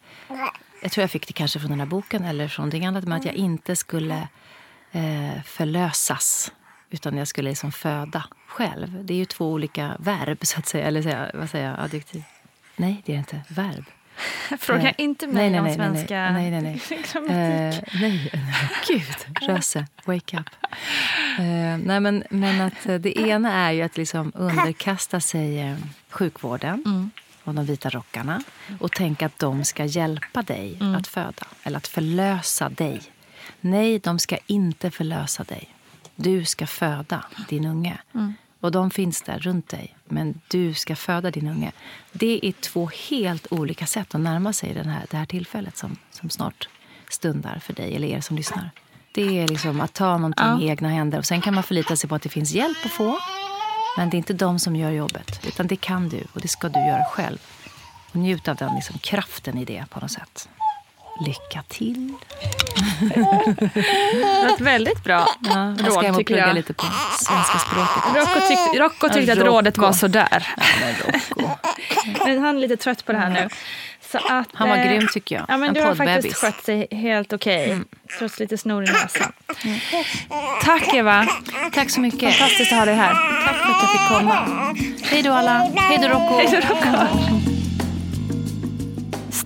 Jag 0.81 0.93
tror 0.93 1.03
jag 1.03 1.11
fick 1.11 1.27
det 1.27 1.33
kanske 1.33 1.59
från 1.59 1.71
den 1.71 1.81
här 1.81 1.87
boken 1.87 2.25
eller 2.25 2.49
från 2.49 2.63
någonting 2.63 2.87
annat. 2.87 3.05
Men 3.05 3.19
att 3.19 3.25
jag 3.25 3.35
inte 3.35 3.77
skulle 3.77 4.29
eh, 4.93 5.43
förlösas. 5.45 6.53
Utan 6.91 7.17
jag 7.17 7.29
skulle 7.29 7.49
liksom 7.49 7.73
föda 7.73 8.25
själv. 8.47 9.05
Det 9.05 9.15
är 9.15 9.19
ju 9.19 9.25
två 9.25 9.53
olika 9.53 9.97
verb, 9.99 10.39
så 10.43 10.59
att 10.59 10.67
säga. 10.67 10.87
Eller 10.87 11.03
säga, 11.03 11.31
vad 11.35 11.51
säger 11.51 11.69
jag? 11.69 11.81
Adjektiv? 11.81 12.23
Nej, 12.77 13.03
det 13.07 13.13
är 13.13 13.17
det 13.17 13.19
inte. 13.19 13.41
Verb. 13.49 13.85
Fråga 14.59 14.83
Nej. 14.83 14.95
inte 14.99 15.27
mig 15.27 15.51
nej, 15.51 15.51
nej, 15.51 15.61
om 15.71 15.77
svenska 15.77 16.31
Nej, 16.31 16.51
nej, 16.51 16.63
nej. 16.63 16.83
grammatik. 17.13 17.83
Eh, 17.85 18.01
nej, 18.01 18.33
gud. 18.89 19.49
Röse, 19.49 19.87
wake 20.05 20.39
up. 20.39 20.49
Eh, 21.39 21.79
nej, 21.85 22.01
men, 22.01 22.25
men 22.31 22.61
att 22.61 22.87
eh, 22.87 22.95
det 22.95 23.19
ena 23.19 23.53
är 23.53 23.73
ju 23.73 23.83
att 23.83 23.97
liksom 23.97 24.33
underkasta 24.35 25.21
sig 25.21 25.61
eh, 25.61 25.77
sjukvården 26.11 26.83
Mm. 26.87 27.11
Och 27.49 27.55
de 27.55 27.65
vita 27.65 27.91
rockarna 27.91 28.43
och 28.81 28.93
tänka 28.93 29.27
att 29.27 29.39
de 29.39 29.65
ska 29.65 29.85
hjälpa 29.85 30.43
dig 30.43 30.77
Mm. 30.81 30.95
att 30.95 31.07
föda 31.07 31.47
eller 31.63 31.77
att 31.77 31.87
förlösa 31.87 32.69
dig. 32.69 33.03
Nej, 33.61 33.99
de 33.99 34.19
ska 34.19 34.37
inte 34.47 34.91
förlösa 34.91 35.45
dig. 35.45 35.75
Du 36.17 36.45
ska 36.45 36.67
föda 36.67 37.25
din 37.49 37.65
unge. 37.67 37.99
Mm. 38.15 38.35
Och 38.61 38.73
de 38.73 38.91
finns 38.91 39.23
där 39.23 39.39
runt 39.39 39.69
dig, 39.69 39.97
men 40.05 40.41
du 40.49 40.75
ska 40.75 40.97
föda 40.97 41.31
din 41.31 41.47
unge. 41.49 41.73
Det 42.13 42.47
är 42.47 42.53
två 42.53 42.91
helt 43.09 43.47
olika 43.53 43.87
sätt 43.87 44.15
att 44.15 44.21
närma 44.21 44.53
sig 44.53 44.75
den 44.75 44.89
här, 44.89 45.07
det 45.11 45.17
här 45.17 45.27
tillfället 45.27 45.77
som, 45.77 45.97
som 46.11 46.31
snart 46.31 46.69
stundar 47.11 47.59
för 47.59 47.73
dig 47.73 47.97
eller 47.97 48.09
er 48.09 48.21
som 48.21 48.37
lyssnar. 48.37 48.71
Det 49.13 49.39
är 49.41 49.49
liksom 49.49 49.81
att 49.81 49.93
ta 49.95 50.17
någonting 50.19 50.47
Ja. 50.47 50.61
i 50.61 50.69
egna 50.69 50.89
händer. 50.89 51.19
Och 51.19 51.27
Sen 51.27 51.41
kan 51.41 51.55
man 51.55 51.63
förlita 51.63 51.97
sig 51.97 52.09
på 52.09 52.15
att 52.15 52.23
det 52.23 52.29
finns 52.29 52.53
hjälp 52.53 52.79
att 52.85 52.91
få. 52.91 53.19
Men 53.99 54.11
det 54.11 54.15
är 54.17 54.19
inte 54.19 54.33
de 54.33 54.59
som 54.59 54.77
gör 54.77 54.91
jobbet, 54.91 55.47
utan 55.47 55.67
det 55.67 55.77
kan 55.77 56.09
du 56.09 56.25
och 56.33 56.41
det 56.41 56.49
ska 56.49 56.69
du 56.69 56.81
göra 56.81 57.05
själv. 57.05 57.39
Och 58.11 58.17
njut 58.17 58.49
av 58.49 58.57
den 58.57 58.75
liksom, 58.75 58.99
kraften 58.99 59.59
i 59.59 59.65
det 59.65 59.85
på 59.91 60.01
något 60.01 60.11
sätt. 60.11 60.49
Lycka 61.27 61.63
till! 61.69 62.15
Det 63.15 64.45
var 64.45 64.55
ett 64.55 64.61
väldigt 64.61 65.05
bra 65.05 65.27
Ja, 65.41 65.75
jag 65.79 65.93
ska 65.93 65.97
råd 65.97 66.05
hem 66.05 66.15
och 66.15 66.19
tycker 66.19 66.37
jag. 66.37 66.55
lite 66.55 66.75
på 66.75 66.87
svenska 67.19 67.59
språket. 67.59 68.03
Rocco 68.17 68.49
tyckte, 68.49 68.79
Rocco 68.79 69.09
tyckte 69.09 69.33
att 69.33 69.39
Rocco. 69.39 69.51
rådet 69.51 69.79
var 69.79 69.93
sådär. 69.93 70.49
Ja, 70.57 70.65
men. 70.81 71.51
Men 72.27 72.39
han 72.39 72.57
är 72.57 72.61
lite 72.61 72.77
trött 72.77 73.05
på 73.05 73.13
det 73.13 73.19
här 73.19 73.31
nu. 73.31 73.49
Att, 74.15 74.49
Han 74.53 74.69
var 74.69 74.77
eh, 74.77 74.85
grym 74.85 75.09
tycker 75.13 75.37
jag. 75.37 75.45
Ja, 75.49 75.57
men 75.57 75.69
en 75.69 75.75
du 75.75 75.83
har 75.83 75.95
faktiskt 75.95 76.37
skött 76.37 76.65
sig 76.65 76.89
helt 76.91 77.33
okej. 77.33 77.71
Mm. 77.71 77.85
Trots 78.19 78.39
lite 78.39 78.59
snor 78.59 78.85
i 78.85 78.87
näsan. 78.87 79.33
Tack 80.63 80.95
Eva. 80.95 81.27
Tack 81.73 81.91
så 81.91 82.01
mycket. 82.01 82.35
Fantastiskt 82.35 82.73
att 82.73 82.79
ha 82.79 82.85
dig 82.85 82.95
här. 82.95 83.13
Tack 83.47 83.57
för 83.57 83.73
att 83.73 83.83
jag 83.83 83.93
fick 83.93 84.09
komma. 84.09 84.75
Hej 85.03 85.23
då 85.23 85.33
alla. 85.33 85.71
Hej 85.77 85.99
då 86.03 86.09
Rocco. 86.09 86.39
Hej 86.39 86.49
då, 86.51 86.75
Rocco. 86.75 87.58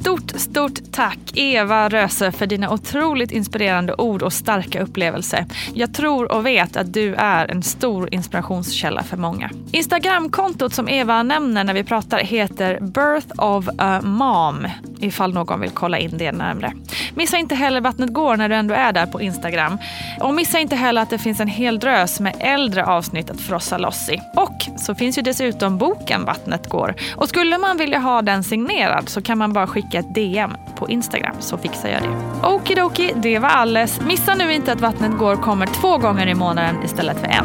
Stort, 0.03 0.31
stort 0.41 0.93
tack 0.93 1.19
Eva 1.35 1.89
Röse 1.89 2.33
för 2.33 2.47
dina 2.47 2.71
otroligt 2.71 3.31
inspirerande 3.31 3.95
ord 3.95 4.23
och 4.23 4.33
starka 4.33 4.83
upplevelser. 4.83 5.47
Jag 5.75 5.95
tror 5.95 6.33
och 6.33 6.47
vet 6.47 6.77
att 6.77 6.93
du 6.93 7.15
är 7.15 7.51
en 7.51 7.63
stor 7.63 8.15
inspirationskälla 8.15 9.03
för 9.03 9.17
många. 9.17 9.51
Instagramkontot 9.73 10.75
som 10.75 10.89
Eva 10.89 11.23
nämner 11.23 11.65
när 11.65 11.75
vi 11.75 11.85
pratar 11.85 12.19
heter 12.19 12.81
Birth 12.81 13.43
of 13.43 13.69
a 13.79 14.01
Mom 14.03 14.67
ifall 14.99 15.35
någon 15.35 15.61
vill 15.61 15.71
kolla 15.71 15.99
in 15.99 16.19
det 16.19 16.33
närmre. 16.33 16.73
Missa 17.15 17.39
inte 17.39 17.55
heller 17.55 17.81
Vattnet 17.81 18.13
går 18.13 18.37
när 18.37 18.49
du 18.49 18.55
ändå 18.55 18.75
är 18.75 18.93
där 18.93 19.07
på 19.07 19.21
Instagram. 19.21 19.79
Och 20.21 20.35
missa 20.35 20.59
inte 20.59 20.77
heller 20.77 21.03
att 21.03 21.11
det 21.11 21.19
finns 21.19 21.41
en 21.41 21.49
hel 21.49 21.79
drös 21.79 22.21
med 22.21 22.35
äldre 22.41 22.85
avsnitt 22.85 23.31
att 23.31 23.41
frossa 23.41 23.79
loss 23.79 24.09
i. 24.09 24.21
Och 24.37 24.81
så 24.81 24.95
finns 24.95 25.19
ju 25.19 25.23
dessutom 25.23 25.79
boken 25.79 26.25
Vattnet 26.25 26.69
går. 26.69 26.95
Och 27.17 27.29
skulle 27.29 27.59
man 27.59 27.77
vilja 27.77 27.99
ha 27.99 28.23
den 28.23 28.45
signerad 28.45 29.09
så 29.09 29.23
kan 29.23 29.39
man 29.39 29.53
bara 29.53 29.67
skicka 29.67 29.92
ett 29.95 30.15
DM 30.15 30.57
på 30.75 30.89
Instagram 30.89 31.35
så 31.41 31.59
fixar 31.59 31.89
jag 31.89 32.03
det. 32.03 32.49
Okidoki, 32.49 33.13
det 33.17 33.39
var 33.39 33.49
alles. 33.49 34.01
Missa 34.01 34.35
nu 34.35 34.53
inte 34.53 34.73
att 34.73 34.81
Vattnet 34.81 35.19
går 35.19 35.37
kommer 35.37 35.67
två 35.67 35.99
gånger 35.99 36.27
i 36.27 36.35
månaden 36.35 36.83
istället 36.85 37.19
för 37.19 37.27
en. 37.27 37.45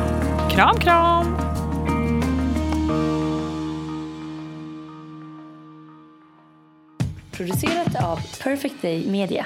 Kram, 0.50 0.78
kram! 0.78 1.38
Producerat 7.32 8.04
av 8.04 8.20
Perfect 8.43 8.82
Day 8.82 9.12
Media. 9.12 9.45